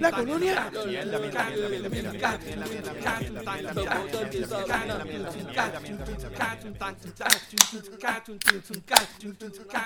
La 0.00 0.10
colonia. 0.10 0.70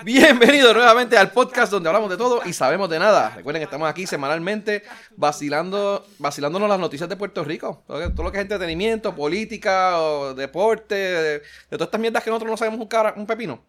Bienvenido 0.05 0.73
nuevamente 0.75 1.19
al 1.19 1.33
podcast 1.33 1.73
donde 1.73 1.89
hablamos 1.89 2.09
de 2.09 2.17
todo 2.17 2.43
y 2.45 2.53
sabemos 2.53 2.89
de 2.89 3.01
nada. 3.01 3.31
Recuerden 3.31 3.61
que 3.63 3.65
estamos 3.65 3.89
aquí 3.89 4.07
semanalmente 4.07 4.85
vacilando, 5.17 6.07
vacilándonos 6.21 6.69
las 6.69 6.79
noticias 6.79 7.09
de 7.09 7.17
Puerto 7.17 7.43
Rico. 7.43 7.83
Todo 7.89 8.23
lo 8.23 8.31
que- 8.31 8.39
es 8.39 8.43
entretenimiento, 8.43 9.13
política, 9.13 9.99
deporte, 10.37 10.95
de, 10.95 11.39
de 11.41 11.43
todas 11.71 11.89
estas 11.89 12.01
mierdas 12.01 12.23
que 12.23 12.31
nosotros 12.31 12.49
no 12.53 12.57
sabemos 12.57 12.79
un, 12.79 12.87
cara- 12.87 13.15
un 13.17 13.27
pepino. 13.27 13.61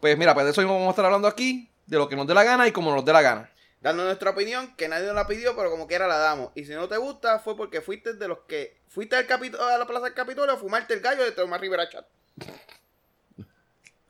Pues 0.00 0.16
mira, 0.16 0.32
pues 0.32 0.46
de 0.46 0.52
eso 0.52 0.60
mismo 0.62 0.74
vamos 0.74 0.88
a 0.88 0.90
estar 0.92 1.04
hablando 1.04 1.28
aquí, 1.28 1.70
de 1.86 1.96
lo 1.98 2.08
que 2.08 2.16
nos 2.16 2.26
dé 2.26 2.34
la 2.34 2.44
gana 2.44 2.66
y 2.66 2.72
como 2.72 2.94
nos 2.94 3.04
dé 3.04 3.12
la 3.12 3.22
gana. 3.22 3.50
dando 3.80 4.04
nuestra 4.04 4.30
opinión, 4.30 4.74
que 4.76 4.88
nadie 4.88 5.06
nos 5.06 5.14
la 5.14 5.26
pidió, 5.26 5.54
pero 5.54 5.70
como 5.70 5.86
quiera 5.86 6.06
la 6.08 6.16
damos. 6.18 6.50
Y 6.54 6.64
si 6.64 6.72
no 6.72 6.88
te 6.88 6.96
gusta, 6.96 7.38
fue 7.38 7.56
porque 7.56 7.80
fuiste 7.82 8.14
de 8.14 8.28
los 8.28 8.38
que 8.48 8.78
fuiste 8.88 9.14
al 9.16 9.26
Capito- 9.26 9.60
a 9.62 9.76
la 9.76 9.86
Plaza 9.86 10.04
del 10.06 10.14
Capitolio 10.14 10.54
a 10.54 10.56
fumarte 10.56 10.94
el 10.94 11.00
gallo 11.00 11.22
de 11.24 11.32
Tomás 11.32 11.60
Rivera 11.60 11.88
Chat. 11.88 12.06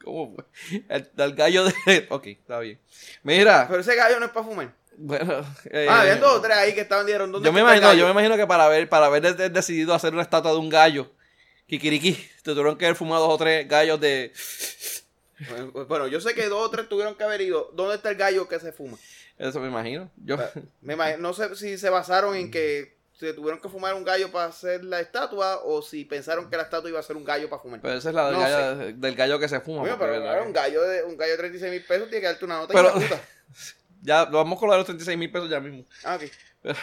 ¿Cómo 0.04 0.34
fue? 0.34 0.44
El, 0.88 1.10
el 1.16 1.34
gallo 1.34 1.64
de... 1.64 2.06
Ok, 2.10 2.26
está 2.26 2.58
bien. 2.60 2.78
Mira, 3.22 3.66
Pero 3.68 3.80
ese 3.80 3.94
gallo 3.96 4.20
no 4.20 4.26
es 4.26 4.32
para 4.32 4.46
fumar. 4.46 4.72
bueno... 4.96 5.44
eh, 5.70 5.86
ah, 5.88 6.02
habían 6.02 6.20
dos 6.20 6.34
o 6.38 6.40
tres 6.42 6.56
ahí 6.56 6.74
que 6.74 6.82
estaban 6.82 7.06
dieron. 7.06 7.32
¿dónde 7.32 7.46
Yo 7.46 7.52
me 7.52 7.60
imagino, 7.62 7.94
yo 7.94 8.04
me 8.04 8.10
imagino 8.12 8.36
que 8.36 8.46
para 8.46 8.66
haber, 8.66 8.88
para 8.88 9.06
haber 9.06 9.22
de- 9.22 9.32
de- 9.34 9.48
decidido 9.50 9.94
hacer 9.94 10.12
una 10.12 10.22
estatua 10.22 10.52
de 10.52 10.58
un 10.58 10.68
gallo, 10.68 11.10
Kikiriki, 11.66 12.12
te 12.42 12.52
tuvieron 12.52 12.76
que 12.76 12.84
haber 12.84 12.96
fumado 12.96 13.24
dos 13.24 13.34
o 13.34 13.38
tres 13.38 13.66
gallos 13.66 13.98
de. 13.98 14.32
Bueno, 15.88 16.06
yo 16.06 16.20
sé 16.20 16.34
que 16.34 16.48
dos 16.48 16.66
o 16.66 16.70
tres 16.70 16.88
tuvieron 16.88 17.14
que 17.14 17.24
haber 17.24 17.40
ido. 17.40 17.70
¿Dónde 17.74 17.96
está 17.96 18.10
el 18.10 18.16
gallo 18.16 18.48
que 18.48 18.58
se 18.60 18.72
fuma? 18.72 18.96
Eso 19.38 19.60
me 19.60 19.68
imagino. 19.68 20.10
Yo, 20.16 20.36
Me 20.82 20.94
imagino- 20.94 21.18
no 21.18 21.32
sé 21.34 21.54
si 21.56 21.76
se 21.78 21.90
basaron 21.90 22.36
en 22.36 22.50
que 22.50 22.94
se 23.12 23.32
tuvieron 23.32 23.60
que 23.60 23.68
fumar 23.68 23.94
un 23.94 24.04
gallo 24.04 24.30
para 24.32 24.46
hacer 24.46 24.84
la 24.84 25.00
estatua 25.00 25.60
o 25.64 25.82
si 25.82 26.04
pensaron 26.04 26.50
que 26.50 26.56
la 26.56 26.64
estatua 26.64 26.90
iba 26.90 26.98
a 26.98 27.02
ser 27.02 27.16
un 27.16 27.24
gallo 27.24 27.48
para 27.48 27.62
fumar. 27.62 27.80
pero 27.80 27.94
esa 27.94 28.08
es 28.08 28.14
la 28.14 28.26
del, 28.26 28.34
No 28.34 28.40
gallo, 28.40 28.92
del 28.96 29.14
gallo 29.14 29.38
que 29.38 29.48
se 29.48 29.60
fuma. 29.60 29.82
Oye, 29.82 29.90
porque, 29.92 30.04
pero 30.06 30.12
¿verdad? 30.20 30.32
claro, 30.34 30.46
un 30.46 30.52
gallo 30.52 30.82
de 30.82 31.02
un 31.04 31.16
gallo 31.16 31.32
de 31.32 31.38
36 31.38 31.72
mil 31.72 31.82
pesos 31.84 32.08
tiene 32.08 32.20
que 32.22 32.26
darte 32.26 32.44
una 32.44 32.56
nota 32.58 32.74
Pero- 32.74 32.90
y 32.96 33.00
la 33.00 33.08
puta. 33.08 33.20
Ya, 34.02 34.24
lo 34.26 34.32
vamos 34.36 34.60
lo 34.60 34.70
de 34.70 34.76
los 34.76 34.84
36 34.86 35.16
mil 35.16 35.32
pesos 35.32 35.48
ya 35.48 35.60
mismo. 35.60 35.86
Ah, 36.04 36.16
ok. 36.16 36.74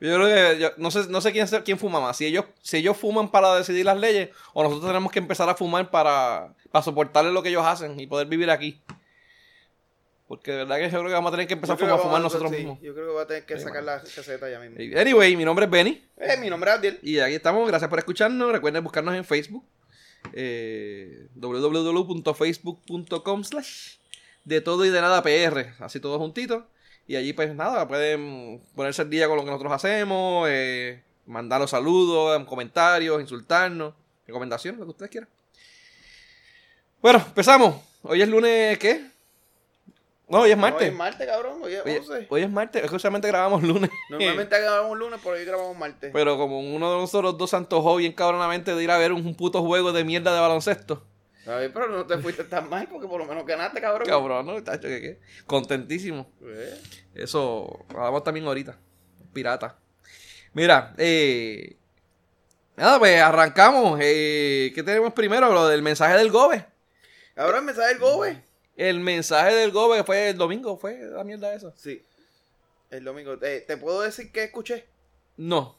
Yo 0.00 0.14
creo 0.16 0.26
que, 0.26 0.58
yo- 0.60 0.70
no 0.76 0.90
sé, 0.90 1.06
no 1.08 1.20
sé 1.20 1.32
quién, 1.32 1.46
quién 1.64 1.78
fuma 1.78 2.00
más. 2.00 2.16
Si 2.16 2.26
ellos, 2.26 2.44
si 2.62 2.78
ellos 2.78 2.96
fuman 2.96 3.30
para 3.30 3.54
decidir 3.56 3.84
las 3.86 3.98
leyes, 3.98 4.30
o 4.52 4.62
nosotros 4.62 4.86
tenemos 4.88 5.10
que 5.12 5.18
empezar 5.20 5.48
a 5.48 5.54
fumar 5.54 5.90
para, 5.90 6.52
para 6.70 6.82
soportarle 6.82 7.32
lo 7.32 7.42
que 7.42 7.48
ellos 7.50 7.64
hacen 7.64 7.98
y 7.98 8.06
poder 8.06 8.26
vivir 8.26 8.50
aquí. 8.50 8.82
Porque 10.26 10.52
de 10.52 10.56
verdad 10.58 10.76
que 10.76 10.84
yo 10.84 10.88
creo 10.98 11.04
que 11.04 11.12
vamos 11.12 11.28
a 11.28 11.32
tener 11.32 11.46
que 11.46 11.52
empezar 11.54 11.74
a 11.76 11.78
fumar, 11.78 11.96
que 11.96 12.02
fumar 12.02 12.20
a- 12.20 12.22
nosotros 12.22 12.50
sí, 12.50 12.56
mismos. 12.56 12.78
Yo 12.80 12.92
creo 12.94 13.06
que 13.06 13.12
voy 13.12 13.22
a 13.22 13.26
tener 13.26 13.44
que 13.46 13.56
Sí, 13.58 13.62
sacar 13.64 13.84
la 13.84 13.98
receta 13.98 14.50
ya 14.50 14.58
mismo. 14.58 14.76
Anyway, 14.98 15.36
mi 15.36 15.44
nombre 15.44 15.66
es 15.66 15.70
Benny. 15.70 16.02
Eh, 16.16 16.36
mi 16.38 16.48
nombre 16.50 16.70
es 16.70 16.76
Abdiel. 16.76 16.98
Y 17.02 17.18
aquí 17.20 17.34
estamos, 17.34 17.66
gracias 17.68 17.88
por 17.88 17.98
escucharnos. 17.98 18.50
Recuerden 18.52 18.82
buscarnos 18.82 19.14
en 19.14 19.24
Facebook. 19.24 19.64
Eh, 20.32 21.28
www.facebook.com 21.34 23.44
slash 23.44 23.96
de 24.44 24.60
todo 24.60 24.84
y 24.84 24.90
de 24.90 25.00
nada 25.00 25.22
PR. 25.22 25.72
Así 25.78 26.00
todos 26.00 26.18
juntitos. 26.18 26.64
Y 27.06 27.16
allí 27.16 27.32
pues 27.32 27.54
nada, 27.54 27.86
pueden 27.86 28.62
ponerse 28.74 29.02
al 29.02 29.10
día 29.10 29.28
con 29.28 29.36
lo 29.36 29.44
que 29.44 29.50
nosotros 29.50 29.72
hacemos. 29.72 30.48
Eh, 30.50 31.02
mandarnos 31.26 31.70
saludos, 31.70 32.42
comentarios, 32.44 33.20
insultarnos, 33.20 33.94
recomendaciones, 34.26 34.78
lo 34.78 34.86
que 34.86 34.90
ustedes 34.90 35.10
quieran. 35.10 35.28
Bueno, 37.02 37.22
empezamos. 37.26 37.76
Hoy 38.02 38.22
es 38.22 38.28
lunes, 38.28 38.78
¿qué? 38.78 39.14
No, 40.28 40.40
hoy 40.40 40.52
es 40.52 40.56
martes. 40.56 40.82
Hoy 40.82 40.88
es 40.88 40.94
martes, 40.96 41.26
cabrón. 41.26 41.60
Hoy 41.62 41.74
es 41.74 41.84
Hoy, 41.84 41.96
11. 41.96 42.26
hoy 42.30 42.42
es 42.42 42.50
martes, 42.50 42.82
es 42.82 42.90
que 42.90 42.96
usualmente 42.96 43.28
grabamos 43.28 43.62
lunes. 43.62 43.90
Normalmente 44.08 44.58
grabamos 44.58 44.98
lunes, 44.98 45.20
pero 45.22 45.36
hoy 45.36 45.44
grabamos 45.44 45.76
martes. 45.76 46.10
Pero 46.12 46.38
como 46.38 46.60
uno 46.60 46.90
de 46.90 46.98
nosotros 46.98 47.36
dos 47.36 47.50
se 47.50 47.56
antojó 47.56 47.96
bien 47.96 48.12
cabronamente 48.12 48.74
de 48.74 48.82
ir 48.82 48.90
a 48.90 48.96
ver 48.96 49.12
un 49.12 49.34
puto 49.34 49.62
juego 49.62 49.92
de 49.92 50.04
mierda 50.04 50.34
de 50.34 50.40
baloncesto. 50.40 51.02
A 51.46 51.56
ver, 51.56 51.72
pero 51.72 51.88
no 51.88 52.06
te 52.06 52.16
fuiste 52.18 52.44
tan 52.44 52.68
mal 52.70 52.88
porque 52.88 53.06
por 53.06 53.20
lo 53.20 53.26
menos 53.26 53.44
ganaste, 53.44 53.80
cabrón. 53.80 54.08
Cabrón, 54.08 54.46
¿no? 54.46 54.62
Tacho, 54.62 54.88
¿qué, 54.88 55.00
qué? 55.00 55.20
Contentísimo. 55.46 56.30
Eh, 56.42 56.80
Eso, 57.14 57.84
hablamos 57.90 58.24
también 58.24 58.46
ahorita. 58.46 58.78
Pirata. 59.32 59.78
Mira, 60.54 60.94
eh... 60.96 61.76
Nada, 62.76 62.98
pues 62.98 63.20
arrancamos. 63.20 63.98
Eh, 64.02 64.72
¿Qué 64.74 64.82
tenemos 64.82 65.12
primero? 65.12 65.52
Lo 65.52 65.68
del 65.68 65.82
mensaje 65.82 66.16
del 66.16 66.30
Gobe. 66.30 66.66
Cabrón, 67.34 67.58
el 67.58 67.64
mensaje 67.64 67.88
del 67.88 67.98
Gobe. 67.98 68.42
El 68.76 69.00
mensaje 69.00 69.54
del 69.54 69.70
Gobe 69.70 70.02
fue 70.02 70.30
el 70.30 70.36
domingo, 70.38 70.76
fue 70.76 70.98
la 70.98 71.22
mierda 71.24 71.54
esa. 71.54 71.72
Sí. 71.76 72.02
El 72.90 73.04
domingo. 73.04 73.36
Eh, 73.42 73.64
¿Te 73.66 73.76
puedo 73.76 74.00
decir 74.00 74.32
que 74.32 74.44
escuché? 74.44 74.86
No. 75.36 75.76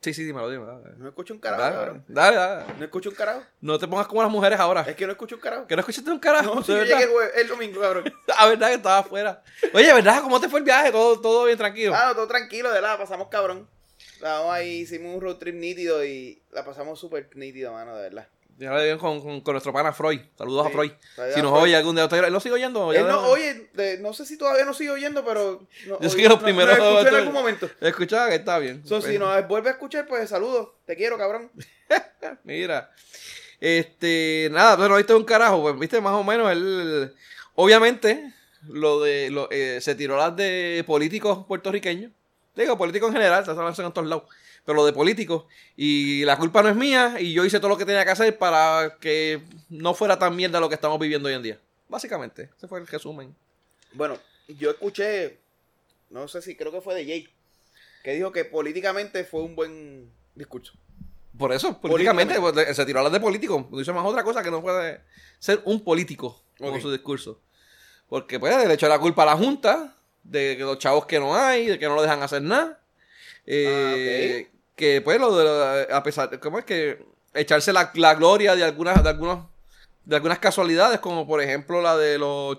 Sí, 0.00 0.14
sí, 0.14 0.24
dímelo, 0.24 0.48
dímelo. 0.48 0.80
No 0.96 1.08
escucho 1.08 1.34
un 1.34 1.40
carajo, 1.40 1.62
dale, 1.62 1.76
cabrón. 1.76 2.04
dale, 2.08 2.36
dale. 2.36 2.64
No 2.78 2.84
escucho 2.84 3.10
un 3.10 3.14
carajo. 3.14 3.42
No 3.60 3.78
te 3.78 3.86
pongas 3.86 4.06
como 4.06 4.22
las 4.22 4.30
mujeres 4.30 4.58
ahora. 4.58 4.80
Es 4.82 4.96
que 4.96 5.04
no 5.04 5.12
escucho 5.12 5.34
un 5.34 5.42
carajo. 5.42 5.66
Que 5.66 5.76
no 5.76 5.80
escuchaste 5.80 6.10
un 6.10 6.18
carajo. 6.18 6.54
No, 6.54 6.62
si 6.62 6.72
yo 6.72 6.84
llegué 6.84 7.06
el, 7.34 7.48
domingo, 7.48 7.82
cabrón. 7.82 8.04
La 8.26 8.46
verdad 8.48 8.68
que 8.68 8.74
estaba 8.74 8.98
afuera. 8.98 9.42
Oye, 9.74 9.92
¿verdad? 9.92 10.22
¿Cómo 10.22 10.40
te 10.40 10.48
fue 10.48 10.60
el 10.60 10.64
viaje? 10.64 10.90
Todo, 10.90 11.20
todo 11.20 11.44
bien 11.44 11.58
tranquilo. 11.58 11.92
Ah, 11.94 12.06
no, 12.08 12.14
todo 12.14 12.26
tranquilo, 12.26 12.72
de 12.72 12.80
la 12.80 12.96
pasamos 12.96 13.28
cabrón. 13.28 13.68
Estábamos 14.14 14.54
ahí, 14.54 14.80
hicimos 14.80 15.14
un 15.14 15.20
road 15.20 15.36
trip 15.36 15.54
nítido 15.54 16.02
y 16.02 16.42
la 16.50 16.64
pasamos 16.64 16.98
súper 16.98 17.28
nítido, 17.36 17.74
mano, 17.74 17.94
de 17.94 18.02
verdad. 18.02 18.28
Ya 18.60 18.74
le 18.74 18.84
bien 18.84 18.98
con, 18.98 19.20
con, 19.22 19.40
con 19.40 19.54
nuestro 19.54 19.72
pana 19.72 19.90
Freud. 19.92 20.20
Saludos 20.36 20.66
a 20.66 20.70
Freud. 20.70 20.92
Si 21.34 21.40
nos 21.40 21.50
Freud. 21.50 21.62
oye 21.62 21.76
algún 21.76 21.96
día. 21.96 22.04
¿Él 22.10 22.32
lo 22.32 22.40
sigue 22.40 22.54
oyendo? 22.54 22.92
Él 22.92 23.06
no, 23.06 23.12
no- 23.22 23.28
oye, 23.28 23.70
de- 23.72 23.98
no 23.98 24.12
sé 24.12 24.26
si 24.26 24.36
todavía 24.36 24.66
nos 24.66 24.76
sigue 24.76 24.90
oyendo, 24.90 25.24
pero. 25.24 25.66
No, 25.86 25.98
Yo 25.98 26.10
sé 26.10 26.14
oye, 26.16 26.22
que 26.24 26.28
los 26.28 26.38
no- 26.38 26.44
primeros- 26.44 26.76
escuchó 26.78 27.08
en 27.08 27.14
algún 27.14 27.32
momento. 27.32 27.70
Escuchaba 27.80 28.28
que 28.28 28.34
está 28.34 28.58
bien. 28.58 28.86
So, 28.86 29.00
si 29.00 29.18
nos 29.18 29.48
vuelve 29.48 29.70
a 29.70 29.72
escuchar, 29.72 30.06
pues 30.06 30.28
saludos. 30.28 30.68
Te 30.84 30.94
quiero, 30.94 31.16
cabrón. 31.16 31.50
Mira. 32.44 32.90
Este, 33.60 34.48
nada, 34.52 34.76
bueno, 34.76 34.96
viste 34.96 35.14
un 35.14 35.24
carajo, 35.24 35.62
pues 35.62 35.78
viste 35.78 36.00
más 36.00 36.14
o 36.14 36.24
menos 36.24 36.50
él, 36.50 37.14
obviamente, 37.54 38.32
lo 38.68 39.00
de, 39.02 39.30
lo, 39.30 39.50
eh, 39.50 39.80
se 39.82 39.94
tiró 39.94 40.16
las 40.16 40.34
de 40.34 40.82
políticos 40.86 41.44
puertorriqueños, 41.46 42.10
digo, 42.56 42.78
políticos 42.78 43.08
en 43.08 43.14
general, 43.16 43.44
se 43.44 43.50
hacen 43.50 43.84
en 43.86 43.92
todos 43.92 44.08
lados, 44.08 44.24
pero 44.64 44.76
lo 44.76 44.86
de 44.86 44.92
políticos, 44.92 45.44
y 45.76 46.24
la 46.24 46.36
culpa 46.36 46.62
no 46.62 46.68
es 46.68 46.76
mía, 46.76 47.16
y 47.18 47.32
yo 47.32 47.44
hice 47.44 47.58
todo 47.58 47.70
lo 47.70 47.76
que 47.76 47.84
tenía 47.84 48.04
que 48.04 48.10
hacer 48.10 48.38
para 48.38 48.96
que 49.00 49.42
no 49.68 49.94
fuera 49.94 50.18
tan 50.18 50.36
mierda 50.36 50.60
lo 50.60 50.68
que 50.68 50.74
estamos 50.74 50.98
viviendo 50.98 51.28
hoy 51.28 51.34
en 51.34 51.42
día, 51.42 51.60
básicamente, 51.88 52.50
ese 52.56 52.68
fue 52.68 52.80
el 52.80 52.86
resumen. 52.86 53.34
Bueno, 53.92 54.18
yo 54.48 54.70
escuché, 54.70 55.38
no 56.10 56.28
sé 56.28 56.42
si 56.42 56.56
creo 56.56 56.72
que 56.72 56.80
fue 56.80 56.94
de 56.94 57.04
Jay, 57.04 57.28
que 58.02 58.14
dijo 58.14 58.32
que 58.32 58.44
políticamente 58.44 59.24
fue 59.24 59.42
un 59.42 59.54
buen 59.54 60.10
discurso. 60.34 60.72
Por 61.36 61.52
eso, 61.52 61.80
políticamente, 61.80 62.38
pues, 62.40 62.76
se 62.76 62.84
tiró 62.84 63.00
a 63.00 63.04
las 63.04 63.12
de 63.12 63.20
político. 63.20 63.66
No 63.70 63.80
hizo 63.80 63.94
más 63.94 64.04
otra 64.04 64.22
cosa 64.24 64.42
que 64.42 64.50
no 64.50 64.60
puede 64.60 65.00
ser 65.38 65.62
un 65.64 65.82
político 65.82 66.42
con 66.58 66.78
su 66.82 66.90
discurso. 66.90 67.40
Porque, 68.08 68.38
pues, 68.38 68.66
le 68.66 68.74
echó 68.74 68.88
la 68.88 68.98
culpa 68.98 69.22
a 69.22 69.26
la 69.26 69.36
Junta 69.36 69.96
de 70.22 70.56
que 70.56 70.64
los 70.64 70.78
chavos 70.78 71.06
que 71.06 71.18
no 71.18 71.34
hay, 71.34 71.66
de 71.66 71.78
que 71.78 71.86
no 71.86 71.94
lo 71.94 72.02
dejan 72.02 72.22
hacer 72.22 72.42
nada. 72.42 72.80
Eh, 73.46 74.48
Que, 74.76 75.00
pues, 75.02 75.20
lo 75.20 75.36
de, 75.36 75.44
lo- 75.44 75.94
a 75.96 76.02
pesar, 76.02 76.38
¿cómo 76.40 76.58
es 76.58 76.64
que 76.64 77.04
echarse 77.34 77.72
la, 77.72 77.90
la 77.94 78.14
gloria 78.14 78.56
de 78.56 78.64
algunas, 78.64 79.02
de 79.02 79.08
algunos, 79.10 79.46
de 80.04 80.16
algunas 80.16 80.38
casualidades, 80.38 81.00
como 81.00 81.26
por 81.26 81.42
ejemplo 81.42 81.82
la 81.82 81.96
de 81.96 82.16
los, 82.18 82.58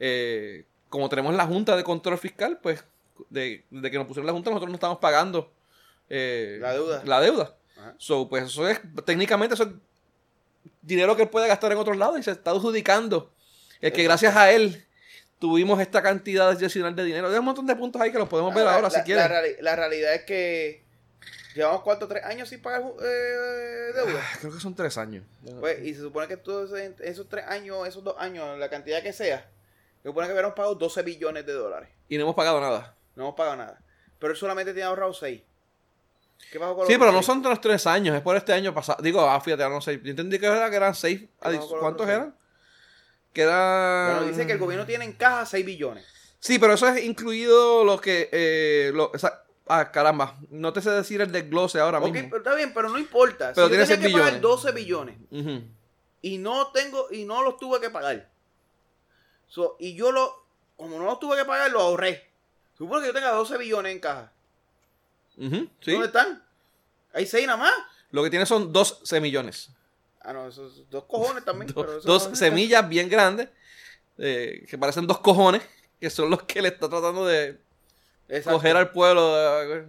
eh, 0.00 0.64
como 0.88 1.08
tenemos 1.08 1.34
la 1.34 1.46
Junta 1.46 1.76
de 1.76 1.84
Control 1.84 2.18
Fiscal, 2.18 2.58
pues, 2.62 2.82
de, 3.30 3.64
de 3.70 3.90
que 3.90 3.96
nos 3.98 4.06
pusieron 4.06 4.26
la 4.26 4.32
Junta, 4.32 4.50
nosotros 4.50 4.70
no 4.70 4.74
estamos 4.76 4.98
pagando 4.98 5.52
eh, 6.10 6.58
La 6.60 6.72
deuda. 6.72 7.02
La 7.04 7.20
deuda. 7.20 7.56
Ajá. 7.78 7.94
So, 7.98 8.28
pues 8.28 8.44
eso 8.44 8.68
es, 8.68 8.80
técnicamente 9.04 9.54
eso 9.54 9.62
es 9.64 9.70
dinero 10.82 11.14
que 11.16 11.22
él 11.22 11.28
puede 11.28 11.48
gastar 11.48 11.70
en 11.72 11.78
otros 11.78 11.96
lados 11.96 12.18
y 12.18 12.22
se 12.22 12.32
está 12.32 12.50
adjudicando. 12.50 13.30
El 13.80 13.92
que 13.92 14.02
gracias 14.02 14.34
a 14.36 14.50
él 14.52 14.84
tuvimos 15.38 15.80
esta 15.80 16.02
cantidad 16.02 16.48
adicional 16.50 16.94
de 16.96 17.04
dinero. 17.04 17.28
Hay 17.28 17.38
un 17.38 17.44
montón 17.44 17.66
de 17.66 17.76
puntos 17.76 18.00
ahí 18.00 18.10
que 18.12 18.18
los 18.18 18.28
podemos 18.28 18.54
ver 18.54 18.66
Ah, 18.66 18.74
ahora 18.76 18.88
la, 18.88 18.90
si 18.90 19.00
quieren. 19.02 19.22
La, 19.24 19.28
reali- 19.42 19.56
la 19.60 19.76
realidad 19.76 20.14
es 20.14 20.24
que 20.24 20.82
llevamos 21.54 21.82
cuánto, 21.82 22.08
tres 22.08 22.24
años 22.24 22.48
sin 22.48 22.60
pagar 22.62 22.82
eh, 23.02 23.92
deuda. 23.94 24.20
Creo 24.40 24.52
que 24.52 24.60
son 24.60 24.74
tres 24.74 24.96
años. 24.98 25.24
Pues, 25.60 25.82
y 25.84 25.94
se 25.94 26.00
supone 26.00 26.28
que 26.28 26.36
todos 26.36 26.72
esos 27.00 27.28
tres 27.28 27.44
años, 27.46 27.86
esos 27.86 28.02
dos 28.02 28.16
años, 28.18 28.58
la 28.58 28.68
cantidad 28.70 29.02
que 29.02 29.12
sea, 29.12 29.48
se 30.02 30.08
supone 30.08 30.26
que 30.26 30.32
hubiéramos 30.32 30.56
pagado 30.56 30.74
12 30.74 31.02
billones 31.02 31.44
de 31.46 31.52
dólares. 31.52 31.88
Y 32.08 32.16
no 32.16 32.22
hemos 32.24 32.34
pagado 32.34 32.60
nada. 32.60 32.94
No 33.16 33.24
hemos 33.24 33.34
pagado 33.34 33.56
nada. 33.56 33.80
Pero 34.18 34.32
él 34.32 34.38
solamente 34.38 34.72
tiene 34.72 34.86
ahorrado 34.86 35.12
6. 35.12 35.42
¿Qué 36.50 36.58
pasó 36.58 36.74
con 36.76 36.86
Sí, 36.86 36.94
pero 36.98 37.06
no 37.12 37.18
seis? 37.18 37.26
son 37.26 37.42
los 37.42 37.60
tres 37.60 37.86
años, 37.86 38.14
es 38.14 38.20
por 38.22 38.36
este 38.36 38.52
año 38.52 38.74
pasado. 38.74 39.02
Digo, 39.02 39.20
ah, 39.22 39.40
fíjate, 39.40 39.62
ahora 39.62 39.76
no 39.76 39.80
sé. 39.80 40.00
Yo 40.02 40.10
entendí 40.10 40.38
que, 40.38 40.46
era 40.46 40.68
que 40.68 40.76
eran 40.76 40.94
seis. 40.94 41.22
¿Cuántos 41.80 42.06
eran? 42.08 42.34
Que 43.34 43.42
eran. 43.42 44.14
Bueno, 44.16 44.26
dice 44.28 44.46
que 44.46 44.52
el 44.52 44.58
gobierno 44.58 44.86
tiene 44.86 45.04
en 45.04 45.12
caja 45.12 45.44
6 45.44 45.66
billones. 45.66 46.06
Sí, 46.38 46.58
pero 46.58 46.74
eso 46.74 46.88
es 46.88 47.04
incluido 47.04 47.84
lo 47.84 48.00
que. 48.00 48.30
Eh, 48.32 48.92
lo, 48.94 49.12
ah, 49.66 49.90
caramba. 49.90 50.38
No 50.50 50.72
te 50.72 50.80
sé 50.80 50.90
decir 50.90 51.20
el 51.20 51.32
desglose 51.32 51.80
ahora 51.80 51.98
Ok, 51.98 52.12
mismo. 52.12 52.28
pero 52.30 52.42
está 52.42 52.54
bien, 52.54 52.72
pero 52.72 52.88
no 52.88 52.98
importa. 52.98 53.52
Pero 53.54 53.66
si 53.68 53.74
yo 53.74 53.84
tiene 53.84 53.84
tenía 53.86 53.96
que 53.96 54.02
6 54.04 54.12
pagar 54.14 54.40
billones. 54.40 54.62
12 54.62 54.72
billones 54.72 55.16
y 56.22 56.38
no 56.38 56.68
tengo 56.68 57.08
y 57.10 57.26
no 57.26 57.42
los 57.42 57.58
tuve 57.58 57.80
que 57.80 57.90
pagar. 57.90 58.30
So, 59.48 59.76
y 59.78 59.94
yo 59.94 60.10
lo 60.10 60.44
como 60.76 60.98
no 60.98 61.04
los 61.04 61.20
tuve 61.20 61.36
que 61.36 61.44
pagar, 61.44 61.70
lo 61.70 61.80
ahorré. 61.80 62.30
Supongo 62.78 63.02
que 63.02 63.08
yo 63.08 63.12
tenga 63.12 63.30
12 63.30 63.58
billones 63.58 63.92
en 63.92 64.00
caja. 64.00 64.32
Ujú, 65.36 65.68
sí. 65.80 65.92
¿Dónde 65.92 66.06
están? 66.06 66.42
Hay 67.12 67.26
6 67.26 67.46
nada 67.46 67.58
más. 67.58 67.72
Lo 68.10 68.22
que 68.22 68.30
tiene 68.30 68.46
son 68.46 68.72
dos 68.72 69.00
semillones. 69.04 69.70
Ah, 70.24 70.32
no, 70.32 70.48
esos 70.48 70.88
dos 70.90 71.04
cojones 71.04 71.44
también. 71.44 71.66
Do- 71.74 71.74
pero 71.86 72.00
dos 72.00 72.30
semillas 72.34 72.88
bien 72.88 73.08
grandes, 73.08 73.48
eh, 74.18 74.64
que 74.68 74.78
parecen 74.78 75.06
dos 75.06 75.18
cojones, 75.20 75.62
que 76.00 76.08
son 76.10 76.30
los 76.30 76.42
que 76.44 76.62
le 76.62 76.68
está 76.68 76.88
tratando 76.88 77.26
de 77.26 77.58
Exacto. 78.28 78.56
coger 78.58 78.76
al 78.76 78.90
pueblo. 78.90 79.34
eh, 79.62 79.86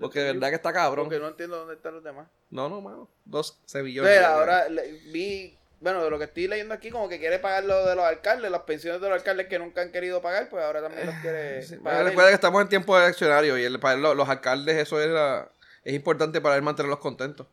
porque 0.00 0.18
de 0.20 0.32
verdad 0.32 0.48
que 0.50 0.56
está 0.56 0.72
cabrón. 0.72 1.06
Porque 1.06 1.20
no 1.20 1.28
entiendo 1.28 1.56
dónde 1.56 1.74
están 1.74 1.94
los 1.94 2.02
demás. 2.04 2.26
No, 2.50 2.68
no, 2.68 2.80
mano. 2.80 3.08
Dos 3.24 3.58
semillones. 3.64 4.10
Entonces, 4.10 4.28
ahora 4.36 4.68
le- 4.68 4.92
vi, 5.12 5.56
bueno, 5.80 6.02
de 6.02 6.10
lo 6.10 6.18
que 6.18 6.24
estoy 6.24 6.48
leyendo 6.48 6.74
aquí, 6.74 6.90
como 6.90 7.08
que 7.08 7.18
quiere 7.20 7.38
pagar 7.38 7.64
lo 7.64 7.86
de 7.86 7.94
los 7.94 8.04
alcaldes, 8.04 8.50
las 8.50 8.62
pensiones 8.62 9.00
de 9.00 9.08
los 9.08 9.16
alcaldes 9.18 9.46
que 9.46 9.58
nunca 9.58 9.82
han 9.82 9.92
querido 9.92 10.20
pagar, 10.20 10.48
pues 10.48 10.64
ahora 10.64 10.82
también 10.82 11.06
los 11.06 11.14
quiere 11.16 11.62
Sí, 11.62 11.76
pagar. 11.76 12.04
recuerda 12.04 12.30
que 12.30 12.34
estamos 12.34 12.60
en 12.62 12.68
tiempo 12.68 12.98
eleccionario 12.98 13.56
y 13.56 13.62
el, 13.64 13.78
para 13.78 13.96
lo- 13.96 14.14
los 14.14 14.28
alcaldes 14.28 14.76
eso 14.76 15.00
era, 15.00 15.48
es 15.84 15.94
importante 15.94 16.40
para 16.40 16.56
él 16.56 16.62
mantenerlos 16.62 16.98
contentos. 16.98 17.46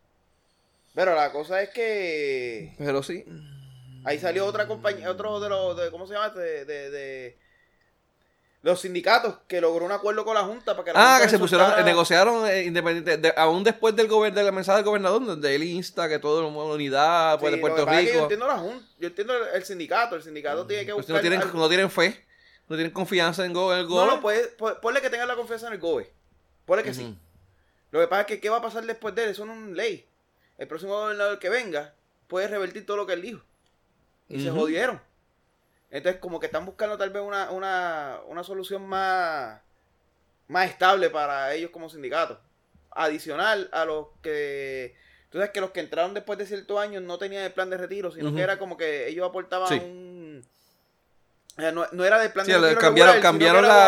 Pero 0.93 1.15
la 1.15 1.31
cosa 1.31 1.61
es 1.61 1.69
que 1.69 2.73
Pero 2.77 3.01
sí. 3.03 3.23
ahí 4.03 4.19
salió 4.19 4.45
otra 4.45 4.67
compañía, 4.67 5.09
otro 5.09 5.39
de 5.39 5.49
los, 5.49 5.77
de, 5.77 5.89
¿cómo 5.91 6.05
se 6.07 6.13
llama? 6.13 6.29
De, 6.29 6.65
de, 6.65 6.89
de 6.91 7.38
los 8.63 8.79
sindicatos 8.81 9.38
que 9.47 9.59
logró 9.61 9.85
un 9.85 9.91
acuerdo 9.91 10.23
con 10.23 10.35
la 10.35 10.41
Junta 10.43 10.73
para 10.75 10.83
que 10.85 10.93
la 10.93 10.99
Ah, 10.99 11.11
Junta 11.13 11.23
que 11.25 11.29
se 11.31 11.39
pusieron, 11.39 11.65
soltara- 11.67 11.83
negociaron 11.85 12.47
eh, 12.47 12.63
independiente, 12.63 13.17
de- 13.17 13.33
aún 13.38 13.63
después 13.63 13.95
del 13.95 14.07
gober, 14.07 14.33
de 14.33 14.43
la 14.43 14.51
mensaje 14.51 14.77
del 14.77 14.85
gobernador, 14.85 15.25
donde 15.25 15.55
él 15.55 15.63
insta 15.63 16.07
que 16.09 16.19
todo 16.19 16.47
mundo 16.51 16.73
unidad, 16.75 17.39
pues 17.39 17.51
Sí, 17.51 17.55
de 17.55 17.61
Puerto 17.61 17.85
pasa 17.85 17.99
es 18.01 18.05
que 18.05 18.07
Yo 18.07 18.13
Rico. 18.13 18.23
entiendo 18.25 18.47
la 18.47 18.57
Junta, 18.59 18.85
yo 18.99 19.07
entiendo 19.07 19.35
el, 19.35 19.43
el 19.55 19.63
sindicato, 19.63 20.15
el 20.15 20.23
sindicato 20.23 20.67
tiene 20.67 20.85
que 20.85 20.93
Pues 20.93 21.07
buscar... 21.07 21.15
no 21.15 21.21
tienen, 21.21 21.41
algo- 21.41 21.57
no 21.59 21.67
tienen 21.69 21.89
fe, 21.89 22.25
no 22.67 22.75
tienen 22.75 22.91
confianza 22.93 23.45
en, 23.45 23.53
go- 23.53 23.73
en 23.73 23.79
el 23.79 23.85
no, 23.85 23.89
gober. 23.95 24.07
no, 24.13 24.21
puede, 24.21 24.47
po- 24.49 24.79
ponle 24.79 25.01
que 25.01 25.09
tengan 25.09 25.27
la 25.27 25.35
confianza 25.35 25.65
en 25.67 25.73
el 25.73 25.79
GOBE. 25.79 26.11
Ponle 26.65 26.83
que 26.83 26.93
sí. 26.93 27.17
Lo 27.91 27.99
que 27.99 28.07
pasa 28.07 28.21
es 28.21 28.27
que 28.27 28.39
¿qué 28.39 28.49
va 28.49 28.57
a 28.57 28.61
pasar 28.61 28.85
después 28.85 29.15
de 29.15 29.23
él? 29.23 29.29
Eso 29.31 29.45
no 29.45 29.53
es 29.53 29.57
una 29.59 29.75
ley. 29.75 30.05
El 30.62 30.68
próximo 30.68 30.94
gobernador 30.94 31.40
que 31.40 31.50
venga 31.50 31.96
puede 32.28 32.48
revertir 32.48 32.86
todo 32.86 32.98
lo 32.98 33.08
que 33.08 33.13
él 33.13 33.24
dijo. 33.24 33.42
Y 34.30 34.44
se 34.44 34.52
jodieron. 34.52 35.02
Entonces 35.90 36.22
como 36.22 36.40
que 36.40 36.46
están 36.46 36.68
buscando 36.68 37.00
tal 37.00 37.10
vez 37.10 37.24
una, 37.24 37.50
una, 37.50 38.19
una 38.28 38.44
solución 38.44 38.86
más, 38.88 39.60
más 40.48 40.69
estable 40.69 41.10
para 41.10 41.52
ellos 41.56 41.72
como 41.72 41.90
sindicato. 41.90 42.40
Adicional 42.92 43.69
a 43.74 43.86
los 43.86 44.10
que... 44.22 44.96
Tú 45.31 45.40
sabes 45.40 45.50
que 45.52 45.62
los 45.62 45.72
que 45.72 45.80
entraron 45.80 46.13
después 46.13 46.38
de 46.38 46.46
ciertos 46.46 46.78
años 46.80 47.02
no 47.02 47.18
tenían 47.18 47.44
el 47.44 47.54
plan 47.54 47.72
de 47.72 47.78
retiro, 47.78 48.12
sino 48.12 48.31
que 48.36 48.42
era 48.42 48.60
como 48.60 48.78
que 48.78 49.08
ellos 49.08 49.28
aportaban 49.28 49.68
Sí. 49.68 49.80
un... 49.84 50.46
o 51.58 51.62
sea, 51.62 51.72
no, 51.72 51.88
no 51.92 52.06
era 52.06 52.19
del 52.19 52.31
plan 52.31 52.46
Sí, 52.46 52.52
de 52.52 52.60
retiro 52.60 52.80
cambiaron, 52.80 53.13
regular, 53.16 53.30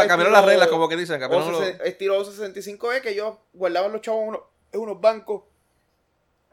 la, 0.01 0.07
cambiaron 0.07 0.33
las 0.33 0.43
reglas, 0.45 0.69
como 0.69 0.89
que 0.89 0.95
dicen. 0.97 1.19
Cambiaron 1.19 1.49
o 1.49 1.51
los- 1.59 1.69
estilo 1.81 2.25
65E 2.25 3.01
que 3.01 3.11
ellos 3.11 3.35
guardaban 3.53 3.91
los 3.91 4.01
chavos 4.01 4.23
en 4.23 4.29
unos, 4.29 4.41
en 4.71 4.79
unos 4.79 4.99
bancos. 4.99 5.43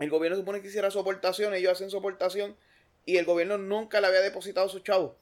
El 0.01 0.11
gobierno 0.11 0.37
supone 0.37 0.61
que 0.61 0.69
hiciera 0.69 0.91
su 0.91 0.99
aportación, 0.99 1.55
ellos 1.55 1.73
hacen 1.73 1.91
su 1.91 1.99
aportación 1.99 2.57
y 3.07 3.19
el 3.19 3.25
gobierno 3.25 3.59
nunca 3.59 4.01
le 4.01 4.09
había 4.09 4.21
depositado 4.21 4.69
sus 4.69 4.83
chavos. 4.83 5.13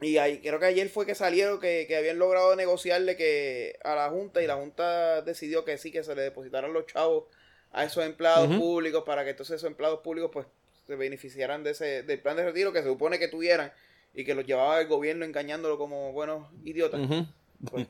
Y 0.00 0.16
ahí, 0.16 0.40
creo 0.40 0.58
que 0.58 0.66
ayer 0.66 0.88
fue 0.88 1.06
que 1.06 1.14
salieron 1.14 1.60
que, 1.60 1.86
que 1.86 1.96
habían 1.96 2.18
logrado 2.18 2.56
negociarle 2.56 3.16
que 3.16 3.78
a 3.84 3.94
la 3.94 4.10
Junta 4.10 4.42
y 4.42 4.46
la 4.46 4.56
Junta 4.56 5.22
decidió 5.22 5.64
que 5.64 5.78
sí, 5.78 5.92
que 5.92 6.02
se 6.02 6.14
le 6.14 6.22
depositaran 6.22 6.72
los 6.72 6.86
chavos 6.86 7.24
a 7.72 7.84
esos 7.84 8.04
empleados 8.04 8.54
públicos 8.56 9.02
para 9.04 9.24
que 9.24 9.30
entonces 9.30 9.56
esos 9.56 9.68
empleados 9.68 10.00
públicos 10.00 10.30
pues 10.32 10.46
se 10.86 10.96
beneficiaran 10.96 11.62
de 11.62 11.70
ese, 11.70 12.02
del 12.02 12.20
plan 12.20 12.36
de 12.36 12.44
retiro 12.44 12.72
que 12.72 12.82
se 12.82 12.88
supone 12.88 13.18
que 13.18 13.28
tuvieran 13.28 13.72
y 14.14 14.24
que 14.24 14.34
los 14.34 14.44
llevaba 14.44 14.80
el 14.80 14.88
gobierno 14.88 15.24
engañándolo 15.24 15.78
como 15.78 16.12
buenos 16.12 16.48
idiotas. 16.64 17.00
Ujú. 17.00 17.26
Pues, 17.70 17.86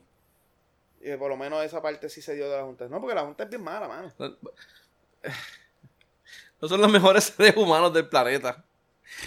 y 1.00 1.16
por 1.16 1.30
lo 1.30 1.36
menos 1.36 1.64
esa 1.64 1.82
parte 1.82 2.08
sí 2.08 2.22
se 2.22 2.34
dio 2.34 2.48
de 2.48 2.56
la 2.56 2.62
Junta. 2.62 2.88
No, 2.88 3.00
porque 3.00 3.14
la 3.14 3.22
Junta 3.22 3.44
es 3.44 3.50
bien 3.50 3.62
mala, 3.62 3.88
mano. 3.88 4.12
No 6.60 6.68
son 6.68 6.80
los 6.80 6.90
mejores 6.92 7.24
seres 7.36 7.56
humanos 7.56 7.92
del 7.92 8.08
planeta. 8.08 8.64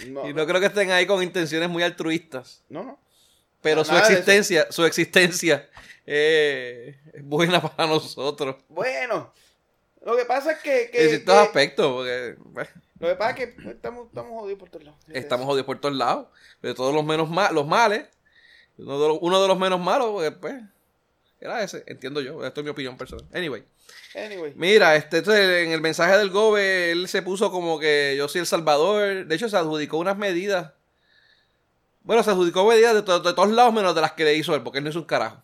No, 0.08 0.28
Y 0.28 0.32
no 0.34 0.46
creo 0.46 0.58
que 0.60 0.66
estén 0.66 0.90
ahí 0.90 1.06
con 1.06 1.22
intenciones 1.22 1.68
muy 1.68 1.82
altruistas. 1.82 2.62
no, 2.68 2.82
no. 2.82 2.98
Pero 3.62 3.84
su 3.84 3.96
existencia, 3.96 4.70
su 4.70 4.84
existencia 4.84 5.68
eh, 6.06 7.00
es 7.12 7.24
buena 7.24 7.60
para 7.76 7.88
nosotros. 7.88 8.56
Bueno, 8.68 9.32
lo 10.04 10.16
que 10.16 10.24
pasa 10.24 10.52
es 10.52 10.58
que, 10.60 10.88
que- 10.92 11.02
en 11.02 11.08
ciertos 11.10 11.34
que- 11.34 11.40
aspectos, 11.40 11.92
porque 11.92 12.36
pues, 12.52 12.68
lo 13.00 13.08
que 13.08 13.14
pasa 13.16 13.30
es 13.30 13.36
que 13.54 13.70
estamos, 13.70 14.06
estamos 14.06 14.30
jodidos 14.40 14.58
por 14.60 14.68
todos 14.70 14.84
lados. 14.84 15.00
estamos 15.08 15.46
jodidos 15.46 15.66
por 15.66 15.80
todos 15.80 15.96
lados. 15.96 16.28
De 16.62 16.74
todos 16.74 16.94
los 16.94 17.04
menos 17.04 17.28
ma- 17.28 17.50
los 17.50 17.66
males, 17.66 18.06
uno 18.78 19.00
de 19.00 19.08
los, 19.08 19.18
uno 19.20 19.42
de 19.42 19.48
los 19.48 19.58
menos 19.58 19.80
malos, 19.80 20.10
porque, 20.12 20.30
pues, 20.30 20.62
era 21.40 21.62
ese, 21.62 21.82
entiendo 21.88 22.20
yo. 22.20 22.46
Esto 22.46 22.60
es 22.60 22.64
mi 22.64 22.70
opinión 22.70 22.96
personal. 22.96 23.26
Anyway. 23.34 23.64
Anyway, 24.14 24.52
Mira, 24.56 24.96
este, 24.96 25.18
entonces, 25.18 25.66
en 25.66 25.72
el 25.72 25.80
mensaje 25.82 26.16
del 26.16 26.30
GOBE, 26.30 26.92
él 26.92 27.06
se 27.08 27.20
puso 27.22 27.50
como 27.50 27.78
que 27.78 28.14
yo 28.16 28.28
soy 28.28 28.40
el 28.40 28.46
Salvador. 28.46 29.26
De 29.26 29.34
hecho, 29.34 29.48
se 29.48 29.56
adjudicó 29.56 29.98
unas 29.98 30.16
medidas. 30.16 30.72
Bueno, 32.02 32.22
se 32.22 32.30
adjudicó 32.30 32.66
medidas 32.66 32.94
de, 32.94 33.02
to- 33.02 33.20
de 33.20 33.32
todos 33.34 33.50
lados 33.50 33.74
menos 33.74 33.94
de 33.94 34.00
las 34.00 34.12
que 34.12 34.24
le 34.24 34.34
hizo 34.34 34.54
él, 34.54 34.62
porque 34.62 34.78
él 34.78 34.84
no 34.84 34.90
hizo 34.90 35.00
un 35.00 35.04
carajo. 35.06 35.42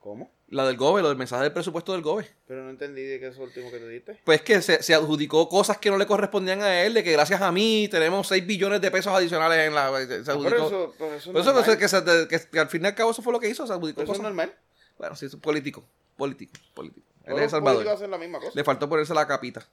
¿cómo? 0.00 0.30
La 0.48 0.66
del 0.66 0.76
GOBE, 0.76 1.02
lo 1.02 1.08
del 1.08 1.16
mensaje 1.16 1.42
del 1.44 1.52
presupuesto 1.52 1.92
del 1.92 2.02
GOBE. 2.02 2.28
Pero 2.46 2.62
no 2.62 2.70
entendí 2.70 3.02
de 3.02 3.18
qué 3.18 3.28
es 3.28 3.36
lo 3.36 3.44
último 3.44 3.70
que 3.72 3.78
te 3.78 3.88
diste. 3.88 4.20
Pues 4.24 4.42
que 4.42 4.60
se, 4.62 4.82
se 4.82 4.94
adjudicó 4.94 5.48
cosas 5.48 5.78
que 5.78 5.90
no 5.90 5.96
le 5.96 6.06
correspondían 6.06 6.60
a 6.62 6.82
él, 6.82 6.94
de 6.94 7.02
que 7.02 7.10
gracias 7.12 7.40
a 7.40 7.50
mí 7.50 7.88
tenemos 7.90 8.28
6 8.28 8.46
billones 8.46 8.80
de 8.80 8.90
pesos 8.90 9.12
adicionales 9.12 9.66
en 9.66 9.74
la... 9.74 9.86
Se 10.06 10.18
Por 10.22 10.30
adjudicó. 10.30 10.66
eso, 10.66 10.94
por 10.98 11.12
eso, 11.14 11.32
Por 11.32 11.40
eso, 11.40 11.72
es 11.72 11.76
que, 11.78 11.88
se- 11.88 12.04
que- 12.28 12.48
que 12.52 12.60
al 12.60 12.68
fin 12.68 12.84
y 12.84 12.86
al 12.86 12.94
cabo 12.94 13.10
eso 13.10 13.22
fue 13.22 13.32
lo 13.32 13.40
que 13.40 13.48
hizo, 13.48 13.66
se 13.66 13.72
adjudicó 13.72 13.96
Por 13.96 14.04
eso 14.04 14.12
es 14.12 14.18
cosas. 14.18 14.22
normal. 14.22 14.54
Bueno, 14.98 15.16
sí, 15.16 15.26
es 15.26 15.34
político, 15.36 15.82
político, 16.16 16.52
político. 16.74 17.06
Él 17.24 17.36
es 17.36 17.42
el 17.44 17.50
Salvador. 17.50 17.76
políticos 17.78 18.00
hacen 18.00 18.10
la 18.10 18.18
misma 18.18 18.38
cosa. 18.38 18.52
Le 18.54 18.64
faltó 18.64 18.88
ponerse 18.88 19.14
la 19.14 19.26
capita. 19.26 19.66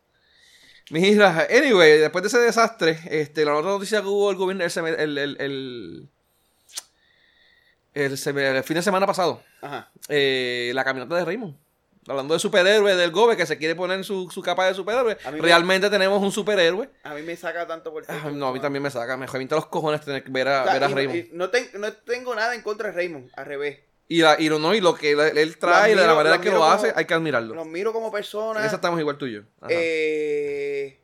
Mira, 0.89 1.47
anyway, 1.49 1.99
después 1.99 2.21
de 2.23 2.27
ese 2.27 2.39
desastre, 2.39 2.99
este, 3.05 3.45
la 3.45 3.55
otra 3.55 3.71
noticia 3.71 4.01
que 4.01 4.07
hubo 4.07 4.29
el 4.31 4.37
gobierno 4.37 4.63
el, 4.65 5.17
el, 5.17 5.37
el, 5.39 6.09
el, 7.93 8.63
fin 8.63 8.75
de 8.75 8.81
semana 8.81 9.05
pasado, 9.05 9.41
Ajá. 9.61 9.89
eh, 10.09 10.71
la 10.73 10.83
caminata 10.83 11.15
de 11.15 11.25
Raymond. 11.25 11.55
Hablando 12.07 12.33
de 12.33 12.39
superhéroe 12.39 12.95
del 12.95 13.11
GOBE 13.11 13.37
que 13.37 13.45
se 13.45 13.59
quiere 13.59 13.75
poner 13.75 14.03
su, 14.03 14.29
su 14.31 14.41
capa 14.41 14.65
de 14.65 14.73
superhéroe. 14.73 15.17
Me- 15.31 15.39
Realmente 15.39 15.87
tenemos 15.89 16.19
un 16.21 16.31
superhéroe. 16.31 16.89
A 17.03 17.13
mí 17.13 17.21
me 17.21 17.37
saca 17.37 17.67
tanto 17.67 17.91
por 17.91 18.03
Ah, 18.07 18.31
no, 18.33 18.47
a 18.47 18.51
mí 18.53 18.59
también 18.59 18.81
me 18.81 18.89
saca. 18.89 19.15
Me 19.17 19.27
revienta 19.27 19.55
los 19.55 19.67
cojones 19.67 20.01
tener 20.01 20.23
que 20.23 20.31
ver 20.31 20.47
a, 20.47 20.61
O 20.61 20.65
sea, 20.65 20.73
ver 20.73 20.83
a 20.85 20.89
y- 20.89 20.93
Raymond. 20.95 21.17
y 21.17 21.29
no, 21.33 21.49
ten- 21.51 21.69
no 21.75 21.93
tengo 21.93 22.33
nada 22.33 22.55
en 22.55 22.63
contra 22.63 22.87
de 22.89 22.95
Raymond, 22.95 23.29
al 23.35 23.45
revés. 23.45 23.79
Y, 24.11 24.21
la, 24.21 24.35
y, 24.37 24.49
lo, 24.49 24.59
no, 24.59 24.75
y 24.75 24.81
lo 24.81 24.93
que 24.93 25.11
él, 25.11 25.57
trae, 25.57 25.95
Lo 25.95 26.01
de 26.01 26.07
la 26.07 26.15
manera 26.15 26.41
que 26.41 26.49
lo 26.49 26.65
hace, 26.65 26.91
hay 26.93 27.05
que 27.05 27.13
admirarlo. 27.13 27.55
Los 27.55 27.65
miro 27.65 27.93
como 27.93 28.11
persona. 28.11 28.59
En 28.59 28.65
esa 28.65 28.75
estamos 28.75 28.99
igual 28.99 29.17
tú 29.17 29.25
y 29.25 29.35
yo. 29.35 29.43
Ajá. 29.61 29.69
Eh, 29.71 30.99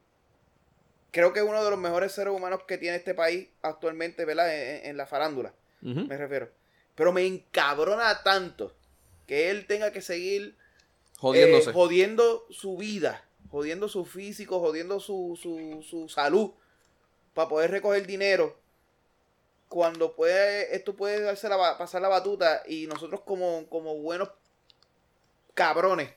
creo 1.11 1.31
que 1.31 1.39
es 1.39 1.45
uno 1.45 1.63
de 1.63 1.69
los 1.69 1.79
mejores 1.79 2.11
seres 2.11 2.33
humanos 2.33 2.63
que 2.67 2.77
tiene 2.77 2.97
este 2.97 3.13
país 3.13 3.47
actualmente, 3.61 4.25
¿verdad? 4.25 4.53
En, 4.53 4.87
en 4.87 4.97
la 4.97 5.05
farándula, 5.07 5.53
me 5.79 6.17
refiero. 6.17 6.49
Pero 6.95 7.13
me 7.13 7.25
encabrona 7.25 8.23
tanto 8.23 8.75
que 9.25 9.51
él 9.51 9.67
tenga 9.67 9.93
que 9.93 10.01
seguir 10.01 10.57
Jodiéndose. 11.17 11.69
eh, 11.69 11.73
jodiendo 11.73 12.45
su 12.49 12.75
vida, 12.75 13.23
jodiendo 13.49 13.87
su 13.87 14.03
físico, 14.03 14.59
jodiendo 14.59 14.99
su, 14.99 15.39
su, 15.41 15.81
su 15.81 16.09
salud 16.09 16.51
para 17.33 17.47
poder 17.47 17.71
recoger 17.71 18.05
dinero. 18.05 18.57
Cuando 19.69 20.15
puede, 20.15 20.75
esto 20.75 20.95
puede 20.95 21.21
darse 21.21 21.49
la, 21.49 21.77
pasar 21.77 22.01
la 22.01 22.07
batuta 22.07 22.63
y 22.67 22.87
nosotros 22.87 23.21
como, 23.25 23.67
como 23.69 23.95
buenos 23.97 24.29
cabrones, 25.53 26.09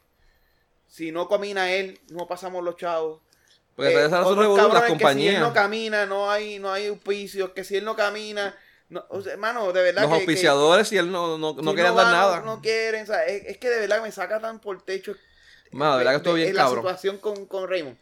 si 0.87 1.13
no 1.13 1.29
camina 1.29 1.73
él, 1.73 1.99
no 2.11 2.27
pasamos 2.27 2.63
los 2.65 2.77
chavos. 2.77 3.21
Porque 3.77 3.93
Eh, 3.93 4.05
otros 4.07 4.37
revoluciones, 4.37 4.57
las 4.57 4.83
cabrones 4.83 4.83
que 4.83 4.87
si 4.89 4.93
él 4.93 4.99
compañías. 4.99 5.41
no 5.41 5.53
camina, 5.55 6.07
no 6.07 6.31
hay, 6.31 6.59
no 6.59 6.73
hay 6.73 6.89
auspicios, 6.89 7.51
que 7.51 7.65
si 7.65 7.77
él 7.77 7.85
no 7.85 7.97
camina, 7.97 8.57
no, 8.89 9.05
o 9.09 9.23
sea, 9.23 9.33
hermano, 9.33 9.73
de 9.73 9.83
verdad 9.83 10.03
Los 10.03 10.11
que- 10.11 10.17
que- 10.19 10.23
auspiciadores 10.25 10.93
y 10.93 10.99
él 10.99 11.11
no, 11.11 11.39
no, 11.39 11.55
no 11.55 11.71
si 11.71 11.77
querían 11.77 11.97
dar 11.97 12.07
nada. 12.13 12.41
No, 12.41 12.57
no 12.57 12.61
quieren, 12.63 13.05
o 13.05 13.07
sea, 13.07 13.25
es, 13.27 13.45
es 13.47 13.59
que 13.59 13.71
de 13.71 13.81
verdad 13.81 14.03
me 14.03 14.13
saca 14.13 14.41
tan 14.41 14.61
por 14.61 14.83
techo 14.83 15.15
Mano, 15.73 15.93
de 15.93 15.99
verdad 15.99 16.13
que 16.13 16.17
estuvo 16.19 16.35
de- 16.35 16.39
bien 16.41 16.51
en 16.51 16.57
la 16.57 16.63
cabrón. 16.65 16.83
situación 16.85 17.19
con, 17.19 17.47
con 17.47 17.69
Raymond. 17.69 17.97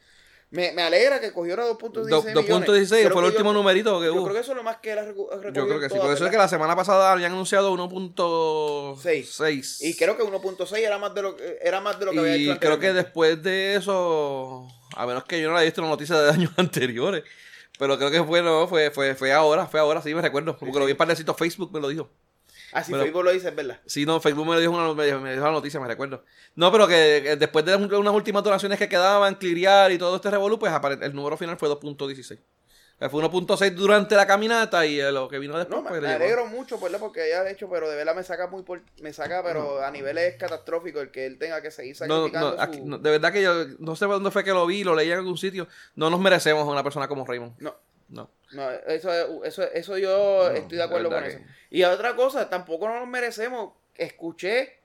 Me, 0.51 0.73
me 0.73 0.81
alegra 0.83 1.21
que 1.21 1.31
cogió 1.33 1.55
a 1.55 1.57
2.16 1.67 2.09
Do- 2.09 2.23
millones. 2.43 2.69
2.16 2.69 2.89
Creo 2.89 3.11
fue 3.13 3.23
el 3.23 3.29
último 3.29 3.51
yo- 3.51 3.55
numerito 3.55 4.01
que 4.01 4.07
Yo 4.07 4.15
hubo. 4.15 4.23
creo 4.25 4.35
que 4.35 4.41
eso 4.41 4.53
es 4.53 4.57
lo 4.57 4.63
más 4.63 4.79
que 4.79 4.93
él 4.93 4.99
ha 4.99 5.03
ha 5.03 5.05
Yo 5.05 5.13
recogido 5.43 5.67
creo 5.67 5.81
que 5.81 5.89
sí. 5.91 5.99
Por 5.99 6.11
eso 6.13 6.25
es 6.25 6.31
que 6.31 6.37
la 6.39 6.49
semana 6.49 6.75
pasada 6.75 7.13
habían 7.13 7.33
anunciado 7.33 7.71
1.6. 7.73 9.25
Seis. 9.31 9.83
Y 9.83 9.95
creo 9.97 10.17
que 10.17 10.23
1.6 10.23 10.79
era 10.79 10.99
más 10.99 11.15
de 11.15 11.23
lo 11.23 11.37
que 11.37 11.59
era 11.63 11.81
más 11.81 11.99
de 11.99 12.07
lo 12.07 12.13
que 12.13 12.19
había 12.21 12.37
Y 12.37 12.49
hecho 12.51 12.61
creo 12.61 12.79
que 12.79 12.93
después 12.93 13.43
de 13.43 13.75
eso, 13.77 14.67
a 14.97 15.07
menos 15.07 15.25
que 15.25 15.41
yo 15.41 15.51
no 15.51 15.57
haya 15.57 15.67
visto 15.67 15.83
la 15.83 15.89
noticia 15.89 16.17
de 16.19 16.31
años 16.33 16.53
anteriores, 16.57 17.25
pero 17.79 17.99
creo 17.99 18.11
que 18.11 18.25
fue, 18.25 18.43
no, 18.43 18.67
fue, 18.67 18.91
fue, 18.91 19.15
fue 19.15 19.33
ahora, 19.33 19.67
fue 19.67 19.81
ahora, 19.81 20.01
sí 20.03 20.15
me 20.15 20.23
recuerdo, 20.23 20.57
porque 20.57 20.79
lo 20.79 20.87
vi 20.87 20.93
en 20.93 21.35
Facebook, 21.35 21.71
me 21.73 21.81
lo 21.81 21.89
dijo. 21.89 22.09
Ah, 22.73 22.85
si 22.85 22.93
pero- 22.93 23.03
Facebook 23.05 23.25
lo 23.25 23.31
dice, 23.33 23.49
es 23.49 23.57
verdad. 23.57 23.81
Sí, 23.87 24.05
no, 24.05 24.21
Facebook 24.21 24.47
me 24.47 24.61
dijo, 24.61 24.73
una, 24.73 24.93
me, 24.95 25.07
dijo- 25.07 25.21
me 25.21 25.35
la 25.37 25.51
noticia, 25.51 25.81
me 25.81 25.89
recuerdo. 25.89 26.25
No, 26.55 26.71
pero 26.71 26.87
que, 26.87 27.21
que 27.25 27.37
después 27.37 27.65
de 27.65 27.77
un- 27.77 27.93
unas 27.95 28.15
últimas 28.15 28.43
donaciones 28.43 28.79
que 28.79 28.89
quedaban, 28.89 29.35
clirear 29.37 29.91
y 29.93 29.99
todo 29.99 30.17
este 30.17 30.31
revolú, 30.31 30.59
pues 30.59 30.73
el 31.01 31.15
número 31.15 31.37
final 31.37 31.57
fue 31.57 31.69
2.16. 31.69 32.39
Fue 32.99 33.23
1.6 33.23 33.75
durante 33.77 34.17
la 34.17 34.27
caminata 34.27 34.85
y 34.85 34.99
eh, 35.01 35.13
lo 35.13 35.29
que 35.29 35.39
vino 35.39 35.57
después. 35.57 35.81
No, 35.83 35.89
pues, 35.89 36.01
me 36.03 36.09
le 36.09 36.13
llegó. 36.15 36.25
alegro 36.25 36.47
mucho 36.47 36.81
por 36.81 36.91
porque 36.99 37.23
haya 37.23 37.49
hecho, 37.49 37.71
pero 37.71 37.89
de 37.89 37.95
verdad 37.95 38.17
me 38.17 38.25
saca 38.25 38.49
muy 38.49 38.65
por- 38.65 38.83
me 39.01 39.13
saca, 39.13 39.41
pero 39.45 39.85
a 39.85 39.91
niveles 39.93 40.35
catastróficos 40.37 41.03
el 41.03 41.11
que 41.13 41.25
él 41.27 41.39
tenga 41.39 41.63
que 41.63 41.71
seguir 41.71 41.95
sacrificando 41.95 42.57
no, 42.57 42.61
aquí- 42.61 42.79
su- 42.79 42.87
no, 42.87 42.99
de 42.99 43.11
verdad 43.13 43.33
que 43.33 43.41
yo 43.43 43.53
no 43.79 43.95
sé 43.95 44.07
dónde 44.07 44.33
fue 44.33 44.43
que 44.43 44.51
lo 44.51 44.67
vi, 44.67 44.83
lo 44.83 44.97
leí 44.97 45.13
en 45.13 45.19
algún 45.19 45.39
sitio. 45.39 45.69
No 45.95 46.11
nos 46.11 46.19
merecemos 46.19 46.63
a 46.67 46.71
una 46.73 46.83
persona 46.83 47.07
como 47.07 47.25
Raymond. 47.25 47.53
No, 47.61 47.77
No. 48.09 48.31
No, 48.53 48.71
eso, 48.71 49.45
eso, 49.45 49.63
eso 49.63 49.99
yo 49.99 50.49
No, 50.51 50.57
estoy 50.57 50.79
de 50.79 50.85
acuerdo 50.85 51.11
con 51.11 51.25
eso. 51.25 51.39
Y 51.71 51.83
otra 51.85 52.17
cosa, 52.17 52.49
tampoco 52.49 52.89
nos 52.89 53.07
merecemos. 53.07 53.73
Escuché, 53.95 54.79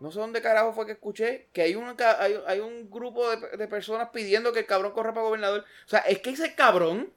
no 0.00 0.10
sé 0.12 0.18
dónde 0.18 0.40
carajo 0.40 0.72
fue 0.72 0.86
que 0.86 0.92
escuché, 0.92 1.48
que 1.52 1.62
hay 1.62 1.74
un, 1.74 1.94
hay, 1.98 2.40
hay 2.46 2.60
un 2.60 2.90
grupo 2.90 3.28
de, 3.30 3.56
de 3.56 3.68
personas 3.68 4.10
pidiendo 4.12 4.52
que 4.52 4.60
el 4.60 4.66
cabrón 4.66 4.92
corra 4.92 5.12
para 5.12 5.26
gobernador. 5.26 5.64
O 5.84 5.88
sea, 5.88 6.00
es 6.00 6.20
que 6.20 6.30
ese 6.30 6.54
cabrón. 6.54 7.12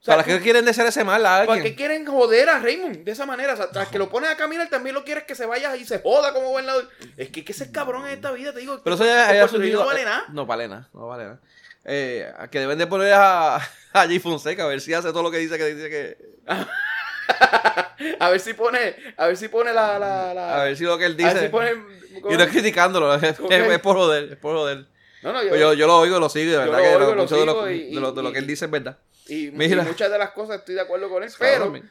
O 0.00 0.02
sea, 0.02 0.16
¿Para 0.16 0.24
qué 0.24 0.40
quieren 0.40 0.64
desear 0.64 0.86
ese 0.86 1.04
mal 1.04 1.26
a 1.26 1.28
¿Para 1.28 1.52
alguien? 1.52 1.62
qué 1.62 1.74
quieren 1.74 2.06
joder 2.06 2.48
a 2.48 2.58
Raymond 2.58 3.04
de 3.04 3.12
esa 3.12 3.26
manera? 3.26 3.52
O 3.52 3.56
sea, 3.56 3.70
tras 3.70 3.88
que 3.88 3.98
lo 3.98 4.08
pones 4.08 4.30
a 4.30 4.36
caminar, 4.36 4.70
también 4.70 4.94
lo 4.94 5.04
quieres 5.04 5.24
que 5.24 5.34
se 5.34 5.44
vaya 5.44 5.76
y 5.76 5.84
se 5.84 5.98
joda 5.98 6.32
como 6.32 6.48
gobernador. 6.48 6.88
Es 7.18 7.28
que, 7.28 7.44
que 7.44 7.52
ese 7.52 7.70
cabrón 7.70 8.06
en 8.06 8.14
esta 8.14 8.30
vida, 8.30 8.54
te 8.54 8.60
digo. 8.60 8.80
Pero 8.82 8.96
eso 8.96 9.04
ya 9.04 9.30
Rico 9.30 9.48
surgido. 9.48 9.80
No 9.80 9.86
vale 9.86 10.04
nada. 10.04 10.24
No 10.30 10.46
vale 10.46 10.68
nada, 10.68 10.88
no 10.94 11.06
vale 11.06 11.24
nada. 11.24 11.40
Eh, 11.84 12.32
que 12.50 12.60
deben 12.60 12.78
de 12.78 12.86
poner 12.86 13.12
a, 13.14 13.60
a 13.92 14.06
Jay 14.06 14.18
Fonseca 14.18 14.64
a 14.64 14.66
ver 14.68 14.80
si 14.80 14.92
hace 14.94 15.08
todo 15.10 15.22
lo 15.22 15.30
que 15.30 15.38
dice 15.38 15.56
que 15.58 15.74
dice 15.74 15.90
que. 15.90 16.16
a 18.18 18.30
ver 18.30 18.40
si 18.40 18.54
pone, 18.54 18.94
a 19.16 19.26
ver 19.26 19.36
si 19.36 19.48
pone 19.48 19.72
la, 19.72 19.98
la, 19.98 20.34
la- 20.34 20.60
A 20.60 20.64
ver 20.64 20.76
si 20.76 20.84
lo 20.84 20.98
que 20.98 21.04
él 21.06 21.16
dice. 21.16 21.40
si 21.42 21.48
pone- 21.48 21.72
Y 22.14 22.36
no 22.36 22.42
es 22.42 22.48
criticándolo, 22.50 23.14
es, 23.14 23.22
es 23.22 23.36
por 23.80 23.96
joder, 23.96 24.32
es 24.32 24.38
por 24.38 24.56
joder. 24.56 24.86
No, 25.22 25.32
no, 25.32 25.42
yo, 25.42 25.48
Pues 25.50 25.60
yo, 25.60 25.74
yo 25.74 25.86
lo 25.86 25.98
oigo 25.98 26.16
y 26.16 26.20
lo 26.20 26.28
sigo, 26.30 26.50
de 26.52 26.58
verdad 26.58 26.78
que 26.78 26.98
lo- 26.98 27.14
mucho 27.14 27.36
de, 27.38 27.46
lo, 27.46 27.70
y- 27.70 27.94
de 27.94 28.00
lo- 28.00 28.12
de 28.12 28.22
lo 28.22 28.32
que 28.32 28.38
él 28.38 28.46
dice 28.46 28.64
es 28.64 28.70
verdad. 28.70 28.98
y, 29.26 29.48
y 29.48 29.50
muchas 29.76 30.10
de 30.10 30.18
las 30.18 30.30
cosas 30.30 30.60
estoy 30.60 30.74
de 30.74 30.80
acuerdo 30.80 31.08
con 31.10 31.22
él, 31.22 31.30
Claro, 31.32 31.72
pero, 31.72 31.84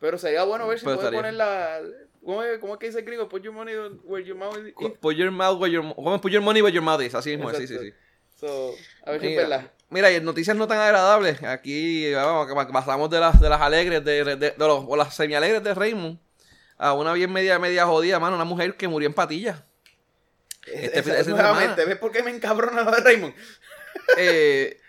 pero 0.00 0.18
sería 0.18 0.44
bueno 0.44 0.66
ver 0.66 0.78
si 0.78 0.84
puede 0.84 0.96
estaría. 0.96 1.18
poner 1.18 1.34
la, 1.34 1.80
¿cómo 2.24 2.42
es, 2.42 2.58
cómo 2.58 2.72
es 2.74 2.78
que 2.80 2.86
dice 2.86 3.00
el 3.00 3.04
gringo? 3.04 3.28
Put 3.28 3.42
your 3.42 3.52
money 3.52 3.74
where 4.04 4.24
your 4.26 4.36
mouth 4.36 4.56
is. 4.56 4.72
Put 5.00 5.16
your 5.16 5.30
mouth 5.30 5.60
where 5.60 5.72
your. 5.72 5.94
Put 6.20 6.32
your 6.32 6.42
money 6.42 6.62
where 6.62 6.72
your 6.74 6.82
mouth 6.82 7.00
is, 7.02 7.14
así 7.14 7.30
mismo, 7.36 7.50
es, 7.50 7.58
sí, 7.58 7.66
sí, 7.66 7.74
Exacto. 7.74 7.92
sí. 7.92 7.98
So, 8.40 8.74
a 9.04 9.10
ver 9.12 9.20
si 9.20 9.26
es 9.28 9.36
verdad. 9.36 9.70
Mira, 9.92 10.10
y 10.10 10.16
en 10.16 10.24
noticias 10.24 10.56
no 10.56 10.66
tan 10.66 10.78
agradables, 10.78 11.42
aquí 11.42 12.12
vamos, 12.14 12.48
pasamos 12.72 13.10
de 13.10 13.20
las, 13.20 13.40
de 13.40 13.48
las 13.48 13.60
alegres, 13.60 14.04
de, 14.04 14.24
de, 14.24 14.36
de 14.36 14.54
los, 14.58 14.84
o 14.86 14.96
las 14.96 15.14
semi-alegres 15.14 15.62
de 15.62 15.74
Raymond, 15.74 16.18
a 16.78 16.92
una 16.94 17.12
bien 17.12 17.32
media, 17.32 17.58
media 17.58 17.86
jodida, 17.86 18.18
mano, 18.18 18.34
una 18.36 18.44
mujer 18.44 18.76
que 18.76 18.88
murió 18.88 19.06
en 19.08 19.14
patilla. 19.14 19.64
Este- 20.66 21.00
Esa- 21.00 21.18
ese 21.18 21.30
nuevamente, 21.30 21.84
¿ves 21.84 21.98
por 21.98 22.10
qué 22.12 22.22
me 22.22 22.30
encabrona 22.30 22.82
lo 22.82 22.90
de 22.90 23.00
Raymond? 23.00 23.34
Eh, 24.16 24.80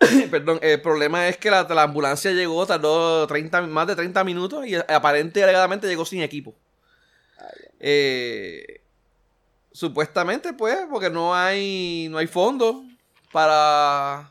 perdón, 0.30 0.58
el 0.62 0.80
problema 0.80 1.28
es 1.28 1.36
que 1.36 1.50
la, 1.50 1.62
la 1.64 1.82
ambulancia 1.82 2.30
llegó, 2.32 2.66
tardó 2.66 3.26
30, 3.26 3.62
más 3.62 3.86
de 3.86 3.96
30 3.96 4.24
minutos 4.24 4.66
y 4.66 4.74
aparente 4.74 5.40
y 5.40 5.42
alegadamente 5.42 5.86
llegó 5.86 6.04
sin 6.04 6.22
equipo. 6.22 6.54
Eh, 7.80 8.80
supuestamente, 9.72 10.52
pues, 10.52 10.78
porque 10.90 11.10
no 11.10 11.34
hay, 11.34 12.08
no 12.10 12.18
hay 12.18 12.26
fondos 12.26 12.76
para, 13.34 14.30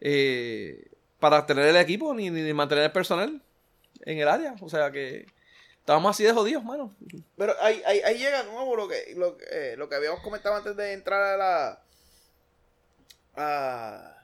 eh, 0.00 0.88
para 1.18 1.44
tener 1.46 1.66
el 1.66 1.76
equipo 1.76 2.14
ni, 2.14 2.30
ni 2.30 2.52
mantener 2.54 2.84
el 2.84 2.92
personal 2.92 3.42
en 4.02 4.18
el 4.18 4.28
área. 4.28 4.54
O 4.60 4.68
sea 4.68 4.92
que 4.92 5.26
estamos 5.80 6.10
así 6.10 6.22
de 6.22 6.32
jodidos, 6.32 6.62
mano. 6.62 6.94
Pero 7.36 7.54
ahí, 7.60 7.82
ahí, 7.84 8.00
ahí 8.04 8.16
llega 8.18 8.44
de 8.44 8.52
nuevo 8.52 8.76
lo 8.76 8.86
que, 8.86 9.14
lo, 9.16 9.36
que, 9.36 9.44
eh, 9.50 9.76
lo 9.76 9.88
que 9.88 9.96
habíamos 9.96 10.20
comentado 10.20 10.54
antes 10.54 10.76
de 10.76 10.92
entrar 10.92 11.20
a 11.24 11.36
la. 11.36 11.82
a, 13.34 14.14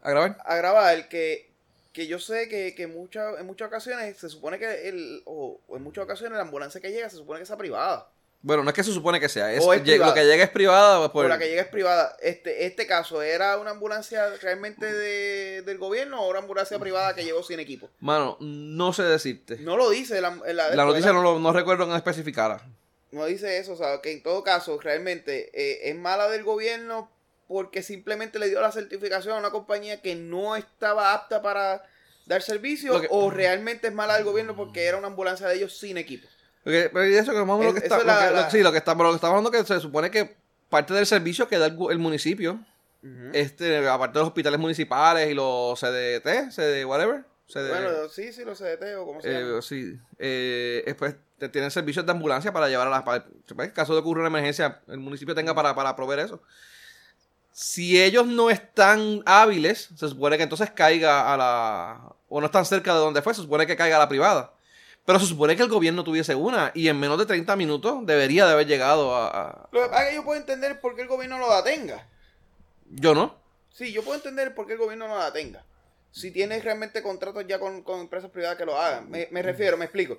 A 0.00 0.10
grabar. 0.10 0.38
a 0.46 0.56
grabar, 0.56 1.08
que, 1.10 1.52
que 1.92 2.06
yo 2.06 2.18
sé 2.18 2.48
que, 2.48 2.74
que 2.74 2.86
muchas 2.86 3.38
en 3.38 3.44
muchas 3.46 3.68
ocasiones 3.68 4.16
se 4.16 4.30
supone 4.30 4.58
que. 4.58 4.88
El, 4.88 5.22
o, 5.26 5.60
o 5.68 5.76
en 5.76 5.82
muchas 5.82 6.04
ocasiones 6.04 6.36
la 6.36 6.42
ambulancia 6.44 6.80
que 6.80 6.90
llega 6.90 7.10
se 7.10 7.16
supone 7.16 7.40
que 7.40 7.46
sea 7.46 7.58
privada. 7.58 8.08
Bueno, 8.42 8.62
no 8.64 8.70
es 8.70 8.74
que 8.74 8.82
se 8.82 8.92
supone 8.92 9.20
que 9.20 9.28
sea, 9.28 9.52
es, 9.52 9.62
O 9.62 9.74
lo 9.74 9.82
que 9.82 9.84
llega 10.24 10.44
es 10.44 10.48
privada. 10.50 10.98
pues, 10.98 11.10
Por 11.10 11.28
la 11.28 11.38
que 11.38 11.48
llega 11.48 11.60
es 11.62 11.68
privada. 11.68 12.16
Este, 12.22 12.64
este 12.64 12.86
caso, 12.86 13.20
¿era 13.20 13.58
una 13.58 13.72
ambulancia 13.72 14.30
realmente 14.40 14.90
de, 14.90 15.60
del 15.62 15.76
gobierno 15.76 16.22
o 16.22 16.30
una 16.30 16.38
ambulancia 16.38 16.78
privada 16.78 17.14
que 17.14 17.22
llegó 17.24 17.42
sin 17.42 17.60
equipo? 17.60 17.90
Mano, 18.00 18.38
no 18.40 18.94
sé 18.94 19.02
decirte. 19.02 19.58
No 19.58 19.76
lo 19.76 19.90
dice 19.90 20.22
la, 20.22 20.34
la, 20.54 20.74
La 20.74 20.84
noticia 20.86 21.12
no, 21.12 21.22
lo, 21.22 21.38
no 21.38 21.52
recuerdo 21.52 21.86
que 21.86 21.94
especificara. 21.96 22.62
no 23.10 23.26
dice 23.26 23.58
eso, 23.58 23.74
o 23.74 23.76
sea, 23.76 24.00
que 24.00 24.12
en 24.12 24.22
todo 24.22 24.42
caso, 24.42 24.80
realmente 24.80 25.50
eh, 25.52 25.90
es 25.90 25.96
mala 25.96 26.28
del 26.30 26.42
gobierno 26.42 27.10
porque 27.46 27.82
simplemente 27.82 28.38
le 28.38 28.48
dio 28.48 28.60
la 28.62 28.72
certificación 28.72 29.34
a 29.34 29.38
una 29.38 29.50
compañía 29.50 30.00
que 30.00 30.14
no 30.14 30.56
estaba 30.56 31.12
apta 31.12 31.42
para 31.42 31.82
dar 32.24 32.40
servicio 32.40 32.98
que- 33.02 33.08
o 33.10 33.28
realmente 33.30 33.88
es 33.88 33.92
mala 33.92 34.14
del 34.14 34.24
gobierno 34.24 34.54
porque 34.56 34.84
era 34.84 34.96
una 34.96 35.08
ambulancia 35.08 35.46
de 35.48 35.56
ellos 35.56 35.76
sin 35.76 35.98
equipo. 35.98 36.26
Porque, 36.62 36.90
pero 36.92 37.04
eso 37.04 37.32
que 37.32 37.38
menos 37.38 37.64
lo 37.64 37.72
que 37.72 37.78
Es- 37.78 37.84
está, 37.84 38.50
sí, 38.50 38.62
lo 38.62 38.70
que 38.72 38.78
estamos 38.78 39.06
hablando 39.22 39.50
es 39.52 39.58
que 39.58 39.64
se 39.66 39.80
supone 39.80 40.10
que 40.10 40.36
parte 40.68 40.94
del 40.94 41.06
servicio 41.06 41.48
que 41.48 41.58
da 41.58 41.66
el, 41.66 41.98
municipio, 41.98 42.60
este, 43.32 43.88
aparte 43.88 44.14
de 44.14 44.20
los 44.20 44.28
hospitales 44.28 44.60
municipales 44.60 45.30
y 45.30 45.34
los 45.34 45.78
CDT, 45.80 46.52
CD 46.52 46.84
whatever, 46.84 47.24
CD, 47.48 47.68
Bueno, 47.70 48.08
sí, 48.08 48.32
sí, 48.32 48.44
lo 48.44 48.54
CDT 48.54 48.94
o 48.96 49.06
como 49.06 49.22
se 49.22 49.30
eh, 49.30 49.40
llama. 49.40 49.62
sí, 49.62 49.98
eh, 50.18 50.82
después 50.84 51.16
te 51.38 51.48
tienen 51.48 51.70
servicios 51.70 52.04
de 52.04 52.12
ambulancia 52.12 52.52
para 52.52 52.68
llevar 52.68 52.86
a 52.88 52.90
las, 52.90 53.02
para, 53.02 53.24
en 53.64 53.70
caso 53.70 53.94
de 53.94 54.00
ocurrir 54.00 54.20
una 54.20 54.28
emergencia, 54.28 54.80
el 54.88 54.98
municipio 54.98 55.34
tenga 55.34 55.54
para, 55.54 55.74
para 55.74 55.96
proveer 55.96 56.20
eso. 56.20 56.42
Si 57.52 58.00
ellos 58.00 58.26
no 58.26 58.48
están 58.50 59.22
hábiles, 59.26 59.88
se 59.96 60.08
supone 60.08 60.36
que 60.36 60.44
entonces 60.44 60.70
caiga 60.70 61.32
a 61.32 61.36
la, 61.36 62.14
o 62.28 62.40
no 62.40 62.46
están 62.46 62.64
cerca 62.64 62.92
de 62.94 63.00
donde 63.00 63.22
fue, 63.22 63.34
se 63.34 63.42
supone 63.42 63.66
que 63.66 63.76
caiga 63.76 63.96
a 63.96 64.00
la 64.00 64.08
privada. 64.08 64.52
Pero 65.04 65.18
se 65.18 65.26
supone 65.26 65.56
que 65.56 65.62
el 65.62 65.68
gobierno 65.68 66.04
tuviese 66.04 66.34
una 66.34 66.70
y 66.74 66.88
en 66.88 66.98
menos 67.00 67.18
de 67.18 67.26
30 67.26 67.56
minutos 67.56 68.06
debería 68.06 68.46
de 68.46 68.52
haber 68.52 68.66
llegado 68.66 69.14
a... 69.14 69.28
a- 69.28 69.68
Lo 69.72 69.82
que 69.82 69.88
pasa 69.88 70.02
es 70.04 70.08
que 70.10 70.14
yo 70.16 70.24
puedo 70.24 70.38
entender 70.40 70.80
por 70.80 70.94
qué 70.94 71.02
el 71.02 71.08
gobierno 71.08 71.38
no 71.38 71.48
la 71.48 71.64
tenga. 71.64 72.06
Yo 72.90 73.14
no. 73.14 73.36
Sí, 73.72 73.92
yo 73.92 74.02
puedo 74.02 74.16
entender 74.16 74.54
por 74.54 74.66
qué 74.66 74.74
el 74.74 74.78
gobierno 74.78 75.08
no 75.08 75.16
la 75.18 75.32
tenga. 75.32 75.64
Si 76.12 76.30
tiene 76.30 76.60
realmente 76.60 77.02
contratos 77.02 77.44
ya 77.46 77.58
con, 77.58 77.82
con 77.82 78.00
empresas 78.00 78.30
privadas 78.30 78.56
que 78.58 78.66
lo 78.66 78.76
hagan. 78.76 79.08
Me, 79.10 79.28
me 79.30 79.42
refiero, 79.42 79.76
me 79.76 79.84
explico. 79.86 80.18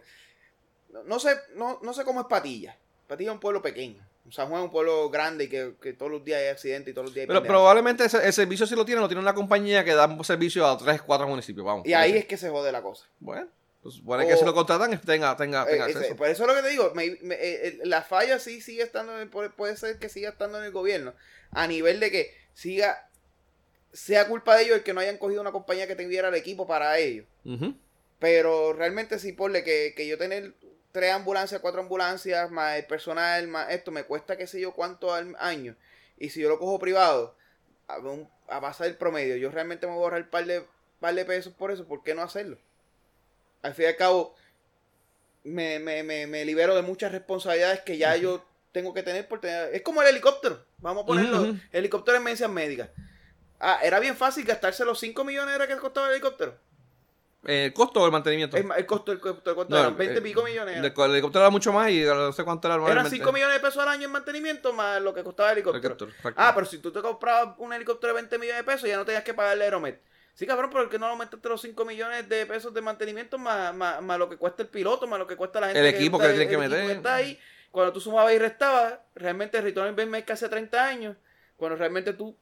No, 0.91 1.03
no 1.03 1.19
sé, 1.19 1.35
no, 1.55 1.79
no 1.81 1.93
sé 1.93 2.03
cómo 2.03 2.21
es 2.21 2.27
Patilla. 2.27 2.75
Patilla 3.07 3.31
es 3.31 3.33
un 3.35 3.39
pueblo 3.39 3.61
pequeño. 3.61 4.05
San 4.29 4.47
Juan 4.49 4.61
es 4.61 4.65
un 4.65 4.71
pueblo 4.71 5.09
grande 5.09 5.45
y 5.45 5.49
que, 5.49 5.73
que 5.81 5.93
todos 5.93 6.11
los 6.11 6.23
días 6.23 6.39
hay 6.41 6.47
accidentes 6.47 6.91
y 6.91 6.93
todos 6.93 7.05
los 7.07 7.13
días 7.13 7.23
hay 7.23 7.27
Pero 7.27 7.43
probablemente 7.43 8.05
ese, 8.05 8.25
el 8.25 8.31
servicio 8.31 8.65
sí 8.65 8.75
lo 8.75 8.85
tiene, 8.85 9.01
lo 9.01 9.07
tiene 9.07 9.21
una 9.21 9.33
compañía 9.33 9.83
que 9.83 9.93
da 9.93 10.05
un 10.05 10.23
servicio 10.23 10.65
a 10.65 10.77
3, 10.77 11.01
4 11.01 11.27
municipios. 11.27 11.65
Vamos. 11.65 11.85
Y 11.85 11.93
ahí 11.93 12.13
es 12.17 12.25
que 12.25 12.37
se 12.37 12.49
jode 12.49 12.71
la 12.71 12.81
cosa. 12.81 13.05
Bueno, 13.19 13.47
supone 13.89 14.27
que 14.27 14.37
si 14.37 14.45
lo 14.45 14.53
contratan 14.53 14.91
tenga, 15.01 15.35
tenga, 15.35 15.65
tenga 15.65 15.85
Eh, 15.87 15.89
ese- 15.89 15.97
acceso. 15.99 16.15
por 16.15 16.27
eso 16.27 16.43
es 16.43 16.47
lo 16.49 16.55
que 16.55 16.61
te 16.61 16.69
digo. 16.69 16.91
me- 16.93 17.17
me- 17.21 17.35
eh, 17.35 17.67
eh, 17.67 17.79
la 17.85 18.03
falla 18.03 18.37
sí 18.37 18.61
sigue 18.61 18.83
estando, 18.83 19.19
en- 19.19 19.29
puede, 19.29 19.49
puede 19.49 19.75
ser 19.77 19.97
que 19.97 20.09
siga 20.09 20.29
estando 20.29 20.59
en 20.59 20.65
el 20.65 20.71
gobierno. 20.71 21.13
A 21.51 21.65
nivel 21.67 21.99
de 21.99 22.11
que 22.11 22.35
siga, 22.53 23.09
sea 23.93 24.27
culpa 24.27 24.55
de 24.55 24.63
ellos 24.63 24.77
el 24.77 24.83
que 24.83 24.93
no 24.93 24.99
hayan 24.99 25.17
cogido 25.17 25.41
una 25.41 25.51
compañía 25.51 25.87
que 25.87 25.95
tuviera 25.95 26.27
el 26.27 26.35
equipo 26.35 26.67
para 26.67 26.97
ellos. 26.99 27.25
Pero 28.19 28.73
realmente 28.73 29.17
sí, 29.19 29.33
ponle 29.33 29.63
que, 29.63 29.93
que 29.95 30.07
yo 30.07 30.17
tener 30.17 30.53
tres 30.91 31.11
ambulancias, 31.11 31.59
cuatro 31.61 31.81
ambulancias, 31.81 32.51
más 32.51 32.77
el 32.77 32.85
personal, 32.85 33.47
más 33.47 33.71
esto, 33.71 33.91
me 33.91 34.03
cuesta 34.03 34.37
qué 34.37 34.45
sé 34.45 34.59
yo 34.59 34.73
cuánto 34.73 35.13
al 35.13 35.35
año. 35.39 35.75
Y 36.17 36.29
si 36.29 36.41
yo 36.41 36.49
lo 36.49 36.59
cojo 36.59 36.77
privado, 36.77 37.35
a, 37.87 37.97
un- 37.97 38.29
a 38.47 38.61
pasar 38.61 38.87
el 38.87 38.95
promedio, 38.97 39.37
yo 39.37 39.49
realmente 39.49 39.87
me 39.87 39.93
voy 39.93 40.01
a 40.01 40.03
ahorrar 40.03 40.21
un 40.23 40.29
par 40.29 40.45
de, 40.45 40.63
par 40.99 41.15
de 41.15 41.25
pesos 41.25 41.53
por 41.53 41.71
eso, 41.71 41.87
¿por 41.87 42.03
qué 42.03 42.13
no 42.13 42.21
hacerlo? 42.21 42.57
Al 43.61 43.73
fin 43.73 43.85
y 43.85 43.87
al 43.87 43.95
cabo, 43.95 44.35
me, 45.43 45.79
me, 45.79 46.03
me, 46.03 46.27
me 46.27 46.45
libero 46.45 46.75
de 46.75 46.81
muchas 46.81 47.11
responsabilidades 47.11 47.81
que 47.81 47.97
ya 47.97 48.15
yo 48.15 48.45
tengo 48.71 48.93
que 48.93 49.03
tener 49.03 49.27
por 49.27 49.39
tener... 49.39 49.73
Es 49.73 49.81
como 49.81 50.01
el 50.01 50.07
helicóptero, 50.07 50.63
vamos 50.77 51.03
a 51.03 51.05
ponerlo, 51.05 51.41
ujú. 51.41 51.57
helicóptero 51.71 52.17
en 52.17 52.23
emergencias 52.23 52.49
médicas. 52.49 52.89
Ah, 53.59 53.79
era 53.83 53.99
bien 53.99 54.15
fácil 54.15 54.43
gastarse 54.45 54.83
los 54.85 54.99
5 54.99 55.23
millones 55.23 55.55
era 55.55 55.67
que 55.67 55.77
costaba 55.77 56.07
el 56.07 56.13
helicóptero. 56.13 56.55
Eh, 57.45 57.65
¿El 57.65 57.73
costo 57.73 58.01
o 58.01 58.05
el 58.05 58.11
mantenimiento? 58.11 58.55
El 58.55 58.85
costo, 58.85 59.11
el 59.11 59.19
costo, 59.19 59.49
el 59.49 59.55
costo 59.55 59.73
No, 59.73 59.79
eran 59.79 59.97
20 59.97 60.17
eh, 60.17 60.21
pico 60.21 60.43
millones. 60.43 60.77
El, 60.77 60.85
era. 60.85 61.05
el 61.05 61.11
helicóptero 61.11 61.43
era 61.43 61.49
mucho 61.49 61.73
más 61.73 61.89
y 61.89 62.03
no 62.03 62.31
sé 62.31 62.43
cuánto 62.43 62.67
era 62.67 62.75
Eran 62.75 62.85
normalmente. 62.85 63.17
5 63.17 63.31
millones 63.31 63.55
de 63.55 63.59
pesos 63.59 63.81
al 63.81 63.89
año 63.89 64.05
en 64.05 64.11
mantenimiento 64.11 64.73
más 64.73 65.01
lo 65.01 65.13
que 65.13 65.23
costaba 65.23 65.51
el 65.51 65.57
helicóptero. 65.57 65.95
Helicóptero. 65.95 66.33
Ah, 66.37 66.51
pero 66.53 66.67
si 66.67 66.77
tú 66.77 66.91
te 66.91 67.01
comprabas 67.01 67.55
un 67.57 67.73
helicóptero 67.73 68.13
de 68.13 68.21
20 68.21 68.37
millones 68.37 68.65
de 68.65 68.71
pesos, 68.71 68.87
ya 68.87 68.97
no 68.97 69.05
tenías 69.05 69.23
que 69.23 69.33
pagarle 69.33 69.63
Aeromet. 69.63 69.99
Sí, 70.33 70.47
cabrón, 70.47 70.69
pero 70.71 70.83
el 70.83 70.89
que 70.89 70.97
no 70.97 71.07
aumentaste 71.07 71.47
los 71.49 71.61
5 71.61 71.85
millones 71.85 72.27
de 72.27 72.45
pesos 72.45 72.73
de 72.73 72.81
mantenimiento 72.81 73.37
más, 73.37 73.73
más, 73.75 74.01
más 74.01 74.17
lo 74.17 74.29
que 74.29 74.37
cuesta 74.37 74.63
el 74.63 74.69
piloto, 74.69 75.05
más 75.07 75.19
lo 75.19 75.27
que 75.27 75.35
cuesta 75.35 75.59
la 75.59 75.67
gente. 75.67 75.79
El 75.81 75.85
equipo 75.87 76.17
que 76.17 76.25
está- 76.25 76.35
que 76.37 76.41
el 76.43 76.47
equipo 76.47 76.61
meter. 76.61 76.89
está 76.97 77.15
ahí. 77.15 77.39
Cuando 77.69 77.93
tú 77.93 77.99
sumabas 78.01 78.33
y 78.33 78.39
restabas, 78.39 78.95
realmente 79.15 79.57
el 79.57 79.63
return 79.63 79.89
investment 79.89 80.25
que 80.25 80.33
hace 80.33 80.49
30 80.49 80.85
años, 80.85 81.15
cuando 81.57 81.77
realmente 81.77 82.13
tú, 82.13 82.35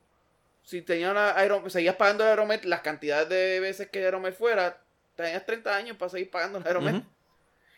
si 0.64 0.82
tenías 0.82 1.12
una 1.12 1.36
Aeromet, 1.38 1.70
seguías 1.72 1.96
pagando 1.96 2.24
el 2.24 2.30
Aeromet 2.30 2.64
las 2.66 2.82
cantidades 2.82 3.28
de 3.30 3.60
veces 3.60 3.90
que 3.90 4.00
Aeromet 4.04 4.36
fuera, 4.36 4.82
tenías 5.16 5.46
30 5.46 5.76
años 5.76 5.98
para 5.98 6.10
seguir 6.10 6.30
pagando 6.32 6.60
el 6.60 6.68
Aeromet. 6.68 7.04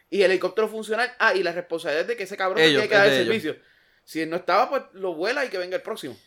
Y 0.10 0.22
el 0.24 0.32
helicóptero 0.32 0.68
funcional. 0.68 1.12
Ah, 1.20 1.34
y 1.34 1.42
la 1.42 1.54
responsabilidad 1.54 2.06
de 2.06 2.18
que 2.18 2.24
ese 2.24 2.36
cabrón 2.38 2.60
Ellos, 2.62 2.82
tiene 2.82 2.90
que 2.90 2.96
dar 2.96 3.08
el 3.08 3.18
servicio. 3.26 3.56
Si 4.04 4.22
él 4.22 4.30
no 4.30 4.36
estaba, 4.36 4.70
pues 4.70 4.84
lo 4.94 5.14
vuela 5.16 5.46
y 5.46 5.50
que 5.50 5.58
venga 5.58 5.78
el 5.78 5.82
próximo. 5.82 6.18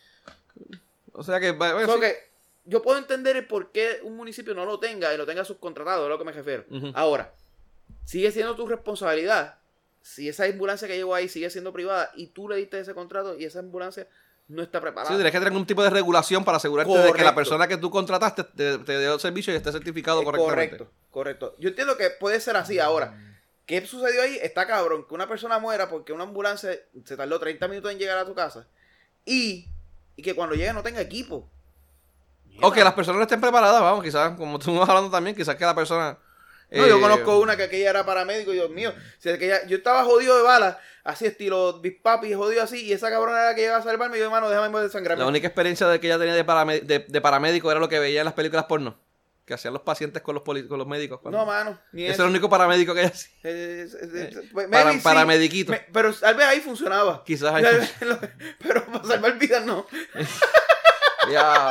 O 1.12 1.22
sea 1.22 1.38
que, 1.38 1.52
bueno, 1.52 1.84
So 1.86 1.94
sí. 1.94 2.00
que 2.00 2.16
yo 2.64 2.82
puedo 2.82 2.98
entender 2.98 3.36
el 3.36 3.46
por 3.46 3.72
qué 3.72 4.00
un 4.02 4.16
municipio 4.16 4.54
no 4.54 4.64
lo 4.64 4.78
tenga 4.78 5.12
y 5.12 5.16
lo 5.16 5.26
tenga 5.26 5.44
subcontratado, 5.44 6.02
es 6.02 6.06
a 6.06 6.08
lo 6.10 6.18
que 6.18 6.24
me 6.24 6.32
refiero. 6.32 6.64
Ahora, 6.94 7.32
sigue 8.04 8.30
siendo 8.32 8.54
tu 8.54 8.66
responsabilidad. 8.66 9.58
Si 10.02 10.28
esa 10.28 10.44
ambulancia 10.44 10.86
que 10.86 10.96
llegó 10.96 11.14
ahí 11.14 11.28
sigue 11.28 11.48
siendo 11.50 11.72
privada 11.72 12.10
y 12.14 12.26
tú 12.28 12.48
le 12.48 12.56
diste 12.56 12.78
ese 12.78 12.92
contrato 12.94 13.36
y 13.38 13.44
esa 13.44 13.60
ambulancia 13.60 14.06
no 14.48 14.62
está 14.62 14.78
preparada. 14.80 15.08
Sí, 15.08 15.14
tienes 15.14 15.32
que 15.32 15.38
tener 15.38 15.48
algún 15.52 15.66
tipo 15.66 15.82
de 15.82 15.88
regulación 15.88 16.44
para 16.44 16.58
asegurarte 16.58 16.92
de 16.92 17.12
que 17.14 17.24
la 17.24 17.34
persona 17.34 17.66
que 17.66 17.78
tú 17.78 17.90
contrataste 17.90 18.44
te, 18.44 18.78
te 18.78 18.92
dé 18.98 19.12
el 19.12 19.18
servicio 19.18 19.52
y 19.52 19.56
esté 19.56 19.72
certificado 19.72 20.20
Eh, 20.20 20.24
correctamente. 20.24 20.76
Correcto, 20.76 20.92
correcto. 21.10 21.56
Yo 21.58 21.70
entiendo 21.70 21.96
que 21.96 22.10
puede 22.10 22.38
ser 22.40 22.56
así 22.56 22.78
ahora. 22.78 23.18
¿Qué 23.64 23.86
sucedió 23.86 24.20
ahí? 24.20 24.38
Está 24.42 24.66
cabrón 24.66 25.06
que 25.08 25.14
una 25.14 25.26
persona 25.26 25.58
muera 25.58 25.88
porque 25.88 26.12
una 26.12 26.24
ambulancia 26.24 26.78
se 27.04 27.16
tardó 27.16 27.40
30 27.40 27.66
minutos 27.68 27.90
en 27.92 27.98
llegar 27.98 28.18
a 28.18 28.26
tu 28.26 28.34
casa 28.34 28.66
y, 29.24 29.66
y 30.16 30.22
que 30.22 30.34
cuando 30.34 30.54
llegue 30.54 30.74
no 30.74 30.82
tenga 30.82 31.00
equipo. 31.00 31.50
O 32.62 32.72
que 32.72 32.82
las 32.84 32.94
personas 32.94 33.16
no 33.18 33.22
estén 33.24 33.40
preparadas, 33.40 33.80
vamos, 33.80 34.02
quizás, 34.02 34.36
como 34.36 34.58
tú 34.58 34.78
vas 34.78 34.88
hablando 34.88 35.10
también, 35.10 35.34
quizás 35.36 35.56
que 35.56 35.64
la 35.64 35.74
persona... 35.74 36.18
No, 36.70 36.84
eh, 36.86 36.88
yo 36.88 37.00
conozco 37.00 37.38
una 37.38 37.56
que 37.56 37.64
aquella 37.64 37.90
era 37.90 38.06
paramédico 38.06 38.50
y 38.52 38.54
Dios 38.54 38.70
mío, 38.70 38.92
si 39.18 39.28
aquella- 39.28 39.64
yo 39.66 39.76
estaba 39.76 40.02
jodido 40.04 40.36
de 40.36 40.42
balas, 40.42 40.76
así 41.04 41.26
estilo 41.26 41.80
Big 41.80 42.02
Papi, 42.02 42.32
jodido 42.34 42.62
así, 42.64 42.84
y 42.86 42.92
esa 42.92 43.10
cabrona 43.10 43.38
era 43.38 43.48
la 43.50 43.54
que 43.54 43.60
llegaba 43.60 43.78
a 43.78 43.82
salvarme 43.82 44.16
y 44.16 44.20
yo, 44.20 44.24
hermano, 44.26 44.48
déjame 44.48 44.80
desangrarme. 44.80 45.22
La 45.22 45.28
única 45.28 45.46
experiencia 45.46 45.86
de 45.86 46.00
que 46.00 46.06
ella 46.08 46.18
tenía 46.18 46.34
de, 46.34 46.80
de, 46.80 46.98
de 47.06 47.20
paramédico 47.20 47.70
era 47.70 47.78
lo 47.78 47.88
que 47.88 47.98
veía 47.98 48.20
en 48.20 48.24
las 48.24 48.34
películas 48.34 48.64
porno. 48.64 48.98
Que 49.44 49.52
hacían 49.52 49.74
los 49.74 49.82
pacientes 49.82 50.22
con 50.22 50.34
los, 50.34 50.42
con 50.42 50.78
los 50.78 50.86
médicos. 50.86 51.20
cuando- 51.20 51.36
No, 51.38 51.44
mano, 51.44 51.78
ni 51.92 52.04
Ese 52.06 52.14
era 52.14 52.24
el 52.24 52.30
único 52.30 52.48
paramédico 52.48 52.94
que 52.94 53.00
ella 53.02 53.10
hacía. 53.10 53.30
Eh, 53.44 53.86
eh, 53.92 54.08
eh, 54.14 54.30
Eh, 54.32 54.68
para- 54.70 54.92
sí, 54.94 55.00
paramediquito. 55.00 55.70
me- 55.70 55.84
pero 55.92 56.14
tal 56.14 56.34
vez 56.34 56.46
ahí 56.46 56.60
funcionaba. 56.60 57.22
Quizás 57.24 57.52
ahí 57.54 57.62
pero 58.58 58.86
para 58.86 59.04
salvar 59.04 59.38
vidas 59.38 59.64
no. 59.66 59.86
Ya, 61.30 61.70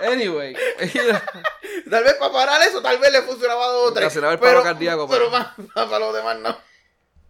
anyway. 0.00 0.54
Tal 1.90 2.04
vez 2.04 2.14
para 2.14 2.32
parar 2.32 2.62
eso, 2.62 2.80
tal 2.80 2.98
vez 2.98 3.12
le 3.12 3.22
funcionaba 3.22 3.66
dos 3.68 3.90
o 3.90 3.92
tres. 3.92 4.06
Ocasionaba 4.06 4.32
el 4.34 4.38
paro 4.38 4.62
cardíaco, 4.62 5.08
Pero, 5.08 5.30
pero- 5.30 5.30
más, 5.30 5.58
más 5.58 5.86
para 5.86 5.98
los 5.98 6.14
demás 6.14 6.38
no. 6.38 6.56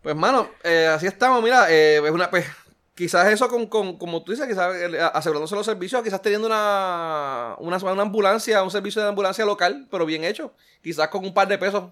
Pues, 0.02 0.14
mano, 0.14 0.50
eh, 0.62 0.86
así 0.86 1.06
estamos. 1.06 1.42
Mira, 1.42 1.70
eh, 1.70 1.96
es 2.04 2.10
una, 2.10 2.30
pues, 2.30 2.46
quizás 2.94 3.26
eso 3.32 3.48
con, 3.48 3.66
con, 3.66 3.96
como 3.98 4.22
tú 4.22 4.32
dices, 4.32 4.46
quizás 4.46 4.74
eh, 4.76 5.00
asegurándose 5.14 5.54
los 5.54 5.64
servicios, 5.66 6.02
quizás 6.02 6.20
teniendo 6.20 6.46
una, 6.46 7.54
una, 7.58 7.76
una 7.78 8.02
ambulancia, 8.02 8.62
un 8.62 8.70
servicio 8.70 9.00
de 9.02 9.08
ambulancia 9.08 9.44
local, 9.46 9.88
pero 9.90 10.04
bien 10.04 10.24
hecho. 10.24 10.52
Quizás 10.82 11.08
con 11.08 11.24
un 11.24 11.32
par 11.34 11.48
de 11.48 11.58
pesos 11.58 11.84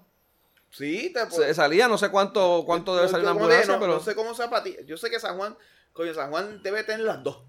Sí, 0.69 1.11
te 1.13 1.29
se- 1.29 1.53
salía, 1.53 1.87
no 1.87 1.97
sé 1.99 2.09
cuánto, 2.09 2.63
cuánto 2.65 2.95
debe 2.95 3.07
salir 3.07 3.23
una 3.25 3.31
ambulancia, 3.31 3.73
no, 3.73 3.79
pero... 3.79 3.93
no 3.95 3.99
sé 3.99 4.15
cómo 4.15 4.33
sea 4.33 4.49
para 4.49 4.63
ti. 4.63 4.75
Yo 4.85 4.97
sé 4.97 5.09
que 5.11 5.19
San 5.19 5.37
Juan, 5.37 5.55
coño, 5.91 6.13
San 6.13 6.29
Juan 6.31 6.61
debe 6.63 6.83
tener 6.83 7.01
las 7.05 7.21
dos. 7.23 7.43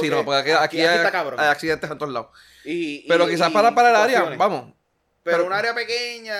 Sí, 0.00 0.08
no, 0.10 0.24
porque 0.24 0.40
aquí, 0.40 0.50
aquí, 0.52 0.80
hay, 0.80 0.96
está 0.98 1.10
cabrón. 1.10 1.38
hay 1.40 1.46
accidentes 1.48 1.90
en 1.90 1.98
todos 1.98 2.12
lados. 2.12 2.28
Y- 2.64 3.06
Pero 3.08 3.26
quizás 3.26 3.50
y 3.50 3.52
para, 3.52 3.74
para 3.74 3.90
el 3.90 3.96
área, 3.96 4.22
vamos. 4.36 4.72
Pero, 5.22 5.36
pero- 5.38 5.46
un 5.46 5.52
área 5.52 5.74
pequeña, 5.74 6.34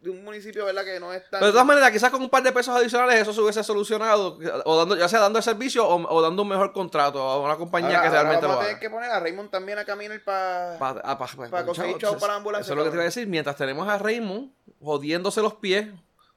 de 0.00 0.08
un 0.08 0.24
municipio, 0.24 0.64
¿verdad? 0.64 0.82
Que 0.82 0.98
no 0.98 1.12
es 1.12 1.20
tan. 1.28 1.40
Pero 1.40 1.46
de 1.46 1.52
todas 1.52 1.66
maneras, 1.66 1.90
quizás 1.90 2.10
con 2.10 2.22
un 2.22 2.30
par 2.30 2.42
de 2.42 2.52
pesos 2.52 2.74
adicionales 2.74 3.20
eso 3.20 3.34
se 3.34 3.40
hubiese 3.42 3.62
solucionado, 3.62 4.38
o 4.64 4.78
dando, 4.78 4.96
ya 4.96 5.06
sea 5.08 5.20
dando 5.20 5.38
el 5.38 5.42
servicio 5.42 5.86
o, 5.86 6.10
o 6.10 6.22
dando 6.22 6.40
un 6.42 6.48
mejor 6.48 6.72
contrato 6.72 7.20
a 7.22 7.38
una 7.38 7.56
compañía 7.56 7.98
Ahora- 7.98 8.00
que 8.02 8.06
ahora 8.08 8.20
realmente 8.22 8.46
vamos 8.46 8.56
lo 8.56 8.60
a 8.60 8.64
tener 8.64 8.70
haga. 8.76 8.80
que 8.80 8.90
poner 8.90 9.10
a 9.10 9.20
Raymond 9.20 9.50
también 9.50 9.78
a 9.78 9.84
caminar 9.84 10.22
para. 10.24 10.78
Pa- 10.78 11.00
ah, 11.04 11.18
pa- 11.18 11.26
pa- 11.26 11.48
para 11.50 11.66
conseguir 11.66 11.98
chavo, 11.98 12.18
para 12.18 12.32
la 12.32 12.36
ambulancia, 12.38 12.64
Eso 12.64 12.72
es 12.72 12.78
lo 12.78 12.84
que 12.84 12.90
te 12.90 12.96
iba 12.96 13.02
a 13.02 13.06
decir. 13.06 13.26
Mientras 13.26 13.56
tenemos 13.56 13.86
a 13.88 13.98
Raymond 13.98 14.50
jodiéndose 14.82 15.42
los 15.42 15.54
pies, 15.56 15.88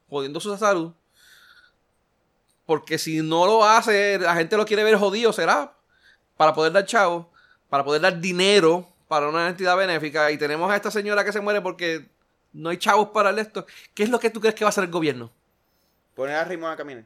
jodiendo 0.09 0.41
su 0.41 0.57
salud, 0.57 0.91
porque 2.65 2.97
si 2.97 3.21
no 3.21 3.45
lo 3.45 3.65
hace, 3.65 4.19
la 4.19 4.35
gente 4.35 4.57
lo 4.57 4.65
quiere 4.65 4.83
ver 4.83 4.95
jodido, 4.97 5.33
será 5.33 5.73
para 6.37 6.53
poder 6.53 6.71
dar 6.71 6.85
chavo, 6.85 7.29
para 7.69 7.83
poder 7.83 8.01
dar 8.01 8.19
dinero 8.19 8.87
para 9.07 9.27
una 9.29 9.47
entidad 9.47 9.77
benéfica. 9.77 10.31
Y 10.31 10.37
tenemos 10.37 10.71
a 10.71 10.75
esta 10.75 10.89
señora 10.91 11.23
que 11.23 11.31
se 11.31 11.39
muere 11.41 11.61
porque 11.61 12.05
no 12.53 12.69
hay 12.69 12.77
chavos 12.77 13.09
para 13.09 13.29
el 13.29 13.39
esto. 13.39 13.65
¿Qué 13.93 14.03
es 14.03 14.09
lo 14.09 14.19
que 14.19 14.29
tú 14.29 14.39
crees 14.39 14.55
que 14.55 14.63
va 14.63 14.69
a 14.69 14.69
hacer 14.69 14.83
el 14.85 14.89
gobierno? 14.91 15.31
Poner 16.15 16.35
a 16.35 16.43
Raymond 16.45 16.73
a 16.73 16.77
caminar. 16.77 17.03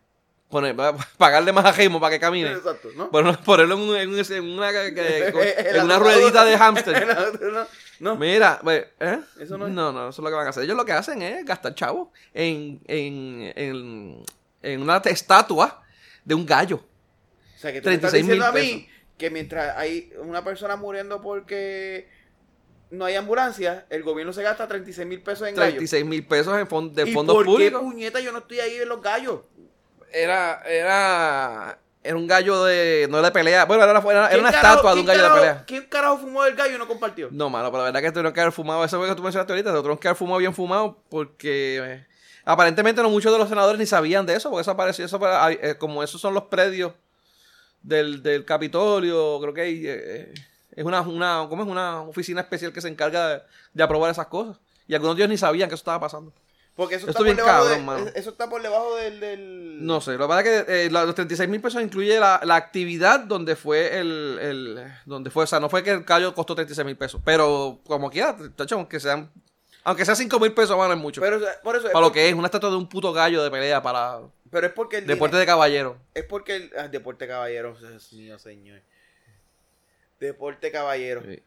Poner, 0.50 0.74
pagarle 1.18 1.52
más 1.52 1.66
a 1.66 1.72
Raymond 1.74 2.00
para 2.02 2.12
que 2.16 2.20
camine. 2.22 2.52
Exacto, 2.54 2.90
¿no? 2.96 3.10
Ponerlo, 3.12 3.38
ponerlo 3.44 3.76
en, 3.76 3.82
un- 3.82 3.96
en 3.98 4.10
un- 4.10 4.20
en 4.20 4.44
una, 4.58 4.70
en 5.96 6.00
ruedita 6.00 6.46
de 6.46 6.58
hámster. 6.58 7.06
no, 7.52 7.68
no. 8.00 8.16
Mira, 8.16 8.60
pues, 8.64 8.86
¿eh? 9.00 9.20
Eso 9.42 9.58
no 9.58 9.68
es- 9.68 9.74
no, 9.74 9.92
no, 9.92 10.10
eso 10.10 10.22
es 10.22 10.24
lo 10.24 10.30
que 10.30 10.36
van 10.36 10.48
a 10.48 10.50
hacer. 10.52 10.64
Ellos 10.64 10.78
lo 10.78 10.86
que 10.86 10.94
hacen 10.94 11.22
es 11.22 11.44
gastar 11.46 11.76
chavo 11.76 12.14
en, 12.34 12.80
en, 12.88 13.52
en, 13.58 14.24
en 14.62 14.82
una 14.82 14.98
estatua 15.04 15.84
de 16.24 16.34
un 16.36 16.46
gallo. 16.46 16.78
O 16.78 17.60
sea, 17.60 17.74
que 17.74 17.82
tú 17.82 17.90
me 17.90 17.96
estás 17.96 18.12
36 18.12 18.26
diciendo 18.26 18.46
a 18.46 18.52
mí 18.54 18.88
que 19.18 19.30
mientras 19.30 19.78
hay 19.78 20.12
una 20.22 20.44
persona 20.44 20.76
muriendo 20.76 21.22
porque 21.22 22.10
no 22.92 23.06
hay 23.06 23.16
ambulancia, 23.16 23.86
el 23.90 24.04
gobierno 24.04 24.32
se 24.32 24.44
gasta 24.44 24.68
36 24.68 25.08
mil 25.08 25.22
pesos 25.22 25.48
en 25.48 25.56
gallos. 25.56 25.72
36 25.74 26.06
mil 26.06 26.26
pesos 26.26 26.58
en 26.58 26.68
fon- 26.68 26.94
de 26.94 27.10
¿Y 27.10 27.14
fondos 27.14 27.36
por 27.36 27.46
qué 27.46 27.52
públicos. 27.52 27.82
puñeta 27.82 28.20
yo 28.20 28.32
no 28.32 28.38
estoy 28.40 28.60
ahí 28.60 28.76
en 28.78 28.88
los 28.90 29.02
gallos? 29.02 29.42
Era, 30.12 30.62
era, 30.66 31.80
era 32.04 32.16
un 32.16 32.28
gallo 32.28 32.64
de, 32.64 33.08
no 33.10 33.22
de 33.22 33.32
pelea. 33.32 33.66
Bueno, 33.66 33.84
era, 33.84 33.92
era, 34.00 34.10
era 34.10 34.28
¿Quién 34.30 34.40
una 34.40 34.52
carajo- 34.52 34.76
estatua 34.76 34.94
de 34.96 35.00
un 35.02 35.06
gallo 35.06 35.24
de 35.24 35.30
pelea. 35.32 35.64
¿Quién 35.68 35.86
carajo 35.88 36.18
fumó 36.20 36.44
del 36.44 36.56
gallo 36.56 36.76
y 36.76 36.78
no 36.78 36.88
compartió? 36.88 37.28
No, 37.32 37.50
mano, 37.50 37.70
pero 37.72 37.80
la 37.84 37.92
verdad 37.92 38.02
que 38.02 38.12
tuvieron 38.12 38.32
que 38.34 38.40
haber 38.40 38.54
fumado. 38.54 38.86
Eso 38.86 39.00
fue 39.00 39.10
que 39.10 39.16
tú 39.16 39.24
mencionaste 39.24 39.52
ahorita. 39.52 39.72
Tuvieron 39.74 39.98
que 39.98 40.08
haber 40.08 40.18
fumado 40.18 40.38
bien 40.38 40.54
fumado 40.54 41.04
porque 41.10 41.78
eh, 41.84 42.08
aparentemente 42.46 43.02
no 43.02 43.10
muchos 43.10 43.34
de 43.34 43.38
los 43.40 43.50
senadores 43.50 43.78
ni 43.80 43.86
sabían 43.86 44.26
de 44.26 44.36
eso. 44.36 44.50
Porque 44.50 44.62
eso 44.62 44.72
apareció, 44.72 45.04
eso, 45.04 45.20
para- 45.20 45.52
eh, 45.52 45.76
como 45.78 46.02
esos 46.04 46.22
son 46.22 46.34
los 46.34 46.44
predios 46.44 46.94
del, 47.82 48.22
del 48.24 48.46
Capitolio, 48.46 49.40
creo 49.42 49.54
que 49.54 49.62
hay, 49.62 49.84
eh, 49.86 50.34
es 50.72 50.86
una, 50.86 51.02
una, 51.02 51.46
¿cómo 51.50 51.64
es? 51.64 51.70
una 51.70 52.02
oficina 52.02 52.42
especial 52.42 52.72
que 52.74 52.82
se 52.82 52.88
encarga 52.90 53.28
de, 53.30 53.42
de 53.74 53.84
aprobar 53.84 54.12
esas 54.12 54.28
cosas. 54.28 54.58
Y 54.88 54.94
algunos 54.96 55.16
de 55.18 55.24
ellos 55.24 55.30
ni 55.32 55.38
sabían 55.38 55.68
que 55.70 55.76
eso 55.76 55.82
estaba 55.82 56.00
pasando. 56.00 56.32
Porque 56.76 56.94
eso 56.96 57.08
está, 57.08 57.18
por 57.18 57.26
bien 57.26 57.38
debajo 57.38 57.66
cabrón, 57.68 58.06
de- 58.06 58.20
eso 58.20 58.30
está 58.30 58.48
por 58.48 58.62
debajo 58.62 58.96
del... 58.98 59.20
del- 59.20 59.84
No 59.86 60.00
sé, 60.00 60.12
lo 60.12 60.26
que 60.26 60.28
pasa 60.28 60.42
es 60.42 60.64
que 60.66 60.86
eh, 60.86 60.90
los 60.92 61.16
36 61.16 61.50
mil 61.50 61.60
pesos 61.60 61.82
incluye 61.82 62.20
la, 62.20 62.40
la 62.44 62.56
actividad 62.56 63.22
donde 63.22 63.56
fue 63.56 63.98
el, 64.00 64.38
el- 64.40 64.94
donde 65.08 65.32
fue, 65.32 65.46
o 65.46 65.48
sea, 65.48 65.60
no 65.60 65.70
fue 65.70 65.82
que 65.84 65.90
el 65.90 66.06
callo 66.06 66.36
costó 66.36 66.54
36 66.54 66.86
mil 66.86 66.96
pesos, 66.96 67.20
pero 67.26 67.80
como 67.88 68.12
quiera, 68.12 68.38
tacho, 68.56 68.76
aunque 68.76 69.00
sean, 69.00 69.32
aunque 69.84 70.06
sea 70.06 70.16
5 70.16 70.40
mil 70.40 70.54
pesos, 70.54 70.78
van 70.78 70.92
a 70.92 70.96
mucho. 70.96 71.20
Pero 71.20 71.40
por 71.64 71.76
eso... 71.78 71.88
es 71.88 71.94
para 71.94 72.06
lo 72.06 72.12
que 72.12 72.30
es, 72.30 72.36
una 72.36 72.46
estatua 72.46 72.70
de 72.70 72.76
un 72.76 72.88
puto 72.88 73.12
gallo 73.12 73.42
de 73.44 73.50
pelea 73.50 73.82
para 73.82 74.20
Pero 74.52 74.68
es 74.68 74.74
porque 74.74 74.98
el 75.00 75.08
deporte 75.08 75.38
de 75.38 75.46
caballero. 75.46 75.98
Es 76.14 76.24
porque 76.24 76.56
el... 76.56 76.72
ah, 76.78 76.88
deporte 76.88 77.28
caballero, 77.28 77.76
mío, 78.14 78.40
señor. 78.40 78.82
Deporte 80.20 80.72
caballero. 80.72 81.22
Sí. 81.26 81.44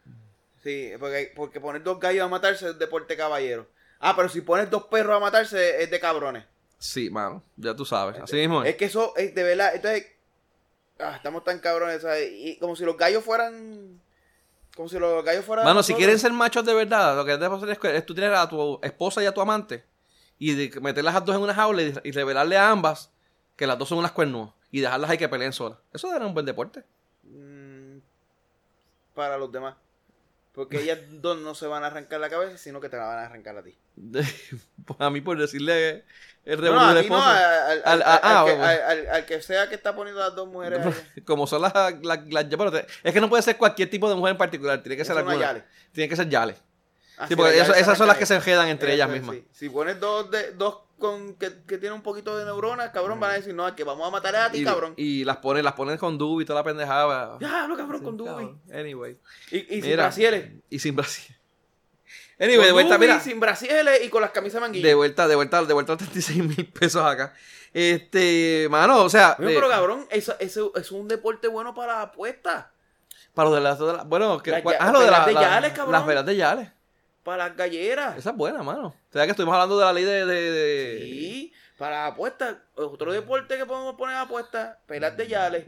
Sí, 0.63 0.91
porque, 0.99 1.31
porque 1.35 1.59
poner 1.59 1.81
dos 1.83 1.99
gallos 1.99 2.23
a 2.23 2.27
matarse 2.27 2.69
es 2.69 2.77
deporte 2.79 3.17
caballero. 3.17 3.67
Ah, 3.99 4.15
pero 4.15 4.29
si 4.29 4.41
pones 4.41 4.69
dos 4.69 4.85
perros 4.85 5.15
a 5.15 5.19
matarse 5.19 5.81
es 5.83 5.89
de 5.89 5.99
cabrones. 5.99 6.45
Sí, 6.77 7.09
mano, 7.09 7.43
ya 7.57 7.75
tú 7.75 7.85
sabes, 7.85 8.19
así 8.19 8.35
mismo. 8.37 8.63
Es 8.63 8.75
que 8.75 8.85
eso 8.85 9.15
es 9.15 9.33
de 9.35 9.43
verdad. 9.43 9.75
Entonces, 9.75 10.07
ah, 10.99 11.13
estamos 11.15 11.43
tan 11.43 11.59
cabrones, 11.59 12.01
¿sabes? 12.01 12.31
Y 12.33 12.57
como 12.57 12.75
si 12.75 12.85
los 12.85 12.97
gallos 12.97 13.23
fueran. 13.23 13.99
Como 14.75 14.87
si 14.87 14.97
los 14.99 15.23
gallos 15.25 15.45
fueran. 15.45 15.65
Mano, 15.65 15.83
si 15.83 15.93
quieren 15.93 16.17
ser 16.17 16.31
machos 16.31 16.65
de 16.65 16.73
verdad, 16.73 17.15
lo 17.15 17.25
que 17.25 17.37
debes 17.37 17.57
hacer 17.57 17.69
es, 17.71 17.79
que- 17.79 18.01
tú 18.03 18.13
tienes 18.15 18.37
a 18.37 18.47
tu 18.47 18.79
esposa 18.81 19.21
y 19.21 19.25
a 19.25 19.33
tu 19.33 19.41
amante 19.41 19.83
y 20.43 20.55
de- 20.55 20.81
meterlas 20.81 21.13
a 21.13 21.19
las 21.19 21.25
dos 21.25 21.35
en 21.35 21.41
una 21.43 21.53
jaula 21.53 21.83
y, 21.83 21.93
y 22.03 22.11
revelarle 22.11 22.57
a 22.57 22.71
ambas 22.71 23.11
que 23.55 23.67
las 23.67 23.77
dos 23.77 23.87
son 23.87 23.99
unas 23.99 24.11
cuernudas 24.11 24.53
y 24.71 24.79
dejarlas 24.81 25.11
ahí 25.11 25.17
que 25.19 25.29
peleen 25.29 25.53
solas. 25.53 25.77
Eso 25.93 26.11
era 26.15 26.25
un 26.25 26.33
buen 26.33 26.47
deporte. 26.47 26.83
Mm, 27.23 27.99
para 29.13 29.37
los 29.37 29.51
demás. 29.51 29.75
Porque 30.53 30.81
ellas 30.81 30.97
dos 31.21 31.37
no 31.39 31.53
se 31.53 31.67
van 31.67 31.83
a 31.83 31.87
arrancar 31.87 32.19
la 32.19 32.29
cabeza, 32.29 32.57
sino 32.57 32.81
que 32.81 32.89
te 32.89 32.97
la 32.97 33.03
van 33.05 33.19
a 33.19 33.25
arrancar 33.27 33.55
a 33.57 33.61
ti. 33.63 33.77
Pues 34.83 34.99
a 34.99 35.11
mí 35.11 35.21
por 35.21 35.37
decirle 35.37 36.05
el 36.43 36.55
No, 36.59 36.61
revolú 36.63 36.81
no, 36.81 36.93
de 36.95 37.07
no, 37.07 37.21
al, 37.23 37.35
al- 37.35 37.81
Al- 37.85 38.01
al- 38.01 38.01
ah, 38.23 38.39
al 38.41 38.45
que, 38.47 38.51
al- 38.53 39.07
al- 39.09 39.25
que 39.27 39.41
sea 39.43 39.69
que 39.69 39.75
está 39.75 39.95
poniendo 39.95 40.23
a 40.23 40.27
las 40.29 40.35
dos 40.35 40.47
mujeres. 40.47 40.79
Como 41.25 41.45
son 41.45 41.61
las, 41.61 41.71
las, 42.01 42.19
es 43.03 43.13
que 43.13 43.21
no 43.21 43.29
puede 43.29 43.43
ser 43.43 43.57
cualquier 43.57 43.91
tipo 43.91 44.09
de 44.09 44.15
mujer 44.15 44.31
en 44.31 44.37
particular, 44.39 44.81
tiene 44.81 44.97
que 44.97 45.05
ser 45.05 45.23
yales. 45.23 45.63
Tiene 45.91 46.09
que 46.09 46.15
ser 46.15 46.27
yales. 46.29 46.57
Sí, 47.27 47.35
porque 47.35 47.57
las 47.57 47.69
eso- 47.69 47.73
esas 47.77 47.97
son 47.97 48.07
las 48.07 48.17
que 48.17 48.25
se 48.25 48.35
enredan 48.35 48.67
entre 48.67 48.93
ellas 48.93 49.09
Eso, 49.09 49.17
mismas. 49.17 49.35
sí. 49.35 49.47
Si 49.51 49.69
pones 49.69 49.99
dos, 49.99 50.29
de, 50.31 50.51
dos 50.53 50.79
con, 50.99 51.33
que, 51.35 51.63
que 51.67 51.77
tienen 51.77 51.93
un 51.93 52.01
poquito 52.03 52.37
de 52.37 52.45
neuronas, 52.45 52.91
cabrón, 52.91 53.19
van 53.19 53.31
a 53.31 53.33
decir, 53.33 53.53
no, 53.55 53.67
es 53.67 53.73
que 53.73 53.83
vamos 53.83 54.07
a 54.07 54.11
matar 54.11 54.35
a 54.35 54.51
ti, 54.51 54.59
Y, 54.59 54.63
cabrón. 54.63 54.93
y 54.97 55.23
las 55.25 55.37
ponen, 55.37 55.63
las 55.63 55.73
ponen 55.73 55.97
con 55.97 56.17
dub 56.17 56.41
y 56.41 56.45
toda 56.45 56.59
la 56.59 56.63
pendejada. 56.63 57.37
Ya, 57.39 57.63
hablo, 57.63 57.75
cabrón, 57.75 58.03
con 58.03 58.17
Dubi. 58.17 58.55
Anyway. 58.73 59.17
Y, 59.51 59.57
y 59.57 59.81
sin 59.81 59.89
Mira, 59.91 60.03
brasieles. 60.03 60.51
Y 60.69 60.79
sin 60.79 60.95
Brasil. 60.95 61.35
Anyway, 62.39 62.57
de 62.57 62.65
Con 62.67 62.73
vuelta, 62.73 62.95
Dubi, 62.97 63.07
mira. 63.07 63.19
sin 63.19 63.39
brasieles 63.39 64.03
y 64.03 64.09
con 64.09 64.21
las 64.21 64.31
camisas 64.31 64.61
manguillas. 64.61 64.87
De 64.87 64.93
vuelta, 64.95 65.27
de 65.27 65.35
vuelta, 65.35 65.63
de 65.63 65.73
vuelta 65.73 65.93
a 65.93 65.97
36 65.97 66.43
mil 66.43 66.65
pesos 66.71 67.03
acá. 67.05 67.33
Este, 67.73 68.67
mano, 68.69 69.03
o 69.03 69.09
sea. 69.09 69.35
De- 69.39 69.45
pero 69.53 69.69
cabrón, 69.69 70.05
eso, 70.09 70.35
eso, 70.39 70.71
eso 70.75 70.79
es 70.79 70.91
un 70.91 71.07
deporte 71.07 71.47
bueno 71.47 71.73
para 71.73 71.93
la 71.97 72.01
apuesta. 72.03 72.71
para 73.33 73.49
lo 73.49 73.55
de 73.55 73.61
las. 73.61 73.79
de 73.79 73.93
las- 73.93 74.05
bueno, 74.07 74.41
que, 74.41 74.51
Las 74.51 74.61
¿cuál- 74.61 74.75
ya- 74.77 74.87
ah, 74.87 74.91
lo 74.91 74.99
de 74.99 75.05
pelas 75.05 75.19
la- 75.21 75.25
de 75.27 75.33
la- 75.33 75.41
Yales, 75.41 75.71
cabrón. 75.73 75.91
Las 75.93 76.05
velas 76.05 76.25
de 76.25 76.35
Yales. 76.35 76.69
Para 77.23 77.47
las 77.49 77.57
galleras. 77.57 78.17
Esa 78.17 78.31
es 78.31 78.35
buena, 78.35 78.63
mano. 78.63 78.87
O 78.87 79.13
sea, 79.13 79.25
que 79.25 79.31
estuvimos 79.31 79.53
hablando 79.53 79.77
de 79.77 79.85
la 79.85 79.93
ley 79.93 80.03
de. 80.03 80.25
de- 80.25 80.51
de- 80.51 80.99
Sí, 81.01 81.53
para 81.77 82.01
la 82.01 82.05
apuesta. 82.07 82.63
Otro 82.75 83.11
deporte 83.13 83.57
que 83.57 83.65
podemos 83.65 83.95
poner 83.95 84.15
a 84.15 84.21
apuesta, 84.21 84.79
pelas 84.87 85.15
de 85.17 85.27
yales. 85.27 85.65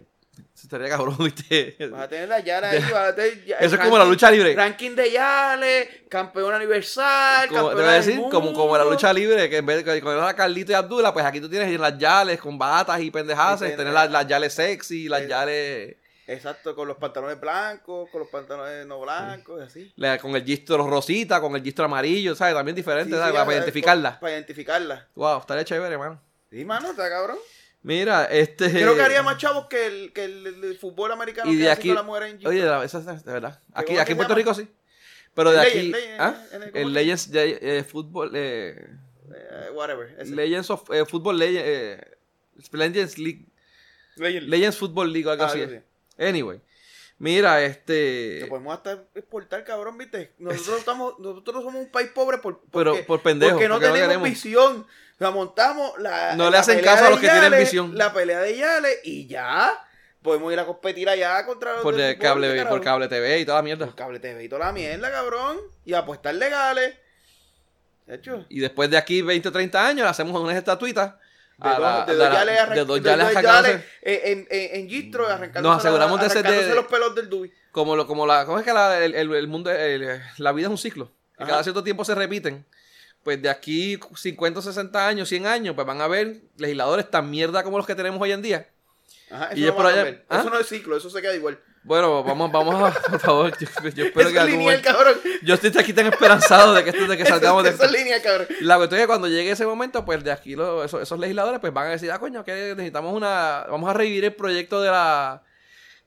Eso 0.56 0.64
estaría 0.64 0.90
cabrón, 0.90 1.16
¿viste? 1.20 1.76
Vas 1.92 2.02
a 2.04 2.08
tener 2.08 2.28
la 2.30 2.40
Yale 2.40 2.68
ahí, 2.68 2.80
vas 2.92 3.10
a 3.10 3.16
tener 3.16 3.44
Eso 3.60 3.76
es 3.76 3.82
como 3.82 3.98
la 4.00 4.06
lucha 4.06 4.32
libre. 4.32 4.56
Ranking 4.56 4.96
de 4.96 5.12
Yale, 5.12 6.06
campeón 6.10 6.54
universal, 6.56 7.48
Como, 7.50 7.60
te 7.62 7.66
campeón 7.68 7.76
voy 7.76 7.84
a 7.84 7.92
del 7.98 8.06
decir, 8.06 8.22
como, 8.32 8.54
como 8.54 8.78
la 8.78 8.84
lucha 8.84 9.14
libre, 9.14 9.50
que 9.50 9.58
en 9.58 9.66
vez 9.66 9.84
de 9.86 10.02
con 10.02 10.24
a 10.24 10.34
Carlito 10.36 10.72
y 10.72 10.76
Abdullah, 10.76 11.14
pues 11.14 11.26
aquí 11.26 11.40
tú 11.40 11.50
tienes 11.50 11.80
las 11.80 11.98
yales 11.98 12.40
con 12.40 12.58
batas 12.58 13.00
y 13.02 13.12
pendejadas, 13.12 13.60
tener 13.60 13.94
las, 13.94 14.10
las 14.12 14.28
yales 14.28 14.54
sexy, 14.54 15.08
las 15.08 15.22
Eh, 15.22 15.28
yales 15.28 15.96
Exacto, 16.28 16.74
con 16.76 16.88
los 16.88 16.98
pantalones 16.98 17.40
blancos, 17.40 18.10
con 18.10 18.22
los 18.22 18.30
pantalones 18.30 18.86
no 18.88 19.02
blancos, 19.02 19.60
y 19.60 19.64
así. 19.66 19.94
la- 19.98 20.18
con 20.18 20.36
el 20.36 20.44
gistro 20.46 20.88
rosita, 20.88 21.42
con 21.42 21.56
el 21.56 21.62
gistro 21.64 21.86
amarillo, 21.86 22.34
¿sabes? 22.36 22.54
También 22.56 22.76
diferente, 22.76 23.12
Sí, 23.12 23.18
¿sabes? 23.20 23.34
sí, 23.34 23.38
para, 23.38 23.52
eh, 23.52 23.56
identificarla. 23.58 24.20
Para 24.20 24.34
identificarla. 24.34 25.08
Wow, 25.16 25.40
estaría 25.40 25.66
chévere, 25.66 25.94
hermano. 25.94 26.22
Sí, 26.50 26.64
mano, 26.64 26.92
está 26.92 27.10
cabrón. 27.10 27.38
Mira, 27.82 28.26
este... 28.26 28.72
Creo 28.72 28.96
que 28.96 29.02
haría 29.02 29.22
más 29.24 29.38
chavos 29.38 29.66
que 29.68 29.86
el, 29.88 30.14
que 30.14 30.24
el, 30.24 30.48
el 30.64 30.78
fútbol 30.78 31.12
americano 31.12 31.52
Y 31.52 31.58
que 31.58 31.64
de 31.64 31.70
hace 31.72 31.80
aquí... 31.82 31.88
con 31.90 31.96
la 31.98 32.04
mujer 32.04 32.24
en 32.24 32.48
Oye, 32.48 32.86
esa 32.86 33.00
es 33.00 33.26
de 33.26 33.32
verdad. 33.34 33.60
Aquí, 33.74 33.88
¿Cómo 33.88 33.98
es 33.98 34.02
aquí 34.04 34.12
en 34.12 34.16
que 34.16 34.16
Puerto 34.16 34.36
Rico 34.36 34.54
sí. 34.54 34.68
Pero 35.34 35.52
de 35.52 35.58
El 35.62 35.68
aquí... 35.68 35.92
Legend, 35.92 36.22
¿ah? 36.22 36.44
¿cómo 36.52 36.64
El 36.64 36.88
es? 36.88 36.94
Legends 36.94 37.32
de 37.32 37.60
eh, 37.62 37.84
fútbol... 37.84 38.32
Eh, 38.34 38.88
Eh, 39.36 39.70
whatever. 39.74 40.16
ese. 40.18 40.34
Legends 40.34 40.70
of... 40.70 40.90
Eh, 40.92 41.06
Football 41.06 41.38
Legends... 41.40 41.64
Eh, 41.68 42.18
Legends 42.72 43.18
League... 43.18 43.46
Legend. 44.16 44.48
Legends 44.48 44.78
Football 44.78 45.12
League 45.12 45.30
algo 45.30 45.44
Ah, 45.44 45.48
así. 45.48 45.62
así. 45.64 45.80
Anyway. 46.18 46.62
Mira, 47.18 47.62
este... 47.62 48.46
Podemos 48.50 48.74
hasta 48.74 49.04
exportar, 49.16 49.64
cabrón, 49.64 49.98
¿viste? 49.98 50.34
Nosotros 50.40 50.80
estamos, 50.80 51.20
nosotros 51.20 51.64
somos 51.64 51.82
un 51.82 51.92
país 51.92 52.10
pobre 52.14 52.40
por, 52.40 52.62
Pero 52.72 52.92
porque, 52.92 53.04
por 53.04 53.22
pendejo, 53.22 53.54
porque 53.54 53.70
no 53.70 53.76
porque 53.76 54.00
tenemos 54.00 54.28
visión. 54.28 54.86
Sea, 55.18 55.32
montamos 55.32 55.98
la. 56.00 56.36
No 56.36 56.46
le 56.46 56.52
la 56.52 56.60
hacen 56.60 56.80
caso 56.82 57.06
a 57.06 57.10
los 57.12 57.20
que 57.20 57.30
tienen 57.30 57.58
visión. 57.58 57.98
La 57.98 58.12
pelea 58.12 58.40
de 58.42 58.58
Yale 58.58 59.00
y 59.04 59.28
ya. 59.28 59.72
Podemos 60.22 60.52
ir 60.54 60.60
a 60.60 60.66
competir 60.66 61.10
allá 61.10 61.46
contra 61.46 61.74
los 61.74 61.82
Por, 61.82 61.96
del 61.96 62.18
cable, 62.18 62.66
por 62.66 62.82
cable 62.82 63.10
TV 63.10 63.40
y 63.40 63.46
toda 63.46 63.58
la 63.58 63.64
mierda. 63.64 63.86
Por 63.86 63.96
cable 63.96 64.20
TV 64.20 64.44
y 64.44 64.50
toda 64.50 64.68
la 64.68 64.72
mierda, 64.72 65.12
cabrón. 65.12 65.58
Y 65.86 65.94
apuestar 65.94 66.34
legales. 66.36 66.96
De 68.06 68.16
hecho. 68.16 68.46
Y 68.50 68.60
después 68.60 68.90
de 68.90 68.98
aquí 68.98 69.22
20 69.22 69.50
o 69.50 69.52
30 69.52 69.86
años, 69.86 70.04
le 70.04 70.10
hacemos 70.10 70.40
unas 70.42 70.56
estatuitas. 70.56 71.16
De 71.58 71.70
a 71.70 71.80
dos, 71.80 72.08
de 72.08 72.16
dos 72.16 72.30
la- 72.30 72.34
yales 72.46 72.70
de 72.72 72.86
dos 72.86 73.04
de 73.04 73.10
yales 73.10 73.26
dos 73.28 73.36
arrancándose. 73.38 73.72
yales, 73.72 73.86
en, 74.02 74.48
en, 74.50 74.76
en 74.82 74.90
Gistro 74.90 75.28
arrancándose, 75.28 75.62
Nos 75.76 75.78
aseguramos 75.86 76.20
de 76.20 76.26
la- 76.28 76.34
ser 76.34 76.42
de- 76.44 76.48
arrancándose 76.50 76.76
los 76.76 76.88
pelos 76.88 77.16
del 77.16 77.30
Dubi. 77.30 77.54
Como, 77.72 77.96
lo, 77.96 78.06
como 78.08 78.26
la. 78.28 78.46
¿Cómo 78.46 78.60
es 78.60 78.66
que 78.66 78.74
la, 78.74 79.04
el, 79.04 79.14
el- 79.16 79.48
mundo. 79.48 79.72
el- 79.72 80.22
la 80.38 80.52
vida 80.52 80.68
es 80.68 80.72
un 80.72 80.78
ciclo? 80.78 81.12
Ajá. 81.38 81.50
cada 81.50 81.64
cierto 81.64 81.84
tiempo 81.84 82.04
se 82.06 82.14
repiten. 82.16 82.66
Pues 83.24 83.42
de 83.42 83.50
aquí 83.50 83.98
50, 84.16 84.62
60 84.62 85.08
años, 85.08 85.30
100 85.30 85.46
años, 85.48 85.76
pues 85.76 85.88
van 85.88 86.02
a 86.02 86.04
haber 86.04 86.42
legisladores 86.58 87.10
tan 87.10 87.30
mierda 87.30 87.64
como 87.64 87.78
los 87.78 87.88
que 87.88 87.96
tenemos 87.96 88.22
hoy 88.22 88.32
en 88.34 88.42
día. 88.42 88.68
Ajá, 89.32 89.50
Y 89.56 89.60
eso, 89.60 89.62
es 89.62 89.68
no 89.68 89.76
por 89.76 89.86
va 89.86 89.90
a 89.90 89.94
allá- 89.94 90.04
cambiar. 90.04 90.26
¿Ah? 90.30 90.40
eso 90.42 90.50
no 90.50 90.60
es 90.60 90.68
ciclo, 90.68 90.98
eso 90.98 91.10
se 91.10 91.22
queda 91.22 91.34
igual. 91.34 91.60
Bueno, 91.84 92.24
vamos, 92.24 92.52
vamos 92.52 92.76
a. 92.82 92.92
Por 93.12 93.20
favor, 93.20 93.52
yo, 93.58 93.68
yo 93.90 94.06
espero 94.06 94.22
Eso 94.22 94.30
que 94.30 94.36
es 94.36 94.38
algún 94.38 94.60
lineal, 94.60 94.82
cabrón. 94.82 95.16
Yo 95.44 95.54
estoy 95.56 95.72
aquí 95.78 95.92
tan 95.94 96.06
esperanzado 96.08 96.74
de 96.74 96.84
que, 96.84 96.92
esto- 96.92 97.08
de 97.08 97.18
que 97.18 97.26
salgamos 97.26 97.64
de 97.64 97.72
eso, 97.72 97.84
esto. 97.84 97.94
es 97.96 98.02
lineal, 98.02 98.22
cabrón. 98.22 98.48
La 98.62 98.78
cuestión 98.78 99.00
es 99.00 99.04
que 99.04 99.08
cuando 99.08 99.28
llegue 99.28 99.52
ese 99.52 99.66
momento, 99.66 100.06
pues 100.06 100.24
de 100.24 100.32
aquí 100.32 100.56
lo- 100.56 100.84
esos, 100.84 101.02
esos 101.02 101.20
legisladores 101.20 101.60
pues 101.60 101.74
van 101.74 101.88
a 101.88 101.90
decir, 101.92 102.10
ah, 102.12 102.20
coño, 102.20 102.44
que 102.44 102.54
necesitamos 102.76 103.14
una... 103.14 103.66
Vamos 103.70 103.90
a 103.90 103.94
revivir 103.94 104.24
el 104.26 104.34
proyecto 104.34 104.82
de 104.82 104.90
la 104.92 105.42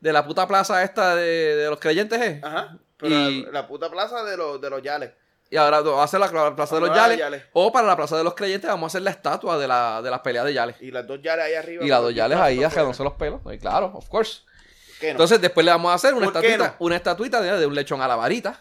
de 0.00 0.12
la 0.12 0.24
puta 0.26 0.46
plaza 0.46 0.82
esta 0.82 1.16
de, 1.16 1.56
de 1.56 1.68
los 1.70 1.78
creyentes, 1.80 2.20
¿eh? 2.20 2.40
Ajá. 2.42 2.76
Pero 2.98 3.14
Y- 3.14 3.42
la, 3.44 3.50
la 3.52 3.66
puta 3.66 3.90
plaza 3.90 4.24
de 4.24 4.36
los, 4.36 4.60
de 4.60 4.70
los 4.70 4.82
Yales. 4.82 5.10
Y 5.50 5.56
ahora 5.56 5.80
va 5.80 6.00
a 6.00 6.04
hacer 6.04 6.18
la, 6.20 6.26
la 6.32 6.56
plaza 6.56 6.74
de 6.76 6.80
los 6.82 6.90
a 6.90 6.94
Yales. 6.94 7.18
Yales. 7.18 7.42
O 7.52 7.70
para 7.72 7.86
la 7.86 7.96
plaza 7.96 8.16
de 8.16 8.24
los 8.24 8.34
creyentes 8.34 8.68
vamos 8.68 8.84
a 8.84 8.88
hacer 8.88 9.02
la 9.02 9.10
estatua 9.10 9.56
de, 9.58 9.68
la, 9.68 10.00
de 10.02 10.10
las 10.10 10.20
peleas 10.20 10.44
de 10.44 10.52
Yales. 10.54 10.76
Y 10.80 10.90
las 10.90 11.06
dos 11.06 11.20
Yales 11.22 11.44
ahí 11.46 11.54
arriba. 11.54 11.84
Y 11.84 11.88
las 11.88 12.00
dos 12.02 12.14
Yales 12.14 12.38
ahí 12.38 12.62
ajándose 12.64 13.02
los 13.04 13.12
pelos. 13.14 13.40
Y 13.52 13.58
claro, 13.58 13.92
of 13.94 14.08
course. 14.08 14.40
¿Qué 15.00 15.06
no? 15.06 15.10
Entonces 15.12 15.40
después 15.40 15.64
le 15.64 15.72
vamos 15.72 15.90
a 15.90 15.94
hacer 15.94 16.14
una 16.14 16.26
¿Por 16.30 16.40
qué 16.40 16.48
estatuita, 16.52 16.76
no? 16.78 16.86
una 16.86 16.96
estatuita 16.96 17.40
de, 17.40 17.58
de 17.60 17.66
un 17.66 17.74
lechón 17.74 18.00
a 18.02 18.08
la 18.08 18.16
varita. 18.16 18.60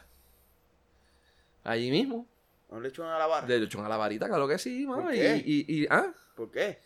Allí 1.64 1.90
mismo. 1.90 2.28
no 2.70 2.80
le 2.80 2.90
echan 2.90 3.06
a 3.08 3.18
la 3.18 3.26
barra. 3.28 3.48
De 3.48 3.60
lechón 3.60 3.86
a 3.86 3.90
la 3.90 3.98
varita, 3.98 4.28
claro 4.28 4.48
que 4.48 4.58
sí, 4.58 4.86
mano. 4.86 5.04
¿Por 5.04 5.12
qué? 5.14 5.42
y, 5.46 5.82
y- 5.84 5.88
¿ah? 5.90 6.08
¿Por 6.36 6.52
qué? 6.52 6.80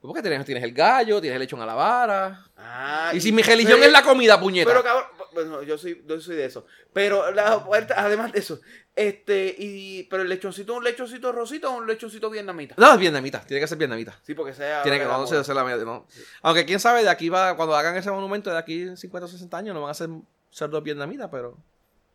Porque 0.00 0.22
tienes, 0.22 0.44
tienes 0.44 0.62
el 0.62 0.72
gallo, 0.72 1.20
tienes 1.20 1.34
el 1.36 1.40
lechón 1.40 1.60
a 1.60 1.66
la 1.66 1.74
vara. 1.74 2.44
Ah, 2.56 3.10
Y 3.12 3.20
si 3.20 3.32
mi 3.32 3.42
religión 3.42 3.74
pero- 3.78 3.86
es 3.86 3.92
la 3.92 4.02
comida, 4.02 4.38
puñeta. 4.38 4.70
Pero 4.70 4.84
cabrón, 4.84 5.06
bueno, 5.32 5.62
yo 5.62 5.76
soy, 5.76 6.04
yo 6.06 6.20
soy 6.20 6.36
de 6.36 6.44
eso. 6.44 6.64
Pero 6.92 7.30
la 7.32 7.64
puerta, 7.64 7.94
además 7.98 8.32
de 8.32 8.38
eso, 8.38 8.60
este, 8.96 9.54
y 9.58 10.04
pero 10.04 10.22
el 10.22 10.28
lechoncito 10.30 10.72
es 10.72 10.78
un 10.78 10.84
lechoncito 10.84 11.30
rosito 11.30 11.70
o 11.70 11.76
un 11.76 11.86
lechoncito 11.86 12.30
vietnamita. 12.30 12.74
No, 12.78 12.94
es 12.94 12.98
vietnamita, 12.98 13.40
tiene 13.44 13.60
que 13.60 13.68
ser 13.68 13.76
vietnamita. 13.78 14.18
Sí, 14.22 14.34
porque 14.34 14.54
sea. 14.54 14.82
Tiene 14.82 14.98
que 14.98 15.04
no, 15.04 15.10
la 15.20 15.26
se 15.26 15.54
media- 15.54 15.84
no. 15.84 16.06
Aunque 16.42 16.64
quién 16.64 16.80
sabe, 16.80 17.02
de 17.02 17.10
aquí 17.10 17.28
va, 17.28 17.54
cuando 17.56 17.76
hagan 17.76 17.94
ese 17.96 18.10
monumento, 18.10 18.50
de 18.50 18.58
aquí 18.58 18.96
50 18.96 19.26
o 19.26 19.28
60 19.28 19.56
años, 19.58 19.74
no 19.74 19.82
van 19.82 19.90
a 19.90 19.94
ser 19.94 20.08
cerdos 20.50 20.82
vietnamitas, 20.82 21.28
pero. 21.30 21.58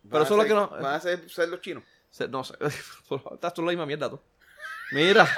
Pero 0.02 0.12
Van 0.12 0.22
a 0.22 0.26
eso 0.26 0.34
es 0.34 0.38
lo 0.38 0.44
ser- 0.44 0.48
que 0.50 0.56
no. 0.56 0.70
Van 0.82 0.96
a 0.96 1.00
ser, 1.00 1.50
los 1.50 1.62
chinos. 1.62 1.84
No 2.30 2.44
sé. 2.44 2.56
Estás 3.34 3.54
tú 3.54 3.62
la 3.62 3.70
misma 3.72 3.86
mierda, 3.86 4.10
tú. 4.10 4.20
Mira. 4.92 5.30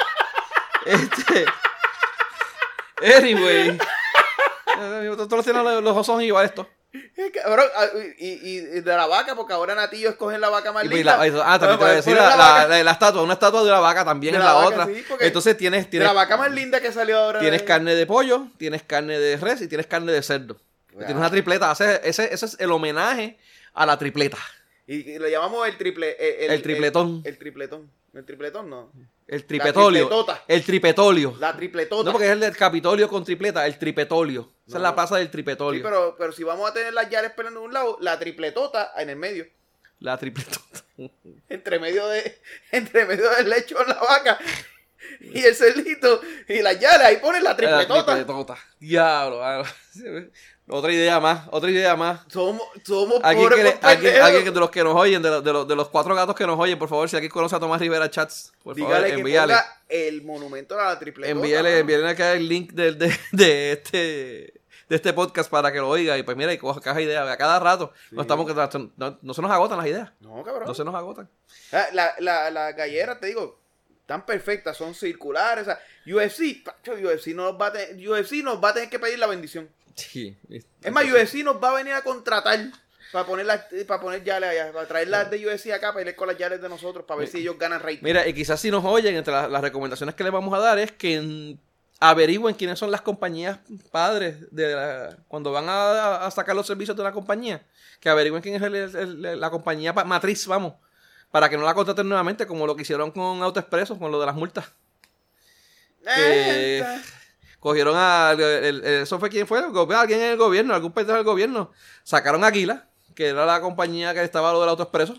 este. 0.86 1.46
Anyway. 3.18 3.78
Todos 5.30 5.44
tienen 5.44 5.64
los 5.64 5.84
los 5.84 6.08
ojos 6.08 6.24
igual 6.24 6.46
esto. 6.46 6.68
Eh, 6.94 7.32
Cabrón, 7.44 7.66
ah, 7.76 7.88
y, 8.20 8.28
y, 8.28 8.58
y 8.58 8.60
de 8.82 8.82
la 8.96 9.08
vaca, 9.08 9.36
porque 9.36 9.54
ahora 9.54 9.74
Natillo 9.74 10.10
escogen 10.10 10.40
la 10.40 10.50
vaca 10.50 10.72
más 10.72 10.84
pues, 10.84 10.96
linda. 10.96 11.18
la- 11.26 11.54
ah, 11.54 11.60
también 11.60 11.80
te 11.80 11.84
voy 11.86 11.92
a 11.94 11.96
decir 11.96 12.16
Poner 12.16 12.30
la, 12.30 12.38
la 12.38 12.54
la- 12.60 12.68
la- 12.68 12.84
la 12.84 12.92
estatua, 12.92 13.24
una 13.24 13.34
estatua 13.34 13.64
de 13.64 13.70
una 13.70 13.80
vaca 13.80 14.06
también 14.06 14.34
De 14.34 14.38
es 14.40 14.46
la 14.46 14.52
la, 14.54 14.58
vaca, 14.58 14.68
otra. 14.84 14.86
sí, 14.86 15.04
Entonces 15.22 15.58
tienes, 15.58 15.86
de 15.86 15.90
tienes, 15.90 16.08
la 16.08 16.14
vaca 16.14 16.38
más 16.38 16.52
linda 16.52 16.80
que 16.82 16.92
salió 16.92 17.18
ahora. 17.18 17.40
tienes 17.40 17.62
de- 17.62 17.66
carne 17.66 17.96
de 17.96 18.06
pollo, 18.06 18.48
tienes 18.58 18.84
carne 18.84 19.18
de 19.18 19.38
res 19.38 19.62
y 19.62 19.68
tienes 19.68 19.88
carne 19.88 20.12
de 20.12 20.22
cerdo. 20.22 20.58
Tienes 20.96 21.16
una 21.16 21.32
tripleta. 21.32 21.72
Ese, 21.72 22.02
ese, 22.04 22.32
ese 22.32 22.46
es 22.46 22.56
el 22.60 22.72
homenaje 22.72 23.38
a 23.74 23.86
la 23.88 23.98
tripleta. 23.98 24.38
Y, 24.86 25.14
y 25.14 25.18
le 25.18 25.32
llamamos 25.32 25.68
el 25.68 25.76
triple. 25.78 26.16
El, 26.46 26.52
El 26.52 26.62
tripletón. 26.62 27.22
El, 27.26 27.38
tripletón. 27.40 27.90
El 28.13 28.26
tripletón 28.26 28.69
no. 28.69 28.91
El 29.28 29.45
tripetolio. 29.45 30.08
tripletota. 30.08 30.43
El 30.47 30.63
tripetolio. 30.63 31.36
La 31.39 31.56
tripletota. 31.56 32.04
No, 32.06 32.12
porque 32.12 32.28
es 32.28 32.34
el 32.34 32.39
del 32.41 32.56
Capitolio 32.56 33.08
con 33.08 33.23
tripleta, 33.23 33.65
el 33.65 33.78
tripetolio. 33.80 34.52
Esa 34.67 34.78
es 34.78 34.84
la 34.84 34.93
plaza 34.93 35.15
del 35.17 35.28
Sí, 35.28 35.32
tripetolio. 35.32 35.82
pero, 35.84 36.15
pero 36.17 36.32
si 36.32 36.43
vamos 36.43 36.69
a 36.69 36.73
tener 36.73 36.93
las 36.93 37.10
llaves 37.10 37.32
peleando 37.32 37.62
en 37.62 37.65
un 37.67 37.73
lado, 37.73 37.97
la 38.02 38.19
tripletota 38.19 38.91
en 38.97 39.10
el 39.10 39.15
medio. 39.15 39.47
La 39.99 40.17
tripletota. 40.17 40.84
Entre 41.49 41.80
medio 41.80 42.08
de. 42.08 42.39
Entre 42.71 43.06
medio 43.06 43.30
del 43.32 43.49
lecho 43.49 43.78
la 43.86 43.95
vaca. 43.95 44.38
Y 45.21 45.39
el 45.43 45.56
cerdito. 45.56 46.21
Y 46.47 46.62
las 46.62 46.80
llaves. 46.80 47.02
Ahí 47.08 47.17
ponen 47.17 47.43
la 47.43 47.52
La 47.52 47.56
tripletota. 47.58 48.13
tripletota. 48.15 48.58
Diablo. 48.80 49.41
Otra 50.69 50.93
idea 50.93 51.19
más, 51.19 51.47
otra 51.52 51.69
idea 51.69 51.95
más. 51.97 52.21
Somos, 52.30 52.62
somos 52.86 53.19
Alguien, 53.21 53.49
pobres 53.49 53.58
que 53.58 53.63
le- 53.65 53.71
por 53.78 53.86
alguien, 53.89 54.04
pendejos. 54.13 54.30
alguien 54.30 54.54
de 54.54 54.60
los 54.62 54.69
que 54.71 54.84
nos 54.84 54.95
oyen, 54.95 55.21
de, 55.21 55.30
los- 55.30 55.43
de 55.43 55.54
los, 55.54 55.67
de 55.67 55.76
los 55.76 55.89
cuatro 55.89 56.15
gatos 56.15 56.36
que 56.36 56.47
nos 56.47 56.58
oyen, 56.58 56.80
por 56.80 56.88
favor, 56.88 57.10
si 57.10 57.17
alguien 57.17 57.32
conoce 57.32 57.56
a 57.56 57.60
Tomás 57.60 57.82
Rivera 57.82 58.10
Chats, 58.10 58.54
por 58.63 58.73
Dígale 58.76 58.93
favor, 58.95 59.08
que 59.08 59.13
envíale. 59.19 59.54
el 59.89 60.21
monumento 60.23 60.80
a 60.80 60.86
la 60.86 60.99
tripletota. 60.99 61.32
Envíale, 61.32 61.80
envíale 61.80 62.08
acá 62.10 62.32
el 62.34 62.47
link 62.47 62.71
de, 62.71 62.93
de 63.34 63.71
este 63.73 64.54
de 64.89 64.97
este 64.97 65.13
podcast 65.13 65.49
para 65.49 65.71
que 65.71 65.80
lo 65.80 65.88
oiga 65.89 66.17
y 66.17 66.23
pues 66.23 66.36
mira 66.38 66.52
y 66.54 66.58
coja 66.58 66.80
caja 66.82 67.02
ideas 67.02 67.28
a 67.28 67.38
cada 67.38 67.58
rato 67.58 67.93
Sí. 68.10 68.15
no 68.15 68.21
estamos 68.21 68.45
no, 68.97 69.17
no 69.21 69.34
se 69.34 69.41
nos 69.41 69.49
agotan 69.52 69.78
las 69.78 69.88
ideas 69.88 70.12
No, 70.19 70.43
cabrón. 70.43 70.67
no 70.67 70.73
se 70.73 70.84
nos 70.84 70.93
agotan 70.93 71.30
Ah, 71.71 71.86
La, 71.93 72.13
la, 72.19 72.52
la 72.52 72.73
gallera, 72.73 73.17
te 73.19 73.28
digo, 73.28 73.60
tan 74.06 74.26
perfectas, 74.26 74.76
son 74.78 74.93
circulares. 74.93 75.63
O 75.63 75.65
sea, 75.65 75.80
UFC, 76.06 76.63
UFC, 76.86 77.28
nos 77.34 77.54
va 77.60 77.67
a 77.67 77.71
UFC 77.71 78.43
nos 78.43 78.62
va 78.63 78.69
a 78.69 78.73
tener 78.73 78.89
que 78.89 78.99
pedir 78.99 79.17
la 79.19 79.28
bendición. 79.28 79.69
Sí 79.96 80.38
Es 80.82 80.92
más, 80.92 81.06
UFC 81.06 81.44
nos 81.44 81.62
va 81.62 81.70
a 81.72 81.74
venir 81.76 81.94
a 81.94 82.02
contratar 82.02 82.60
para 83.12 83.26
poner, 83.28 83.46
las, 83.46 83.66
para 83.88 84.02
poner 84.02 84.24
yales 84.24 84.50
allá, 84.50 84.72
para 84.74 84.88
traer 84.88 85.08
las 85.08 85.30
de 85.30 85.46
UFC 85.48 85.68
acá, 85.72 85.94
para 85.94 86.10
ir 86.10 86.16
con 86.16 86.28
las 86.28 86.38
yales 86.38 86.60
de 86.62 86.68
nosotros, 86.68 87.06
para 87.06 87.20
ver 87.20 87.28
si 87.28 87.40
ellos 87.40 87.58
ganan 87.60 87.80
rating. 87.80 88.00
Mira, 88.02 88.28
y 88.28 88.34
quizás 88.34 88.60
si 88.60 88.72
nos 88.72 88.84
oyen, 88.84 89.16
entre 89.16 89.32
las, 89.34 89.50
las 89.52 89.62
recomendaciones 89.62 90.16
que 90.16 90.24
les 90.24 90.34
vamos 90.34 90.52
a 90.54 90.60
dar 90.60 90.80
es 90.80 90.92
que 90.92 91.56
averigüen 92.00 92.56
quiénes 92.56 92.80
son 92.80 92.90
las 92.90 93.02
compañías 93.02 93.60
padres 93.92 94.38
de 94.52 94.74
la- 94.74 95.18
cuando 95.28 95.52
van 95.52 95.66
a, 95.70 96.26
a 96.26 96.32
sacar 96.32 96.56
los 96.56 96.66
servicios 96.66 96.98
de 96.98 97.02
una 97.04 97.12
compañía. 97.12 97.64
Que 98.00 98.10
averigüen 98.10 98.42
quién 98.42 98.56
es 98.56 98.62
el- 98.64 98.76
el- 98.76 99.26
el- 99.26 99.40
la 99.40 99.50
compañía 99.52 99.94
pa- 99.94 100.04
matriz, 100.04 100.48
vamos. 100.48 100.74
Para 101.32 101.50
que 101.50 101.58
no 101.58 101.64
la 101.64 101.74
contraten 101.76 102.10
nuevamente, 102.10 102.46
como 102.48 102.66
lo 102.68 102.76
que 102.76 102.82
hicieron 102.82 103.12
con 103.12 103.42
AutoExpreso, 103.44 103.98
con 104.00 104.12
lo 104.12 104.20
de 104.20 104.26
las 104.26 104.36
multas. 104.36 104.66
Eh, 106.06 106.84
que- 106.84 107.23
Cogieron 107.63 107.95
a. 107.95 108.32
el- 108.34 108.41
el- 108.41 108.84
¿Eso 108.84 109.17
fue 109.19 109.30
quién 109.30 109.47
fue? 109.47 109.60
Alguien 109.95 110.19
en 110.19 110.32
el 110.32 110.38
gobierno, 110.38 110.73
algún 110.76 110.91
pendejo 110.91 111.15
del 111.15 111.23
gobierno. 111.26 111.71
Sacaron 112.04 112.43
a 112.43 112.47
Aquila, 112.47 112.89
que 113.15 113.28
era 113.30 113.45
la 113.45 113.62
compañía 113.62 114.13
que 114.13 114.21
estaba 114.21 114.52
lo 114.52 114.60
del 114.60 114.67
AutoExpreso, 114.71 115.15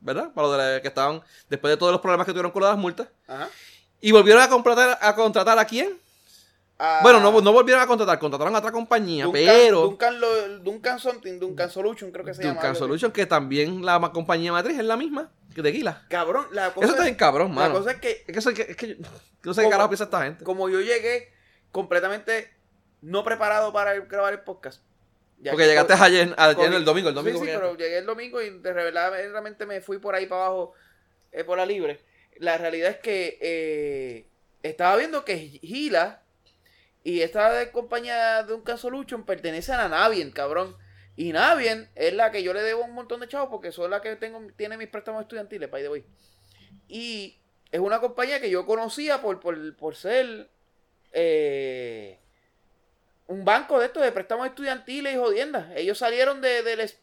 ¿verdad? 0.00 0.32
Para 0.34 0.48
lo 0.48 0.52
de 0.54 0.58
la- 0.74 0.82
que 0.82 0.88
estaban. 0.88 1.22
Después 1.48 1.70
de 1.70 1.76
todos 1.76 1.92
los 1.92 2.00
problemas 2.00 2.26
que 2.26 2.32
tuvieron 2.32 2.50
con 2.50 2.64
las 2.64 2.76
multas. 2.76 3.06
Ajá. 3.28 3.48
Y 4.00 4.10
volvieron 4.10 4.42
a 4.42 4.48
contratar 4.48 4.98
a, 5.00 5.14
contratar 5.14 5.56
a 5.56 5.64
quién? 5.64 6.00
Ah, 6.76 6.98
Bueno, 7.04 7.20
no, 7.20 7.40
no 7.40 7.52
volvieron 7.52 7.80
a 7.80 7.86
contratar, 7.86 8.18
contrataron 8.18 8.52
a 8.56 8.58
otra 8.58 8.72
compañía, 8.72 9.26
Duncan, 9.26 9.44
pero 9.46 9.80
Duncan, 9.82 10.20
lo- 10.20 10.58
Duncan 10.58 10.98
Something, 10.98 11.38
Duncan 11.38 11.70
Solution, 11.70 12.10
creo 12.10 12.24
que 12.24 12.34
se 12.34 12.42
llama. 12.42 12.54
Duncan. 12.54 12.74
Solution, 12.74 13.12
que 13.12 13.24
también 13.26 13.84
la 13.86 14.00
compañía 14.12 14.50
matriz 14.50 14.76
es 14.80 14.84
la 14.84 14.96
misma 14.96 15.30
que 15.54 15.62
de 15.62 15.68
Aquila. 15.68 16.02
Cabrón, 16.08 16.48
la 16.50 16.74
cosa, 16.74 16.86
Eso 16.86 16.94
está 16.94 17.04
bien 17.04 17.14
cabrón, 17.14 17.50
la 17.50 17.54
mano. 17.54 17.74
cosa 17.74 17.92
es 17.92 17.98
que 18.00 18.24
Es 18.26 18.44
que, 18.52 18.62
es 18.62 18.76
que- 18.76 18.88
yo- 18.88 19.04
no 19.44 19.54
sé 19.54 19.62
qué 19.62 19.70
carajo 19.70 19.88
piensa 19.88 20.04
esta 20.04 20.22
gente. 20.24 20.42
como 20.42 20.68
yo 20.68 20.80
llegué 20.80 21.32
completamente 21.74 22.54
no 23.02 23.24
preparado 23.24 23.72
para 23.72 23.98
grabar 23.98 24.32
el 24.32 24.40
podcast. 24.40 24.80
Ya 25.40 25.50
Porque 25.50 25.64
que 25.64 25.70
llegaste 25.70 25.92
ayer, 25.94 26.32
ayer 26.38 26.72
el 26.72 26.84
domingo, 26.84 27.08
el 27.08 27.16
domingo. 27.16 27.40
Sí, 27.40 27.46
pero 27.46 27.76
llegué 27.76 27.98
el 27.98 28.06
domingo 28.06 28.40
y 28.40 28.50
de 28.50 28.72
verdad, 28.72 29.10
verdaderamente 29.10 29.66
me 29.66 29.80
fui 29.80 29.98
por 29.98 30.14
ahí 30.14 30.26
para 30.26 30.46
abajo 30.46 30.72
eh, 31.32 31.42
por 31.42 31.58
la 31.58 31.66
libre. 31.66 32.00
La 32.38 32.56
realidad 32.58 32.90
es 32.90 32.98
que 32.98 33.38
eh, 33.40 34.28
estaba 34.62 34.96
viendo 34.96 35.24
que 35.24 35.36
Gila 35.36 36.22
y 37.02 37.22
esta 37.22 37.52
de 37.52 37.72
compañía 37.72 38.44
de 38.44 38.54
un 38.54 38.78
Solution 38.78 39.26
pertenecen 39.26 39.74
a 39.74 39.88
Navien, 39.88 40.30
cabrón. 40.30 40.76
Y 41.16 41.32
Navien 41.32 41.90
es 41.96 42.14
la 42.14 42.30
que 42.30 42.44
yo 42.44 42.54
le 42.54 42.62
debo 42.62 42.84
un 42.84 42.94
montón 42.94 43.18
de 43.18 43.26
chavos 43.26 43.48
porque 43.50 43.72
son 43.72 43.90
la 43.90 44.00
que 44.00 44.14
tengo, 44.14 44.40
tiene 44.56 44.78
mis 44.78 44.88
préstamos 44.88 45.22
estudiantiles, 45.22 45.68
by 45.68 45.82
the 45.82 45.88
way. 45.88 46.04
Y 46.86 47.40
es 47.72 47.80
una 47.80 48.00
compañía 48.00 48.40
que 48.40 48.48
yo 48.48 48.64
conocía 48.64 49.20
por, 49.20 49.40
por, 49.40 49.76
por 49.76 49.96
ser 49.96 50.53
eh, 51.14 52.18
un 53.28 53.44
banco 53.44 53.78
de 53.78 53.86
estos 53.86 54.02
de 54.02 54.12
préstamos 54.12 54.46
estudiantiles 54.46 55.14
y 55.14 55.16
jodiendas. 55.16 55.66
Ellos 55.76 55.96
salieron 55.96 56.40
de- 56.40 56.62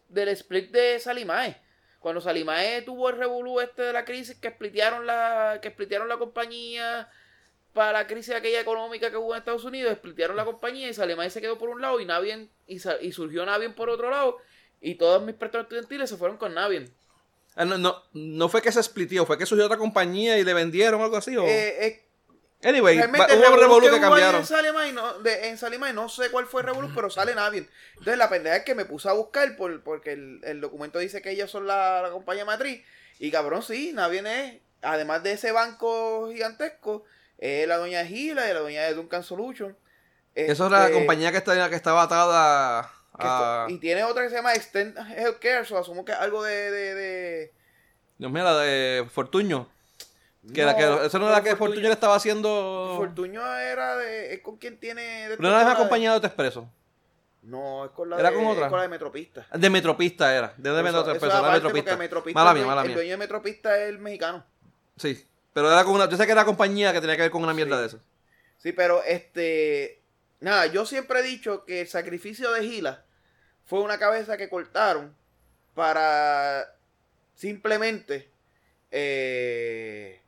del, 0.10 0.28
split 0.28 0.72
de 0.72 1.00
Salimae. 1.00 1.60
Cuando 2.00 2.22
Salimae 2.22 2.82
tuvo 2.82 3.10
el 3.10 3.18
revolú 3.18 3.60
este 3.60 3.84
de 3.84 3.94
la 3.94 4.06
crisis 4.06 4.36
que 4.36 4.50
splitearon 4.50 5.06
la, 5.08 5.60
que 5.62 5.70
splitearon 5.70 6.10
la 6.10 6.18
compañía 6.18 7.10
para 7.74 7.94
la 7.94 8.08
crisis 8.08 8.36
aquella 8.36 8.60
económica 8.60 9.10
que 9.10 9.18
hubo 9.18 9.34
en 9.34 9.40
Estados 9.40 9.64
Unidos, 9.64 9.96
splitearon 9.96 10.36
la 10.36 10.44
compañía 10.44 10.90
y 10.90 10.94
Salimae 10.94 11.30
se 11.30 11.42
quedó 11.42 11.58
por 11.58 11.70
un 11.70 11.82
lado 11.82 12.00
y 12.00 12.06
Navien 12.06 12.50
y, 12.68 12.80
surgió 12.80 13.46
Navien 13.46 13.74
por 13.74 13.90
otro 13.90 14.10
lado 14.10 14.38
y 14.82 14.96
todos 14.96 15.24
mis 15.24 15.36
préstamos 15.36 15.66
estudiantiles 15.66 16.10
se 16.10 16.18
fueron 16.18 16.38
con 16.38 16.54
Navien. 16.54 16.94
Ah, 17.56 17.66
no, 17.66 17.78
no, 17.78 18.04
no 18.14 18.50
fue 18.50 18.62
que 18.62 18.72
se 18.72 18.82
splitió, 18.84 19.26
fue 19.26 19.38
que 19.38 19.46
surgió 19.46 19.66
otra 19.66 19.78
compañía 19.78 20.38
y 20.38 20.44
le 20.44 20.54
vendieron 20.54 21.02
algo 21.02 21.18
así. 21.18 21.38
O... 21.38 21.46
Eh, 21.46 22.04
anyway, 22.64 22.98
Realmente 22.98 23.36
hubo 23.38 23.54
un 23.54 23.60
revolú 23.60 23.90
que 23.90 24.00
cambiaron. 24.00 24.42
En 24.42 24.46
Salimay, 24.48 24.92
no, 24.94 25.20
de- 25.20 25.48
en 25.50 25.58
Salimay 25.58 25.94
no 25.94 26.10
sé 26.10 26.30
cuál 26.30 26.46
fue 26.46 26.62
el 26.62 26.68
revolú, 26.68 26.90
pero 26.96 27.10
sale 27.10 27.34
Navien. 27.36 27.70
Entonces 27.92 28.18
la 28.18 28.30
pendeja 28.30 28.58
es 28.58 28.64
que 28.64 28.76
me 28.76 28.86
puse 28.86 29.10
a 29.10 29.14
buscar 29.14 29.56
por, 29.56 29.82
porque 29.84 30.14
el, 30.14 30.42
el 30.44 30.62
documento 30.62 31.00
dice 31.00 31.22
que 31.22 31.32
ellos 31.32 31.50
son 31.52 31.68
la, 31.68 32.02
la 32.02 32.12
compañía 32.12 32.46
matriz. 32.46 32.84
Y 33.20 33.32
cabrón, 33.32 33.62
sí, 33.64 33.92
Navien 33.94 34.28
es, 34.28 34.60
además 34.82 35.22
de 35.24 35.34
ese 35.34 35.52
banco 35.52 36.30
gigantesco, 36.32 37.04
es 37.38 37.68
la 37.68 37.78
de 37.80 38.06
Gila 38.06 38.50
y 38.50 38.54
la 38.54 38.60
dueña 38.60 38.84
de 38.84 38.94
Duncan 38.94 39.24
Solution. 39.24 39.76
Eso 40.34 40.66
es 40.66 40.72
la 40.72 40.86
Este, 40.86 40.94
compañía 40.98 41.32
que, 41.32 41.38
está, 41.40 41.70
que 41.70 41.76
estaba 41.76 42.04
atada 42.04 42.92
a... 43.14 43.66
y 43.70 43.78
tiene 43.80 44.04
otra 44.06 44.24
que 44.24 44.30
se 44.30 44.36
llama 44.36 44.54
Extend 44.54 44.98
Healthcare, 44.98 45.66
so 45.66 45.78
asumo 45.78 46.06
que 46.06 46.14
es 46.14 46.18
algo 46.18 46.44
de... 46.44 46.72
de, 46.72 46.96
de- 46.96 47.54
Dios 48.18 48.32
mío, 48.32 48.44
la 48.44 48.58
de 48.60 49.06
Fortuño. 49.12 49.68
Que 50.54 50.64
la 50.66 50.76
que, 50.76 50.84
No, 50.86 51.04
eso 51.04 51.20
no 51.20 51.28
era 51.28 51.38
la 51.38 51.44
que 51.44 51.56
Fortuño 51.56 51.82
le 51.88 51.94
estaba 51.94 52.16
haciendo... 52.16 52.94
Fortuño 52.98 53.42
era 53.58 53.96
de... 53.98 54.34
Es 54.34 54.42
con 54.42 54.58
quien 54.58 54.80
tiene... 54.80 55.30
de 55.30 55.38
No 55.38 55.48
era 55.50 55.70
de- 55.70 55.76
compañía 55.76 56.10
de 56.10 56.16
Autoexpreso. 56.16 56.68
No, 57.44 57.86
es 57.86 57.92
con 57.92 58.10
la 58.10 58.20
¿Era 58.20 58.30
de, 58.32 58.36
con 58.36 58.46
otra? 58.48 58.64
es 58.66 58.70
con 58.70 58.78
la 58.78 58.84
de 58.84 58.90
Metropista. 58.90 59.48
De 59.54 59.70
Metropista 59.70 60.36
era. 60.36 60.54
De, 60.58 60.72
de 60.72 60.84
Metropista. 60.84 61.28
eso 61.28 61.42
la 61.42 61.52
Metropista. 61.52 61.96
Metropista, 61.98 62.40
Mala 62.40 62.52
el 62.52 62.58
mía, 62.58 62.66
mala 62.68 62.82
El 62.82 62.88
mía. 62.88 62.96
dueño 62.96 63.12
de 63.12 63.18
Metropista 63.18 63.78
es 63.78 63.90
el 63.90 64.00
mexicano. 64.00 64.44
Sí. 64.98 65.28
Pero 65.54 65.72
era 65.72 65.84
con 65.84 65.94
una... 65.96 66.08
Yo 66.10 66.18
sé 66.18 66.26
que 66.26 66.32
era 66.32 66.46
compañía 66.46 66.94
que 66.94 67.02
tenía 67.02 67.16
que 67.16 67.24
ver 67.24 67.32
con 67.32 67.44
una 67.44 67.54
mierda 67.54 67.76
Sí. 67.78 67.82
de 67.82 67.88
eso. 67.88 68.00
Sí, 68.58 68.72
pero 68.74 69.04
este. 69.04 70.02
Nada, 70.40 70.68
yo 70.68 70.86
siempre 70.86 71.20
he 71.20 71.24
dicho 71.24 71.66
que 71.66 71.82
el 71.82 71.88
sacrificio 71.88 72.52
de 72.52 72.62
Gila 72.64 73.04
fue 73.66 73.80
una 73.82 73.98
cabeza 73.98 74.38
que 74.38 74.50
cortaron 74.50 75.16
para 75.74 76.68
simplemente. 77.36 78.30
eh, 78.92 80.21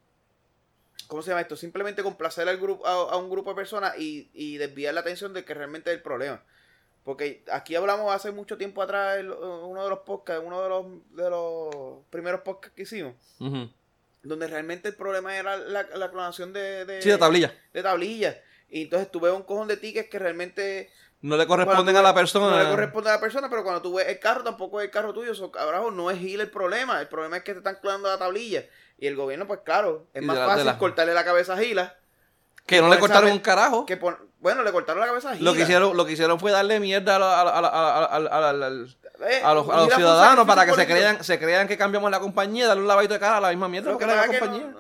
¿Cómo 1.14 1.22
se 1.22 1.30
llama 1.30 1.42
esto? 1.42 1.56
Simplemente 1.56 2.02
complacer 2.02 2.50
al 2.50 2.58
grupo, 2.58 2.88
a, 2.88 3.14
a 3.14 3.18
un 3.18 3.30
grupo 3.30 3.52
de 3.52 3.56
personas 3.56 3.94
y, 4.00 4.32
y 4.34 4.58
desviar 4.58 4.96
la 4.96 5.02
atención 5.02 5.32
de 5.32 5.46
que 5.46 5.54
realmente 5.54 5.92
es 5.92 5.98
el 5.98 6.02
problema. 6.02 6.42
Porque 7.04 7.44
aquí 7.52 7.76
hablamos 7.76 8.12
hace 8.12 8.32
mucho 8.32 8.58
tiempo 8.58 8.82
atrás, 8.82 9.20
en 9.20 9.30
uno 9.32 9.84
de 9.84 9.90
los 9.92 10.00
podcasts, 10.00 10.42
uno 10.44 10.64
de 10.64 10.70
los, 10.70 10.86
de 11.16 11.30
los 11.30 11.98
primeros 12.10 12.42
podcasts 12.42 12.76
que 12.76 12.82
hicimos, 12.82 13.14
donde 14.24 14.48
realmente 14.48 14.88
el 14.90 14.96
problema 14.96 15.38
era 15.38 15.56
la, 15.56 15.84
la 15.84 16.10
clonación 16.10 16.52
de, 16.52 16.84
de, 16.86 17.00
Sí, 17.04 17.10
de 17.12 17.18
tablilla. 17.20 17.54
de 17.74 17.84
tablillas. 17.84 18.38
Y 18.72 18.82
entonces 18.82 19.12
tuve 19.12 19.30
un 19.32 19.44
cojón 19.44 19.68
de 19.68 19.78
tickets 19.78 20.10
que 20.10 20.18
realmente 20.18 20.90
No 21.24 21.38
le 21.38 21.48
corresponden 21.48 21.96
a 21.96 22.02
la 22.02 22.14
persona. 22.14 22.50
No 22.50 22.58
le 22.64 22.70
corresponde 22.70 23.10
a 23.10 23.14
la 23.14 23.20
persona, 23.22 23.50
pero 23.50 23.64
cuando 23.64 23.82
tú 23.82 23.94
ves 23.96 24.08
el 24.10 24.20
carro, 24.20 24.44
tampoco 24.44 24.82
es 24.82 24.86
el 24.86 24.92
carro 24.92 25.14
tuyo. 25.14 25.34
So, 25.34 25.52
cabrón, 25.52 25.96
no 25.96 26.12
es 26.12 26.20
Gil 26.20 26.42
el 26.42 26.52
problema. 26.52 27.00
El 27.00 27.08
problema 27.08 27.38
es 27.38 27.44
que 27.44 27.54
te 27.54 27.60
están 27.60 27.78
clonando 27.82 28.10
la 28.10 28.18
tablilla. 28.18 28.66
Y 28.98 29.08
el 29.08 29.16
gobierno, 29.16 29.48
pues 29.48 29.62
claro, 29.64 30.06
es 30.14 30.22
más 30.22 30.38
la- 30.38 30.46
fácil 30.46 30.66
la- 30.66 30.78
cortarle 30.78 31.14
la 31.14 31.24
cabeza 31.24 31.54
a 31.54 31.58
Gila. 31.58 31.96
Que 32.66 32.82
no 32.82 32.90
le 32.90 33.00
cortaron 33.00 33.32
un 33.32 33.40
carajo. 33.40 33.86
Que 33.86 33.96
pon- 33.96 34.18
bueno, 34.40 34.64
le 34.64 34.72
cortaron 34.74 35.00
la 35.00 35.08
cabeza 35.08 35.32
a 35.32 35.36
Gila. 35.36 35.50
Lo 35.50 35.56
que 35.56 35.64
hicieron, 35.64 35.96
lo 35.96 36.06
que 36.06 36.12
hicieron 36.12 36.40
fue 36.42 36.52
darle 36.52 36.82
mierda 36.82 37.16
a, 37.16 37.20
los, 39.54 39.66
ciudadanos 39.96 40.46
para 40.46 40.66
que 40.66 40.74
se 40.74 40.86
crean, 40.86 41.24
se 41.24 41.40
crean 41.40 41.68
que 41.70 41.78
cambiamos 41.78 42.12
la 42.12 42.20
compañía 42.20 42.68
darle 42.68 42.82
un 42.84 42.88
lavadito 42.90 43.14
de 43.14 43.20
cara 43.22 43.38
a 43.38 43.42
la 43.42 43.50
misma 43.50 43.70
mierda 43.70 43.92
Lo 43.92 43.98
que 43.98 44.06
la 44.06 44.28
compañía. 44.28 44.74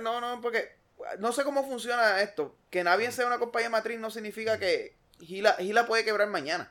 no, 0.00 0.20
no, 0.20 0.36
no, 0.36 0.40
porque 0.40 0.74
no 1.18 1.32
sé 1.32 1.44
cómo 1.44 1.64
funciona 1.66 2.20
esto. 2.22 2.54
Que 2.70 2.82
Navien 2.82 3.12
sea 3.12 3.26
una 3.26 3.38
compañía 3.38 3.68
matriz 3.68 3.98
no 3.98 4.10
significa 4.10 4.58
que 4.58 4.96
Gila, 5.22 5.54
Gila 5.54 5.86
puede 5.86 6.04
quebrar 6.04 6.28
mañana. 6.28 6.70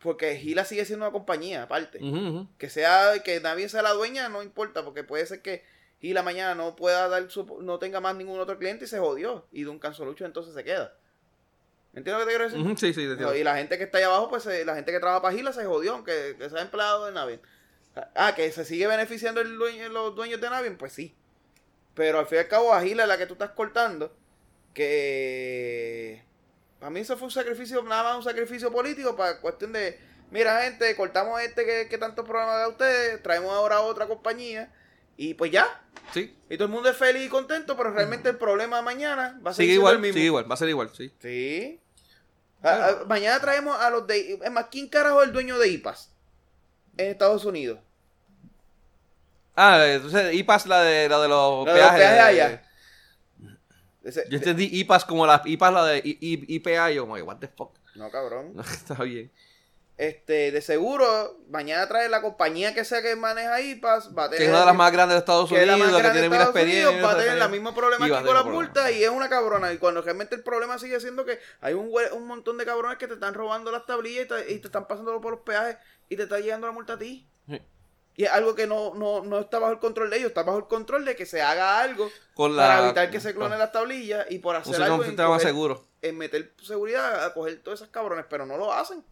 Porque 0.00 0.36
Gila 0.36 0.64
sigue 0.64 0.84
siendo 0.84 1.06
una 1.06 1.12
compañía 1.12 1.62
aparte. 1.62 2.00
Que 2.58 2.68
sea, 2.68 3.22
que 3.22 3.40
Navien 3.40 3.68
sea 3.68 3.82
la 3.82 3.92
dueña, 3.92 4.28
no 4.28 4.42
importa, 4.42 4.84
porque 4.84 5.04
puede 5.04 5.26
ser 5.26 5.42
que 5.42 5.64
Gila 6.00 6.22
mañana 6.22 6.54
no 6.54 6.74
pueda 6.74 7.08
dar 7.08 7.30
su, 7.30 7.44
no 7.62 7.78
tenga 7.78 8.00
más 8.00 8.16
ningún 8.16 8.40
otro 8.40 8.58
cliente 8.58 8.84
y 8.84 8.88
se 8.88 8.98
jodió. 8.98 9.46
Y 9.52 9.62
Duncan 9.62 9.94
Solution 9.94 10.26
entonces 10.26 10.54
se 10.54 10.64
queda. 10.64 10.94
¿Me 11.92 12.00
entiendes 12.00 12.20
lo 12.20 12.26
que 12.26 12.32
te 12.32 12.38
quiero 12.38 12.64
decir? 12.64 12.78
Sí, 12.78 12.94
sí, 12.94 13.16
te. 13.16 13.38
Y 13.38 13.44
la 13.44 13.56
gente 13.56 13.78
que 13.78 13.84
está 13.84 13.98
ahí 13.98 14.04
abajo, 14.04 14.28
pues 14.28 14.46
eh, 14.46 14.64
la 14.64 14.74
gente 14.74 14.90
que 14.90 14.98
trabaja 14.98 15.22
para 15.22 15.36
Gila 15.36 15.52
se 15.52 15.64
jodió, 15.64 15.92
aunque 15.92 16.36
que 16.38 16.50
sea 16.50 16.62
empleado 16.62 17.06
de 17.06 17.12
Navien. 17.12 17.40
Ah, 18.14 18.34
que 18.34 18.50
se 18.50 18.64
sigue 18.64 18.86
beneficiando 18.86 19.40
el 19.40 19.56
dueño, 19.56 19.88
los 19.90 20.16
dueños 20.16 20.40
de 20.40 20.50
Navien, 20.50 20.78
pues 20.78 20.92
sí. 20.92 21.14
Pero 21.94 22.18
al 22.18 22.26
fin 22.26 22.38
y 22.38 22.40
al 22.40 22.48
cabo, 22.48 22.72
a 22.72 22.82
Gila 22.82 23.02
es 23.02 23.08
la 23.08 23.18
que 23.18 23.26
tú 23.26 23.34
estás 23.34 23.50
cortando. 23.50 24.12
Que. 24.74 26.24
Para 26.82 26.90
mí 26.90 26.98
eso 26.98 27.16
fue 27.16 27.26
un 27.26 27.30
sacrificio, 27.30 27.80
nada 27.84 28.02
más 28.02 28.16
un 28.16 28.24
sacrificio 28.24 28.72
político 28.72 29.14
para 29.14 29.38
cuestión 29.40 29.72
de. 29.72 30.00
Mira, 30.32 30.62
gente, 30.62 30.96
cortamos 30.96 31.40
este 31.40 31.64
que, 31.64 31.86
que 31.88 31.96
tantos 31.96 32.26
problemas 32.26 32.56
da 32.56 32.64
a 32.64 32.68
ustedes, 32.70 33.22
traemos 33.22 33.52
ahora 33.52 33.82
otra 33.82 34.08
compañía. 34.08 34.68
Y 35.16 35.34
pues 35.34 35.52
ya. 35.52 35.80
Sí. 36.12 36.36
Y 36.50 36.56
todo 36.56 36.64
el 36.64 36.72
mundo 36.72 36.88
es 36.88 36.96
feliz 36.96 37.24
y 37.24 37.28
contento, 37.28 37.76
pero 37.76 37.92
realmente 37.92 38.30
el 38.30 38.36
problema 38.36 38.78
de 38.78 38.82
mañana 38.82 39.38
va 39.46 39.52
a 39.52 39.54
siendo 39.54 39.74
igual, 39.74 39.94
el 39.94 40.00
mismo. 40.00 40.14
sigue 40.14 40.26
igual, 40.26 40.50
va 40.50 40.54
a 40.54 40.56
ser 40.56 40.70
igual, 40.70 40.90
sí. 40.92 41.12
Sí. 41.20 41.80
Mañana 43.06 43.38
traemos 43.38 43.78
a 43.78 43.88
los 43.88 44.04
de. 44.08 44.40
Es 44.42 44.50
más, 44.50 44.66
¿quién 44.68 44.88
carajo 44.88 45.22
es 45.22 45.28
el 45.28 45.32
dueño 45.32 45.60
de 45.60 45.68
IPAS? 45.68 46.10
En 46.96 47.10
Estados 47.10 47.44
Unidos. 47.44 47.78
Ah, 49.54 49.86
entonces 49.86 50.34
IPAS 50.34 50.66
la 50.66 50.82
de, 50.82 51.08
la 51.08 51.20
de 51.20 51.28
los 51.28 51.64
La 51.64 51.74
de 51.74 51.80
los 51.80 51.90
peajes. 51.90 52.08
peajes 52.08 52.24
allá. 52.24 52.62
Ese- 54.04 54.24
Yo 54.28 54.38
entendí 54.38 54.68
IPAS 54.72 55.04
como 55.04 55.26
la 55.26 55.40
IPAS 55.44 55.72
la 55.72 55.84
de 55.86 55.98
I- 55.98 56.18
I- 56.20 56.56
IPA 56.56 56.90
y 56.92 56.94
yo 56.96 57.02
como, 57.06 57.14
what 57.24 57.38
the 57.38 57.48
fuck. 57.48 57.76
No, 57.94 58.10
cabrón. 58.10 58.54
Está 58.72 58.94
bien. 59.04 59.30
Este, 59.98 60.50
de 60.50 60.62
seguro, 60.62 61.38
mañana 61.50 61.86
trae 61.86 62.08
la 62.08 62.22
compañía 62.22 62.74
que 62.74 62.84
sea 62.84 63.02
que 63.02 63.14
maneja 63.14 63.60
IPAS. 63.60 64.16
Va 64.16 64.24
a 64.24 64.30
tener 64.30 64.38
Que 64.38 64.44
es 64.44 64.50
una 64.50 64.60
de 64.60 64.66
las 64.66 64.74
más 64.74 64.90
grandes 64.90 65.14
de 65.14 65.18
Estados 65.20 65.48
que 65.50 65.60
es 65.60 65.66
la 65.66 65.74
Unidos, 65.74 65.92
más 65.92 66.02
que 66.02 66.10
tiene 66.10 66.28
mil 66.28 66.40
experiencia. 66.40 66.88
Unidos, 66.90 67.06
va 67.08 67.12
a 67.12 67.18
tener 67.18 67.38
la 67.38 67.48
misma 67.48 67.74
problema 67.74 68.06
Y 68.06 68.10
va 68.10 68.16
a 68.16 68.20
aquí 68.20 68.26
con 68.26 68.34
las 68.36 68.44
multas 68.46 68.90
y 68.92 69.04
es 69.04 69.10
una 69.10 69.28
cabrona. 69.28 69.72
Y 69.72 69.78
cuando 69.78 70.02
realmente 70.02 70.34
el 70.34 70.42
problema 70.42 70.78
sigue 70.78 70.98
siendo 70.98 71.24
que 71.24 71.38
hay 71.60 71.74
un, 71.74 71.92
un 72.14 72.26
montón 72.26 72.56
de 72.58 72.64
cabrones 72.64 72.98
que 72.98 73.06
te 73.06 73.14
están 73.14 73.34
robando 73.34 73.70
las 73.70 73.86
tablillas 73.86 74.24
y 74.24 74.28
te, 74.28 74.52
y 74.54 74.58
te 74.58 74.66
están 74.68 74.88
pasando 74.88 75.20
por 75.20 75.32
los 75.34 75.40
peajes 75.42 75.76
y 76.08 76.16
te 76.16 76.24
está 76.24 76.40
llegando 76.40 76.66
la 76.66 76.72
multa 76.72 76.94
a 76.94 76.98
ti. 76.98 77.28
Sí. 77.48 77.60
Y 78.14 78.24
es 78.24 78.30
algo 78.30 78.54
que 78.54 78.66
no, 78.66 78.94
no, 78.94 79.22
no 79.24 79.38
está 79.40 79.58
bajo 79.58 79.72
el 79.72 79.78
control 79.78 80.10
de 80.10 80.18
ellos, 80.18 80.28
está 80.28 80.42
bajo 80.42 80.58
el 80.58 80.66
control 80.66 81.04
de 81.06 81.16
que 81.16 81.24
se 81.24 81.40
haga 81.40 81.80
algo 81.80 82.10
Con 82.34 82.54
para 82.54 82.84
evitar 82.84 83.10
que 83.10 83.20
se 83.20 83.34
clonen 83.34 83.58
las 83.58 83.72
tablillas 83.72 84.26
y 84.30 84.38
por 84.38 84.54
hacer 84.54 84.82
algo 84.82 85.02
en, 85.02 85.16
coger- 85.16 85.40
seguro. 85.40 85.86
en 86.02 86.18
meter 86.18 86.52
seguridad 86.62 87.24
a 87.24 87.32
coger 87.32 87.62
todos 87.62 87.80
esos 87.80 87.90
cabrones, 87.90 88.26
pero 88.28 88.44
no 88.44 88.58
lo 88.58 88.72
hacen. 88.72 89.02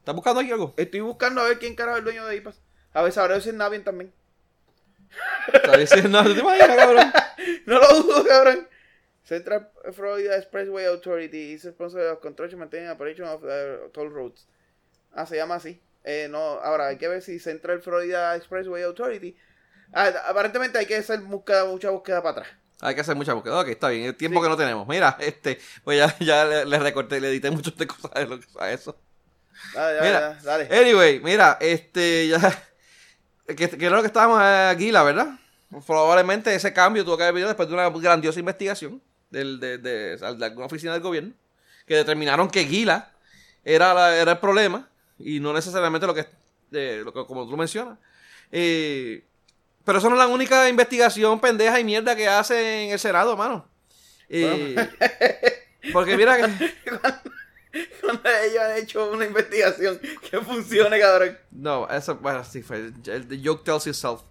¿Estás 0.00 0.14
buscando 0.14 0.40
aquí 0.40 0.52
algo? 0.52 0.74
Estoy 0.76 1.00
buscando 1.00 1.40
a 1.40 1.44
ver 1.44 1.58
quién 1.58 1.74
carajo 1.74 1.96
es 1.96 2.00
el 2.00 2.04
dueño 2.04 2.26
de 2.26 2.36
IPAS. 2.36 2.60
A 2.92 3.02
ver, 3.02 3.12
sabré 3.12 3.40
si 3.40 3.48
es 3.48 3.54
Navien 3.54 3.82
también. 3.84 4.12
Está 5.52 5.76
diciendo, 5.76 6.22
no, 6.22 6.34
¿te 6.34 6.40
imaginas, 6.40 6.76
cabrón? 6.76 7.12
No 7.66 7.78
lo 7.80 8.02
dudo, 8.02 8.24
cabrón. 8.24 8.68
Central 9.24 9.70
Florida 9.92 10.36
Expressway 10.36 10.84
Authority 10.86 11.52
is 11.54 11.64
responsible 11.64 12.08
of 12.10 12.18
and 12.24 12.60
maintaining 12.60 12.90
operation 12.90 13.26
of 13.26 13.42
uh, 13.44 13.88
toll 13.92 14.08
roads. 14.08 14.46
Ah, 15.12 15.26
se 15.26 15.36
llama 15.36 15.56
así. 15.56 15.80
Eh, 16.08 16.28
no, 16.30 16.38
ahora 16.38 16.86
hay 16.86 16.98
que 16.98 17.08
ver 17.08 17.20
si 17.20 17.38
Central 17.40 17.82
Florida 17.82 18.34
Expressway 18.36 18.82
Authority. 18.84 19.36
Ah, 19.92 20.10
aparentemente 20.28 20.78
hay 20.78 20.86
que 20.86 20.96
hacer 20.96 21.18
búsqueda, 21.20 21.64
mucha 21.64 21.90
búsqueda 21.90 22.22
para 22.22 22.30
atrás. 22.42 22.48
Hay 22.80 22.94
que 22.94 23.00
hacer 23.00 23.16
mucha 23.16 23.32
búsqueda. 23.34 23.60
Ok, 23.60 23.68
está 23.68 23.88
bien. 23.88 24.04
El 24.04 24.14
tiempo 24.14 24.38
Sí. 24.38 24.44
que 24.44 24.48
no 24.50 24.56
tenemos. 24.56 24.86
Mira, 24.86 25.16
este, 25.20 25.58
pues 25.82 25.98
ya, 25.98 26.16
ya 26.24 26.44
le, 26.44 26.64
le 26.64 26.78
recorté, 26.78 27.20
le 27.20 27.28
edité 27.28 27.50
muchas 27.50 27.76
de 27.76 27.86
cosas 27.86 28.10
de 28.14 28.26
lo 28.26 28.38
que 28.38 28.46
a 28.58 28.70
eso. 28.70 28.96
Dale, 29.74 30.00
Mira, 30.00 30.20
dale, 30.42 30.66
dale. 30.68 30.80
Anyway, 30.80 31.20
mira, 31.20 31.56
este, 31.60 32.28
ya, 32.28 32.38
que, 33.46 33.68
que 33.70 33.86
era 33.86 33.96
lo 33.96 34.02
que 34.02 34.06
estábamos 34.08 34.40
aquí, 34.40 34.92
la 34.92 35.02
verdad. 35.02 35.38
Probablemente 35.86 36.54
ese 36.54 36.72
cambio 36.72 37.04
tuvo 37.04 37.16
que 37.16 37.24
haber 37.24 37.34
venido 37.34 37.48
después 37.48 37.68
de 37.68 37.74
una 37.74 37.88
grandiosa 37.90 38.38
investigación 38.38 39.02
del, 39.30 39.58
de, 39.58 39.78
de, 39.78 40.16
de 40.16 40.44
alguna 40.44 40.66
oficina 40.66 40.92
del 40.92 41.02
gobierno 41.02 41.32
que 41.86 41.96
determinaron 41.96 42.48
que 42.48 42.64
Gila 42.64 43.10
era, 43.64 43.92
la- 43.94 44.16
era 44.16 44.32
el 44.32 44.38
problema 44.38 44.88
y 45.18 45.40
no 45.40 45.52
necesariamente 45.52 46.06
lo 46.06 46.14
que, 46.14 46.26
eh, 46.72 47.02
lo 47.04 47.12
que 47.12 47.24
como 47.26 47.48
tú 47.48 47.56
mencionas. 47.56 47.98
Eh, 48.52 49.24
pero 49.84 49.98
eso 49.98 50.08
no 50.08 50.16
es 50.16 50.20
la 50.20 50.26
única 50.26 50.68
investigación 50.68 51.40
pendeja 51.40 51.78
y 51.78 51.84
mierda 51.84 52.16
que 52.16 52.28
hace 52.28 52.84
en 52.84 52.90
el 52.90 52.98
Senado, 52.98 53.36
mano. 53.36 53.68
Eh, 54.28 54.74
porque 55.92 56.16
mira 56.16 56.36
que... 56.36 56.72
Cuando 58.00 58.22
ellos 58.42 58.62
han 58.62 58.76
hecho 58.78 59.10
una 59.12 59.26
investigación 59.26 59.98
que 60.30 60.40
funcione, 60.40 60.98
cabrón. 60.98 61.36
No, 61.50 61.86
eso, 61.90 62.16
bueno, 62.16 62.42
sí 62.42 62.62
fue. 62.62 62.90
El, 63.06 63.28
the 63.28 63.38
joke 63.44 63.64
tells 63.64 63.86
itself. 63.86 64.22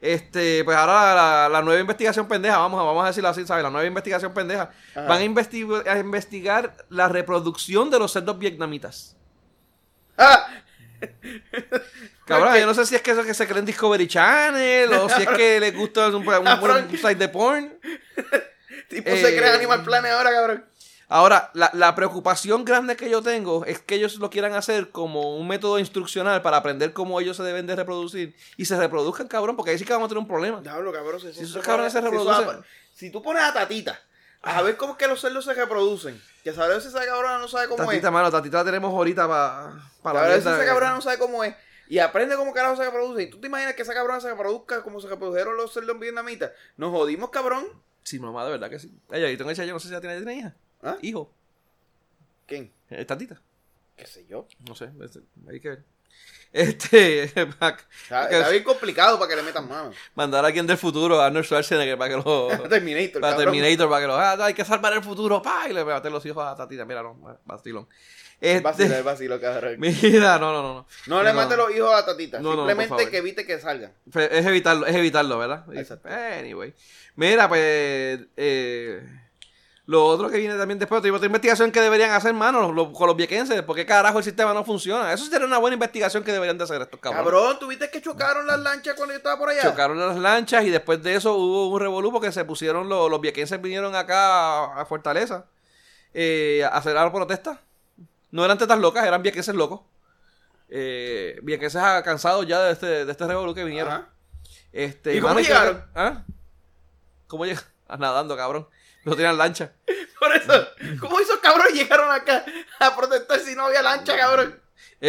Este, 0.00 0.64
pues 0.64 0.76
ahora 0.76 1.14
la, 1.14 1.48
la 1.48 1.62
nueva 1.62 1.80
investigación 1.80 2.26
pendeja, 2.26 2.58
vamos 2.58 2.80
a, 2.80 2.84
vamos 2.84 3.04
a 3.04 3.08
decirlo 3.08 3.28
así, 3.28 3.46
¿sabes? 3.46 3.62
La 3.62 3.70
nueva 3.70 3.86
investigación 3.86 4.34
pendeja. 4.34 4.70
Ajá. 4.96 5.06
Van 5.06 5.20
a, 5.20 5.24
investi- 5.24 5.86
a 5.86 5.98
investigar 5.98 6.76
la 6.88 7.08
reproducción 7.08 7.88
de 7.90 7.98
los 8.00 8.12
cerdos 8.12 8.36
vietnamitas. 8.38 9.16
Cabrón, 12.26 12.56
yo 12.58 12.66
no 12.66 12.74
sé 12.74 12.84
si 12.86 12.94
es 12.94 13.02
que 13.02 13.12
eso 13.12 13.24
que 13.24 13.34
se 13.34 13.46
creen 13.46 13.64
Discovery 13.64 14.06
Channel 14.06 14.92
o 14.92 15.08
si 15.08 15.22
es 15.22 15.28
que 15.28 15.60
les 15.60 15.74
gusta 15.74 16.08
un, 16.08 16.16
un, 16.16 16.28
un- 16.28 16.90
site 16.90 17.14
de 17.14 17.28
porn. 17.28 17.78
Tipo 18.88 19.10
se 19.10 19.34
Eh, 19.34 19.38
crea 19.38 19.54
Animal 19.54 19.82
Planet 19.84 20.12
ahora, 20.12 20.30
cabrón. 20.32 20.64
Ahora, 21.10 21.50
la, 21.54 21.70
la 21.72 21.94
preocupación 21.94 22.66
grande 22.66 22.94
que 22.94 23.08
yo 23.08 23.22
tengo 23.22 23.64
es 23.64 23.78
que 23.78 23.94
ellos 23.94 24.16
lo 24.16 24.28
quieran 24.28 24.52
hacer 24.52 24.90
como 24.90 25.38
un 25.38 25.48
método 25.48 25.78
instruccional 25.78 26.42
para 26.42 26.58
aprender 26.58 26.92
cómo 26.92 27.18
ellos 27.18 27.38
se 27.38 27.42
deben 27.44 27.66
de 27.66 27.76
reproducir 27.76 28.36
y 28.58 28.66
se 28.66 28.76
reproduzcan, 28.76 29.26
cabrón, 29.26 29.56
porque 29.56 29.70
ahí 29.70 29.78
sí 29.78 29.86
que 29.86 29.92
vamos 29.94 30.06
a 30.06 30.08
tener 30.10 30.20
un 30.20 30.28
problema. 30.28 30.60
Diablo, 30.60 30.92
cabrón. 30.92 31.18
Si, 31.18 31.32
Si 31.32 31.44
esos 31.44 31.64
cabrones 31.64 31.94
se 31.94 32.02
reproducen. 32.02 32.60
Si 32.92 33.10
tú 33.10 33.22
pones 33.22 33.42
a 33.42 33.54
Tatita 33.54 33.98
a 34.42 34.62
ver 34.62 34.76
cómo 34.76 34.92
es 34.92 34.98
que 34.98 35.06
los 35.08 35.20
cerdos 35.20 35.44
se 35.44 35.54
reproducen, 35.54 36.20
que 36.44 36.52
saber 36.52 36.80
si 36.80 36.88
esa 36.88 37.04
cabrona 37.04 37.38
no 37.38 37.48
sabe 37.48 37.68
cómo 37.68 37.84
Tatita, 37.84 38.08
es. 38.08 38.12
mano, 38.12 38.30
tatita 38.30 38.58
la 38.58 38.64
tenemos 38.64 38.92
ahorita 38.92 39.26
para 39.26 40.20
A 40.20 40.28
ver 40.28 40.40
si 40.42 40.48
esa 40.48 40.64
cabrona 40.64 40.94
no 40.94 41.00
sabe 41.00 41.18
cómo 41.18 41.42
es. 41.44 41.54
Y 41.88 41.98
aprende 42.00 42.36
cómo 42.36 42.52
carajo 42.52 42.76
se 42.76 42.84
reproduce. 42.84 43.22
Y 43.22 43.30
tú 43.30 43.40
te 43.40 43.46
imaginas 43.46 43.74
que 43.74 43.82
esa 43.82 43.94
cabrona 43.94 44.20
se 44.20 44.28
reproduzca 44.28 44.82
como 44.82 45.00
se 45.00 45.08
reprodujeron 45.08 45.56
los 45.56 45.72
cerdos 45.72 45.98
vietnamitas. 45.98 46.52
Nos 46.76 46.90
jodimos, 46.90 47.30
cabrón. 47.30 47.66
Sí, 48.02 48.18
mamá, 48.18 48.44
de 48.44 48.50
verdad 48.50 48.68
que 48.68 48.78
sí. 48.78 48.92
Ella, 49.10 49.30
y 49.30 49.36
tengo 49.38 49.50
ella, 49.50 49.64
yo 49.64 49.72
no 49.72 49.80
sé 49.80 49.88
si 49.88 49.94
ella 49.94 50.00
tiene, 50.02 50.16
tiene 50.16 50.34
hija. 50.36 50.54
¿Ah? 50.82 50.98
Hijo. 51.00 51.32
¿Quién? 52.46 52.72
Eh, 52.90 53.04
tatita. 53.04 53.40
¿Qué 53.96 54.06
sé 54.06 54.26
yo? 54.26 54.46
No 54.68 54.74
sé, 54.74 54.90
este, 55.02 55.20
hay 55.48 55.60
que 55.60 55.68
ver. 55.70 55.84
Este, 56.52 57.24
Está, 57.24 57.76
está 58.30 58.48
bien 58.48 58.64
complicado 58.64 59.18
para 59.18 59.28
que 59.28 59.36
le 59.36 59.42
metan 59.42 59.68
mano. 59.68 59.92
mandar 60.14 60.42
a 60.44 60.48
alguien 60.48 60.66
del 60.66 60.78
futuro, 60.78 61.20
a 61.20 61.26
Arnold 61.26 61.44
Schwarzenegger, 61.44 61.98
para 61.98 62.10
que 62.10 62.16
lo... 62.16 62.48
Terminator, 62.70 63.20
para 63.20 63.36
cabrón. 63.36 63.52
Terminator, 63.54 63.88
para 63.90 64.00
que 64.00 64.06
lo... 64.06 64.16
Ah, 64.16 64.36
hay 64.46 64.54
que 64.54 64.64
salvar 64.64 64.94
el 64.94 65.02
futuro, 65.02 65.42
pa, 65.42 65.68
y 65.68 65.74
le 65.74 65.84
maten 65.84 66.10
los 66.10 66.24
hijos 66.24 66.42
a 66.42 66.56
tatita. 66.56 66.86
Mira, 66.86 67.02
no, 67.02 67.38
vacilón. 67.44 67.86
Vacilo, 68.40 68.70
Este, 68.70 68.96
el 68.98 69.02
vacilo, 69.02 69.40
cabrón. 69.40 69.74
mira, 69.78 70.38
no, 70.38 70.52
no, 70.52 70.62
no. 70.62 70.74
no. 70.74 70.86
No 71.06 71.22
le 71.22 71.30
No. 71.32 71.36
mate 71.36 71.56
los 71.56 71.74
hijos 71.74 71.92
a 71.92 72.06
Tatita. 72.06 72.38
No, 72.38 72.54
simplemente 72.54 73.10
que 73.10 73.16
evite 73.18 73.44
que 73.44 73.58
salgan. 73.58 73.92
Es 74.14 74.46
evitarlo, 74.46 74.86
es 74.86 74.94
evitarlo, 74.96 75.38
¿verdad? 75.38 75.64
Exacto. 75.74 76.08
Anyway. 76.08 76.72
Mira, 77.16 77.48
pues. 77.48 78.20
eh, 78.36 79.02
lo 79.88 80.04
otro 80.04 80.28
que 80.28 80.36
viene 80.36 80.54
también 80.58 80.78
después, 80.78 80.98
otra 80.98 81.10
otra 81.10 81.24
investigación 81.24 81.72
que 81.72 81.80
deberían 81.80 82.10
hacer, 82.10 82.34
mano, 82.34 82.70
lo- 82.72 82.92
con 82.92 83.06
los 83.06 83.16
viequenses. 83.16 83.62
¿Por 83.62 83.74
qué 83.74 83.86
carajo 83.86 84.18
el 84.18 84.24
sistema 84.24 84.52
no 84.52 84.62
funciona? 84.62 85.10
Eso 85.14 85.24
sería 85.24 85.46
una 85.46 85.56
buena 85.56 85.74
investigación 85.74 86.22
que 86.22 86.30
deberían 86.30 86.58
de 86.58 86.64
hacer 86.64 86.82
estos 86.82 87.00
cabrones. 87.00 87.24
Cabrón, 87.24 87.58
¿tuviste 87.58 87.90
que 87.90 88.02
chocaron 88.02 88.46
las 88.46 88.60
lanchas 88.60 88.94
cuando 88.96 89.14
yo 89.14 89.16
estaba 89.16 89.38
por 89.38 89.48
allá? 89.48 89.62
Chocaron 89.62 89.98
las 89.98 90.18
lanchas 90.18 90.62
y 90.64 90.68
después 90.70 91.02
de 91.02 91.14
eso 91.14 91.34
hubo 91.34 91.68
un 91.70 91.80
revolú 91.80 92.12
porque 92.12 92.30
se 92.32 92.44
pusieron 92.44 92.86
los, 92.86 93.10
los 93.10 93.18
viequenses 93.18 93.62
vinieron 93.62 93.96
acá 93.96 94.64
a, 94.74 94.82
a 94.82 94.84
Fortaleza 94.84 95.46
eh, 96.12 96.62
a 96.70 96.76
hacer 96.76 96.94
la 96.94 97.10
protesta. 97.10 97.58
No 98.30 98.44
eran 98.44 98.58
tetas 98.58 98.78
locas, 98.78 99.06
eran 99.06 99.22
viequenses 99.22 99.54
locos. 99.54 99.80
Eh, 100.68 101.38
viequenses 101.42 101.80
cansados 102.04 102.46
ya 102.46 102.60
de 102.60 102.72
este, 102.72 103.06
de 103.06 103.10
este 103.10 103.26
revolú 103.26 103.54
que 103.54 103.64
vinieron. 103.64 103.90
Ajá. 103.90 104.08
Este, 104.70 105.14
¿Y 105.16 105.20
cómo 105.20 105.32
mano, 105.32 105.46
llegaron? 105.46 105.82
¿Ah? 105.94 106.24
¿Cómo 107.26 107.46
llegaron? 107.46 107.66
Ah, 107.90 107.96
nadando, 107.96 108.36
cabrón. 108.36 108.68
No 109.04 109.14
tenían 109.16 109.36
lancha. 109.38 109.72
Por 110.18 110.34
eso, 110.34 110.52
¿cómo 111.00 111.20
esos 111.20 111.38
cabrones 111.38 111.72
llegaron 111.74 112.10
acá 112.10 112.44
a 112.80 112.96
protestar 112.96 113.38
si 113.40 113.54
no 113.54 113.66
había 113.66 113.82
lancha, 113.82 114.16
cabrón? 114.16 114.60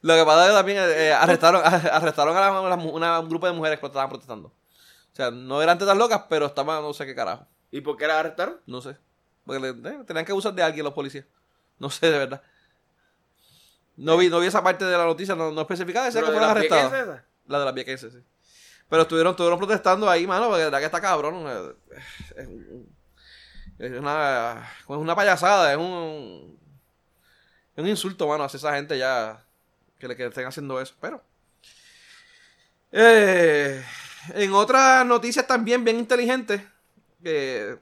Lo 0.00 0.14
que 0.16 0.24
pasa 0.24 0.44
es 0.44 0.48
que 0.50 0.56
también 0.56 0.78
eh, 0.80 1.12
arrestaron, 1.12 1.62
arrestaron 1.64 2.36
a 2.36 2.40
la- 2.40 2.60
una- 2.60 2.74
una- 2.76 3.20
un 3.20 3.28
grupo 3.28 3.46
de 3.46 3.52
mujeres 3.52 3.78
que 3.78 3.86
estaban 3.86 4.08
protestando. 4.08 4.48
O 4.48 5.14
sea, 5.14 5.30
no 5.30 5.62
eran 5.62 5.78
tetas 5.78 5.96
locas, 5.96 6.22
pero 6.28 6.46
estaban 6.46 6.82
no 6.82 6.92
sé 6.94 7.04
qué 7.06 7.14
carajo. 7.14 7.46
¿Y 7.70 7.80
por 7.82 7.96
qué 7.96 8.06
la 8.06 8.18
arrestaron? 8.20 8.60
No 8.66 8.80
sé. 8.80 8.96
Porque 9.44 9.60
le- 9.60 9.90
eh, 9.90 10.04
tenían 10.06 10.24
que 10.24 10.32
usar 10.32 10.54
de 10.54 10.62
alguien 10.62 10.84
los 10.84 10.94
policías. 10.94 11.26
No 11.78 11.90
sé, 11.90 12.10
de 12.10 12.18
verdad. 12.18 12.42
No 13.96 14.16
vi, 14.16 14.28
no 14.30 14.40
vi 14.40 14.46
esa 14.46 14.62
parte 14.62 14.84
de 14.86 14.96
la 14.96 15.04
noticia, 15.04 15.34
no, 15.34 15.50
no 15.52 15.66
¿Pero 15.66 16.32
de 16.32 16.38
fueron 16.38 16.54
las 16.54 16.68
viequenses 16.70 17.02
esas? 17.02 17.22
La 17.46 17.58
de 17.58 17.64
las 17.66 17.74
viequenses, 17.74 18.12
sí. 18.14 18.18
Pero 18.92 19.02
estuvieron, 19.04 19.30
estuvieron 19.30 19.58
protestando 19.58 20.10
ahí, 20.10 20.26
mano, 20.26 20.48
porque 20.48 20.58
de 20.58 20.64
verdad 20.66 20.80
que 20.80 20.84
está 20.84 21.00
cabrón. 21.00 21.46
eh, 21.48 21.72
Es, 22.36 22.46
un- 22.46 22.94
es 23.78 23.92
una, 23.98 24.70
es 24.80 24.86
una 24.88 25.16
payasada, 25.16 25.72
es 25.72 25.78
un, 25.78 26.58
es 27.74 27.82
un 27.82 27.88
insulto, 27.88 28.28
mano, 28.28 28.44
hacia 28.44 28.58
esa 28.58 28.74
gente 28.74 28.98
ya 28.98 29.42
que 29.98 30.08
le 30.08 30.16
que 30.16 30.26
estén 30.26 30.46
haciendo 30.46 30.78
eso. 30.78 30.94
Pero. 31.00 31.24
eh, 32.92 33.82
en 34.34 34.52
otras 34.52 35.04
noticias 35.06 35.46
también 35.46 35.84
bien 35.84 35.98
inteligentes, 35.98 36.60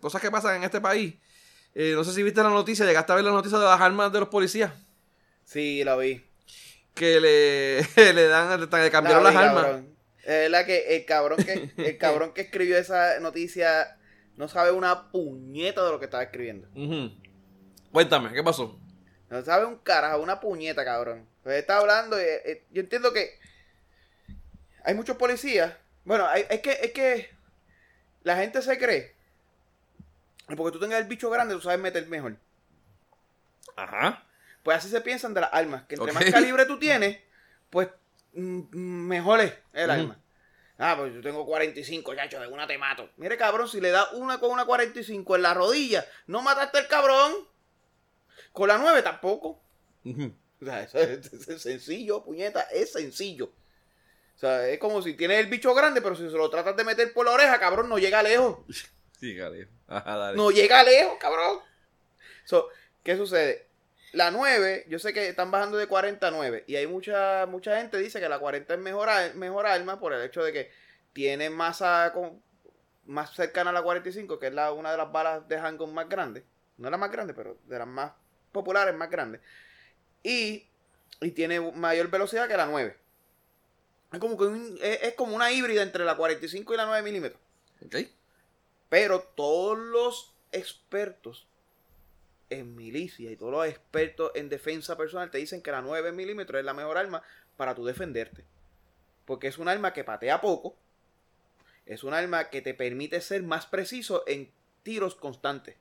cosas 0.00 0.20
que 0.20 0.30
pasan 0.30 0.56
en 0.56 0.64
este 0.64 0.80
país. 0.80 1.14
eh, 1.74 1.92
no 1.94 2.04
sé 2.04 2.12
si 2.12 2.22
viste 2.22 2.42
la 2.42 2.50
noticia, 2.50 2.86
llegaste 2.86 3.12
a 3.12 3.16
ver 3.16 3.24
la 3.24 3.32
noticia 3.32 3.58
de 3.58 3.64
las 3.64 3.80
armas 3.80 4.12
de 4.12 4.20
los 4.20 4.28
policías. 4.28 4.72
Sí, 5.44 5.82
la 5.84 5.96
vi. 5.96 6.24
Que 6.94 7.20
le, 7.20 8.12
le 8.14 8.26
dan, 8.28 8.60
le 8.60 8.90
cambiaron 8.90 9.24
La 9.24 9.30
vi, 9.30 9.36
las 9.36 9.44
armas. 9.44 9.64
cabrón. 9.64 9.99
Es 10.24 10.50
la 10.50 10.66
que 10.66 10.96
el 10.96 11.04
cabrón 11.06 11.42
que 11.42 11.70
el 11.76 11.98
cabrón 11.98 12.33
que 12.35 12.42
escribió 12.42 12.76
esa 12.78 13.18
noticia 13.20 13.96
no 14.37 14.48
sabe 14.48 14.70
una 14.72 15.11
puñeta 15.11 15.85
de 15.85 15.90
lo 15.90 15.98
que 15.98 16.04
estaba 16.06 16.22
escribiendo. 16.22 16.68
Cuéntame, 17.92 18.33
¿qué 18.33 18.42
pasó? 18.42 18.78
No 19.28 19.42
sabe 19.42 19.64
un 19.66 19.76
carajo, 19.78 20.20
una 20.22 20.40
puñeta, 20.40 20.85
cabrón. 20.85 21.26
Pues 21.42 21.56
está 21.59 21.78
hablando, 21.78 22.18
eh, 22.18 22.42
eh, 22.44 22.64
yo 22.70 22.80
entiendo 22.83 23.12
que 23.12 23.38
hay 24.85 24.94
muchos 24.94 25.16
policías. 25.16 25.72
Bueno, 26.04 26.26
hay- 26.26 26.46
es 26.50 26.61
que 26.61 26.72
es 26.72 26.92
que 26.92 27.30
la 28.22 28.37
gente 28.37 28.61
se 28.62 28.78
cree 28.78 29.14
que 30.48 30.56
porque 30.56 30.72
tú 30.72 30.80
tengas 30.80 31.00
el 31.00 31.06
bicho 31.06 31.30
grande, 31.30 31.54
tú 31.54 31.61
sabes 31.61 31.78
meter 31.78 32.06
mejor. 32.09 32.37
Ajá. 33.76 34.24
Pues 34.62 34.76
así 34.78 34.88
se 34.88 35.00
piensan 35.00 35.33
de 35.33 35.40
las 35.42 35.50
armas. 35.52 35.85
Que 35.85 35.94
entre 35.94 36.12
más 36.12 36.24
calibre 36.30 36.66
tú 36.66 36.78
tienes, 36.78 37.18
pues 37.70 37.88
mm, 38.34 38.58
mm, 38.72 39.06
mejor 39.08 39.40
es 39.40 39.52
el 39.72 39.90
arma. 39.90 40.20
Ah, 40.78 40.94
pues 40.98 41.12
yo 41.14 41.20
tengo 41.20 41.44
45, 41.44 42.14
chacho, 42.14 42.40
de 42.40 42.46
una 42.48 42.66
te 42.66 42.78
mato. 42.78 43.10
Mire, 43.16 43.36
cabrón, 43.36 43.68
si 43.68 43.80
le 43.80 43.90
das 43.90 44.12
una 44.14 44.40
con 44.40 44.50
una 44.50 44.64
45 44.64 45.36
en 45.36 45.42
la 45.42 45.52
rodilla, 45.52 46.06
no 46.26 46.40
mataste 46.40 46.78
al 46.78 46.88
cabrón. 46.88 47.34
Con 48.52 48.68
la 48.68 48.78
9 48.78 49.02
tampoco. 49.02 49.62
O 50.06 50.64
sea, 50.64 50.82
eso 50.82 50.98
es, 50.98 51.32
es- 51.32 51.48
es 51.48 51.62
sencillo, 51.62 52.24
puñeta, 52.24 52.62
es 52.72 52.92
sencillo. 52.92 53.52
O 54.36 54.38
sea, 54.40 54.66
es 54.68 54.78
como 54.78 55.02
si 55.02 55.12
tienes 55.14 55.38
el 55.40 55.46
bicho 55.48 55.74
grande, 55.74 56.00
pero 56.00 56.14
si 56.16 56.22
se 56.30 56.36
lo 56.36 56.48
tratas 56.48 56.74
de 56.74 56.84
meter 56.84 57.12
por 57.12 57.26
la 57.26 57.32
oreja, 57.32 57.60
cabrón, 57.60 57.88
no 57.88 57.98
llega 57.98 58.22
lejos. 58.22 58.58
Ajá, 59.86 60.16
dale. 60.16 60.36
No 60.38 60.50
llega 60.50 60.82
lejos, 60.82 61.18
cabrón. 61.20 61.58
So, 62.46 62.68
¿Qué 63.02 63.16
sucede? 63.18 63.68
La 64.12 64.30
9, 64.30 64.86
yo 64.88 64.98
sé 64.98 65.12
que 65.12 65.28
están 65.28 65.50
bajando 65.50 65.76
de 65.76 65.86
40 65.86 66.26
a 66.26 66.30
9. 66.30 66.64
Y 66.66 66.76
hay 66.76 66.86
mucha, 66.86 67.46
mucha 67.46 67.76
gente 67.78 67.96
dice 67.98 68.18
que 68.20 68.28
la 68.28 68.38
40 68.40 68.74
es 68.74 68.80
mejor, 68.80 69.08
mejor 69.36 69.66
arma 69.66 70.00
por 70.00 70.12
el 70.12 70.22
hecho 70.22 70.42
de 70.42 70.52
que 70.52 70.70
tiene 71.12 71.48
masa 71.50 72.10
con- 72.12 72.42
más 73.06 73.34
cercana 73.34 73.70
a 73.70 73.72
la 73.72 73.82
45, 73.82 74.38
que 74.38 74.48
es 74.48 74.52
la, 74.54 74.72
una 74.72 74.90
de 74.92 74.96
las 74.96 75.10
balas 75.12 75.46
de 75.48 75.56
handgun 75.58 75.94
más 75.94 76.08
grandes. 76.08 76.44
No 76.78 76.88
es 76.88 76.90
la 76.90 76.96
más 76.98 77.10
grande, 77.12 77.34
pero 77.34 77.56
de 77.66 77.78
las 77.78 77.86
más 77.86 78.12
populares, 78.52 78.94
más 78.94 79.10
grandes. 79.10 79.40
Y, 80.22 80.66
y 81.20 81.30
tiene 81.32 81.61
mayor 81.61 82.08
velocidad 82.08 82.48
que 82.48 82.56
la 82.56 82.66
9. 82.66 82.96
Es 84.12 84.18
como, 84.18 84.36
que 84.36 84.44
un- 84.44 84.78
es, 84.82 85.02
es 85.02 85.14
como 85.14 85.36
una 85.36 85.52
híbrida 85.52 85.82
entre 85.82 86.04
la 86.04 86.16
45 86.16 86.74
y 86.74 86.76
la 86.76 86.86
9 86.86 87.02
milímetros. 87.02 87.40
Pero 88.88 89.20
todos 89.20 89.78
los 89.78 90.34
expertos 90.52 91.46
en 92.51 92.74
milicia 92.74 93.30
y 93.30 93.36
todos 93.36 93.53
los 93.53 93.66
expertos 93.66 94.32
en 94.34 94.48
defensa 94.48 94.96
personal 94.96 95.30
te 95.30 95.38
dicen 95.38 95.62
que 95.62 95.70
la 95.70 95.80
9 95.80 96.12
milímetros 96.12 96.59
es 96.59 96.64
la 96.64 96.74
mejor 96.74 96.98
arma 96.98 97.22
para 97.57 97.74
tú 97.74 97.84
defenderte. 97.84 98.44
Porque 99.24 99.48
es 99.48 99.59
un 99.59 99.68
arma 99.68 99.92
que 99.92 100.05
patea 100.05 100.40
poco. 100.40 100.76
Es 101.86 102.05
un 102.05 102.14
arma 102.14 102.51
que 102.51 102.62
te 102.62 102.74
permite 102.74 103.20
ser 103.20 103.42
más 103.42 103.66
preciso 103.66 104.24
en 104.26 104.51
tiros 104.82 105.14
constantes. 105.14 105.76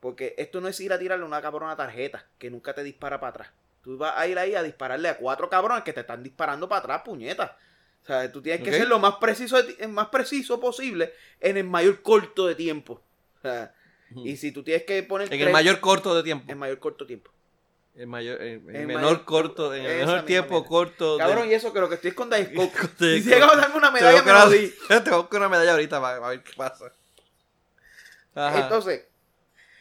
Porque 0.00 0.34
esto 0.38 0.60
no 0.60 0.68
es 0.68 0.80
ir 0.80 0.92
a 0.92 0.98
tirarle 0.98 1.24
una 1.24 1.42
cabrona 1.42 1.76
tarjeta 1.76 2.26
que 2.38 2.50
nunca 2.50 2.74
te 2.74 2.82
dispara 2.82 3.20
para 3.20 3.30
atrás. 3.30 3.50
Tú 3.82 3.98
vas 3.98 4.14
a 4.16 4.26
ir 4.26 4.38
ahí 4.38 4.54
a 4.54 4.62
dispararle 4.62 5.08
a 5.08 5.16
cuatro 5.16 5.50
cabrones 5.50 5.84
que 5.84 5.92
te 5.92 6.00
están 6.00 6.22
disparando 6.22 6.68
para 6.68 6.80
atrás, 6.80 7.02
puñeta. 7.04 7.58
O 8.02 8.06
sea, 8.06 8.30
tú 8.32 8.40
tienes 8.40 8.62
que 8.62 8.72
ser 8.72 8.88
lo 8.88 8.98
más 8.98 9.16
preciso, 9.16 9.58
más 9.88 10.08
preciso 10.08 10.58
posible 10.58 11.12
en 11.40 11.56
el 11.56 11.64
mayor 11.64 12.02
corto 12.02 12.46
de 12.46 12.54
tiempo. 12.54 13.02
O 13.38 13.40
sea, 13.42 13.74
Y 14.16 14.36
si 14.36 14.52
tú 14.52 14.62
tienes 14.62 14.84
que 14.84 15.02
poner... 15.02 15.32
En 15.32 15.40
el 15.40 15.50
mayor 15.50 15.80
corto 15.80 16.14
de 16.14 16.22
tiempo. 16.22 16.50
En 16.50 16.58
mayor 16.58 16.78
corto 16.78 17.06
tiempo. 17.06 17.30
En 17.94 18.08
mayor, 18.08 18.40
en, 18.40 18.86
menor 18.86 19.24
corto, 19.24 19.74
en 19.74 19.84
el 19.84 19.98
menor 19.98 20.24
tiempo 20.24 20.64
corto. 20.64 21.18
Cabrón, 21.18 21.48
y 21.50 21.54
eso 21.54 21.72
creo 21.72 21.88
que 21.88 21.96
estoy 21.96 22.12
con 22.12 22.30
Dice 22.30 22.50
Si 22.98 23.28
llegamos 23.28 23.56
a 23.56 23.60
darme 23.60 23.76
una 23.76 23.90
medalla, 23.90 24.22
me 24.22 24.32
lo 24.32 24.48
di. 24.48 24.72
Te 25.04 25.10
busco 25.10 25.36
una 25.36 25.48
medalla 25.48 25.72
ahorita 25.72 26.00
para, 26.00 26.28
ver 26.28 26.42
qué 26.42 26.52
pasa. 26.56 26.92
Entonces, 28.34 29.04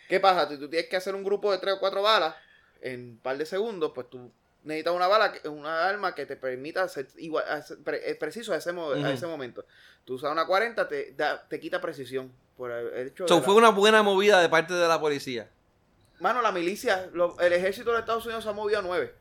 ¿qué 0.07 0.19
pasa? 0.19 0.49
Si 0.49 0.57
tú 0.57 0.69
tienes 0.69 0.89
que 0.89 0.97
hacer 0.97 1.15
un 1.15 1.23
grupo 1.23 1.51
de 1.51 1.59
tres 1.59 1.75
o 1.75 1.80
cuatro 1.80 2.01
balas 2.01 2.36
en 2.82 3.11
un 3.11 3.17
par 3.19 3.38
de 3.38 3.45
segundos, 3.45 3.91
pues 3.93 4.09
tú 4.09 4.32
necesitas 4.64 4.93
una 4.93 5.07
bala, 5.07 5.34
una 5.45 5.88
arma 5.88 6.16
que 6.16 6.26
te 6.26 6.36
permita 6.36 6.88
ser 6.88 7.07
igual, 7.18 7.43
eh, 7.88 8.16
preciso 8.20 8.53
a 8.53 8.57
ese, 8.57 8.72
a 8.72 9.12
ese 9.12 9.28
momento. 9.28 9.66
Tú 10.05 10.16
usas 10.16 10.32
una 10.32 10.45
40, 10.45 10.88
te, 10.88 11.16
te 11.47 11.60
quita 11.60 11.80
precisión. 11.82 12.32
Por 12.57 12.72
el 12.72 13.07
hecho 13.07 13.41
fue 13.41 13.55
una 13.55 13.70
buena 13.70 14.03
movida 14.03 14.41
de 14.41 14.49
parte 14.49 14.74
de 14.74 14.88
la 14.88 14.99
policía. 14.99 15.47
Mano, 16.20 16.41
la 16.41 16.51
milicia, 16.51 17.10
el 17.39 17.53
ejército 17.53 17.93
de 17.93 17.99
Estados 17.99 18.26
Unidos 18.26 18.43
se 18.43 18.49
ha 18.49 18.53
movido 18.53 18.80
a 18.80 18.82
9. 18.82 19.14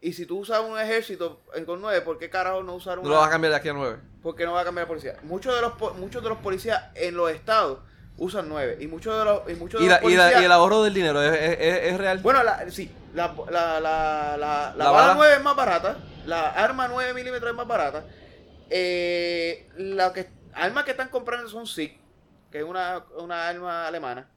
Y 0.00 0.12
si 0.14 0.26
tú 0.26 0.40
usas 0.40 0.60
un 0.60 0.76
ejército 0.78 1.40
con 1.64 1.80
9, 1.80 2.00
¿por 2.00 2.18
qué 2.18 2.28
carajo 2.28 2.64
no 2.64 2.74
usar 2.74 2.98
un.? 2.98 3.04
No 3.04 3.10
lo 3.10 3.16
vas 3.18 3.28
a 3.28 3.30
cambiar 3.30 3.52
de 3.52 3.58
aquí 3.58 3.68
a 3.68 3.72
9. 3.72 3.98
¿Por 4.20 4.34
qué 4.34 4.44
no 4.44 4.52
va 4.52 4.62
a 4.62 4.64
cambiar 4.64 4.86
la 4.86 4.88
policía? 4.88 5.16
Muchos 5.22 5.54
de 5.54 5.60
los, 5.60 5.96
muchos 5.96 6.20
de 6.20 6.28
los 6.28 6.38
policías 6.38 6.90
en 6.96 7.14
los 7.16 7.30
estados 7.30 7.78
usan 8.16 8.48
9. 8.48 8.78
Y 8.80 8.88
muchos 8.88 9.16
de 9.16 9.24
los, 9.24 9.48
y 9.48 9.54
muchos 9.54 9.80
de 9.80 9.86
¿Y, 9.86 9.88
los 9.88 9.98
policías, 9.98 10.42
y, 10.42 10.44
el 10.44 10.50
ahorro 10.50 10.82
del 10.82 10.92
dinero 10.92 11.22
¿es, 11.22 11.56
es, 11.60 11.96
real? 11.98 12.18
Bueno, 12.18 12.40
sí. 12.68 12.90
La, 13.14 13.34
la, 13.50 13.80
la, 13.80 14.36
la, 14.38 14.74
la 14.76 14.90
bala 14.90 15.14
9 15.14 15.34
es 15.34 15.42
más 15.42 15.56
barata. 15.56 15.98
La 16.26 16.50
arma 16.50 16.88
9 16.88 17.14
milímetros 17.14 17.50
es 17.50 17.56
más 17.56 17.66
barata. 17.66 18.06
Eh, 18.70 19.68
la 19.76 20.12
que, 20.12 20.30
armas 20.54 20.84
que 20.84 20.92
están 20.92 21.08
comprando 21.08 21.48
son 21.48 21.66
SIG, 21.66 21.98
que 22.50 22.58
es 22.58 22.64
una, 22.64 23.04
una 23.18 23.48
arma 23.48 23.86
alemana. 23.86 24.30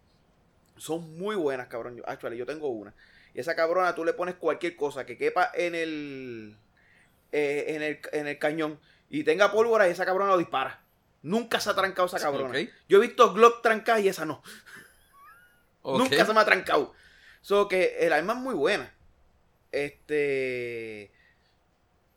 Son 0.78 1.18
muy 1.18 1.36
buenas, 1.36 1.68
cabrón. 1.68 2.02
Actually, 2.06 2.38
yo 2.38 2.46
tengo 2.46 2.68
una. 2.68 2.94
Y 3.34 3.40
esa 3.40 3.56
cabrona 3.56 3.96
tú 3.96 4.04
le 4.04 4.14
pones 4.14 4.36
cualquier 4.36 4.76
cosa 4.76 5.06
que 5.06 5.18
quepa 5.18 5.52
en 5.54 5.76
el, 5.76 6.58
eh, 7.32 7.66
en 7.70 7.82
el, 7.82 8.00
en 8.12 8.28
el 8.28 8.40
cañón 8.40 8.80
y 9.10 9.24
tenga 9.24 9.52
pólvora 9.52 9.88
y 9.88 9.92
esa 9.92 10.06
cabrona 10.06 10.32
lo 10.32 10.38
dispara. 10.38 10.82
Nunca 11.22 11.60
se 11.60 11.70
ha 11.70 11.76
trancado 11.76 12.08
esa 12.08 12.20
cabrona. 12.20 12.60
Yo 12.88 12.98
he 12.98 13.08
visto 13.08 13.34
Glock 13.34 13.62
trancadas 13.62 14.04
y 14.04 14.10
esa 14.10 14.26
no. 14.26 14.44
Nunca 15.84 16.26
se 16.26 16.34
me 16.34 16.40
ha 16.40 16.46
trancado. 16.46 16.94
So 17.46 17.68
que 17.68 17.98
el 18.00 18.12
arma 18.12 18.34
es 18.34 18.40
muy 18.40 18.56
buena. 18.56 18.92
Este. 19.72 21.12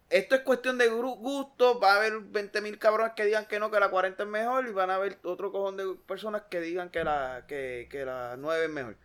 Esto 0.09 0.35
es 0.35 0.41
cuestión 0.41 0.79
de 0.79 0.89
gusto. 0.89 1.79
Va 1.79 1.93
a 1.93 1.97
haber 1.97 2.15
20.000 2.15 2.79
cabrones 2.79 3.13
que 3.15 3.27
digan 3.27 3.45
que 3.45 3.59
no, 3.59 3.71
que 3.71 3.79
la 3.79 3.91
40 3.91 4.23
es 4.23 4.29
mejor. 4.31 4.67
Y 4.67 4.73
van 4.73 4.89
a 4.89 4.95
haber 4.95 5.19
otro 5.25 5.53
cojón 5.53 5.77
de 5.77 5.85
personas 6.07 6.45
que 6.49 6.63
digan 6.63 6.89
que 6.89 7.05
la, 7.05 7.45
que, 7.47 7.89
que 7.91 8.07
la 8.07 8.37
9 8.39 8.65
es 8.65 8.71
mejor. 8.71 8.97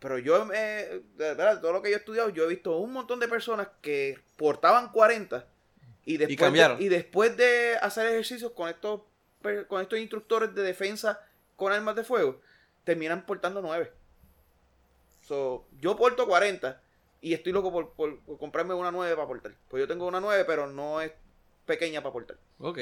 Pero 0.00 0.18
yo, 0.18 0.44
de 0.44 1.02
verdad, 1.16 1.62
todo 1.62 1.72
lo 1.72 1.80
que 1.80 1.92
yo 1.92 1.96
he 1.96 2.00
estudiado, 2.00 2.28
yo 2.28 2.44
he 2.44 2.48
visto 2.48 2.76
un 2.76 2.92
montón 2.92 3.18
de 3.18 3.26
personas 3.26 3.68
que 3.80 4.18
portaban 4.36 4.92
40 4.92 5.46
y 6.04 6.18
después, 6.18 6.52
y 6.78 6.88
después 6.90 7.38
de 7.38 7.76
hacer 7.80 8.06
ejercicios 8.06 8.52
con 8.52 8.68
estos 8.68 9.00
con 9.66 9.80
estos 9.80 9.98
instructores 9.98 10.54
de 10.54 10.62
defensa 10.62 11.26
con 11.56 11.72
armas 11.72 11.96
de 11.96 12.04
fuego, 12.04 12.38
terminan 12.84 13.24
portando 13.24 13.62
9. 13.62 13.92
So, 15.28 15.66
yo 15.78 15.94
porto 15.94 16.26
40 16.26 16.80
y 17.20 17.34
estoy 17.34 17.52
loco 17.52 17.70
por, 17.70 18.22
comprarme 18.38 18.72
una 18.72 18.90
9 18.90 19.14
para 19.14 19.28
portar. 19.28 19.54
Pues 19.68 19.82
yo 19.82 19.86
tengo 19.86 20.06
una 20.06 20.20
9, 20.20 20.46
pero 20.46 20.66
no 20.66 21.02
es 21.02 21.12
pequeña 21.66 22.02
para 22.02 22.14
portar. 22.14 22.38
Ok. 22.58 22.78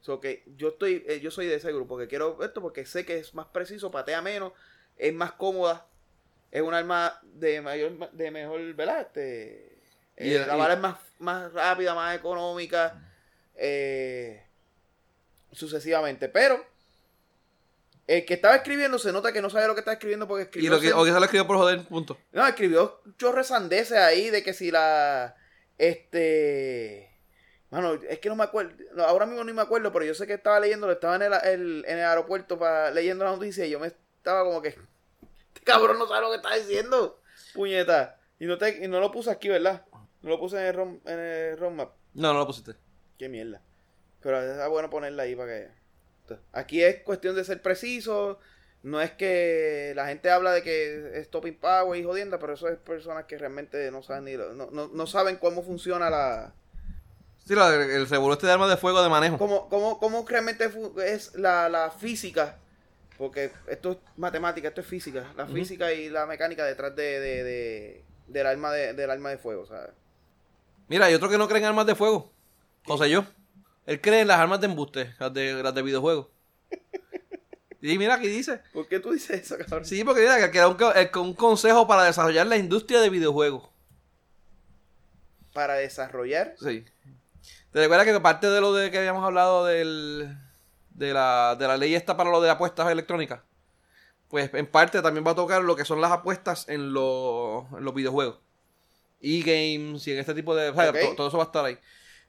So 0.00 0.18
que 0.18 0.42
yo 0.56 0.68
estoy, 0.68 1.04
eh, 1.06 1.20
yo 1.20 1.30
soy 1.30 1.44
de 1.44 1.56
ese 1.56 1.70
grupo 1.74 1.98
que 1.98 2.08
quiero 2.08 2.42
esto 2.42 2.62
porque 2.62 2.86
sé 2.86 3.04
que 3.04 3.18
es 3.18 3.34
más 3.34 3.48
preciso, 3.48 3.90
patea 3.90 4.22
menos, 4.22 4.54
es 4.96 5.12
más 5.12 5.32
cómoda, 5.32 5.86
es 6.50 6.62
un 6.62 6.72
arma 6.72 7.20
de 7.22 7.60
mayor, 7.60 8.10
de 8.12 8.30
mejor, 8.30 8.72
¿verdad? 8.72 9.02
Este, 9.02 9.82
eh, 10.16 10.42
la 10.46 10.56
bala 10.56 10.74
es 10.74 10.80
más, 10.80 10.96
más 11.18 11.52
rápida, 11.52 11.94
más 11.94 12.16
económica. 12.16 12.98
Eh, 13.56 14.42
sucesivamente. 15.52 16.30
Pero 16.30 16.64
el 18.10 18.24
que 18.24 18.34
estaba 18.34 18.56
escribiendo 18.56 18.98
se 18.98 19.12
nota 19.12 19.32
que 19.32 19.40
no 19.40 19.50
sabe 19.50 19.68
lo 19.68 19.74
que 19.74 19.80
está 19.80 19.92
escribiendo 19.92 20.26
porque 20.26 20.42
escribió. 20.42 20.66
¿Y 20.66 20.70
lo 20.74 20.80
que, 20.80 20.92
o 20.92 21.04
que 21.04 21.12
se 21.12 21.16
lo 21.16 21.24
escribió 21.24 21.46
por 21.46 21.58
joder, 21.58 21.86
punto? 21.86 22.18
No, 22.32 22.44
escribió 22.44 23.00
chorre 23.16 23.44
sandeces 23.44 23.98
ahí 23.98 24.30
de 24.30 24.42
que 24.42 24.52
si 24.52 24.72
la. 24.72 25.36
Este. 25.78 27.16
Mano, 27.70 27.94
es 27.94 28.18
que 28.18 28.28
no 28.28 28.34
me 28.34 28.42
acuerdo. 28.42 28.74
ahora 29.06 29.26
mismo 29.26 29.44
no 29.44 29.54
me 29.54 29.62
acuerdo, 29.62 29.92
pero 29.92 30.04
yo 30.04 30.14
sé 30.14 30.26
que 30.26 30.34
estaba 30.34 30.58
leyendo, 30.58 30.90
estaba 30.90 31.14
en 31.14 31.22
el, 31.22 31.84
en 31.86 31.98
el 31.98 32.04
aeropuerto 32.04 32.58
para, 32.58 32.90
leyendo 32.90 33.24
la 33.24 33.30
noticia 33.30 33.64
y 33.64 33.70
yo 33.70 33.78
me 33.78 33.86
estaba 33.86 34.42
como 34.42 34.60
que. 34.60 34.70
Este 34.70 35.60
cabrón 35.62 36.00
no 36.00 36.08
sabe 36.08 36.22
lo 36.22 36.30
que 36.30 36.36
está 36.36 36.52
diciendo. 36.56 37.20
Puñeta. 37.54 38.18
Y 38.40 38.46
no, 38.46 38.58
te, 38.58 38.84
y 38.84 38.88
no 38.88 38.98
lo 38.98 39.12
puse 39.12 39.30
aquí, 39.30 39.48
¿verdad? 39.48 39.84
No 40.22 40.30
lo 40.30 40.40
puse 40.40 40.56
en 40.56 40.66
el, 40.66 40.74
rom, 40.74 41.00
en 41.04 41.18
el 41.20 41.58
roadmap. 41.58 41.92
No, 42.14 42.32
no 42.32 42.40
lo 42.40 42.46
pusiste. 42.48 42.74
Qué 43.16 43.28
mierda. 43.28 43.62
Pero 44.20 44.42
es 44.42 44.68
bueno 44.68 44.90
ponerla 44.90 45.22
ahí 45.22 45.36
para 45.36 45.52
que. 45.52 45.79
Aquí 46.52 46.82
es 46.82 47.02
cuestión 47.02 47.34
de 47.36 47.44
ser 47.44 47.62
preciso. 47.62 48.38
No 48.82 49.00
es 49.00 49.10
que 49.10 49.92
la 49.94 50.06
gente 50.06 50.30
habla 50.30 50.52
de 50.52 50.62
que 50.62 51.18
es 51.18 51.28
topping 51.30 51.58
power 51.58 51.98
y 52.00 52.04
jodienda, 52.04 52.38
pero 52.38 52.54
eso 52.54 52.68
es 52.68 52.78
personas 52.78 53.26
que 53.26 53.36
realmente 53.36 53.90
no 53.90 54.02
saben 54.02 54.24
ni 54.24 54.36
no, 54.36 55.06
saben 55.06 55.36
cómo 55.36 55.62
funciona 55.62 56.08
la. 56.08 56.54
Sí, 57.44 57.54
el 57.54 58.08
revuelo 58.08 58.34
este 58.34 58.46
de 58.46 58.52
armas 58.52 58.70
de 58.70 58.76
fuego 58.76 59.02
de 59.02 59.08
manejo. 59.08 59.36
¿Cómo, 59.36 59.68
cómo, 59.68 59.98
cómo 59.98 60.24
realmente 60.26 60.70
es 61.04 61.34
la, 61.34 61.92
física? 61.98 62.56
Porque 63.18 63.52
esto 63.66 63.92
es 63.92 63.98
matemática, 64.16 64.68
esto 64.68 64.80
es 64.80 64.86
física. 64.86 65.32
La 65.36 65.46
física 65.46 65.92
y 65.92 66.08
la 66.08 66.24
mecánica 66.24 66.64
detrás 66.64 66.96
de, 66.96 67.20
de, 67.20 68.04
del, 68.28 68.46
arma 68.46 68.72
de, 68.72 68.94
del 68.94 69.10
arma 69.10 69.28
de 69.28 69.36
fuego, 69.36 69.66
¿sabes? 69.66 69.90
Mira, 70.88 71.06
hay 71.06 71.14
otro 71.14 71.28
que 71.28 71.36
no 71.36 71.48
creen 71.48 71.64
armas 71.64 71.86
de 71.86 71.94
fuego. 71.94 72.32
José 72.86 73.10
yo. 73.10 73.24
Él 73.90 74.00
cree 74.00 74.20
en 74.20 74.28
las 74.28 74.38
armas 74.38 74.60
de 74.60 74.66
embuste, 74.66 75.16
las 75.18 75.34
de, 75.34 75.60
las 75.64 75.74
de 75.74 75.82
videojuegos. 75.82 76.28
Y 77.82 77.96
mira 77.96 78.14
aquí 78.14 78.28
dice. 78.28 78.60
¿Por 78.74 78.86
qué 78.86 79.00
tú 79.00 79.10
dices 79.10 79.40
eso, 79.40 79.56
cabrón? 79.56 79.86
Sí, 79.86 80.04
porque 80.04 80.20
mira 80.20 80.50
que 80.50 80.58
era 80.58 80.68
un, 80.68 80.76
un 81.16 81.34
consejo 81.34 81.88
para 81.88 82.04
desarrollar 82.04 82.46
la 82.46 82.58
industria 82.58 83.00
de 83.00 83.08
videojuegos. 83.08 83.70
¿Para 85.54 85.76
desarrollar? 85.76 86.54
Sí. 86.58 86.84
¿Te 87.72 87.80
recuerdas 87.80 88.06
que 88.06 88.20
parte 88.20 88.48
de 88.50 88.60
lo 88.60 88.74
de 88.74 88.90
que 88.90 88.98
habíamos 88.98 89.24
hablado 89.24 89.64
del, 89.64 90.36
de, 90.90 91.14
la, 91.14 91.56
de 91.58 91.66
la 91.66 91.78
ley 91.78 91.94
esta 91.94 92.18
para 92.18 92.30
lo 92.30 92.42
de 92.42 92.50
apuestas 92.50 92.88
electrónicas? 92.92 93.40
Pues 94.28 94.50
en 94.52 94.66
parte 94.66 95.00
también 95.00 95.26
va 95.26 95.30
a 95.30 95.36
tocar 95.36 95.62
lo 95.64 95.74
que 95.74 95.86
son 95.86 96.02
las 96.02 96.12
apuestas 96.12 96.68
en, 96.68 96.92
los 96.92 97.94
videojuegos. 97.94 98.38
E-games 99.22 100.06
y 100.06 100.12
en 100.12 100.18
este 100.18 100.34
tipo 100.34 100.54
de... 100.54 100.70
todo, 101.16 101.28
eso 101.28 101.38
va 101.38 101.44
a 101.44 101.46
estar 101.46 101.64
ahí. 101.64 101.78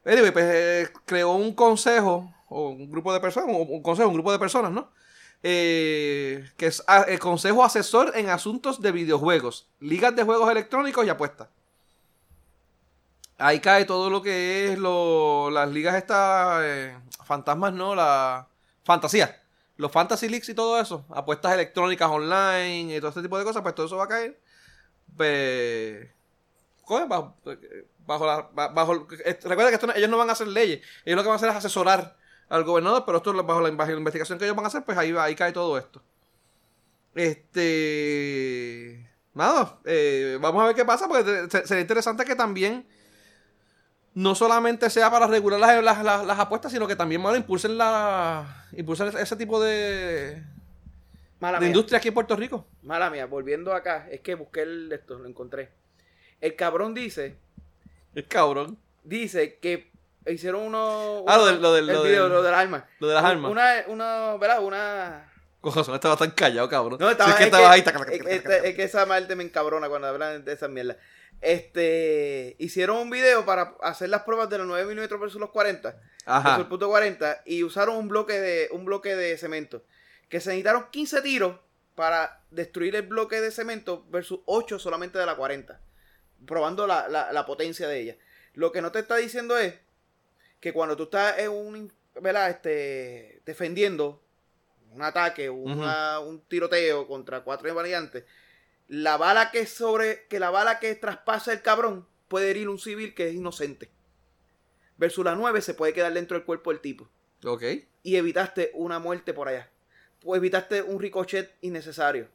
Anyway, 0.06 0.32
pues 0.32 0.46
eh, 0.48 0.90
creó 1.06 1.34
un 1.34 1.54
consejo, 1.54 2.34
o 2.50 2.70
un 2.70 2.90
grupo 2.90 3.14
de 3.14 3.20
personas, 3.20 3.50
un 3.50 3.82
consejo, 3.82 4.10
un 4.10 4.16
grupo 4.16 4.32
de 4.32 4.40
personas, 4.40 4.72
¿no? 4.72 4.90
Eh, 5.44 6.52
que 6.56 6.68
es 6.68 6.84
ah, 6.88 7.06
el 7.08 7.20
Consejo 7.20 7.64
Asesor 7.64 8.12
en 8.16 8.30
Asuntos 8.30 8.80
de 8.82 8.92
Videojuegos, 8.92 9.68
Ligas 9.80 10.16
de 10.16 10.24
Juegos 10.24 10.52
Electrónicos 10.52 11.06
y 11.06 11.10
Apuestas. 11.10 11.48
Ahí 13.40 13.60
cae 13.60 13.86
todo 13.86 14.12
lo 14.12 14.22
que 14.22 14.72
es 14.72 14.78
lo, 14.78 15.50
las 15.50 15.68
ligas 15.70 15.96
estas, 15.96 16.62
eh, 16.64 16.96
fantasmas, 17.26 17.74
¿no? 17.74 17.96
La 17.96 18.48
fantasía. 18.84 19.42
Los 19.78 19.92
fantasy 19.92 20.30
leagues 20.30 20.50
y 20.50 20.54
todo 20.54 20.80
eso. 20.80 21.06
Apuestas 21.10 21.54
electrónicas 21.54 22.10
online 22.10 22.96
y 22.96 23.00
todo 23.00 23.10
este 23.10 23.24
tipo 23.24 23.40
de 23.40 23.44
cosas, 23.44 23.64
pues 23.64 23.74
todo 23.74 23.88
eso 23.88 23.98
va 23.98 24.04
a 24.04 24.08
caer. 24.08 24.40
Pues, 25.18 26.08
bajo 28.06 28.26
la, 28.26 28.50
bajo, 28.54 29.08
recuerda 29.08 29.70
que 29.70 29.76
esto, 29.76 29.94
ellos 29.96 30.10
no 30.10 30.18
van 30.18 30.30
a 30.30 30.34
hacer 30.34 30.48
leyes, 30.48 30.82
ellos 31.06 31.18
lo 31.18 31.24
que 31.24 31.28
van 31.30 31.34
a 31.34 31.38
hacer 31.38 31.50
es 31.50 31.56
asesorar 31.56 32.18
al 32.50 32.64
gobernador, 32.64 33.04
pero 33.06 33.18
esto 33.18 33.34
bajo 33.44 33.62
la, 33.62 33.70
investigación 33.70 34.38
que 34.38 34.46
ellos 34.46 34.56
van 34.56 34.66
a 34.66 34.68
hacer, 34.68 34.84
pues 34.84 34.98
ahí, 34.98 35.14
ahí 35.18 35.36
cae 35.36 35.54
todo 35.54 35.78
esto. 35.78 36.02
Este. 37.16 39.08
Nada, 39.34 39.80
eh, 39.86 40.38
vamos 40.42 40.62
a 40.62 40.68
ver 40.68 40.76
qué 40.76 40.84
pasa, 40.84 41.08
porque 41.08 41.48
sería 41.66 41.82
interesante 41.82 42.26
que 42.26 42.36
también 42.36 42.86
no 44.14 44.36
solamente 44.36 44.90
sea 44.90 45.10
para 45.10 45.28
regular 45.28 45.82
las, 45.82 46.04
las, 46.04 46.40
apuestas, 46.40 46.72
sino 46.72 46.88
que 46.88 46.98
también 46.98 47.24
bueno, 47.24 47.38
impulsen, 47.38 47.78
la, 47.78 48.68
impulsen 48.74 49.08
ese 49.18 49.36
tipo 49.38 49.62
de, 49.62 50.44
de 51.40 51.66
industria 51.66 52.00
aquí 52.00 52.10
en 52.10 52.14
Puerto 52.14 52.36
Rico. 52.36 52.68
Mala 52.84 53.10
mía, 53.10 53.26
volviendo 53.26 53.74
acá, 53.74 54.08
es 54.12 54.20
que 54.20 54.36
busqué 54.36 54.64
el, 54.64 54.92
esto, 54.92 55.18
lo 55.18 55.28
encontré. 55.28 55.70
El 56.42 56.56
cabrón 56.56 56.94
dice 56.94 57.38
cabrón. 58.28 58.78
Dice 59.04 59.58
que 59.60 59.92
hicieron 60.28 60.62
uno. 60.62 61.24
ah, 61.28 61.38
lo 61.38 61.46
del, 61.46 61.62
lo 61.62 61.74
del, 61.74 61.86
video, 61.86 62.30
lo 62.30 62.44
del 62.44 62.54
arma. 62.54 62.88
Lo 63.00 63.08
de 63.08 63.16
las 63.16 63.24
armas. 63.24 63.52
Una, 63.52 63.84
una, 63.88 64.38
¿verdad? 64.38 64.64
Una. 64.64 65.32
Cojones, 65.62 65.90
estaba 65.90 66.18
tan 66.18 66.32
callado, 66.32 66.68
cabrón. 66.68 66.98
No, 67.00 67.10
estaba, 67.10 67.32
es 67.32 67.38
que, 67.38 67.44
estaba 67.44 67.72
ahí. 67.72 67.84
Es, 68.28 68.76
que 68.76 68.84
esa 68.84 69.06
parte 69.06 69.36
me 69.36 69.44
encabrona 69.44 69.90
cuando 69.90 70.08
hablan 70.08 70.44
de 70.44 70.54
esa 70.54 70.68
mierda. 70.68 70.98
Este, 71.40 72.56
hicieron 72.60 72.98
un 72.98 73.10
video 73.10 73.46
para 73.46 73.76
hacer 73.82 74.10
las 74.10 74.24
pruebas 74.24 74.50
de 74.50 74.60
los 74.60 74.68
9 74.68 74.96
mm 74.96 75.20
versus 75.20 75.40
los 75.40 75.52
40. 75.52 75.96
Ajá. 76.26 76.58
el 76.58 76.68
punto 76.68 76.88
40. 76.88 77.44
Y 77.46 77.64
usaron 77.64 77.96
un 77.96 78.08
bloque 78.08 78.40
de, 78.40 78.70
un 78.72 78.86
bloque 78.86 79.16
de 79.16 79.38
cemento. 79.38 79.84
Que 80.30 80.40
se 80.40 80.50
necesitaron 80.50 80.88
15 80.92 81.22
tiros 81.22 81.60
para 81.96 82.42
destruir 82.50 82.96
el 82.96 83.04
bloque 83.04 83.40
de 83.40 83.52
cemento 83.52 84.06
versus 84.10 84.40
8 84.46 84.80
solamente 84.80 85.20
de 85.20 85.26
la 85.28 85.36
40. 85.36 85.80
Probando 86.46 86.88
la, 86.88 87.08
la, 87.08 87.32
la 87.32 87.46
potencia 87.46 87.88
de 87.88 88.00
ella. 88.00 88.18
Lo 88.54 88.72
que 88.72 88.82
no 88.82 88.92
te 88.92 89.00
está 89.00 89.16
diciendo 89.18 89.58
es 89.58 89.76
que 90.60 90.74
cuando 90.74 90.96
tú 90.96 91.04
estás 91.04 91.40
en 91.40 91.52
un, 91.52 91.94
¿verdad? 92.22 92.50
Este, 92.50 93.42
defendiendo 93.46 94.22
un 94.94 95.02
ataque, 95.02 95.50
una, 95.50 96.20
un 96.20 96.42
tiroteo 96.42 97.08
contra 97.08 97.44
cuatro 97.44 97.74
variantes, 97.74 98.26
la 98.88 99.18
bala 99.18 99.52
que 99.52 99.66
sobre, 99.66 100.28
que 100.28 100.40
la 100.40 100.50
bala 100.50 100.80
que 100.80 100.94
traspasa 100.96 101.54
el 101.54 101.62
cabrón 101.62 102.08
puede 102.28 102.52
herir 102.52 102.70
un 102.70 102.80
civil 102.80 103.14
que 103.14 103.30
es 103.30 103.34
inocente. 103.34 103.90
Versus 104.98 105.26
la 105.26 105.36
9 105.36 105.62
se 105.62 105.74
puede 105.74 105.94
quedar 105.94 106.14
dentro 106.14 106.38
del 106.38 106.46
cuerpo 106.46 106.72
del 106.72 106.82
tipo. 106.82 107.10
Ok. 107.44 107.64
Y 108.04 108.18
evitaste 108.18 108.72
una 108.74 109.00
muerte 109.00 109.34
por 109.34 109.48
allá. 109.48 109.70
O 110.24 110.36
evitaste 110.36 110.84
un 110.84 111.00
ricochet 111.00 111.56
innecesario. 111.62 112.28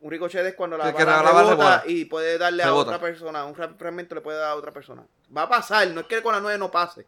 Un 0.00 0.10
ricochet 0.10 0.44
es 0.46 0.54
cuando 0.54 0.78
la 0.78 0.90
bala 0.92 1.04
la 1.04 1.04
bala 1.04 1.30
rebota 1.50 1.50
rebota. 1.50 1.82
y 1.86 2.04
puede 2.06 2.38
darle 2.38 2.62
a 2.62 2.74
otra 2.74 2.98
persona. 3.00 3.44
Un 3.44 3.54
fra- 3.54 3.74
fragmento 3.78 4.14
le 4.14 4.20
puede 4.22 4.38
dar 4.38 4.50
a 4.50 4.54
otra 4.56 4.72
persona. 4.72 5.04
Va 5.36 5.42
a 5.42 5.48
pasar, 5.48 5.86
no 5.88 6.00
es 6.00 6.06
que 6.06 6.22
con 6.22 6.32
la 6.34 6.40
9 6.40 6.56
no 6.58 6.70
pase. 6.70 7.06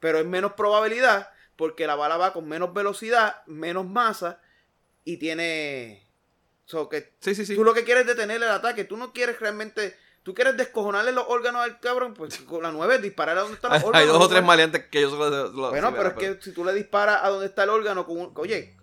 Pero 0.00 0.18
es 0.18 0.26
menos 0.26 0.52
probabilidad 0.52 1.30
porque 1.56 1.86
la 1.86 1.94
bala 1.94 2.18
va 2.18 2.34
con 2.34 2.46
menos 2.46 2.74
velocidad, 2.74 3.42
menos 3.46 3.86
masa 3.86 4.38
y 5.04 5.16
tiene... 5.16 6.06
So 6.66 6.88
que 6.88 7.14
Sí, 7.20 7.34
sí, 7.34 7.46
sí. 7.46 7.54
Tú 7.54 7.64
lo 7.64 7.72
que 7.72 7.84
quieres 7.84 8.02
es 8.02 8.08
detener 8.08 8.36
el 8.36 8.50
ataque. 8.50 8.84
Tú 8.84 8.96
no 8.96 9.12
quieres 9.12 9.40
realmente... 9.40 9.96
Tú 10.22 10.34
quieres 10.34 10.56
descojonarle 10.56 11.12
los 11.12 11.24
órganos 11.28 11.62
al 11.62 11.78
cabrón. 11.80 12.12
Pues 12.12 12.36
con 12.40 12.62
la 12.62 12.72
9 12.72 12.98
disparar 12.98 13.38
a 13.38 13.42
donde 13.42 13.54
están 13.54 13.72
los 13.72 13.82
órganos. 13.84 14.00
hay 14.02 14.06
dos 14.08 14.16
o 14.16 14.28
tres 14.28 14.30
igual. 14.40 14.44
maleantes 14.44 14.84
que 14.90 15.00
yo 15.00 15.08
solo... 15.08 15.30
lo- 15.52 15.70
Bueno, 15.70 15.94
pero 15.96 16.08
es 16.10 16.14
que 16.16 16.38
si 16.42 16.52
tú 16.52 16.64
le 16.64 16.74
disparas 16.74 17.20
a 17.22 17.28
donde 17.30 17.46
está 17.46 17.62
el 17.62 17.70
órgano 17.70 18.04
con 18.04 18.18
un... 18.18 18.32
Oye, 18.34 18.76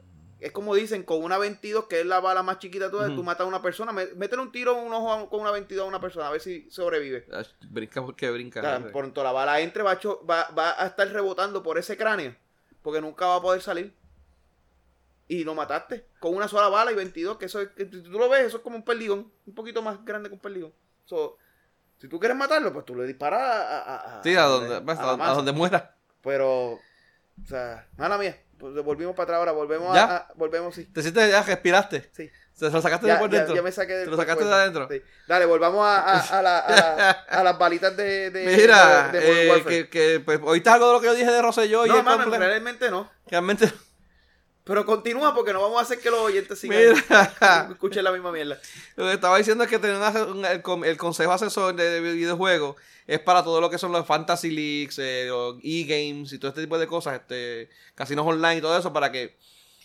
es 0.46 0.52
como 0.52 0.76
dicen, 0.76 1.04
con 1.04 1.24
una 1.24 1.38
22, 1.38 1.86
que 1.86 2.02
es 2.02 2.06
la 2.06 2.20
bala 2.20 2.44
más 2.44 2.60
chiquita 2.60 2.86
de 2.86 2.92
todas, 2.92 3.08
Ujú. 3.10 3.18
tú 3.18 3.24
matas 3.24 3.46
a 3.46 3.48
una 3.48 3.62
persona, 3.62 3.92
métele 3.92 4.42
un 4.42 4.52
tiro 4.52 4.78
en 4.78 4.86
un 4.86 4.94
ojo 4.94 5.14
a- 5.14 5.30
con 5.30 5.40
una 5.42 5.52
22 5.52 5.86
a 5.86 5.88
una 5.88 6.02
persona, 6.02 6.28
a 6.28 6.32
ver 6.32 6.42
si 6.42 6.70
sobrevive. 6.70 7.26
Ah, 7.32 7.44
Brinca 7.70 8.02
porque 8.04 8.30
brinca. 8.30 8.62
Por 8.92 9.06
tanto 9.06 9.24
la 9.24 9.32
bala 9.32 9.60
entre, 9.62 9.84
va 9.84 9.92
a, 9.92 10.00
cho- 10.00 10.26
va, 10.26 10.50
va 10.58 10.82
a 10.82 10.88
estar 10.88 11.08
rebotando 11.08 11.64
por 11.64 11.78
ese 11.78 11.96
cráneo, 11.98 12.36
porque 12.82 13.00
nunca 13.02 13.26
va 13.28 13.36
a 13.38 13.42
poder 13.42 13.62
salir. 13.62 13.94
Y 15.28 15.44
lo 15.46 15.56
mataste 15.56 16.06
con 16.20 16.36
una 16.36 16.48
sola 16.48 16.68
bala 16.68 16.92
y 16.92 16.96
22, 16.96 17.38
que 17.38 17.46
eso 17.46 17.62
es, 17.62 17.70
que 17.70 17.86
tú 17.86 18.02
lo 18.20 18.28
ves, 18.30 18.42
eso 18.48 18.58
es 18.58 18.64
como 18.64 18.76
un 18.76 18.84
perdigón, 18.84 19.32
un 19.46 19.56
poquito 19.56 19.82
más 19.82 20.04
grande 20.04 20.28
que 20.30 20.36
un 20.36 20.42
perdigón. 20.42 20.74
So, 21.06 21.38
si 21.98 22.08
tú 22.10 22.20
quieres 22.20 22.38
matarlo, 22.38 22.74
pues 22.74 22.84
tú 22.86 22.94
le 22.96 23.06
disparas 23.06 23.42
a, 23.42 23.80
a- 23.82 24.20
a- 24.20 24.24
Sí, 24.24 24.36
a 24.36 24.44
donde, 24.44 24.82
pues, 24.82 25.00
a 25.00 25.34
donde 25.34 25.54
muera. 25.54 25.96
Pero, 26.22 26.72
o 26.74 26.80
sea, 27.48 27.88
mala 27.98 28.18
mía. 28.18 28.38
Pues 28.64 28.86
volvimos 28.86 29.14
para 29.14 29.24
atrás 29.26 29.40
ahora, 29.40 29.52
volvemos 29.52 29.94
¿Ya? 29.94 30.04
a, 30.06 30.16
a- 30.20 30.28
volvemos, 30.36 30.74
sí. 30.74 30.86
¿Te 30.86 31.02
sientes 31.02 31.30
ya? 31.30 31.44
¿Respiraste? 31.44 32.10
Sí. 32.16 32.30
¿Se 32.54 32.70
lo 32.70 32.82
sacaste 32.82 33.08
Ya, 33.08 33.16
de 33.16 33.20
por 33.20 33.30
ya- 33.30 33.40
dentro? 33.40 33.56
ya 33.56 33.62
me 33.62 33.74
saqué 33.74 33.92
del 33.94 34.06
¿Te 34.06 34.12
lo 34.12 34.16
sacaste 34.16 34.46
de 34.46 34.54
adentro? 34.54 34.88
Sí. 34.90 35.02
Dale, 35.28 35.46
volvamos 35.46 35.86
a, 35.86 36.20
a- 36.22 36.42
la- 36.42 36.60
a 36.60 36.70
la- 36.72 37.10
a 37.30 37.44
las 37.44 37.58
balitas 37.58 37.98
de, 37.98 38.30
de 38.30 38.56
Mira, 38.56 39.10
de- 39.10 39.50
eh, 39.58 39.64
que, 39.68 39.90
que 39.90 40.20
pues, 40.22 40.40
¿oíste 40.44 40.70
algo 40.70 40.88
de 40.88 40.94
lo 40.94 41.02
que 41.02 41.08
yo 41.08 41.14
dije 41.14 41.30
de 41.30 41.42
Rosselló 41.42 41.86
y 41.86 41.90
No, 41.90 41.96
complejo? 42.06 42.30
realmente 42.38 42.90
no. 42.90 43.12
Realmente, 43.28 43.70
Pero 44.66 44.86
continúa 44.86 45.36
porque 45.36 45.52
no 45.52 45.62
vamos 45.62 45.78
a 45.80 45.82
hacer 45.82 46.00
que 46.00 46.10
los 46.10 46.22
oyentes 46.22 46.58
sigan 46.60 46.80
escuchen 47.72 48.04
la 48.04 48.12
misma 48.12 48.32
mierda. 48.32 48.60
lo 48.96 49.06
que 49.08 49.14
estaba 49.14 49.38
diciendo 49.38 49.64
es 49.66 49.70
que 49.70 49.78
tener 49.80 49.98
un 49.98 50.04
ase- 50.04 50.24
un- 50.24 50.46
el, 50.46 50.62
el 50.90 50.98
consejo 50.98 51.32
asesor 51.34 51.76
de, 51.76 51.90
de 51.90 52.00
videojuegos 52.00 52.76
es 53.06 53.20
para 53.20 53.44
todo 53.44 53.60
lo 53.60 53.70
que 53.70 53.78
son 53.78 53.92
los 53.92 54.06
fantasy 54.06 54.50
leagues, 54.52 54.98
eh, 55.00 55.26
los 55.28 55.58
e-games 55.62 56.32
y 56.32 56.40
todo 56.40 56.50
este 56.50 56.62
tipo 56.62 56.78
de 56.80 56.88
cosas, 56.88 57.16
este 57.20 57.70
casinos 57.96 58.26
online 58.26 58.58
y 58.58 58.62
todo 58.62 58.78
eso, 58.78 58.94
para 58.94 59.12
que 59.12 59.38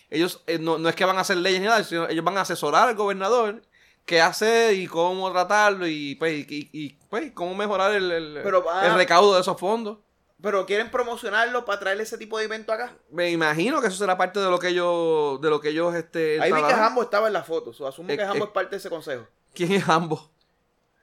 ellos 0.09 0.41
eh, 0.47 0.57
no, 0.59 0.77
no 0.77 0.87
es 0.87 0.95
que 0.95 1.03
van 1.03 1.17
a 1.17 1.21
hacer 1.21 1.35
leyes 1.37 1.59
ni 1.59 1.67
nada, 1.67 1.83
sino 1.83 2.07
ellos 2.07 2.23
van 2.23 2.37
a 2.37 2.41
asesorar 2.41 2.87
al 2.87 2.95
gobernador 2.95 3.61
qué 4.05 4.21
hacer 4.21 4.73
y 4.75 4.87
cómo 4.87 5.29
tratarlo 5.33 5.85
y 5.87 6.15
pues, 6.15 6.47
y, 6.49 6.55
y- 6.55 6.69
y, 6.71 6.89
pues, 7.09 7.31
cómo 7.33 7.53
mejorar 7.53 7.93
el, 7.93 8.09
el- 8.11 8.39
Pero 8.41 8.63
va- 8.63 8.87
el 8.87 8.93
recaudo 8.95 9.35
de 9.35 9.41
esos 9.41 9.59
fondos. 9.59 9.97
Pero 10.41 10.65
quieren 10.65 10.89
promocionarlo 10.89 11.65
para 11.65 11.79
traer 11.81 11.99
ese 11.99 12.17
tipo 12.17 12.37
de 12.37 12.45
evento 12.45 12.71
acá. 12.71 12.93
Me 13.11 13.29
imagino 13.29 13.81
que 13.81 13.87
eso 13.87 13.97
será 13.97 14.17
parte 14.17 14.39
de 14.39 14.49
lo 14.49 14.57
que 14.57 14.69
ellos, 14.69 15.41
de 15.41 15.49
lo 15.49 15.59
que 15.59 15.69
ellos, 15.69 15.93
este, 15.95 16.39
Ahí 16.39 16.51
vi 16.51 16.61
que. 16.63 16.73
Hambo 16.73 17.01
estaba 17.03 17.27
en 17.27 17.33
la 17.33 17.43
foto. 17.43 17.73
so, 17.73 17.85
asumo 17.85 18.09
Eh, 18.09 18.15
que 18.15 18.23
Hambo 18.23 18.45
eh. 18.45 18.47
es 18.47 18.53
parte 18.53 18.71
de 18.71 18.77
ese 18.77 18.89
consejo. 18.89 19.27
¿Quién 19.53 19.73
es 19.73 19.87
Hambo? 19.89 20.31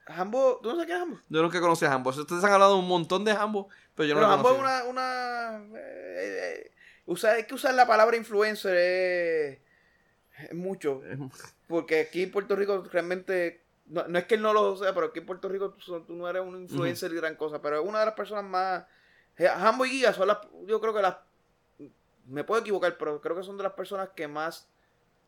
Hambo, 0.07 0.61
¿tú 0.63 0.69
no 0.69 0.75
sabes 0.77 0.87
quién 0.87 0.97
es 0.99 1.03
Hambo? 1.03 1.19
Yo 1.29 1.43
nunca 1.43 1.61
conocí 1.61 1.85
a 1.85 1.93
Hambo. 1.93 2.11
Ustedes 2.11 2.43
han 2.45 2.53
hablado 2.53 2.79
un 2.79 2.89
montón 2.89 3.25
de 3.25 3.33
Hambo, 3.33 3.69
pero 3.95 4.09
yo 4.09 4.15
no 4.15 4.21
Pero 4.21 4.29
lo 4.29 4.35
Hambo 4.35 4.51
es 4.53 4.59
una... 4.59 4.85
una 4.85 5.65
eh, 5.77 6.63
eh, 6.65 6.71
usa- 7.07 7.33
hay 7.33 7.45
que 7.45 7.55
usar 7.55 7.75
la 7.75 7.87
palabra 7.87 8.17
influencer 8.17 8.75
es, 8.77 9.59
mucho. 10.55 11.03
Porque 11.69 12.01
aquí 12.01 12.23
en 12.23 12.31
Puerto 12.31 12.57
Rico 12.57 12.85
realmente... 12.91 13.65
No, 13.87 14.07
no 14.09 14.19
es 14.19 14.25
que 14.25 14.37
él 14.37 14.43
no 14.43 14.53
lo 14.55 14.77
sea, 14.77 14.95
pero 14.95 15.07
aquí 15.09 15.19
en 15.19 15.27
Puerto 15.27 15.49
Rico 15.49 15.71
tú, 15.71 16.01
tú 16.05 16.15
no 16.15 16.29
eres 16.29 16.43
un 16.43 16.57
influencer 16.63 17.13
y 17.13 17.17
gran 17.17 17.37
cosa. 17.37 17.61
Pero 17.61 17.81
es 17.83 17.87
una 17.87 18.01
de 18.01 18.07
las 18.07 18.15
personas 18.15 18.45
más... 18.45 18.85
eh, 19.39 19.49
Hambo 19.49 19.85
y 19.87 19.91
Giga 19.91 20.13
son 20.13 20.29
las... 20.29 20.39
Yo 20.67 20.81
creo 20.81 20.95
que 20.95 21.03
las... 21.03 21.17
Me 22.27 22.43
puedo 22.45 22.61
equivocar, 22.61 22.97
pero 22.99 23.21
creo 23.21 23.37
que 23.37 23.43
son 23.45 23.57
de 23.57 23.63
las 23.63 23.73
personas 23.75 24.09
que 24.17 24.27
más 24.29 24.69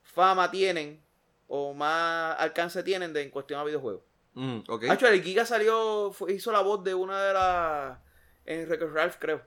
fama 0.03 0.51
tienen 0.51 1.01
o 1.47 1.73
más 1.75 2.37
alcance 2.41 2.83
tienen 2.83 3.13
de, 3.13 3.23
en 3.23 3.31
cuestión 3.31 3.61
a 3.61 3.65
videojuegos. 3.65 4.03
Mm, 4.35 4.59
ok. 4.69 4.85
Actually, 4.91 5.19
el 5.19 5.23
Giga 5.25 5.45
salió, 5.47 6.11
fue- 6.13 6.33
hizo 6.33 6.51
la 6.53 6.61
voz 6.61 6.83
de 6.85 6.95
una 6.95 7.23
de 7.23 7.33
las... 7.35 7.99
En 8.47 8.69
Record 8.69 8.95
Ralph, 8.95 9.17
creo. 9.19 9.43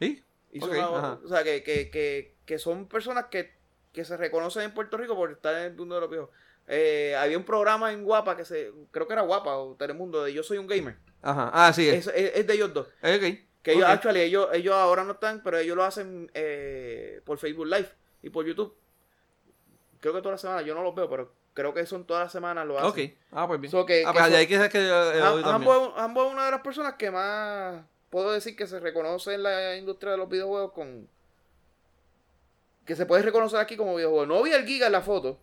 ¿Sí? 0.00 0.22
Hizo 0.52 0.66
Ok, 0.66 0.72
una 0.72 0.88
voz- 0.88 1.20
o 1.24 1.28
sea, 1.28 1.42
que, 1.44 1.62
que, 1.62 1.90
que, 1.90 2.34
que 2.44 2.58
son 2.58 2.86
personas 2.88 3.26
que, 3.30 3.54
que 3.92 4.04
se 4.04 4.16
reconocen 4.16 4.62
en 4.62 4.74
Puerto 4.74 4.96
Rico 4.96 5.14
por 5.16 5.30
estar 5.32 5.54
en 5.54 5.62
el 5.62 5.74
mundo 5.74 5.94
de 5.94 6.00
los 6.02 6.10
viejos. 6.10 6.28
Eh, 6.68 7.16
había 7.18 7.38
un 7.38 7.44
programa 7.44 7.92
en 7.92 8.04
Guapa 8.04 8.36
que 8.36 8.44
se... 8.44 8.72
Creo 8.90 9.06
que 9.06 9.12
era 9.14 9.22
Guapa 9.22 9.56
o 9.56 9.74
Telemundo 9.76 10.22
de 10.24 10.32
Yo 10.34 10.42
Soy 10.42 10.58
un 10.58 10.66
Gamer. 10.66 10.96
Ajá. 11.22 11.50
Ah, 11.54 11.72
sí. 11.72 11.88
Es. 11.88 12.06
Es, 12.08 12.46
de 12.46 12.54
ellos 12.54 12.72
dos. 12.74 12.88
Ok. 13.02 13.38
Que 13.62 13.72
ellos, 13.72 13.84
actually, 13.88 14.20
ellos, 14.20 14.48
ellos 14.52 14.74
ahora 14.74 15.04
no 15.04 15.12
están, 15.12 15.42
pero 15.42 15.58
ellos 15.58 15.76
lo 15.76 15.84
hacen 15.84 16.30
eh, 16.34 17.20
por 17.24 17.38
Facebook 17.38 17.66
Live 17.66 17.88
y 18.22 18.30
por 18.30 18.44
YouTube. 18.44 18.74
Creo 20.00 20.12
que 20.12 20.18
todas 20.20 20.32
las 20.34 20.40
semanas, 20.40 20.64
yo 20.64 20.74
no 20.74 20.82
los 20.82 20.94
veo, 20.94 21.08
pero 21.08 21.32
creo 21.54 21.72
que 21.72 21.86
son 21.86 22.04
todas 22.04 22.24
las 22.24 22.32
semanas 22.32 22.66
lo 22.66 22.76
hacen. 22.78 23.06
Ok. 23.06 23.18
Ah, 23.30 23.46
pues 23.46 23.60
bien. 23.60 23.70
So 23.70 23.86
que- 23.86 24.02
ah, 24.04 24.12
que 24.12 24.18
pues 24.18 24.46
que 24.48 24.68
que 24.70 24.78
eh, 24.88 25.22
ambos, 25.44 25.92
ambos 25.96 26.26
es 26.26 26.32
una 26.32 26.44
de 26.46 26.50
las 26.50 26.60
personas 26.62 26.94
que 26.94 27.10
más 27.12 27.84
puedo 28.10 28.32
decir 28.32 28.56
que 28.56 28.66
se 28.66 28.80
reconoce 28.80 29.34
en 29.34 29.44
la 29.44 29.76
industria 29.76 30.12
de 30.12 30.18
los 30.18 30.28
videojuegos 30.28 30.72
con 30.72 31.08
que 32.84 32.96
se 32.96 33.06
puede 33.06 33.22
reconocer 33.22 33.60
aquí 33.60 33.76
como 33.76 33.94
videojuego. 33.94 34.26
No 34.26 34.42
vi 34.42 34.52
al 34.52 34.66
Giga 34.66 34.86
en 34.86 34.92
la 34.92 35.02
foto. 35.02 35.38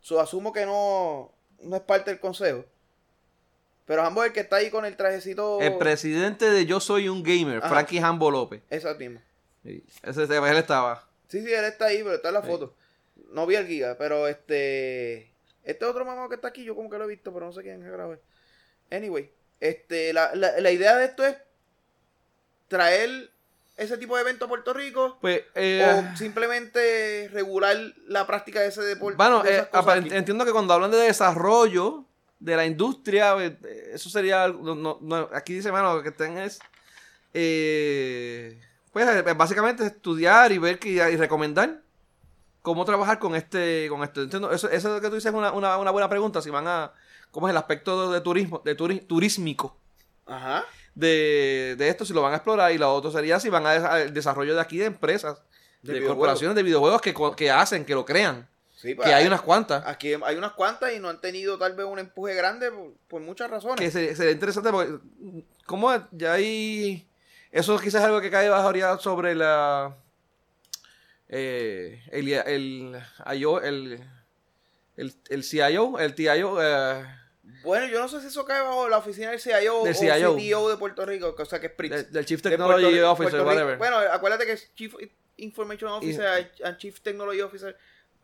So 0.00 0.20
asumo 0.20 0.52
que 0.52 0.66
no, 0.66 1.32
no 1.60 1.76
es 1.76 1.82
parte 1.82 2.10
del 2.10 2.20
consejo. 2.20 2.64
Pero 3.86 4.02
es 4.06 4.26
el 4.26 4.32
que 4.32 4.40
está 4.40 4.56
ahí 4.56 4.70
con 4.70 4.84
el 4.86 4.96
trajecito. 4.96 5.60
El 5.60 5.76
presidente 5.78 6.50
de 6.50 6.64
Yo 6.66 6.80
Soy 6.80 7.08
un 7.08 7.22
Gamer, 7.22 7.58
Ajá. 7.58 7.68
Frankie 7.68 7.98
Hambo 7.98 8.30
López. 8.30 8.62
Sí. 8.70 9.84
Ese, 10.02 10.22
ese- 10.24 10.36
él 10.36 10.56
estaba. 10.56 11.06
Sí, 11.28 11.42
sí, 11.44 11.52
él 11.52 11.64
está 11.64 11.86
ahí, 11.86 11.98
pero 12.02 12.14
está 12.14 12.28
en 12.28 12.34
la 12.34 12.42
Sí. 12.42 12.48
foto. 12.48 12.74
No 13.30 13.46
vi 13.46 13.56
al 13.56 13.66
Giga, 13.66 13.96
pero 13.98 14.26
este. 14.28 15.30
Este 15.64 15.84
otro 15.86 16.04
mamado 16.04 16.28
que 16.28 16.34
está 16.34 16.48
aquí, 16.48 16.62
yo 16.64 16.74
como 16.74 16.90
que 16.90 16.98
lo 16.98 17.04
he 17.04 17.08
visto, 17.08 17.32
pero 17.32 17.46
no 17.46 17.52
sé 17.52 17.62
quién 17.62 17.82
es 17.82 17.90
grave. 17.90 18.20
Anyway, 18.90 19.30
este, 19.60 20.12
la, 20.12 20.34
la, 20.34 20.60
la 20.60 20.70
idea 20.70 20.94
de 20.96 21.06
esto 21.06 21.24
es 21.24 21.36
traer 22.68 23.30
ese 23.76 23.98
tipo 23.98 24.14
de 24.16 24.22
evento 24.22 24.44
a 24.44 24.48
Puerto 24.48 24.72
Rico 24.72 25.18
Pues, 25.20 25.42
eh, 25.54 25.84
o 26.12 26.16
simplemente 26.16 27.28
regular 27.32 27.76
la 28.06 28.26
práctica 28.26 28.60
de 28.60 28.68
ese 28.68 28.82
deporte. 28.82 29.16
bueno, 29.16 29.42
de 29.42 29.58
eh, 29.58 29.68
entiendo 30.12 30.44
que 30.44 30.52
cuando 30.52 30.74
hablan 30.74 30.90
de 30.90 30.98
desarrollo 30.98 32.04
de 32.44 32.56
la 32.56 32.66
industria, 32.66 33.34
eh, 33.42 33.56
eso 33.94 34.08
sería. 34.10 34.48
No, 34.48 34.74
no- 34.74 34.98
no, 35.00 35.28
aquí 35.32 35.54
dice, 35.54 35.72
mano, 35.72 36.02
que 36.02 36.10
estén 36.10 36.36
es. 36.38 36.58
eh, 37.32 38.60
pues 38.92 39.08
eh, 39.08 39.22
básicamente 39.34 39.84
estudiar 39.86 40.52
y 40.52 40.58
ver 40.58 40.78
que, 40.78 40.90
y 40.90 41.16
recomendar 41.16 41.80
cómo 42.62 42.84
trabajar 42.84 43.18
con 43.18 43.34
este 43.34 43.86
con 43.88 44.02
esto. 44.04 44.22
Entiendo, 44.22 44.52
eso, 44.52 44.68
eso 44.70 45.00
que 45.00 45.08
tú 45.08 45.14
dices 45.16 45.32
es 45.32 45.36
una, 45.36 45.52
una, 45.52 45.76
una 45.78 45.90
buena 45.90 46.08
pregunta. 46.08 46.40
Si 46.42 46.50
van 46.50 46.66
a. 46.68 46.92
¿Cómo 47.30 47.48
es 47.48 47.50
el 47.50 47.56
aspecto 47.56 48.12
de 48.12 48.20
turismo, 48.20 48.62
de 48.64 48.76
turi- 48.76 49.04
turísmico 49.08 49.76
Ajá. 50.26 50.64
de, 50.94 51.74
de 51.76 51.88
esto? 51.88 52.04
Si 52.04 52.12
lo 52.12 52.22
van 52.22 52.32
a 52.32 52.36
explorar. 52.36 52.70
Y 52.72 52.78
lo 52.78 52.92
otro 52.94 53.10
sería 53.10 53.40
si 53.40 53.48
van 53.48 53.66
a, 53.66 53.72
al 53.72 54.14
desarrollo 54.14 54.54
de 54.54 54.60
aquí 54.60 54.78
de 54.78 54.84
empresas, 54.84 55.42
De 55.82 55.94
de, 55.94 56.06
corporaciones 56.06 56.54
de 56.54 56.62
videojuegos 56.62 57.00
que, 57.00 57.12
que 57.36 57.50
hacen, 57.50 57.84
que 57.84 57.94
lo 57.94 58.04
crean. 58.04 58.46
Sí, 58.84 58.94
pues, 58.94 59.08
Que 59.08 59.14
hay 59.14 59.26
unas 59.26 59.40
cuantas. 59.40 59.82
Aquí 59.86 60.12
hay 60.12 60.36
unas 60.36 60.52
cuantas 60.52 60.92
y 60.92 60.98
no 60.98 61.08
han 61.08 61.18
tenido 61.20 61.56
tal 61.56 61.74
vez 61.74 61.86
un 61.86 61.98
empuje 61.98 62.34
grande 62.34 62.70
por, 62.70 62.92
por 63.08 63.22
muchas 63.22 63.50
razones. 63.50 63.80
que 63.80 63.90
se- 63.90 64.14
sería 64.14 64.32
interesante 64.32 64.70
porque 64.70 64.98
como 65.64 65.90
ya 66.12 66.34
hay 66.34 67.08
eso 67.50 67.78
quizás 67.78 68.02
es 68.02 68.06
algo 68.08 68.20
que 68.20 68.30
cae 68.30 68.50
bajo 68.50 68.98
sobre 68.98 69.34
la 69.34 69.96
eh, 71.28 72.02
el 72.12 72.28
el 72.30 73.02
el 73.26 74.04
el, 74.96 75.14
el 75.30 75.42
CIO 75.44 75.98
el 75.98 76.14
TIO 76.14 76.62
eh, 76.62 77.06
Bueno, 77.62 77.86
yo 77.86 78.00
no 78.00 78.08
sé 78.08 78.20
si 78.20 78.26
eso 78.26 78.44
cae 78.44 78.60
bajo 78.60 78.88
la 78.88 78.98
oficina 78.98 79.30
del 79.30 79.40
CIO, 79.40 79.84
Del 79.84 79.94
o 79.94 79.98
CIO. 79.98 80.36
CTO 80.36 80.68
de 80.68 80.76
Puerto 80.76 81.06
Rico, 81.06 81.34
o 81.38 81.44
sea 81.46 81.58
que 81.58 81.68
es 81.68 81.72
PRIX. 81.72 81.90
del, 81.96 82.12
del 82.12 82.26
Chief 82.26 82.42
Technology 82.42 83.00
Officer 83.00 83.40
whatever 83.40 83.78
Bueno, 83.78 83.96
acuérdate 83.96 84.44
que 84.44 84.52
es 84.52 84.74
Chief 84.74 84.94
Information 85.36 85.90
Officer 85.90 86.50
and 86.62 86.76
Chief 86.76 87.00
Technology 87.00 87.40
Officer 87.40 87.76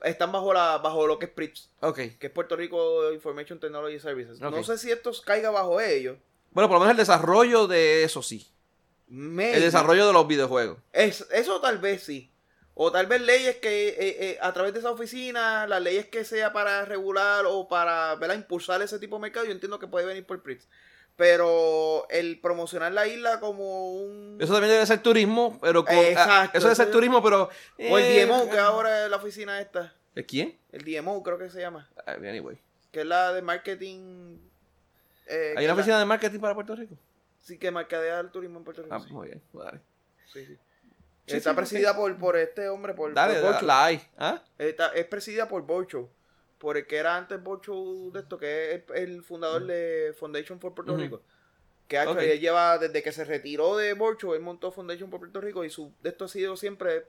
están 0.02 0.32
bajo 0.32 0.52
la 0.52 0.78
bajo 0.78 1.06
lo 1.06 1.18
que 1.18 1.26
es 1.26 1.32
PRIPS, 1.32 1.70
que 1.94 2.26
es 2.26 2.30
Puerto 2.30 2.56
Rico 2.56 3.12
Information 3.12 3.58
Technology 3.58 3.98
Services. 3.98 4.40
No 4.40 4.62
sé 4.64 4.78
si 4.78 4.90
esto 4.90 5.10
caiga 5.24 5.50
bajo 5.50 5.80
ellos. 5.80 6.18
Bueno, 6.52 6.68
por 6.68 6.76
lo 6.76 6.80
menos 6.80 6.92
el 6.92 6.96
desarrollo 6.96 7.66
de 7.66 8.02
eso 8.02 8.22
sí. 8.22 8.48
Maybe. 9.06 9.56
El 9.56 9.62
desarrollo 9.62 10.06
de 10.06 10.12
los 10.12 10.26
videojuegos. 10.26 10.78
Es, 10.92 11.26
eso 11.32 11.60
tal 11.60 11.78
vez 11.78 12.02
sí. 12.02 12.30
O 12.74 12.90
tal 12.90 13.06
vez 13.06 13.20
leyes 13.20 13.56
que 13.56 13.88
eh, 13.88 13.96
eh, 13.98 14.38
a 14.40 14.52
través 14.52 14.72
de 14.72 14.78
esa 14.78 14.90
oficina, 14.90 15.66
las 15.66 15.82
leyes 15.82 16.06
que 16.06 16.24
sea 16.24 16.52
para 16.52 16.84
regular 16.84 17.44
o 17.46 17.68
para 17.68 18.14
¿verdad? 18.16 18.36
impulsar 18.36 18.80
ese 18.82 18.98
tipo 18.98 19.16
de 19.16 19.22
mercado, 19.22 19.46
yo 19.46 19.52
entiendo 19.52 19.78
que 19.78 19.86
puede 19.86 20.06
venir 20.06 20.24
por 20.24 20.42
PRIPS. 20.42 20.68
Pero 21.20 22.06
el 22.08 22.40
promocionar 22.40 22.92
la 22.92 23.06
isla 23.06 23.40
como 23.40 23.92
un... 23.92 24.38
Eso 24.40 24.54
también 24.54 24.72
debe 24.72 24.86
ser 24.86 25.02
turismo, 25.02 25.58
pero 25.60 25.84
con, 25.84 25.94
Exacto, 25.94 26.32
ah, 26.32 26.50
eso 26.54 26.66
debe 26.66 26.76
ser 26.76 26.90
turismo, 26.90 27.22
pero 27.22 27.50
o 27.90 27.98
el 27.98 28.04
eh, 28.04 28.24
DMO, 28.24 28.48
que 28.48 28.58
ahora 28.58 29.04
es 29.04 29.10
la 29.10 29.18
oficina 29.18 29.60
esta. 29.60 29.92
¿De 30.14 30.24
quién? 30.24 30.58
El 30.72 30.82
DMO 30.82 31.22
creo 31.22 31.36
que 31.36 31.50
se 31.50 31.60
llama. 31.60 31.90
Ah, 32.06 32.12
Anyway. 32.12 32.58
Que 32.90 33.00
es 33.00 33.06
la 33.06 33.34
de 33.34 33.42
marketing... 33.42 34.38
eh, 35.26 35.52
¿Hay 35.58 35.64
una 35.66 35.74
la- 35.74 35.74
oficina 35.74 35.98
de 35.98 36.06
marketing 36.06 36.40
para 36.40 36.54
Puerto 36.54 36.74
Rico? 36.74 36.94
Sí, 37.42 37.58
que 37.58 37.70
mercadea 37.70 38.18
el 38.20 38.30
turismo 38.30 38.56
en 38.56 38.64
Puerto 38.64 38.82
Rico. 38.82 38.94
Ah, 38.94 39.00
sí. 39.06 39.12
muy 39.12 39.26
bien. 39.28 39.42
Dale. 39.52 39.80
Sí, 40.32 40.46
sí. 40.46 40.56
Sí, 41.26 41.36
Está 41.36 41.50
sí, 41.50 41.56
presidida 41.56 41.94
por, 41.94 42.16
por 42.16 42.38
este 42.38 42.70
hombre, 42.70 42.94
por, 42.94 43.12
Dale, 43.12 43.34
por 43.34 43.42
la, 43.44 43.50
Bocho. 43.52 43.66
la 43.66 43.84
hay. 43.84 44.02
¿Ah? 44.16 44.42
Está- 44.56 44.94
es 44.94 45.04
presidida 45.04 45.46
por 45.46 45.60
Bocho. 45.66 46.08
Por 46.60 46.76
el 46.76 46.86
que 46.86 46.98
era 46.98 47.16
antes 47.16 47.42
Bocho 47.42 47.74
de 48.12 48.20
esto, 48.20 48.38
que 48.38 48.74
es 48.74 48.82
el, 48.94 48.96
el 49.14 49.22
fundador 49.24 49.66
de 49.66 50.14
Foundation 50.16 50.60
for 50.60 50.72
Puerto. 50.74 50.96
Rico. 50.96 51.22
Que 51.88 51.98
ha 51.98 52.02
hecho- 52.04 52.12
Ok. 52.12 52.18
él 52.20 52.38
lleva, 52.38 52.78
desde 52.78 53.02
que 53.02 53.10
se 53.10 53.24
retiró 53.24 53.76
de 53.76 53.94
Bocho, 53.94 54.36
él 54.36 54.42
montó 54.42 54.70
Foundation 54.70 55.10
for 55.10 55.18
Puerto 55.18 55.40
Rico 55.40 55.64
y 55.64 55.70
su 55.70 55.92
de 56.02 56.10
esto 56.10 56.26
ha 56.26 56.28
sido 56.28 56.56
siempre 56.56 57.06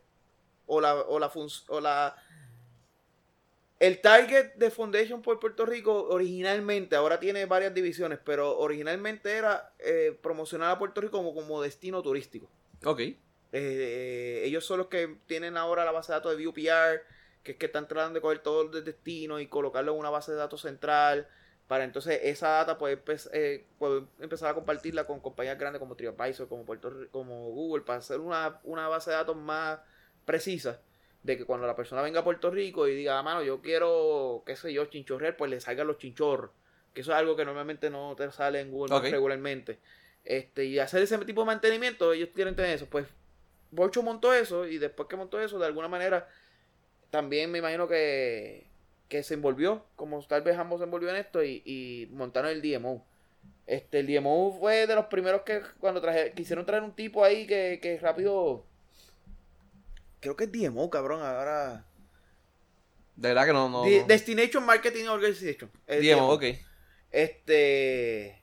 o 0.65 0.81
la, 0.81 0.95
o 0.95 1.19
la, 1.19 1.29
func- 1.29 1.65
o 1.67 1.79
la 1.81 2.15
el 3.79 3.99
target 3.99 4.53
de 4.55 4.69
Foundation 4.69 5.21
por 5.23 5.39
Puerto 5.39 5.65
Rico 5.65 6.07
originalmente, 6.09 6.95
ahora 6.95 7.19
tiene 7.19 7.45
varias 7.45 7.73
divisiones, 7.73 8.19
pero 8.23 8.57
originalmente 8.59 9.31
era 9.35 9.73
eh, 9.79 10.17
promocionar 10.21 10.69
a 10.71 10.77
Puerto 10.79 11.01
Rico 11.01 11.17
como, 11.17 11.33
como 11.33 11.61
destino 11.61 12.01
turístico. 12.03 12.47
Ok. 12.85 13.01
Eh, 13.53 14.43
ellos 14.45 14.63
son 14.65 14.77
los 14.77 14.87
que 14.87 15.17
tienen 15.25 15.57
ahora 15.57 15.83
la 15.83 15.91
base 15.91 16.11
de 16.11 16.17
datos 16.19 16.37
de 16.37 16.45
VUPR, 16.45 17.01
que 17.43 17.53
es 17.53 17.57
que 17.57 17.65
están 17.67 17.87
tratando 17.87 18.15
de 18.15 18.21
coger 18.21 18.39
todo 18.39 18.71
el 18.77 18.83
destino 18.83 19.39
y 19.39 19.47
colocarlo 19.47 19.93
en 19.93 19.99
una 19.99 20.09
base 20.09 20.31
de 20.31 20.37
datos 20.37 20.61
central, 20.61 21.27
para 21.67 21.83
entonces 21.85 22.19
esa 22.23 22.49
data 22.49 22.77
poder, 22.77 23.03
empe- 23.03 23.29
eh, 23.33 23.65
poder 23.79 24.03
empezar 24.19 24.49
a 24.49 24.53
compartirla 24.53 25.05
con 25.05 25.19
compañías 25.21 25.57
grandes 25.57 25.79
como 25.79 25.95
TripAdvisor, 25.95 26.47
como, 26.49 26.65
Puerto, 26.65 26.91
como 27.11 27.49
Google, 27.51 27.83
para 27.83 27.99
hacer 27.99 28.19
una, 28.19 28.59
una 28.63 28.87
base 28.89 29.09
de 29.11 29.15
datos 29.15 29.37
más 29.37 29.79
precisa 30.25 30.81
de 31.23 31.37
que 31.37 31.45
cuando 31.45 31.67
la 31.67 31.75
persona 31.75 32.01
venga 32.01 32.19
a 32.21 32.23
Puerto 32.23 32.49
Rico 32.51 32.87
y 32.87 32.95
diga, 32.95 33.17
"Ah, 33.17 33.23
mano, 33.23 33.41
yo 33.43 33.61
quiero, 33.61 34.43
qué 34.45 34.55
sé 34.55 34.73
yo, 34.73 34.85
chinchorrear, 34.85 35.37
pues 35.37 35.49
le 35.51 35.59
salgan 35.61 35.87
los 35.87 35.97
chinchorros. 35.97 36.51
Que 36.93 37.01
eso 37.01 37.11
es 37.11 37.17
algo 37.17 37.35
que 37.37 37.45
normalmente 37.45 37.89
no 37.89 38.15
te 38.17 38.29
sale 38.31 38.59
en 38.59 38.71
Google 38.71 38.93
Maps 38.95 39.05
Ok. 39.07 39.11
regularmente. 39.13 39.79
Este, 40.25 40.65
y 40.65 40.77
hacer 40.79 41.01
ese 41.03 41.17
tipo 41.19 41.41
de 41.41 41.45
mantenimiento, 41.47 42.11
ellos 42.11 42.29
quieren 42.35 42.55
tener 42.55 42.75
eso. 42.75 42.87
Pues 42.87 43.07
Borcho 43.71 44.03
montó 44.03 44.33
eso 44.33 44.67
y 44.67 44.77
después 44.77 45.07
que 45.07 45.15
montó 45.15 45.39
eso, 45.39 45.57
de 45.57 45.65
alguna 45.67 45.87
manera, 45.87 46.27
también 47.11 47.51
me 47.51 47.59
imagino 47.59 47.87
que, 47.87 48.65
que 49.07 49.21
se 49.21 49.35
envolvió, 49.35 49.85
como 49.95 50.21
tal 50.25 50.41
vez 50.41 50.57
ambos 50.57 50.79
se 50.79 50.85
envolvió 50.85 51.09
en 51.11 51.17
esto 51.17 51.43
y, 51.43 51.61
y 51.65 52.07
montaron 52.11 52.49
el 52.49 52.61
DMO. 52.63 53.05
Este, 53.67 53.99
el 53.99 54.07
DMO 54.07 54.57
fue 54.59 54.87
de 54.87 54.95
los 54.95 55.05
primeros 55.05 55.43
que 55.43 55.61
cuando 55.79 56.01
traje, 56.01 56.31
quisieron 56.33 56.65
traer 56.65 56.81
un 56.83 56.93
tipo 56.95 57.23
ahí 57.23 57.45
que, 57.45 57.79
que 57.81 57.99
rápido... 57.99 58.65
Creo 60.19 60.35
que 60.35 60.45
es 60.45 60.51
DMO, 60.51 60.89
cabrón, 60.89 61.21
ahora... 61.21 61.85
De 63.15 63.27
verdad 63.29 63.45
que 63.45 63.53
no. 63.53 63.69
no, 63.69 63.83
De- 63.83 64.01
no. 64.01 64.07
Destination 64.07 64.65
Marketing 64.65 65.05
Organization. 65.05 65.69
Digamos, 65.87 66.25
DMO. 66.27 66.33
ok. 66.33 66.43
Este. 67.11 68.41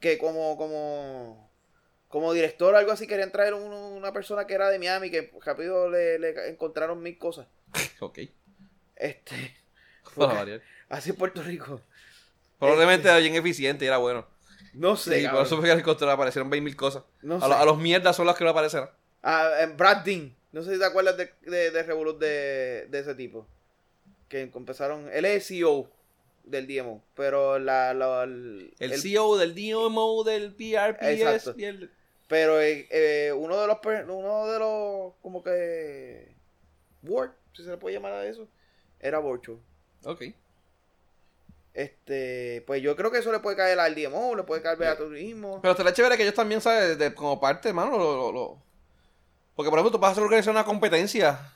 Que 0.00 0.18
como, 0.18 0.56
como. 0.56 1.50
Como 2.08 2.32
director 2.32 2.74
o 2.74 2.76
algo 2.76 2.92
así 2.92 3.06
querían 3.06 3.32
traer 3.32 3.54
un- 3.54 3.72
una 3.72 4.12
persona 4.12 4.46
que 4.46 4.54
era 4.54 4.68
de 4.68 4.78
Miami 4.78 5.10
que 5.10 5.32
rápido 5.44 5.88
le, 5.90 6.18
le 6.18 6.50
encontraron 6.50 7.02
mil 7.02 7.16
cosas. 7.18 7.48
Ok. 8.00 8.18
Este. 8.96 9.56
Para 10.16 10.34
variar. 10.34 10.60
Así 10.88 11.10
en 11.10 11.16
Puerto 11.16 11.42
Rico. 11.42 11.80
Probablemente 12.58 13.08
era 13.08 13.18
bien 13.18 13.34
eficiente 13.34 13.84
y 13.84 13.88
era 13.88 13.98
bueno. 13.98 14.26
No 14.74 14.96
sé. 14.96 15.20
Sí, 15.22 15.28
por 15.28 15.42
eso 15.44 15.56
fue 15.58 15.66
que 15.66 15.72
encontró, 15.72 16.10
aparecieron 16.10 16.50
20.000 16.50 16.76
cosas. 16.76 17.02
No 17.22 17.36
a, 17.42 17.48
lo- 17.48 17.56
a 17.56 17.64
los 17.64 17.78
mierdas 17.78 18.14
son 18.16 18.26
las 18.26 18.36
que 18.36 18.44
no 18.44 18.50
aparecerán. 18.50 18.90
Ah, 19.22 19.50
en 19.60 19.76
Brad 19.76 19.98
Dean. 20.04 20.34
No 20.52 20.62
sé 20.62 20.74
si 20.74 20.78
te 20.78 20.84
acuerdas 20.84 21.16
de, 21.16 21.32
de, 21.42 21.70
de 21.70 21.82
Revolut 21.82 22.18
de, 22.20 22.86
de 22.90 22.98
ese 22.98 23.14
tipo. 23.14 23.46
Que 24.28 24.42
empezaron. 24.42 25.08
Él 25.12 25.24
es 25.24 25.34
el 25.34 25.42
CEO 25.42 25.90
del 26.44 26.66
DMO. 26.66 27.02
Pero 27.14 27.58
la. 27.58 27.92
la- 27.94 28.24
el, 28.24 28.72
El, 28.78 28.92
el- 28.92 29.00
CEO 29.00 29.36
del 29.38 29.54
DMO, 29.54 30.24
del 30.24 30.54
PRPS 30.54 31.54
y 31.56 31.64
el... 31.64 31.90
Pero 32.28 32.60
eh, 32.62 32.86
eh, 32.90 33.32
uno 33.36 33.60
de 33.60 33.66
los 33.66 33.78
uno 34.08 34.46
de 34.46 34.58
los 34.58 35.12
como 35.20 35.42
que 35.42 36.34
Word, 37.02 37.32
si 37.54 37.64
se 37.64 37.70
le 37.70 37.76
puede 37.76 37.94
llamar 37.94 38.12
a 38.12 38.26
eso, 38.26 38.48
era 39.00 39.18
Borcho. 39.18 39.60
Ok. 40.04 40.22
Este, 41.74 42.62
pues 42.66 42.82
yo 42.82 42.94
creo 42.96 43.10
que 43.10 43.18
eso 43.18 43.32
le 43.32 43.38
puede 43.40 43.56
caer 43.56 43.78
al 43.80 43.94
DMO, 43.94 44.34
le 44.36 44.42
puede 44.42 44.60
caer 44.60 44.82
a 44.84 44.96
turismo. 44.96 45.60
Pero 45.62 45.72
estaría 45.72 45.92
chévere 45.94 46.16
que 46.16 46.22
ellos 46.24 46.34
también, 46.34 46.60
¿sabes? 46.60 46.98
De- 46.98 47.14
como 47.14 47.40
parte, 47.40 47.68
hermano, 47.70 47.96
lo, 47.98 48.14
lo- 48.16 48.32
lo- 48.32 48.62
Porque, 49.56 49.70
por 49.70 49.78
ejemplo, 49.78 49.90
tú 49.90 49.98
vas 49.98 50.10
a 50.10 50.12
hacer 50.12 50.24
organizar 50.24 50.52
una 50.52 50.64
competencia 50.64 51.52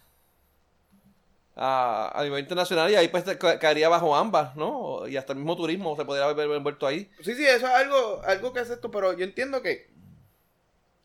a, 1.54 2.12
a 2.18 2.22
nivel 2.24 2.40
internacional 2.40 2.90
y 2.90 2.94
ahí 2.94 3.08
pues 3.08 3.24
te 3.24 3.36
ca- 3.38 3.58
caería 3.58 3.88
bajo 3.88 4.14
ambas, 4.16 4.56
¿no? 4.56 5.06
Y 5.06 5.16
hasta 5.16 5.32
el 5.32 5.38
mismo 5.38 5.56
turismo 5.56 5.96
se 5.96 6.04
podría 6.04 6.26
haber 6.26 6.50
envuelto 6.50 6.86
ahí. 6.86 7.10
Sí, 7.22 7.34
sí, 7.34 7.44
eso 7.46 7.66
es 7.66 7.72
algo, 7.74 8.22
algo 8.24 8.52
que 8.52 8.60
hace 8.60 8.74
esto, 8.74 8.90
pero 8.90 9.12
yo 9.14 9.24
entiendo 9.24 9.60
que, 9.62 9.90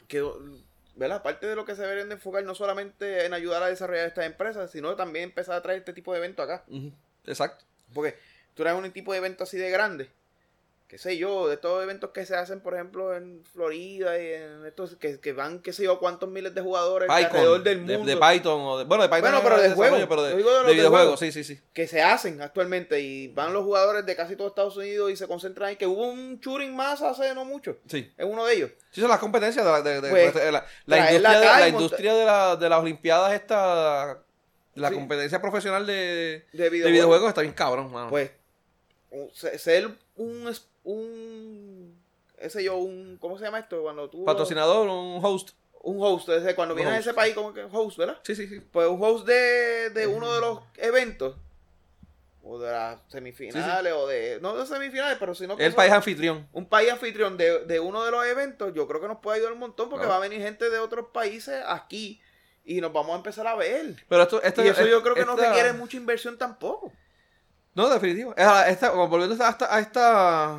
que 0.08 0.24
¿verdad? 1.02 1.18
Aparte 1.18 1.48
de 1.48 1.56
lo 1.56 1.66
que 1.66 1.76
se 1.76 1.82
deberían 1.82 2.10
de 2.10 2.16
enfocar 2.16 2.44
no 2.44 2.54
solamente 2.54 3.26
en 3.26 3.34
ayudar 3.34 3.64
a 3.64 3.68
desarrollar 3.68 4.08
estas 4.08 4.26
empresas, 4.26 4.70
sino 4.70 4.96
también 4.96 5.26
empezar 5.26 5.56
a 5.56 5.62
traer 5.64 5.80
este 5.80 5.94
tipo 5.94 6.14
de 6.14 6.20
eventos 6.20 6.46
acá. 6.46 6.64
Exacto. 7.26 7.66
Porque 7.92 8.16
tú 8.54 8.62
traes 8.62 8.78
un 8.78 8.90
tipo 8.92 9.12
de 9.12 9.18
evento 9.18 9.44
así 9.44 9.58
de 9.58 9.72
grande, 9.72 10.12
qué 10.92 10.98
sé 10.98 11.16
yo, 11.18 11.48
de 11.48 11.56
todos 11.56 11.76
los 11.78 11.84
eventos 11.86 12.10
que 12.10 12.26
se 12.26 12.36
hacen, 12.36 12.60
por 12.60 12.74
ejemplo, 12.74 13.16
en 13.16 13.46
Florida 13.54 14.22
y 14.22 14.34
en 14.34 14.66
estos 14.66 14.98
que, 14.98 15.22
que 15.22 15.32
van, 15.32 15.60
qué 15.62 15.72
sé 15.72 15.84
yo, 15.86 16.00
cuántos 16.00 16.28
miles 16.30 16.54
de 16.54 16.60
jugadores 16.60 17.08
Python, 17.08 17.26
alrededor 17.28 17.64
del 17.64 17.88
de- 17.88 17.98
mundo 17.98 18.12
De, 18.14 18.18
Python 18.18 18.62
o 18.62 18.78
de... 18.78 18.84
Bueno, 18.84 19.04
de 19.04 19.08
Python 19.08 19.22
Bueno, 19.22 19.38
no 19.38 19.44
pero 19.44 19.56
de 19.56 19.62
desarrollo, 19.70 19.90
juego. 19.92 20.10
pero 20.10 20.24
de, 20.24 20.32
Yo 20.32 20.38
digo 20.38 20.50
de 20.50 20.56
los 20.58 20.66
de 20.66 20.72
de 20.72 20.76
videojuegos, 20.76 21.18
juego. 21.18 21.32
sí, 21.32 21.44
sí, 21.44 21.56
sí. 21.56 21.62
que 21.72 21.88
se 21.88 22.02
hacen 22.02 22.42
actualmente 22.42 23.00
y 23.00 23.30
van 23.30 23.54
los 23.54 23.64
jugadores 23.64 24.06
de 24.06 24.16
casi 24.18 24.36
todo 24.36 24.50
Estados 24.50 24.76
Unidos 24.76 25.10
y 25.12 25.16
se 25.16 25.30
concentran 25.30 25.70
ahí, 25.70 25.76
que 25.78 25.88
hubo 25.88 26.06
un 26.12 26.42
shooting 26.42 26.76
más 26.76 27.02
hace 27.02 27.34
no 27.34 27.46
mucho, 27.46 27.78
Sí. 27.88 28.12
es 28.18 28.26
uno 28.26 28.46
de 28.46 28.54
ellos. 28.56 28.72
Sí, 28.92 29.00
son 29.00 29.10
las 29.10 29.20
competencias 29.20 29.64
de 29.66 29.72
la, 29.72 29.82
de- 29.82 30.10
Pues, 30.10 30.36
la, 30.36 30.66
industria, 31.14 31.60
la 31.60 31.68
industria 31.70 32.14
de, 32.16 32.26
la- 32.26 32.56
de 32.58 32.68
las 32.68 32.80
Olimpiadas 32.82 33.32
esta 33.32 34.20
la 34.76 34.90
Sí. 34.90 34.96
competencia 34.96 35.42
profesional 35.42 35.88
de, 35.88 35.94
De 35.94 36.46
de 36.52 36.70
videojuegos. 36.70 36.92
videojuegos 36.92 37.30
está 37.30 37.42
bien 37.44 37.54
cabrón, 37.54 37.90
mano. 37.94 38.10
Pues, 38.10 38.32
ser 39.58 39.90
un, 40.16 40.54
un, 40.84 42.00
ese 42.38 42.64
yo, 42.64 42.78
un, 42.78 43.18
¿cómo 43.20 43.38
se 43.38 43.46
llama 43.46 43.60
esto? 43.60 43.82
Cuando 43.82 44.10
tú... 44.10 44.26
Patrocinador, 44.26 44.88
un 44.88 45.20
host. 45.24 45.52
Un 45.84 45.98
host, 46.00 46.30
ese, 46.30 46.54
cuando 46.54 46.74
Un 46.76 46.78
vienes 46.78 46.96
a 46.96 47.00
ese 47.00 47.14
país 47.14 47.34
como 47.34 47.54
que 47.54 47.64
host, 47.64 47.98
¿verdad? 47.98 48.20
Sí, 48.24 48.36
sí, 48.36 48.48
sí. 48.48 48.60
Pues 48.72 48.88
un 48.88 49.04
host 49.04 49.26
de, 49.26 49.90
de 49.90 50.06
uno 50.08 50.32
de 50.34 50.40
los 50.40 50.60
eventos, 50.78 51.36
o 52.44 52.60
de 52.60 52.72
las 52.72 53.00
semifinales, 53.08 53.92
o 53.94 54.06
de, 54.08 54.38
no 54.42 54.56
de 54.56 54.66
semifinales, 54.68 55.18
pero 55.20 55.34
sino 55.34 55.58
que 55.58 55.66
El 55.66 55.74
país 55.74 55.92
anfitrión. 55.92 56.48
un 56.54 56.68
país 56.68 56.92
anfitrión 56.92 57.36
de, 57.36 57.66
de 57.66 57.80
uno 57.80 58.04
de 58.04 58.12
los 58.12 58.24
eventos, 58.28 58.74
yo 58.76 58.88
creo 58.88 59.02
que 59.02 59.08
nos 59.08 59.18
puede 59.20 59.38
ayudar 59.38 59.54
un 59.54 59.60
montón 59.60 59.90
porque 59.90 60.06
Claro. 60.06 60.20
va 60.20 60.26
a 60.26 60.30
venir 60.30 60.42
gente 60.46 60.70
de 60.70 60.78
otros 60.80 61.08
países 61.12 61.64
aquí 61.68 62.22
y 62.64 62.80
nos 62.80 62.94
vamos 62.94 63.14
a 63.14 63.18
empezar 63.18 63.48
a 63.48 63.56
ver. 63.56 63.96
Pero 64.08 64.22
esto, 64.24 64.42
esto 64.44 64.64
y 64.64 64.68
eso 64.68 64.86
yo 64.86 65.02
creo 65.02 65.16
que 65.16 65.26
no 65.26 65.36
requiere 65.36 65.74
mucha 65.74 65.98
inversión 65.98 66.38
tampoco. 66.38 66.92
No, 67.76 67.90
definitivo. 67.90 68.32
Esta, 68.36 68.70
esta, 68.70 68.90
volviendo 68.92 69.44
a 69.44 69.50
esta, 69.50 69.74
a 69.76 69.80
esta 69.80 70.58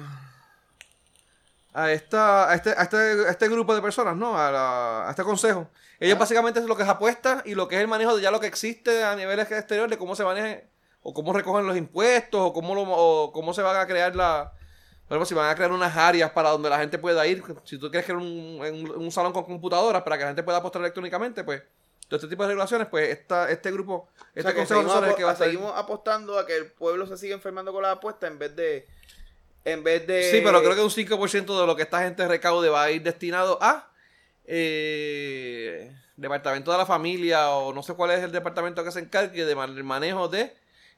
a 1.74 1.90
esta 1.90 2.50
a 2.50 2.54
este, 2.54 2.70
a 2.70 2.82
este, 2.82 2.96
a 2.96 3.30
este 3.30 3.48
grupo 3.48 3.74
de 3.74 3.80
personas, 3.82 4.16
¿no? 4.16 4.38
A, 4.38 4.50
la- 4.50 5.08
a 5.08 5.10
este 5.10 5.22
consejo. 5.22 5.68
Ellos 6.00 6.16
Ah. 6.16 6.20
básicamente 6.20 6.60
es 6.60 6.66
lo 6.66 6.76
que 6.76 6.82
es 6.82 6.88
apuesta 6.88 7.42
y 7.46 7.54
lo 7.54 7.68
que 7.68 7.76
es 7.76 7.80
el 7.82 7.88
manejo 7.88 8.16
de 8.16 8.22
ya 8.22 8.30
lo 8.30 8.40
que 8.40 8.46
existe 8.46 9.04
a 9.04 9.16
nivel 9.16 9.38
exterior 9.40 9.88
de 9.88 9.96
cómo 9.98 10.14
se 10.16 10.24
maneja 10.24 10.62
o 11.02 11.14
cómo 11.14 11.32
recogen 11.32 11.66
los 11.66 11.76
impuestos 11.76 12.40
o 12.40 12.52
cómo 12.52 12.74
lo, 12.74 12.82
o 12.82 13.32
cómo 13.32 13.54
se 13.54 13.62
van 13.62 13.76
a 13.76 13.86
crear 13.86 14.14
la 14.14 14.52
ejemplo, 15.08 15.26
si 15.26 15.34
van 15.34 15.50
a 15.50 15.54
crear 15.54 15.72
unas 15.72 15.94
áreas 15.96 16.30
para 16.30 16.48
donde 16.50 16.70
la 16.70 16.78
gente 16.78 16.98
pueda 16.98 17.26
ir, 17.26 17.42
si 17.64 17.78
tú 17.78 17.90
quieres 17.90 18.06
crear 18.06 18.18
un, 18.18 18.26
un, 18.60 18.90
un 18.96 19.12
salón 19.12 19.32
con 19.34 19.44
computadoras 19.44 20.02
para 20.02 20.16
que 20.16 20.22
la 20.24 20.28
gente 20.30 20.42
pueda 20.42 20.58
apostar 20.58 20.80
electrónicamente, 20.80 21.44
pues 21.44 21.62
todo 22.12 22.18
este 22.18 22.28
tipo 22.28 22.42
de 22.42 22.48
regulaciones, 22.48 22.88
pues 22.88 23.08
esta, 23.10 23.50
este 23.50 23.70
grupo, 23.70 23.94
O 23.94 24.08
este 24.34 24.42
sea, 24.42 24.50
que 24.52 24.58
consejo 24.58 24.80
seguimos, 24.82 25.08
es 25.08 25.14
que 25.16 25.24
va 25.24 25.30
a 25.30 25.32
estar- 25.32 25.46
seguimos 25.46 25.72
apostando 25.76 26.38
a 26.38 26.46
que 26.46 26.56
el 26.56 26.66
pueblo 26.72 27.06
se 27.06 27.16
siga 27.16 27.34
enfermando 27.34 27.72
con 27.72 27.82
la 27.82 27.92
apuesta 27.92 28.26
en 28.26 28.38
vez 28.38 28.54
de 28.56 28.86
en 29.64 29.84
vez 29.84 30.06
de 30.06 30.30
Sí, 30.30 30.40
pero 30.42 30.60
creo 30.60 30.74
que 30.74 30.80
un 30.82 30.90
5% 30.90 31.60
de 31.60 31.66
lo 31.66 31.76
que 31.76 31.82
esta 31.82 32.00
gente 32.02 32.26
recaude 32.26 32.68
va 32.68 32.82
a 32.82 32.90
ir 32.90 33.02
destinado 33.02 33.58
a. 33.62 33.88
eh, 34.44 35.92
departamento 36.16 36.70
de 36.70 36.78
la 36.78 36.86
familia 36.86 37.50
o 37.50 37.72
no 37.72 37.82
sé 37.82 37.94
cuál 37.94 38.10
es 38.12 38.22
el 38.22 38.32
departamento 38.32 38.84
que 38.84 38.92
se 38.92 39.00
encargue 39.00 39.44
del 39.44 39.84
manejo 39.84 40.28
de 40.28 40.54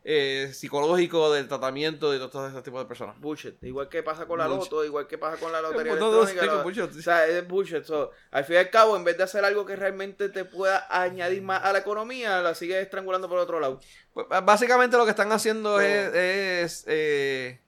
eh, 0.07 0.51
psicológico, 0.53 1.33
del 1.33 1.49
tratamiento 1.49 2.13
de 2.13 2.19
todo 2.19 2.47
ese 2.47 2.61
tipo 2.61 2.79
de 2.79 2.85
personas. 2.85 3.19
Bullshit. 3.19 3.63
Igual 3.65 3.89
que 3.89 4.03
pasa 4.03 4.27
con 4.27 4.39
la 4.39 4.47
loto, 4.47 4.85
igual 4.85 5.07
que 5.07 5.17
pasa 5.17 5.39
con 5.39 5.51
la 5.51 5.63
lotería 5.63 5.93
electrónica. 5.95 6.85
o 6.85 7.03
sea, 7.03 7.27
es 7.27 7.49
bullshit. 7.49 7.85
al 8.31 8.45
fin 8.45 8.57
y 8.57 8.59
al 8.59 8.69
cabo, 8.69 8.97
en 8.97 9.05
vez 9.05 9.17
de 9.17 9.23
hacer 9.23 9.45
algo 9.45 9.65
que 9.65 9.77
realmente 9.77 10.29
te 10.29 10.45
pueda 10.45 10.87
añadir 10.91 11.41
más 11.43 11.65
a 11.65 11.73
la 11.73 11.79
economía, 11.79 12.43
la 12.43 12.55
sigues 12.55 12.83
estrangulando 12.83 13.31
por 13.31 13.39
otro 13.39 13.61
lado. 13.61 13.81
Pues, 14.13 14.27
básicamente 14.45 14.97
lo 14.99 15.05
que 15.05 15.11
están 15.11 15.33
haciendo 15.33 15.81
es, 15.81 16.15
es 16.15 16.85
eh, 16.87 17.61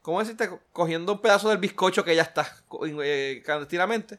¿cómo 0.00 0.20
decirte? 0.20 0.48
Cogiendo 0.72 1.12
un 1.12 1.20
pedazo 1.20 1.50
del 1.50 1.58
bizcocho 1.58 2.02
que 2.02 2.16
ya 2.16 2.22
está 2.22 2.46
eh, 3.02 3.42
clandestinamente. 3.44 4.18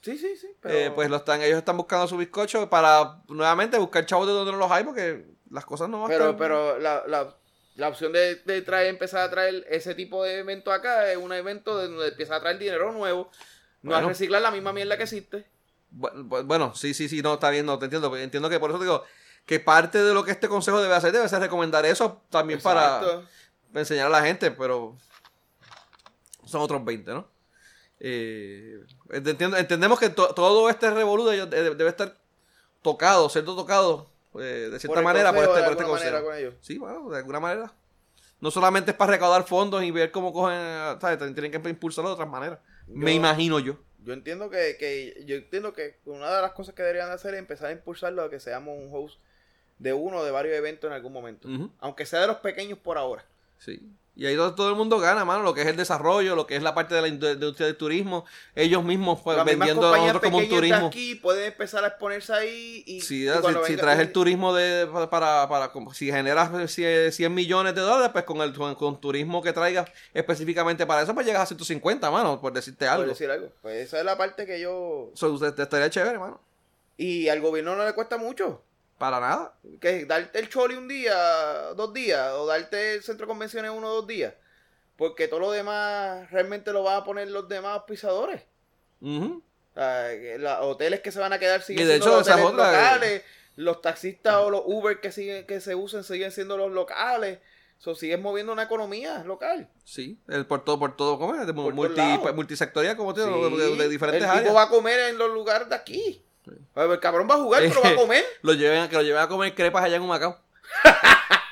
Sí, 0.00 0.18
sí, 0.18 0.36
sí. 0.36 0.48
Eh, 0.64 0.90
pues 0.94 1.08
lo 1.08 1.16
están, 1.16 1.40
ellos 1.42 1.58
están 1.58 1.76
buscando 1.76 2.06
su 2.06 2.16
bizcocho 2.16 2.68
para 2.68 3.22
nuevamente 3.28 3.78
buscar 3.78 4.04
chavos 4.04 4.26
de 4.26 4.32
donde 4.32 4.52
no 4.52 4.58
los 4.58 4.70
hay 4.70 4.84
porque 4.84 5.24
las 5.54 5.64
cosas 5.64 5.88
no 5.88 6.00
van 6.00 6.08
pero, 6.08 6.24
a 6.24 6.30
estar... 6.30 6.38
Pero 6.38 6.78
la, 6.80 7.04
la, 7.06 7.36
la 7.76 7.88
opción 7.88 8.12
de, 8.12 8.36
de, 8.36 8.62
traer, 8.62 8.88
empezar 8.88 9.20
a 9.20 9.30
traer 9.30 9.64
ese 9.70 9.94
tipo 9.94 10.24
de 10.24 10.40
evento 10.40 10.72
acá 10.72 11.10
es 11.10 11.16
un 11.16 11.32
evento 11.32 11.80
donde 11.80 12.08
empieza 12.08 12.36
a 12.36 12.40
traer 12.40 12.58
dinero 12.58 12.92
nuevo, 12.92 13.30
no 13.82 13.94
a 13.94 14.00
reciclar 14.00 14.42
la 14.42 14.50
misma 14.50 14.72
mierda 14.72 14.96
que 14.96 15.04
existe. 15.04 15.46
Bueno, 15.90 16.74
sí, 16.74 16.92
sí, 16.92 17.08
sí, 17.08 17.22
no, 17.22 17.34
está 17.34 17.50
bien, 17.50 17.66
no, 17.66 17.78
te 17.78 17.84
entiendo. 17.84 18.14
Entiendo 18.16 18.50
que 18.50 18.58
por 18.58 18.70
eso 18.70 18.80
digo 18.80 19.04
que 19.46 19.60
parte 19.60 20.02
de 20.02 20.12
lo 20.12 20.24
que 20.24 20.32
este 20.32 20.48
consejo 20.48 20.82
debe 20.82 20.94
hacer 20.94 21.12
debe 21.12 21.28
ser 21.28 21.40
recomendar 21.40 21.86
eso 21.86 22.22
también 22.30 22.60
para 22.60 23.22
enseñar 23.72 24.06
a 24.06 24.10
la 24.10 24.22
gente, 24.22 24.50
pero 24.50 24.96
son 26.44 26.62
otros 26.62 26.84
20, 26.84 27.12
¿no? 27.12 27.28
Eh, 28.00 28.80
entendemos 29.10 30.00
que 30.00 30.10
todo 30.10 30.68
este 30.68 30.90
revoludo 30.90 31.30
debe, 31.30 31.88
estar 31.88 32.16
tocado, 32.82 33.28
siendo 33.28 33.54
tocado 33.54 34.10
eh, 34.40 34.68
de 34.70 34.80
cierta 34.80 35.02
manera 35.02 35.32
por 35.32 35.44
este, 35.44 35.62
por 35.62 35.72
este 35.72 35.84
consejo. 35.84 36.56
Sí, 36.60 36.78
bueno, 36.78 37.10
de 37.10 37.18
alguna 37.18 37.40
manera. 37.40 37.72
No 38.40 38.50
solamente 38.50 38.90
es 38.90 38.96
para 38.96 39.12
recaudar 39.12 39.44
fondos 39.44 39.82
y 39.82 39.90
ver 39.90 40.10
cómo 40.10 40.32
cogen, 40.32 40.58
¿sabes? 41.00 41.18
Tienen 41.34 41.50
que 41.50 41.68
impulsarlo 41.68 42.10
de 42.10 42.14
otras 42.14 42.28
maneras. 42.28 42.58
Me 42.86 43.14
imagino 43.14 43.58
yo. 43.58 43.78
Yo 44.04 44.12
entiendo 44.12 44.50
que, 44.50 44.76
que, 44.78 45.24
yo 45.26 45.36
entiendo 45.36 45.72
que 45.72 45.98
una 46.04 46.34
de 46.34 46.42
las 46.42 46.52
cosas 46.52 46.74
que 46.74 46.82
deberían 46.82 47.10
hacer 47.10 47.32
es 47.34 47.40
empezar 47.40 47.68
a 47.68 47.72
impulsarlo 47.72 48.22
a 48.22 48.28
que 48.28 48.38
seamos 48.38 48.76
un 48.78 48.90
host 48.92 49.18
de 49.78 49.94
uno 49.94 50.18
o 50.18 50.24
de 50.24 50.30
varios 50.30 50.54
eventos 50.56 50.88
en 50.88 50.94
algún 50.94 51.12
momento. 51.12 51.48
Aunque 51.78 52.04
sea 52.04 52.20
de 52.20 52.26
los 52.26 52.36
pequeños 52.38 52.78
por 52.78 52.98
ahora. 52.98 53.24
Sí. 53.58 53.80
Y 54.16 54.26
ahí 54.26 54.36
todo, 54.36 54.68
el 54.68 54.76
mundo 54.76 55.00
gana, 55.00 55.24
mano, 55.24 55.42
lo 55.42 55.54
que 55.54 55.62
es 55.62 55.66
el 55.66 55.76
desarrollo, 55.76 56.36
lo 56.36 56.46
que 56.46 56.54
es 56.54 56.62
la 56.62 56.72
parte 56.72 56.94
de 56.94 57.02
la 57.02 57.08
industria 57.08 57.66
del 57.66 57.76
turismo, 57.76 58.24
ellos 58.54 58.84
mismos 58.84 59.20
pues, 59.22 59.44
vendiendo 59.44 59.92
a 59.92 59.98
nosotros 59.98 60.22
como 60.22 60.38
un 60.38 60.48
turismo. 60.48 60.86
aquí 60.86 61.16
pueden 61.16 61.46
empezar 61.46 61.82
a 61.82 61.88
exponerse 61.88 62.32
ahí 62.32 62.84
y, 62.86 63.00
si, 63.00 63.26
traes 63.76 63.98
el 63.98 64.12
turismo 64.12 64.54
de 64.54 64.86
para, 65.10 65.48
para, 65.48 65.72
si 65.94 66.12
generas 66.12 66.50
100 66.70 67.34
millones 67.34 67.74
de 67.74 67.80
dólares, 67.80 68.10
pues 68.12 68.24
con 68.24 68.40
el 68.40 68.54
con, 68.54 69.00
turismo 69.00 69.42
que 69.42 69.52
traigas 69.52 69.90
específicamente 70.12 70.86
para 70.86 71.02
eso, 71.02 71.12
pues 71.12 71.26
llegas 71.26 71.42
a 71.42 71.46
150, 71.46 72.08
mano, 72.12 72.40
por 72.40 72.52
decirte 72.52 72.86
algo. 72.86 73.02
Por 73.02 73.08
decir 73.08 73.30
algo. 73.30 73.48
Pues 73.62 73.88
esa 73.88 73.98
es 73.98 74.04
la 74.04 74.16
parte 74.16 74.46
que 74.46 74.60
yo... 74.60 75.10
So, 75.14 75.44
estaría 75.44 75.90
chévere, 75.90 76.20
mano. 76.20 76.40
Y 76.96 77.28
al 77.28 77.40
gobierno 77.40 77.74
no 77.74 77.84
le 77.84 77.92
cuesta 77.94 78.16
mucho. 78.16 78.62
Para 78.98 79.20
nada. 79.20 79.54
Que 79.80 80.04
darte 80.04 80.38
el 80.38 80.48
choli 80.48 80.76
un 80.76 80.88
día, 80.88 81.14
dos 81.76 81.92
días, 81.92 82.32
o 82.34 82.46
darte 82.46 82.94
el 82.94 83.02
centro 83.02 83.26
de 83.26 83.28
convenciones 83.28 83.70
uno 83.70 83.88
o 83.88 83.94
dos 83.96 84.06
días. 84.06 84.34
Porque 84.96 85.26
todo 85.26 85.40
lo 85.40 85.50
demás 85.50 86.30
realmente 86.30 86.72
lo 86.72 86.84
van 86.84 86.98
a 86.98 87.04
poner 87.04 87.28
los 87.30 87.48
demás 87.48 87.82
pisadores. 87.86 88.42
los 89.00 90.60
hoteles 90.60 91.00
que 91.00 91.10
se 91.10 91.18
van 91.18 91.32
a 91.32 91.38
quedar 91.38 91.62
siguen 91.62 91.86
siendo 91.86 92.06
los 92.06 92.28
hoteles 92.28 92.52
locales. 92.52 93.22
Los 93.56 93.82
taxistas 93.82 94.34
o 94.36 94.50
los 94.50 94.62
Uber 94.64 95.00
que 95.00 95.12
siguen 95.12 95.46
que 95.46 95.60
se 95.60 95.76
usen 95.76 96.02
siguen 96.02 96.32
siendo 96.32 96.56
los 96.56 96.72
locales. 96.72 97.38
So, 97.78 97.94
siguen 97.94 98.22
moviendo 98.22 98.52
una 98.52 98.62
economía 98.62 99.22
local. 99.24 99.68
Sí, 99.84 100.18
el 100.28 100.46
por 100.46 100.64
todo, 100.64 100.78
por 100.78 100.96
todo, 100.96 101.18
¿cómo 101.18 101.34
es? 101.34 101.52
multi, 101.52 102.00
multisectorial, 102.34 102.96
como 102.96 103.12
te 103.12 103.20
de, 103.20 103.88
diferentes 103.88 104.28
el 104.28 104.38
tipo 104.38 104.54
va 104.54 104.62
a 104.62 104.68
comer 104.68 105.10
en 105.10 105.18
los 105.18 105.30
lugares 105.32 105.68
de 105.68 105.74
aquí. 105.74 106.24
El 106.76 107.00
cabrón 107.00 107.28
va 107.28 107.34
a 107.34 107.38
jugar, 107.38 107.62
pero 107.62 107.82
va 107.82 107.90
a 107.90 107.96
comer. 107.96 108.24
lo 108.42 108.52
lleven, 108.52 108.88
que 108.88 108.96
lo 108.96 109.02
lleven 109.02 109.22
a 109.22 109.28
comer 109.28 109.54
crepas 109.54 109.84
allá 109.84 109.96
en 109.96 110.02
Humacao. 110.02 110.38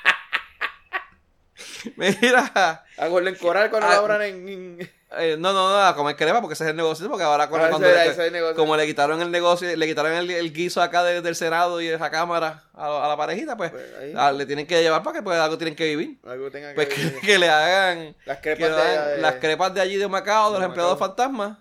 Mira. 1.95 2.85
A 2.97 3.07
Golden 3.07 3.35
Coral 3.35 3.69
cuando 3.69 3.89
lo 3.89 3.93
abran 3.93 4.21
en. 4.21 4.89
Eh, 5.15 5.35
no, 5.37 5.53
no, 5.53 5.69
no, 5.69 5.79
a 5.79 5.95
comer 5.95 6.15
crepas 6.15 6.41
porque 6.41 6.53
ese 6.53 6.63
es 6.63 6.71
el 6.71 6.75
negocio. 6.75 7.07
Porque 7.07 7.23
ahora 7.23 7.47
cuando, 7.47 7.67
ah, 7.67 8.53
como 8.55 8.75
le 8.75 8.87
quitaron 8.87 9.21
el 9.21 9.29
negocio, 9.29 9.75
le 9.75 9.85
quitaron 9.85 10.11
el, 10.11 10.53
guiso 10.53 10.81
acá 10.81 11.03
del 11.03 11.35
Senado 11.35 11.81
y 11.81 11.87
esa 11.87 12.09
cámara 12.09 12.63
a, 12.73 13.07
la 13.07 13.15
parejita, 13.15 13.55
pues, 13.55 13.71
pues 13.71 14.15
ah, 14.15 14.31
le 14.31 14.45
tienen 14.45 14.65
que 14.65 14.81
llevar 14.81 15.03
para 15.03 15.17
que 15.17 15.23
pues 15.23 15.39
algo 15.39 15.57
tienen 15.57 15.75
que 15.75 15.85
vivir. 15.85 16.17
Algo 16.25 16.49
tengan 16.49 16.73
pues 16.73 16.89
que, 16.89 17.19
que, 17.19 17.37
le 17.37 17.49
hagan 17.49 18.15
las 18.25 18.39
crepas, 18.39 18.75
de, 18.75 19.21
las 19.21 19.35
crepas 19.35 19.73
de 19.73 19.81
allí 19.81 19.97
de 19.97 20.07
Macao, 20.07 20.53
de 20.53 20.59
los 20.59 20.67
empleados 20.67 20.97
fantasmas. 20.97 21.57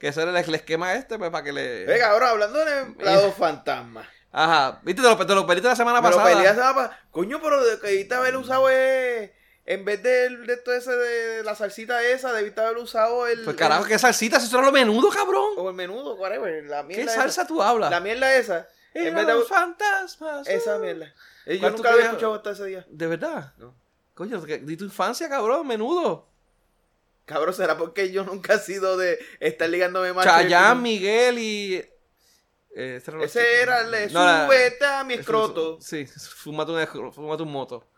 Que 0.00 0.08
ese 0.08 0.22
era 0.22 0.40
el, 0.40 0.54
esquema 0.54 0.94
este, 0.94 1.18
pues 1.18 1.30
para 1.30 1.44
que 1.44 1.52
le. 1.52 1.84
Venga, 1.84 2.08
ahora 2.08 2.30
hablando 2.30 2.58
de 2.64 2.80
empleados 2.80 3.34
fantasmas. 3.34 4.08
Ajá, 4.32 4.80
viste, 4.82 5.02
te 5.02 5.08
lo, 5.08 5.16
te 5.26 5.34
lo 5.34 5.46
la 5.46 5.76
semana 5.76 6.00
pasada. 6.00 6.30
Lo 6.30 6.42
la 6.42 6.54
semana 6.54 6.74
pasada. 6.74 7.00
Coño, 7.10 7.38
pero 7.42 7.62
debiste 7.62 8.14
haber 8.14 8.34
usado 8.36 8.70
es. 8.70 9.30
En 9.66 9.84
vez 9.84 10.02
de, 10.02 10.30
de 10.30 10.54
esto 10.54 10.72
ese 10.72 10.90
de 10.96 11.44
la 11.44 11.54
salsita 11.54 12.02
esa, 12.02 12.32
debiste 12.32 12.62
haber 12.62 12.78
usado 12.78 13.26
el. 13.26 13.44
Pues 13.44 13.56
carajo, 13.56 13.84
¿qué 13.84 13.98
salsita? 13.98 14.40
Si 14.40 14.46
eso 14.46 14.56
era 14.56 14.66
lo 14.66 14.72
menudo, 14.72 15.10
cabrón. 15.10 15.50
O 15.58 15.68
el 15.68 15.76
menudo, 15.76 16.14
whatever. 16.14 16.64
La 16.64 16.88
¿Qué 16.88 17.06
salsa 17.06 17.46
tú 17.46 17.62
hablas? 17.62 17.90
La 17.90 18.00
mierda 18.00 18.34
esa. 18.34 18.66
En 18.94 19.14
vez 19.14 19.26
de 19.26 19.34
los 19.34 19.48
fantasmas. 19.48 20.48
Esa 20.48 20.78
mierda. 20.78 21.12
Yo 21.44 21.70
nunca 21.70 21.90
lo 21.90 21.96
había 21.96 22.06
escuchado 22.06 22.34
hasta 22.36 22.52
ese 22.52 22.64
día. 22.64 22.86
¿De 22.88 23.06
verdad? 23.06 23.52
No. 23.58 23.74
Coño, 24.14 24.40
de 24.40 24.76
tu 24.76 24.84
infancia, 24.84 25.28
cabrón, 25.28 25.66
menudo. 25.66 26.29
Cabrón, 27.30 27.54
¿será 27.54 27.78
porque 27.78 28.10
yo 28.10 28.24
nunca 28.24 28.54
he 28.54 28.58
sido 28.58 28.96
de 28.96 29.16
estar 29.38 29.70
ligándome 29.70 30.12
más? 30.12 30.24
Chayán, 30.24 30.82
Miguel 30.82 31.38
y... 31.38 31.74
Eh, 32.74 33.00
ese 33.22 33.62
era 33.62 33.82
el 33.82 33.90
de 33.92 34.08
súbete 34.08 34.84
a 34.84 35.04
mi 35.04 35.14
escroto. 35.14 35.78
Sí, 35.80 36.06
fúmate 36.06 36.72
un, 36.72 37.12
fúmate 37.12 37.44
un 37.44 37.52
moto. 37.52 37.88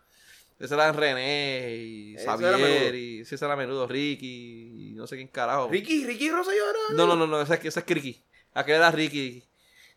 Ese 0.59 0.74
era 0.74 0.93
René 0.93 1.76
y 1.76 2.16
Xavier 2.18 2.95
y 2.95 3.20
ese 3.20 3.35
era 3.43 3.57
menudo 3.57 3.87
Ricky 3.87 4.91
y 4.91 4.95
no 4.95 5.07
sé 5.07 5.16
quién 5.16 5.28
carajo. 5.28 5.68
Ricky, 5.68 6.05
Ricky 6.05 6.30
Rosselló 6.30 6.68
era. 6.68 6.78
No, 6.95 7.07
no, 7.07 7.16
no, 7.16 7.26
no, 7.26 7.41
ese, 7.41 7.55
ese 7.55 7.80
es 7.80 7.87
Ricky. 7.87 8.22
Aquel 8.53 8.76
era 8.76 8.91
Ricky. 8.91 9.43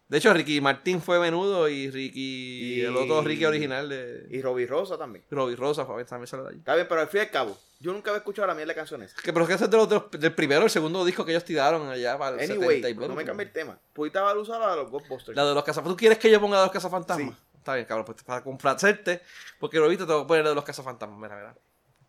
De 0.08 0.20
hecho, 0.20 0.32
Ricky 0.34 0.62
Martín 0.62 1.02
fue 1.02 1.20
menudo 1.20 1.68
y 1.68 1.90
Ricky. 1.90 2.76
Y 2.76 2.82
el 2.82 2.96
otro 2.96 3.22
Ricky 3.24 3.46
original 3.46 3.90
de. 3.90 4.28
Y 4.30 4.42
Robbie 4.42 4.68
Rosa 4.68 4.98
también. 4.98 5.26
Robbie 5.32 5.56
Rosa 5.56 5.86
también 5.86 6.28
sale 6.28 6.44
de 6.44 6.50
ahí. 6.50 6.58
Está 6.58 6.76
bien, 6.76 6.88
pero 6.88 7.02
al 7.02 7.08
fin 7.08 7.22
y 7.22 7.24
al 7.24 7.32
cabo, 7.32 7.58
yo 7.80 7.92
nunca 7.92 8.12
había 8.12 8.20
escuchado 8.20 8.48
la 8.48 8.54
mierda 8.54 8.74
de 8.74 8.76
canciones. 8.76 9.16
Que, 9.16 9.34
pero 9.34 9.44
es 9.44 9.50
que 9.50 9.56
ese 9.56 9.66
es 9.66 9.72
de 9.72 9.78
los, 9.78 10.12
del 10.12 10.34
primero 10.34 10.62
o 10.62 10.66
el 10.66 10.70
segundo 10.70 11.04
disco 11.04 11.26
que 11.26 11.32
ellos 11.32 11.44
tiraron 11.44 11.90
allá 11.90 12.18
para 12.20 12.36
el 12.40 12.52
anyway, 12.52 12.82
70 12.82 12.90
y 12.90 13.08
No 13.08 13.16
me 13.16 13.26
cambie 13.26 13.48
el 13.48 13.52
tema. 13.52 13.80
Pudiste 13.94 14.20
haber 14.20 14.38
usado 14.38 14.60
la 14.60 14.72
de 14.72 14.78
los 14.78 14.92
Ghostbusters. 14.92 15.36
La 15.36 15.44
de 15.44 15.56
los 15.56 15.64
cazafantasmas. 15.64 15.94
¿Tú 15.94 15.98
quieres 15.98 16.20
que 16.20 16.30
yo 16.30 16.40
ponga 16.40 16.58
la 16.58 16.62
de 16.62 16.66
los 16.68 16.74
cazafantasmas? 16.74 17.36
Sí. 17.36 17.42
Está 17.58 17.74
bien, 17.74 17.86
cabrón, 17.88 18.06
pues 18.06 18.22
para 18.24 18.44
complacerte. 18.44 19.22
Porque 19.60 19.80
ahorita 19.80 20.06
te 20.06 20.14
voy 20.14 20.24
a 20.24 20.28
poner 20.28 20.44
la 20.44 20.50
de 20.50 20.56
los 20.56 20.64
cazafantasmas. 20.64 21.18
Mira, 21.18 21.36
mira. 21.36 21.56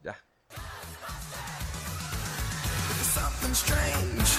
Ya. 0.03 0.22
Something 3.14 3.55
strange 3.55 4.36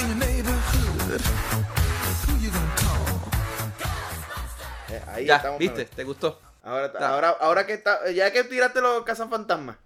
in 0.00 0.06
your 0.06 0.16
neighborhood. 0.16 1.93
Ahí 5.08 5.26
ya, 5.26 5.56
¿viste? 5.58 5.84
¿Te 5.86 6.04
gustó? 6.04 6.40
Ahora, 6.62 6.92
ahora, 6.98 7.28
ahora 7.40 7.66
que 7.66 7.74
está, 7.74 8.10
ya 8.10 8.32
que 8.32 8.44
tiraste 8.44 8.80
los 8.80 9.04
cazafantasmas, 9.04 9.76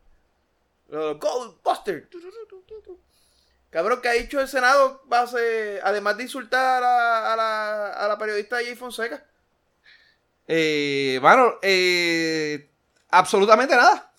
los 0.89 1.19
Ghostbusters. 1.19 2.07
Cabrón, 3.71 4.01
que 4.01 4.09
ha 4.09 4.13
dicho 4.13 4.41
el 4.41 4.49
Senado, 4.49 5.03
además 5.83 6.17
de 6.17 6.23
insultar 6.23 6.83
a, 6.83 7.37
la, 7.37 7.93
a 7.93 8.09
la 8.09 8.19
periodista 8.19 8.57
Jay 8.57 8.75
Fonseca? 8.75 9.23
Eh, 10.47 11.19
bueno, 11.21 11.57
eh, 11.61 12.71
absolutamente 13.11 13.77
nada. 13.77 14.11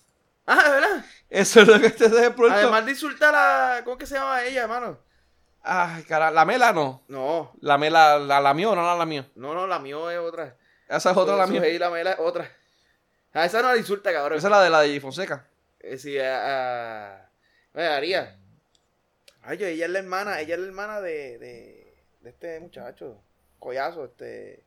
Ah, 0.46 0.68
¿verdad? 0.70 1.04
Eso 1.28 1.62
es 1.62 1.68
lo 1.68 1.80
que 1.80 1.90
te 1.90 2.08
pronto. 2.30 2.54
Además 2.54 2.84
de 2.84 2.92
insultar 2.92 3.34
a. 3.34 3.84
¿Cómo 3.84 3.98
que 3.98 4.06
se 4.06 4.14
llama 4.14 4.42
ella, 4.44 4.62
hermano? 4.62 4.98
Ay, 5.62 6.04
cara, 6.04 6.30
la 6.30 6.44
mela 6.44 6.72
no. 6.72 7.02
No. 7.08 7.52
La 7.60 7.76
mela, 7.76 8.18
la, 8.18 8.40
la 8.40 8.54
mío, 8.54 8.74
no 8.74 8.82
la, 8.82 8.94
la 8.94 9.06
mío. 9.06 9.26
No, 9.34 9.54
no, 9.54 9.66
la 9.66 9.78
mío 9.78 10.10
es 10.10 10.18
otra. 10.18 10.56
Esa 10.88 11.10
es 11.10 11.16
otra 11.16 11.36
la 11.36 11.46
mía. 11.46 11.68
Y 11.68 11.78
la 11.78 11.90
mela 11.90 12.16
otra. 12.18 12.50
Ah, 13.32 13.44
esa 13.44 13.62
no 13.62 13.68
la 13.68 13.76
insulta, 13.76 14.12
cabrón. 14.12 14.38
Esa 14.38 14.48
es 14.48 14.50
la 14.50 14.62
de 14.62 14.70
la 14.70 14.80
de 14.80 15.00
Fonseca. 15.00 15.46
Eh, 15.78 15.98
sí, 15.98 16.18
a. 16.18 17.12
a... 17.14 17.30
María. 17.74 18.36
Ay, 19.42 19.62
ella 19.62 19.86
es 19.86 19.90
la 19.90 19.98
hermana, 20.00 20.40
ella 20.40 20.54
es 20.54 20.60
la 20.60 20.66
hermana 20.66 21.00
de, 21.00 21.38
de, 21.38 22.04
de 22.20 22.30
este 22.30 22.58
muchacho. 22.60 23.22
Collazo, 23.58 24.06
este. 24.06 24.64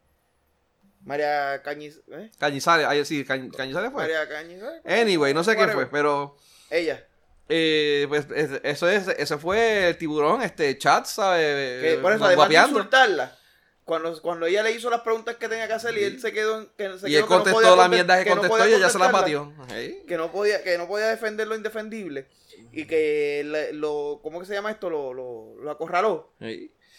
María 1.01 1.61
Cañiz, 1.61 2.01
¿eh? 2.07 2.31
Cañizales, 2.39 2.87
ay, 2.87 3.03
sí, 3.03 3.25
Cañizales 3.25 3.91
fue. 3.91 4.03
María 4.03 4.29
Cañizales. 4.29 4.81
Anyway, 4.85 5.33
no 5.33 5.43
sé 5.43 5.55
quién 5.55 5.71
fue, 5.71 5.87
pero. 5.87 6.37
Ella. 6.69 7.05
Eh, 7.49 8.05
pues 8.07 8.25
eso 8.63 8.87
es, 8.89 9.07
eso 9.09 9.37
fue 9.37 9.89
el 9.89 9.97
tiburón, 9.97 10.41
este 10.41 10.77
chat, 10.77 11.05
¿sabes? 11.05 11.81
Que 11.81 11.99
por 12.01 12.13
eso, 12.13 12.23
además 12.25 12.49
de 12.49 12.55
insultarla, 12.77 13.37
Cuando, 13.83 14.21
cuando 14.21 14.45
ella 14.45 14.63
le 14.63 14.71
hizo 14.71 14.89
las 14.89 15.01
preguntas 15.01 15.35
que 15.35 15.49
tenía 15.49 15.67
que 15.67 15.73
hacer 15.73 15.97
y 15.97 16.03
él 16.05 16.21
se 16.21 16.31
quedó 16.31 16.61
en 16.61 16.69
que 16.77 16.97
se 16.97 17.09
Y 17.09 17.11
quedó 17.11 17.11
él 17.11 17.11
que 17.15 17.19
no 17.19 17.27
contestó 17.27 17.59
podía 17.59 17.75
la 17.75 17.89
mierda 17.89 18.23
que 18.23 18.29
contestó 18.29 18.69
y 18.69 18.73
ella 18.73 18.89
se 18.89 18.97
la. 18.97 19.25
Ahí. 19.69 20.03
Que 20.07 20.15
no 20.17 20.31
podía, 20.31 20.63
que 20.63 20.77
no 20.77 20.87
podía 20.87 21.07
defender 21.07 21.47
lo 21.47 21.55
indefendible. 21.55 22.27
Y 22.71 22.85
que 22.85 23.43
le- 23.45 23.73
lo, 23.73 24.19
¿cómo 24.23 24.39
que 24.39 24.45
se 24.45 24.53
llama 24.53 24.71
esto? 24.71 24.89
Lo, 24.89 25.13
lo, 25.13 25.55
lo 25.61 25.69
acorraló. 25.69 26.31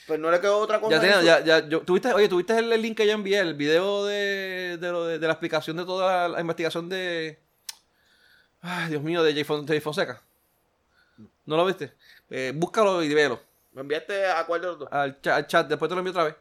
Pues 0.07 0.20
no 0.20 0.30
le 0.30 0.38
quedó 0.40 0.59
otra 0.59 0.78
cosa. 0.78 1.01
Ya 1.03 1.09
eso. 1.11 1.22
ya, 1.22 1.40
ya, 1.42 1.66
yo, 1.66 1.80
¿tuviste, 1.80 2.12
oye, 2.12 2.28
¿tuviste 2.28 2.59
el, 2.59 2.70
el 2.70 2.82
link 2.82 2.99
que 2.99 3.07
yo 3.07 3.12
envié? 3.14 3.38
El 3.38 3.55
video 3.55 4.05
de, 4.05 4.76
de, 4.78 4.92
lo 4.92 5.07
de, 5.07 5.18
de 5.18 5.26
la 5.26 5.32
explicación 5.32 5.78
de 5.78 5.84
toda 5.86 6.28
la, 6.28 6.28
la 6.28 6.40
investigación 6.42 6.90
de. 6.90 7.38
Ay, 8.61 8.90
Dios 8.90 9.03
mío, 9.03 9.22
de 9.22 9.32
Jay 9.32 9.80
Fonseca. 9.80 10.22
¿No 11.47 11.57
lo 11.57 11.64
viste? 11.66 11.92
Eh, 12.30 12.53
búscalo 12.55 13.03
y 13.03 13.12
velo. 13.12 13.40
¿Me 13.72 13.80
enviaste 13.82 14.26
a 14.26 14.47
cuál 14.47 14.61
de 14.61 14.66
los 14.68 14.78
dos? 14.78 14.88
Al 14.92 15.20
chat, 15.20 15.34
al 15.36 15.47
chat, 15.47 15.68
después 15.68 15.88
te 15.88 15.95
lo 15.95 16.01
envío 16.01 16.12
otra 16.12 16.24
vez. 16.24 16.34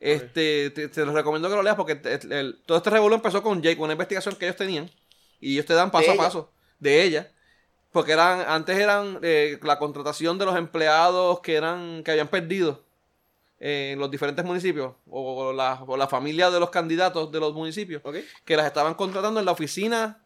Este, 0.00 0.70
te, 0.70 0.88
te 0.88 1.04
lo 1.04 1.12
recomiendo 1.12 1.48
que 1.48 1.54
lo 1.54 1.62
leas 1.62 1.76
porque 1.76 2.00
el- 2.02 2.32
el- 2.32 2.62
todo 2.66 2.78
este 2.78 2.90
revuelo 2.90 3.14
empezó 3.16 3.42
con 3.42 3.62
Jay, 3.62 3.76
con 3.76 3.84
una 3.84 3.92
investigación 3.92 4.34
que 4.34 4.46
ellos 4.46 4.56
tenían. 4.56 4.90
Y 5.40 5.52
ellos 5.54 5.66
te 5.66 5.74
dan 5.74 5.90
paso 5.90 6.10
a 6.10 6.14
ella. 6.14 6.22
paso 6.22 6.52
de 6.78 7.02
ella. 7.02 7.30
Porque 7.92 8.12
eran, 8.12 8.40
antes 8.48 8.78
eran 8.78 9.18
eh, 9.22 9.58
la 9.62 9.78
contratación 9.78 10.38
de 10.38 10.44
los 10.46 10.56
empleados 10.56 11.40
que 11.40 11.54
eran, 11.54 12.02
que 12.04 12.10
habían 12.12 12.28
perdido 12.28 12.82
en 13.58 13.98
los 13.98 14.10
diferentes 14.10 14.44
municipios. 14.44 14.94
O 15.08 15.52
la, 15.52 15.82
o 15.86 15.96
la 15.96 16.08
familia 16.08 16.50
de 16.50 16.60
los 16.60 16.70
candidatos 16.70 17.30
de 17.30 17.40
los 17.40 17.52
municipios. 17.52 18.00
¿Ok? 18.04 18.16
Que 18.44 18.56
las 18.56 18.66
estaban 18.66 18.94
contratando 18.94 19.38
en 19.40 19.46
la 19.46 19.52
oficina 19.52 20.22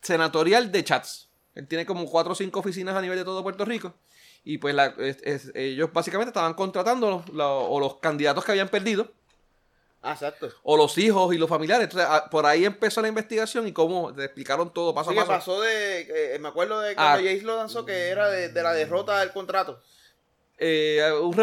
senatorial 0.00 0.70
de 0.72 0.84
chats. 0.84 1.27
Él 1.58 1.66
tiene 1.66 1.84
como 1.84 2.06
cuatro 2.06 2.32
o 2.32 2.36
cinco 2.36 2.60
oficinas 2.60 2.94
a 2.94 3.02
nivel 3.02 3.18
de 3.18 3.24
todo 3.24 3.42
Puerto 3.42 3.64
Rico. 3.64 3.92
Y 4.44 4.58
pues 4.58 4.74
la- 4.76 4.94
es- 4.98 5.18
es- 5.24 5.50
ellos 5.56 5.92
básicamente 5.92 6.28
estaban 6.30 6.54
contratando 6.54 7.10
los- 7.10 7.28
los- 7.30 7.64
o 7.68 7.80
los 7.80 7.96
candidatos 7.96 8.44
que 8.44 8.52
habían 8.52 8.68
perdido, 8.68 9.08
Ah, 10.00 10.12
exacto. 10.12 10.48
o 10.62 10.76
los 10.76 10.96
hijos 10.98 11.34
y 11.34 11.38
los 11.38 11.48
familiares. 11.48 11.84
Entonces, 11.90 12.08
a- 12.08 12.30
por 12.30 12.46
ahí 12.46 12.64
empezó 12.64 13.02
la 13.02 13.08
investigación 13.08 13.66
y 13.66 13.72
cómo 13.72 14.14
te 14.14 14.24
explicaron 14.26 14.72
todo 14.72 14.94
paso 14.94 15.10
Así 15.10 15.18
a 15.18 15.22
paso. 15.26 15.32
pasó 15.52 15.60
de. 15.62 16.34
eh, 16.34 16.38
me 16.38 16.46
acuerdo 16.48 16.78
de 16.80 16.94
cuando 16.94 17.12
Ah. 17.14 17.16
Jace 17.16 17.42
lo 17.42 17.56
lanzó 17.56 17.84
que 17.84 18.08
era 18.08 18.28
de, 18.30 18.50
de 18.50 18.62
la 18.62 18.72
derrota 18.72 19.18
del 19.18 19.32
contrato. 19.32 19.80
Eh, 20.58 21.02
un 21.20 21.38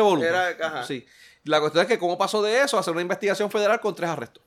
ajá. 0.62 0.84
Sí. 0.86 1.06
La 1.44 1.60
cuestión 1.60 1.82
es 1.84 1.88
que 1.90 2.00
cómo 2.00 2.18
pasó 2.18 2.42
de 2.42 2.62
eso 2.62 2.78
a 2.78 2.80
hacer 2.80 2.94
una 2.94 3.02
investigación 3.02 3.52
federal 3.52 3.82
con 3.82 3.94
tres 3.94 4.10
arrestos. 4.10 4.42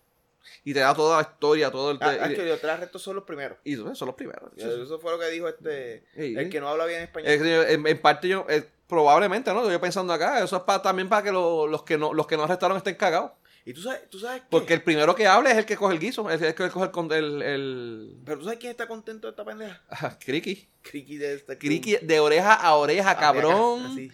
Y 0.64 0.74
te 0.74 0.80
da 0.80 0.94
toda 0.94 1.16
la 1.22 1.28
historia, 1.28 1.70
todo 1.70 1.90
el... 1.92 1.98
Ah, 2.00 2.10
actually, 2.20 2.48
los 2.50 2.60
tres 2.60 2.72
arrestos 2.72 3.00
son 3.02 3.14
los 3.16 3.24
primeros. 3.24 3.58
y 3.64 3.74
son 3.76 3.94
los 4.06 4.14
primeros. 4.14 4.50
Eso 4.56 4.98
fue 4.98 5.12
lo 5.12 5.18
que 5.18 5.28
dijo 5.30 5.48
este. 5.48 6.04
Sí. 6.14 6.34
El 6.36 6.50
que 6.50 6.60
no 6.60 6.68
habla 6.68 6.84
bien 6.86 7.02
español. 7.02 7.30
En, 7.30 7.86
en 7.86 7.98
parte 8.00 8.28
yo, 8.28 8.44
eh, 8.48 8.68
probablemente, 8.86 9.52
¿no? 9.52 9.70
Yo 9.70 9.80
pensando 9.80 10.12
acá, 10.12 10.42
eso 10.42 10.56
es 10.56 10.62
para, 10.62 10.82
también 10.82 11.08
para 11.08 11.22
que 11.22 11.32
lo- 11.32 11.66
los 11.66 11.82
que 11.84 11.96
no 11.98 12.12
los 12.12 12.26
que 12.26 12.36
no 12.36 12.44
arrestaron 12.44 12.76
estén 12.76 12.94
cagados. 12.96 13.32
y 13.64 13.72
tú 13.74 13.82
sabes, 13.82 14.08
tú 14.10 14.18
sabes 14.18 14.40
qué? 14.42 14.46
Porque 14.50 14.74
el 14.74 14.82
primero 14.82 15.14
que 15.14 15.26
hable 15.26 15.50
es 15.50 15.56
el 15.58 15.66
que 15.66 15.76
coge 15.76 15.94
el 15.94 16.00
guiso, 16.00 16.30
es 16.30 16.40
el 16.42 16.54
que 16.54 16.68
coge 16.70 16.90
el... 17.18 17.24
el, 17.24 17.42
el... 17.42 18.16
Pero 18.24 18.38
tú 18.38 18.44
sabes 18.44 18.58
quién 18.58 18.70
está 18.72 18.86
contento 18.86 19.26
de 19.26 19.30
esta 19.32 19.44
pendeja. 19.44 19.82
Criqui. 20.24 20.68
Criqui 20.82 21.16
de 21.18 21.34
este. 21.34 21.58
Criqui 21.58 21.96
de 22.02 22.20
oreja 22.20 22.54
a 22.54 22.74
oreja, 22.76 23.16
cabrón. 23.16 24.10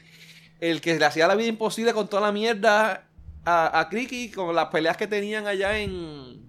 El 0.61 0.81
que 0.81 0.99
le 0.99 1.05
hacía 1.05 1.27
la 1.29 1.35
vida 1.35 1.49
imposible 1.49 1.93
con 1.93 2.09
toda 2.09 2.23
la 2.23 2.33
mierda 2.33 3.09
a, 3.45 3.79
a 3.81 3.89
Criqui 3.89 4.31
con 4.31 4.55
las 4.55 4.67
peleas 4.69 4.97
que 4.97 5.07
tenían 5.07 5.47
allá 5.47 5.79
en... 5.79 6.43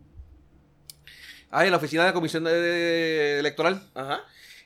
Ah, 1.51 1.63
en 1.65 1.71
la 1.71 1.77
oficina 1.77 2.03
de 2.03 2.09
la 2.09 2.13
comisión 2.13 2.43
de- 2.43 2.51
de- 2.59 3.39
electoral. 3.39 3.81
Ajá. 3.93 4.21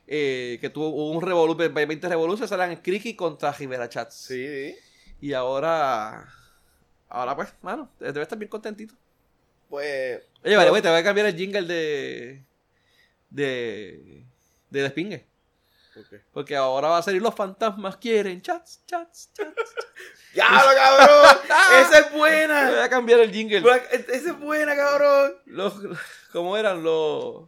eh, 0.07 0.57
que 0.59 0.69
tuvo 0.71 0.89
un 1.11 1.21
revolú, 1.21 1.55
20 1.55 2.09
revoluciones, 2.09 2.51
eran 2.51 2.75
Criqui 2.77 3.15
contra 3.15 3.51
Rivera 3.51 3.88
Chats. 3.89 4.15
Sí, 4.15 4.47
sí. 4.47 4.75
Y 5.21 5.34
ahora. 5.34 6.27
Ahora 7.09 7.36
pues, 7.36 7.53
mano, 7.61 7.91
debe 7.99 8.21
estar 8.21 8.38
bien 8.39 8.49
contentito. 8.49 8.95
Pues. 9.69 10.21
Oye, 10.43 10.55
vale, 10.55 10.69
güey, 10.71 10.82
te 10.82 10.89
voy 10.89 10.97
a 10.99 11.03
cambiar 11.03 11.27
el 11.27 11.36
jingle 11.36 11.61
de. 11.63 12.43
de. 13.30 14.25
de 14.71 14.82
Despingue. 14.82 15.25
Porque 16.32 16.56
ahora 16.56 16.89
va 16.89 16.97
a 17.00 17.02
salir 17.02 17.22
los 17.22 17.34
fantasmas 17.36 17.97
quieren 17.97 18.41
chats, 18.41 18.86
chats, 18.86 19.32
chats. 19.34 19.56
¡Ya, 20.34 20.47
cabrón! 20.47 21.38
¡Esa 21.82 22.00
es 22.00 22.06
Te 22.06 22.10
voy 22.12 22.20
buena! 22.20 22.84
a 22.84 22.89
cambiar 22.89 23.20
el 23.20 23.32
jingle. 23.32 23.64
¡Esa 23.91 24.30
es 24.32 24.39
buena, 24.39 24.76
cabrón! 24.76 25.34
Los, 25.45 25.74
¿Cómo 26.32 26.58
eran 26.58 26.84
los. 26.84 27.47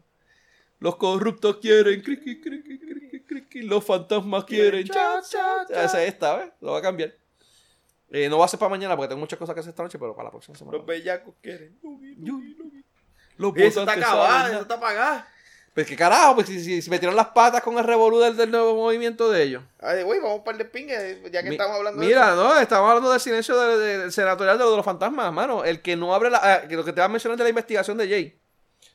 Los 0.79 0.95
corruptos 0.95 1.57
quieren, 1.57 2.01
criqui, 2.01 2.41
criqui, 2.41 2.79
criqui, 2.79 3.23
criqui, 3.23 3.61
los 3.61 3.85
fantasmas 3.85 4.45
quieren, 4.45 4.87
chats, 4.87 5.29
chats. 5.29 5.69
Esa 5.69 6.03
es 6.03 6.09
esta, 6.09 6.37
¿ves? 6.37 6.49
Lo 6.59 6.71
voy 6.71 6.79
a 6.79 6.81
cambiar. 6.81 7.13
Eh, 8.09 8.27
no 8.27 8.39
va 8.39 8.45
a 8.45 8.47
ser 8.47 8.59
para 8.59 8.71
mañana 8.71 8.95
porque 8.97 9.09
tengo 9.09 9.21
muchas 9.21 9.37
cosas 9.39 9.53
que 9.53 9.61
hacer 9.61 9.69
esta 9.69 9.83
noche, 9.83 9.99
pero 9.99 10.15
para 10.15 10.25
la 10.25 10.31
próxima 10.31 10.57
semana. 10.57 10.77
Los 10.77 10.85
bellacos 10.85 11.35
quieren. 11.41 11.79
Los 13.37 13.55
Eso 13.55 13.79
está 13.81 13.93
acabado, 13.93 14.51
eso 14.51 14.61
está 14.61 14.73
apagado. 14.73 15.23
Pues 15.73 15.87
qué 15.87 15.95
carajo, 15.95 16.35
pues 16.35 16.47
si, 16.47 16.61
si, 16.61 16.81
si 16.81 16.89
metieron 16.89 17.15
las 17.15 17.27
patas 17.27 17.61
con 17.61 17.77
el 17.77 17.85
revolú 17.85 18.19
del, 18.19 18.35
del 18.35 18.51
nuevo 18.51 18.75
movimiento 18.75 19.31
de 19.31 19.43
ellos. 19.43 19.63
Ay, 19.79 20.03
güey, 20.03 20.19
vamos 20.19 20.41
para 20.41 20.57
el 20.57 20.63
despingue, 20.63 21.21
ya 21.31 21.41
que 21.41 21.49
Mi- 21.49 21.55
estamos 21.55 21.77
hablando 21.77 22.01
Mira, 22.01 22.35
no, 22.35 22.59
estamos 22.59 22.89
hablando 22.89 23.09
del 23.09 23.21
silencio 23.21 23.57
de- 23.57 23.77
de- 23.77 23.97
del 23.99 24.11
senatorial 24.11 24.57
de, 24.57 24.65
lo 24.65 24.71
de 24.71 24.75
los 24.77 24.85
fantasmas, 24.85 25.31
mano. 25.31 25.63
El 25.63 25.81
que 25.81 25.95
no 25.95 26.13
abre 26.13 26.29
la. 26.29 26.39
ah, 26.43 26.67
que 26.67 26.75
lo 26.75 26.83
que 26.83 26.91
te 26.91 26.99
vas 26.99 27.05
a 27.09 27.11
mencionar 27.11 27.37
de 27.37 27.43
la 27.43 27.49
investigación 27.49 27.97
de 27.97 28.09
Jay. 28.09 28.37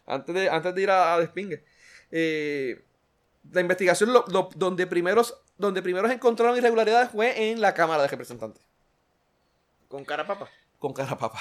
Antes 0.05 0.35
de, 0.35 0.51
antes 0.51 0.74
de 0.74 0.83
ir 0.83 0.91
a, 0.91 1.14
a 1.14 1.18
Despingue. 1.20 1.64
Eh, 2.11 2.85
la 3.53 3.61
investigación 3.62 4.12
lo- 4.12 4.24
lo- 4.29 4.51
donde 4.55 4.87
primeros 4.87 5.39
donde 5.57 5.81
primeros 5.81 6.11
encontraron 6.11 6.59
irregularidades 6.59 7.11
fue 7.11 7.51
en 7.51 7.62
la 7.62 7.72
Cámara 7.72 8.03
de 8.03 8.09
Representantes. 8.09 8.61
de 8.61 8.66
eso. 8.68 9.89
Con 9.89 10.05
cara 10.05 10.27
papa. 10.27 10.51
con 10.79 10.93
cara 10.93 11.16
papa. 11.16 11.41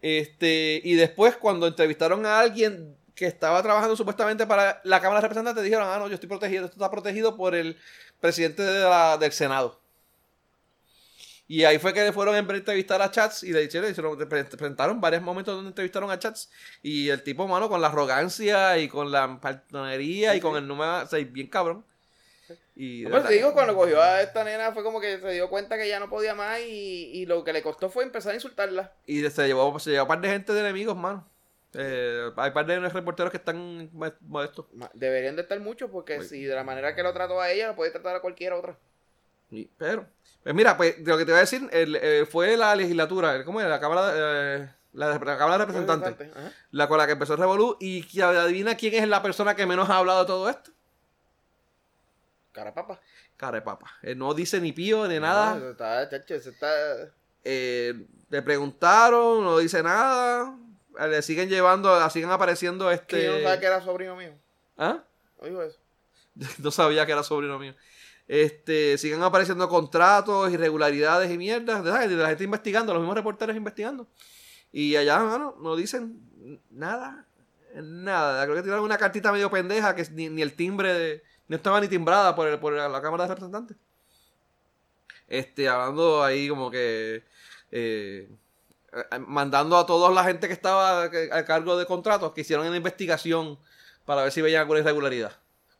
Este, 0.00 0.80
y 0.84 0.94
después 0.94 1.34
cuando 1.36 1.66
entrevistaron 1.66 2.24
a 2.26 2.38
alguien 2.38 2.96
que 3.14 3.26
estaba 3.26 3.62
trabajando 3.62 3.96
supuestamente 3.96 4.46
para 4.46 4.80
la 4.84 5.00
Cámara 5.00 5.20
de 5.20 5.28
Representantes, 5.28 5.62
dijeron, 5.64 5.86
ah, 5.88 5.98
no, 5.98 6.08
yo 6.08 6.14
estoy 6.14 6.28
protegido, 6.28 6.64
esto 6.64 6.76
está 6.76 6.90
protegido 6.90 7.36
por 7.36 7.54
el 7.54 7.78
presidente 8.20 8.62
de 8.62 8.80
la- 8.84 9.16
del 9.18 9.32
Senado. 9.32 9.78
Y 11.46 11.64
ahí 11.64 11.78
fue 11.78 11.92
que 11.92 12.02
le 12.02 12.12
fueron 12.12 12.34
a 12.34 12.38
entrevistar 12.38 13.02
a 13.02 13.10
Chats 13.10 13.42
y 13.42 13.52
le 13.52 13.64
hicieron, 13.64 14.16
pre- 14.28 14.44
presentaron 14.44 14.98
varios 15.00 15.22
momentos 15.22 15.54
donde 15.54 15.68
entrevistaron 15.68 16.10
a 16.10 16.18
Chats 16.18 16.50
y 16.82 17.10
el 17.10 17.22
tipo, 17.22 17.46
mano, 17.46 17.68
con 17.68 17.82
la 17.82 17.88
arrogancia 17.88 18.78
y 18.78 18.88
con 18.88 19.12
la 19.12 19.38
paltonería 19.40 20.34
y 20.34 20.40
con 20.40 20.56
el 20.56 20.66
número, 20.66 21.02
o 21.02 21.06
sea, 21.06 21.18
bien 21.22 21.48
cabrón. 21.48 21.84
Y 22.74 23.02
No, 23.02 23.22
te 23.22 23.34
digo, 23.34 23.52
cuando 23.52 23.76
cogió 23.76 24.02
a 24.02 24.22
esta 24.22 24.42
nena 24.42 24.72
fue 24.72 24.82
como 24.82 25.00
que 25.00 25.20
se 25.20 25.32
dio 25.32 25.48
cuenta 25.50 25.76
que 25.76 25.86
ya 25.86 26.00
no 26.00 26.08
podía 26.08 26.34
más 26.34 26.60
y, 26.60 27.10
y 27.12 27.26
lo 27.26 27.44
que 27.44 27.52
le 27.52 27.62
costó 27.62 27.90
fue 27.90 28.04
empezar 28.04 28.32
a 28.32 28.36
insultarla. 28.36 28.92
Y 29.06 29.20
se 29.28 29.46
llevó, 29.46 29.78
se 29.78 29.90
llevó 29.90 30.00
a 30.00 30.04
un 30.04 30.08
par 30.08 30.20
de 30.22 30.28
gente 30.30 30.52
de 30.52 30.60
enemigos, 30.60 30.96
mano. 30.96 31.28
Eh, 31.76 32.30
hay 32.36 32.48
un 32.48 32.54
par 32.54 32.66
de 32.66 32.78
reporteros 32.88 33.30
que 33.30 33.38
están 33.38 33.90
mo- 33.92 34.12
modestos. 34.20 34.66
Deberían 34.92 35.36
de 35.36 35.42
estar 35.42 35.58
muchos 35.60 35.90
porque 35.90 36.22
si 36.22 36.44
de 36.44 36.54
la 36.54 36.64
manera 36.64 36.94
que 36.94 37.02
lo 37.02 37.12
trató 37.12 37.40
a 37.40 37.50
ella, 37.50 37.68
lo 37.68 37.76
puede 37.76 37.90
tratar 37.90 38.16
a 38.16 38.20
cualquier 38.20 38.52
otra. 38.52 38.76
Pero, 39.78 40.06
pues 40.42 40.54
mira, 40.54 40.76
pues 40.76 41.02
de 41.04 41.10
lo 41.10 41.16
que 41.18 41.24
te 41.24 41.30
voy 41.32 41.38
a 41.38 41.42
decir, 41.42 41.68
el, 41.72 41.96
eh, 41.96 42.26
fue 42.26 42.56
la 42.56 42.74
legislatura, 42.74 43.34
el- 43.36 43.44
¿cómo 43.44 43.60
era? 43.60 43.68
La 43.70 43.80
Cámara, 43.80 44.12
eh, 44.14 44.68
la, 44.94 45.08
la 45.10 45.18
Cámara 45.38 45.58
de 45.58 45.64
Representantes, 45.66 46.28
la 46.72 46.88
con 46.88 46.98
la 46.98 47.06
que 47.06 47.12
empezó 47.12 47.34
el 47.34 47.40
Revolú. 47.40 47.76
Y 47.80 48.02
que 48.04 48.22
adivina 48.22 48.76
quién 48.76 48.94
es 48.94 49.08
la 49.08 49.22
persona 49.22 49.54
que 49.54 49.66
menos 49.66 49.88
ha 49.90 49.98
hablado 49.98 50.20
de 50.20 50.26
todo 50.26 50.48
esto. 50.50 50.70
Cara 52.52 52.72
papa. 52.72 53.00
Cara 53.36 53.58
de 53.58 53.62
papa. 53.62 53.90
Eh, 54.02 54.14
no 54.14 54.32
dice 54.34 54.60
ni 54.60 54.72
pío 54.72 55.06
ni 55.08 55.18
nada. 55.18 55.52
No, 55.54 55.56
eso 55.58 55.70
está, 55.70 56.08
chacho, 56.08 56.34
eso 56.34 56.50
está... 56.50 56.68
Eh, 57.44 58.06
le 58.30 58.42
preguntaron, 58.42 59.42
no 59.44 59.58
dice 59.58 59.82
nada. 59.82 60.56
Le 61.08 61.22
siguen 61.22 61.48
llevando, 61.48 61.98
le 61.98 62.10
siguen 62.10 62.30
apareciendo 62.30 62.88
Que 62.88 62.94
este. 62.94 63.24
yo 63.24 63.32
no 63.32 63.38
sabía 63.42 63.60
que 63.60 63.66
era 63.66 63.80
sobrino 63.82 64.16
mío. 64.16 64.32
¿Ah? 64.76 65.02
No 65.40 65.46
dijo 65.48 65.62
eso. 65.62 65.78
no 66.58 66.70
sabía 66.70 67.04
que 67.06 67.12
era 67.12 67.22
sobrino 67.22 67.58
mío. 67.58 67.74
Este, 68.26 68.96
siguen 68.96 69.22
apareciendo 69.22 69.68
contratos, 69.68 70.50
irregularidades 70.52 71.30
y 71.30 71.36
mierdas. 71.38 71.84
De 71.84 71.90
la 72.16 72.28
gente 72.28 72.44
investigando, 72.44 72.92
los 72.92 73.02
mismos 73.02 73.16
reporteros 73.16 73.54
investigando. 73.56 74.06
Y 74.72 74.96
allá, 74.96 75.18
mano, 75.20 75.56
no 75.60 75.76
dicen 75.76 76.20
nada. 76.70 77.26
Nada. 77.74 78.44
Creo 78.44 78.56
que 78.56 78.62
tiraron 78.62 78.84
una 78.84 78.98
cartita 78.98 79.30
medio 79.32 79.50
pendeja 79.50 79.94
que 79.94 80.04
ni, 80.12 80.28
ni 80.28 80.42
el 80.42 80.54
timbre 80.54 80.94
de, 80.94 81.22
no 81.48 81.56
estaba 81.56 81.80
ni 81.80 81.88
timbrada 81.88 82.34
por, 82.34 82.48
el- 82.48 82.58
por 82.58 82.72
la 82.72 83.02
Cámara 83.02 83.24
de 83.24 83.28
Representantes. 83.28 83.76
Este, 85.28 85.68
hablando 85.68 86.22
ahí 86.22 86.48
como 86.48 86.70
que. 86.70 87.24
eh, 87.70 88.28
mandando 89.26 89.76
a 89.76 89.86
toda 89.86 90.10
la 90.10 90.24
gente 90.24 90.46
que 90.46 90.52
estaba 90.52 91.04
a 91.04 91.44
cargo 91.44 91.76
de 91.76 91.86
contratos 91.86 92.32
que 92.32 92.42
hicieron 92.42 92.66
una 92.66 92.76
investigación 92.76 93.58
para 94.04 94.22
ver 94.22 94.32
si 94.32 94.42
veían 94.42 94.60
alguna 94.60 94.80
irregularidad. 94.80 95.32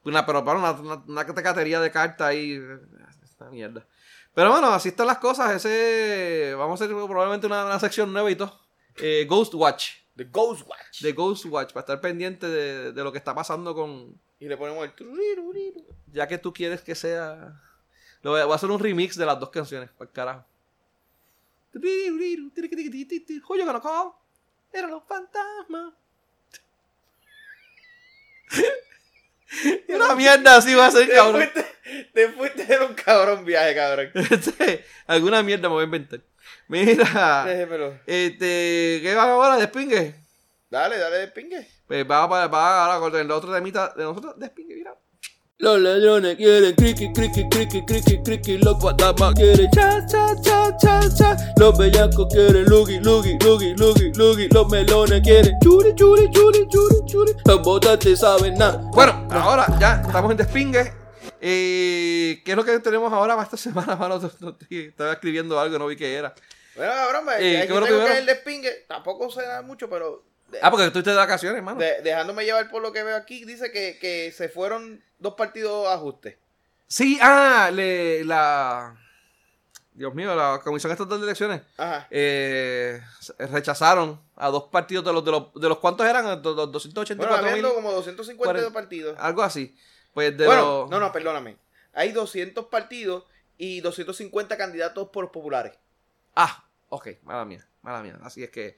Una, 0.05 0.27
pero 0.27 0.45
para 0.45 0.59
una, 0.59 0.73
una, 0.73 1.05
una 1.07 1.25
catería 1.25 1.81
de 1.81 1.91
cartas 1.91 2.29
ahí. 2.29 2.61
Esta 3.23 3.51
mierda. 3.51 3.87
Pero 4.35 4.51
bueno, 4.51 4.69
así 4.69 4.91
están 4.91 5.07
las 5.07 5.19
cosas. 5.19 5.55
Ese. 5.55 6.55
Vamos 6.57 6.81
a 6.81 6.85
hacer 6.85 6.95
probablemente 6.95 7.47
una, 7.47 7.65
una 7.65 7.81
sección 7.81 8.13
nueva 8.13 8.31
y 8.31 8.37
todo. 8.37 8.61
Eh, 8.97 9.27
Ghost 9.29 9.55
Watch. 9.55 9.93
The 10.17 10.25
Ghost 10.25 10.69
Watch. 10.69 11.01
De 11.01 11.13
Ghost 11.13 11.45
Watch. 11.47 11.73
Para 11.73 11.81
estar 11.81 12.01
pendiente 12.01 12.47
de, 12.49 12.93
de 12.93 13.05
lo 13.05 13.13
que 13.13 13.19
está 13.19 13.35
pasando 13.35 13.75
con. 13.75 14.21
Y 14.39 14.49
le 14.49 14.57
ponemos 14.57 14.85
el... 14.85 14.93
Ya 16.13 16.29
que 16.29 16.39
tú 16.39 16.53
quieres 16.53 16.83
que 16.83 16.95
sea. 16.95 17.61
Lo 18.23 18.33
voy 18.33 18.41
a, 18.41 18.45
voy 18.45 18.53
a 18.53 18.57
hacer 18.57 18.71
un 18.71 18.79
remix 18.79 19.17
de 19.17 19.27
las 19.27 19.41
dos 19.41 19.51
canciones. 19.51 19.91
Para 19.91 20.11
carajo. 20.11 20.45
Gonna 23.65 23.81
call? 23.81 24.13
Eran 24.73 24.91
los 24.91 25.03
fantasmas. 25.05 25.95
Una 29.89 30.15
mierda 30.15 30.57
así 30.57 30.75
va 30.75 30.87
a 30.87 30.91
ser, 30.91 31.09
cabrón. 31.09 31.49
Te 32.13 32.73
era 32.73 32.87
un 32.87 32.95
cabrón 32.95 33.45
viaje, 33.45 33.75
cabrón. 33.75 34.11
Alguna 35.07 35.43
mierda 35.43 35.69
me 35.69 35.75
voy 35.75 35.83
a 35.83 35.85
inventar. 35.85 36.21
Mira, 36.69 37.45
Déjemelo. 37.45 38.01
este, 38.07 39.01
¿qué 39.03 39.15
va 39.15 39.25
ahora? 39.25 39.57
¿Despingue? 39.57 40.15
Dale, 40.71 40.99
dale 40.99 41.19
de 41.19 41.29
pingue. 41.29 41.69
Pues 41.87 42.05
va, 42.11 42.27
va, 42.27 42.49
va 42.49 42.85
ahora 42.85 42.99
con 42.99 43.21
el 43.21 43.31
otro 43.31 43.53
temita 43.53 43.95
de 43.95 44.03
nosotros. 44.05 44.35
Despingue, 44.39 44.75
mira. 44.75 44.97
Los 45.59 45.79
ladrones 45.81 46.37
quieren 46.37 46.75
criqui, 46.75 47.13
criqui, 47.13 47.49
criqui, 47.49 47.85
criqui, 47.87 48.23
criqui. 48.25 48.59
Los 48.59 48.77
guatamas 48.81 49.35
quieren 49.35 49.71
cha, 49.71 50.05
cha, 50.05 50.35
cha, 50.43 50.77
cha, 50.77 51.01
cha. 51.17 51.37
Los 51.57 51.79
bellacos 51.79 52.27
quieren 52.33 52.65
lugi, 52.65 52.99
lugi, 52.99 53.39
lugi, 53.39 53.73
lugi, 53.77 54.13
lugi. 54.15 54.49
Los 54.49 54.69
melones 54.69 55.21
quieren 55.23 55.57
churi, 55.63 55.95
churi, 55.95 56.29
churi, 56.33 56.67
churi, 56.69 56.97
churi. 57.07 57.33
Los 57.45 57.63
botantes 57.63 58.19
saben 58.19 58.55
nada. 58.55 58.79
Bueno, 58.93 59.29
ahora 59.31 59.67
ya 59.79 60.03
estamos 60.05 60.33
en 60.33 60.39
Despingue. 60.39 60.93
Eh, 61.41 62.43
¿Qué 62.45 62.51
es 62.51 62.57
lo 62.57 62.65
que 62.65 62.77
tenemos 62.81 63.13
ahora 63.13 63.35
para 63.35 63.45
esta 63.45 63.57
semana, 63.71 63.95
mano? 63.95 64.21
Estaba 64.69 65.13
escribiendo 65.13 65.61
algo, 65.61 65.79
no 65.79 65.87
vi 65.87 65.95
qué 65.95 66.17
era. 66.17 66.35
Bueno, 66.75 66.93
cabrón, 66.93 67.27
me, 67.27 67.33
Eh, 67.35 67.67
¿qué 67.69 67.73
que 67.73 68.19
el 68.19 68.27
despingue. 68.27 68.87
Tampoco 68.89 69.31
se 69.31 69.43
da 69.43 69.63
mucho, 69.63 69.89
pero 69.89 70.25
Ah, 70.63 70.71
porque 70.71 70.91
tú 70.91 70.99
estás 71.01 71.15
de 71.15 71.21
vacaciones, 71.21 71.63
mano. 71.63 71.79
de- 71.81 72.03
dejándome 72.03 72.45
llevar 72.45 72.71
por 72.71 72.83
lo 72.83 72.93
que 72.93 73.03
veo 73.03 73.17
aquí, 73.17 73.45
dice 73.45 73.71
que, 73.73 73.99
que 74.01 74.33
se 74.33 74.49
fueron 74.49 75.03
dos 75.19 75.35
partidos 75.35 75.87
a 75.89 75.95
ajuste. 75.95 76.39
Sí, 76.87 77.19
ah, 77.23 77.71
le, 77.73 78.25
la... 78.25 78.97
Dios 79.93 80.13
mío, 80.15 80.35
la 80.35 80.61
Comisión 80.65 80.91
Estatal 80.91 81.19
de 81.21 81.25
Elecciones 81.25 81.63
Ajá. 81.77 82.09
eh, 82.11 83.01
rechazaron 83.39 84.21
a 84.35 84.49
dos 84.49 84.65
partidos 84.65 85.05
de 85.05 85.13
los 85.13 85.25
de 85.25 85.31
los, 85.31 85.55
de 85.55 85.69
los 85.69 85.79
cuantos 85.79 86.05
eran, 86.05 86.25
los 86.27 86.43
284 86.43 87.41
Bueno, 87.43 87.57
mil, 87.57 87.75
como 87.75 87.93
252 87.93 88.73
partidos. 88.73 89.17
algo 89.21 89.43
así. 89.43 89.77
Pues 90.13 90.37
de 90.37 90.47
Bueno, 90.47 90.63
los... 90.83 90.91
no, 90.91 90.99
no, 90.99 91.13
perdóname. 91.13 91.57
Hay 91.93 92.11
200 92.11 92.67
partidos 92.67 93.23
y 93.57 93.81
250 93.83 94.57
candidatos 94.57 95.11
por 95.11 95.31
populares. 95.31 95.75
Ah, 96.35 96.65
ok, 96.89 97.09
mala 97.23 97.45
mía, 97.45 97.65
mala 97.85 98.03
mía. 98.03 98.19
Así 98.23 98.43
es 98.43 98.51
que... 98.51 98.77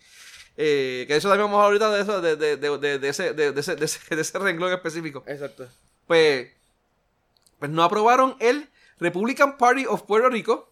eh, 0.56 1.04
que 1.08 1.16
eso 1.16 1.28
también 1.28 1.50
vamos 1.50 1.62
a 1.62 1.66
hablar 1.66 1.82
ahorita 1.82 1.96
de 1.96 2.02
eso, 2.02 2.20
de, 2.20 2.36
de, 2.36 2.56
de, 2.56 2.78
de, 2.78 2.98
de 2.98 3.08
ese, 3.08 3.32
de, 3.32 3.52
de 3.52 3.60
ese, 3.60 3.76
de, 3.76 3.84
ese, 3.86 4.00
de 4.16 4.20
ese 4.22 4.38
renglón 4.38 4.72
específico. 4.72 5.24
Exacto. 5.26 5.66
Pues, 6.06 6.48
pues 7.58 7.70
no 7.70 7.82
aprobaron 7.82 8.36
el 8.40 8.68
Republican 8.98 9.56
Party 9.56 9.86
of 9.86 10.02
Puerto 10.02 10.28
Rico 10.28 10.70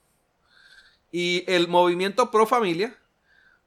y 1.12 1.44
el 1.46 1.68
Movimiento 1.68 2.30
Pro 2.30 2.46
Familia. 2.46 2.96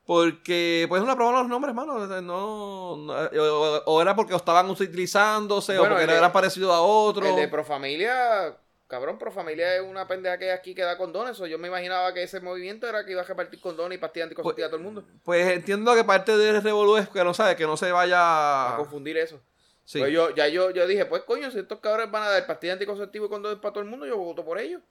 Porque, 0.06 0.86
pues 0.88 1.04
no 1.04 1.12
aprobaron 1.12 1.42
los 1.42 1.50
nombres, 1.50 1.76
mano. 1.76 2.08
No, 2.22 2.96
no- 2.96 3.14
o, 3.14 3.84
o 3.86 4.02
era 4.02 4.16
porque 4.16 4.34
estaban 4.36 4.70
utilizándose, 4.70 5.78
o 5.78 5.86
porque 5.88 6.04
eran 6.04 6.32
parecidos 6.32 6.74
a 6.74 6.80
otros. 6.80 7.28
El 7.28 7.36
de 7.36 7.48
Profamilia, 7.50 8.56
cabrón, 8.88 9.18
Profamilia 9.20 9.76
es 9.76 9.82
una 9.82 10.08
pendeja 10.08 10.38
que 10.38 10.52
aquí 10.52 10.74
que 10.74 10.82
da 10.82 10.98
condones. 10.98 11.40
O 11.40 11.46
yo 11.48 11.58
me 11.60 11.68
imaginaba 11.68 12.14
que 12.14 12.24
ese 12.24 12.40
movimiento 12.40 12.88
era 12.88 13.06
que 13.06 13.12
iba 13.12 13.22
a 13.22 13.26
repartir 13.26 13.60
condones 13.60 13.98
y 13.98 14.02
pastillas 14.02 14.26
anticonceptivas 14.28 14.68
a 14.68 14.72
todo 14.72 14.78
el 14.78 14.84
mundo. 14.84 15.04
Pues 15.24 15.48
entiendo 15.52 15.94
que 15.96 16.04
parte 16.04 16.38
del 16.38 16.62
revolú 16.62 16.98
es 16.98 17.08
que 17.10 17.24
no 17.24 17.34
sabe, 17.34 17.56
que 17.56 17.66
no 17.66 17.78
se 17.78 17.90
A 17.90 17.94
vaya. 17.94 18.74
confundir 18.78 19.18
eso. 19.18 19.40
Sí. 19.86 20.00
Pues 20.00 20.12
yo, 20.12 20.36
ya 20.36 20.48
yo, 20.48 20.72
yo 20.72 20.86
dije, 20.88 21.06
pues 21.06 21.24
coño, 21.24 21.50
si 21.52 21.60
estos 21.60 21.80
cabrones 21.80 22.12
van 22.12 22.24
a 22.24 22.30
dar 22.30 22.46
pastillas 22.46 22.74
anticonceptivas 22.74 23.28
y 23.28 23.30
condones 23.30 23.60
para 23.60 23.74
todo 23.74 23.84
el 23.84 23.90
mundo, 23.90 24.06
yo 24.06 24.18
voto 24.18 24.44
por 24.44 24.60
ellos. 24.60 24.82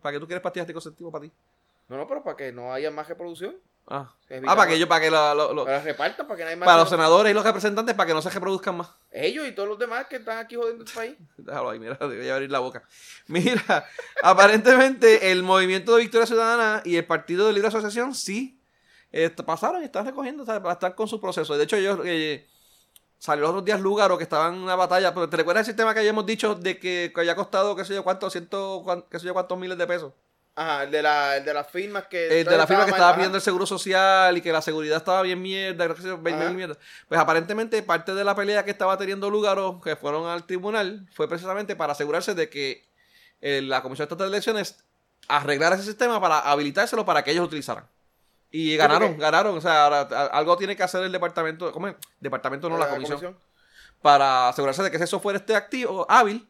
¿Para 0.00 0.14
qué 0.14 0.20
tú 0.20 0.26
quieres 0.26 0.42
pastillas 0.42 0.64
anticonceptivas 0.64 1.12
para 1.12 1.22
ti? 1.24 1.32
No, 1.88 1.96
no, 1.96 2.06
pero 2.08 2.22
para 2.22 2.36
que 2.36 2.50
no 2.52 2.72
haya 2.72 2.90
más 2.90 3.08
reproducción. 3.08 3.56
Ah, 3.88 4.10
ah 4.46 4.56
para 4.56 4.68
que 4.70 4.78
yo, 4.78 4.88
para 4.88 5.00
que 5.04 5.10
lo- 5.10 5.52
lo- 5.52 5.64
Para 5.64 5.80
repartan, 5.82 6.26
para 6.26 6.36
que 6.38 6.42
no 6.44 6.48
haya 6.48 6.56
más. 6.56 6.66
para 6.66 6.78
los 6.78 6.88
senadores 6.88 7.30
y 7.30 7.34
los 7.34 7.44
representantes, 7.44 7.94
para 7.94 8.06
que 8.06 8.14
no 8.14 8.22
se 8.22 8.30
reproduzcan 8.30 8.76
más. 8.76 8.90
Ellos 9.10 9.46
y 9.46 9.52
todos 9.52 9.68
los 9.68 9.78
demás 9.78 10.06
que 10.06 10.16
están 10.16 10.38
aquí 10.38 10.54
jodiendo 10.54 10.84
el 10.84 10.90
país. 10.90 11.16
Déjalo 11.36 11.70
ahí, 11.70 11.78
mira, 11.78 11.98
voy 12.00 12.28
a 12.28 12.34
abrir 12.34 12.50
la 12.50 12.60
boca. 12.60 12.82
Mira, 13.26 13.86
aparentemente 14.22 15.32
el 15.32 15.42
Movimiento 15.42 15.94
de 15.96 16.02
Victoria 16.02 16.26
Ciudadana 16.26 16.82
y 16.84 16.96
el 16.96 17.04
Partido 17.04 17.46
de 17.46 17.52
Libre 17.52 17.68
Asociación 17.68 18.14
sí 18.14 18.60
eh, 19.10 19.28
pasaron 19.30 19.82
y 19.82 19.86
están 19.86 20.06
recogiendo, 20.06 20.44
para 20.44 20.72
estar 20.72 20.94
con 20.94 21.06
su 21.08 21.20
proceso. 21.20 21.56
De 21.56 21.64
hecho, 21.64 21.76
ellos 21.76 22.00
eh, 22.04 22.46
salió 23.18 23.42
los 23.42 23.50
otros 23.50 23.64
días 23.64 23.80
Lúgaro 23.80 24.16
que 24.16 24.24
estaban 24.24 24.54
en 24.54 24.60
una 24.62 24.74
batalla. 24.76 25.12
Pero 25.12 25.28
¿te 25.28 25.36
recuerdas 25.36 25.62
el 25.62 25.66
sistema 25.74 25.92
que 25.92 26.00
habíamos 26.00 26.24
dicho 26.24 26.54
de 26.54 26.78
que, 26.78 27.12
que 27.14 27.20
había 27.20 27.36
costado, 27.36 27.76
qué 27.76 27.84
sé 27.84 27.94
yo, 27.94 28.02
cuánto, 28.04 28.30
ciento, 28.30 28.82
qué 29.10 29.18
sé 29.18 29.26
yo, 29.26 29.34
cuántos 29.34 29.58
miles 29.58 29.76
de 29.76 29.86
pesos? 29.86 30.12
Ajá, 30.54 30.84
el 30.84 30.90
de, 30.90 31.02
la, 31.02 31.36
el 31.38 31.44
de 31.44 31.54
las 31.54 31.66
firmas 31.70 32.04
que. 32.08 32.40
Eh, 32.40 32.44
de 32.44 32.56
la 32.58 32.66
firma 32.66 32.84
que 32.84 32.90
estaba 32.90 33.14
pidiendo 33.14 33.36
el 33.38 33.42
seguro 33.42 33.64
social 33.64 34.36
y 34.36 34.42
que 34.42 34.52
la 34.52 34.60
seguridad 34.60 34.98
estaba 34.98 35.22
bien 35.22 35.40
mierda, 35.40 35.84
creo 35.84 35.96
que 35.96 36.02
sí, 36.02 36.08
20 36.08 36.30
Ajá. 36.30 36.44
mil 36.48 36.56
mierda. 36.56 36.76
Pues 37.08 37.18
aparentemente 37.18 37.82
parte 37.82 38.14
de 38.14 38.22
la 38.22 38.34
pelea 38.34 38.64
que 38.64 38.70
estaba 38.70 38.98
teniendo 38.98 39.30
Lugaro, 39.30 39.80
que 39.80 39.96
fueron 39.96 40.26
al 40.26 40.44
tribunal, 40.44 41.08
fue 41.12 41.26
precisamente 41.26 41.74
para 41.74 41.92
asegurarse 41.92 42.34
de 42.34 42.50
que 42.50 42.86
eh, 43.40 43.62
la 43.62 43.82
Comisión 43.82 44.04
Estatal 44.04 44.26
de 44.30 44.36
Elecciones 44.36 44.84
arreglara 45.28 45.76
ese 45.76 45.84
sistema 45.84 46.20
para 46.20 46.40
habilitárselo 46.40 47.06
para 47.06 47.24
que 47.24 47.30
ellos 47.30 47.42
lo 47.42 47.46
utilizaran. 47.46 47.86
Y 48.50 48.76
ganaron, 48.76 49.16
ganaron. 49.16 49.56
O 49.56 49.60
sea, 49.62 49.84
ahora, 49.84 50.00
algo 50.26 50.58
tiene 50.58 50.76
que 50.76 50.82
hacer 50.82 51.02
el 51.02 51.12
departamento, 51.12 51.72
¿cómo 51.72 51.88
es? 51.88 51.94
Departamento 52.20 52.68
no, 52.68 52.76
de 52.76 52.82
la, 52.82 52.90
comisión, 52.90 53.38
para 54.02 54.50
asegurarse 54.50 54.82
de 54.82 54.90
que 54.90 54.98
ese 54.98 55.06
software 55.06 55.36
esté 55.36 55.56
activo, 55.56 56.04
hábil, 56.10 56.46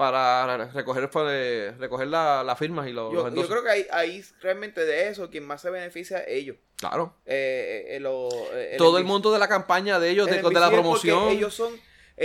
para 0.00 0.56
recoger, 0.72 1.10
pues, 1.10 1.76
recoger 1.76 2.08
la- 2.08 2.42
las 2.42 2.58
firmas 2.58 2.88
y 2.88 2.92
los, 2.94 3.12
los 3.12 3.34
Yo, 3.34 3.42
yo 3.42 3.46
creo 3.48 3.62
que 3.62 3.68
ahí, 3.68 3.86
ahí 3.92 4.24
realmente 4.40 4.86
de 4.86 5.08
eso, 5.08 5.28
quien 5.28 5.46
más 5.46 5.60
se 5.60 5.68
beneficia 5.68 6.20
es 6.20 6.38
ellos. 6.38 6.56
Claro. 6.78 7.16
Eh, 7.26 7.84
eh, 7.90 8.00
lo- 8.00 8.30
eh, 8.54 8.76
todo 8.78 8.96
el 8.96 9.04
mundo 9.04 9.30
de 9.30 9.38
la 9.38 9.46
campaña 9.46 10.00
de 10.00 10.08
ellos, 10.08 10.26
de, 10.26 10.38
el 10.38 10.42
de 10.42 10.54
la 10.54 10.68
es 10.68 10.72
promoción. 10.72 11.28
Ellos 11.28 11.52
son, 11.52 11.78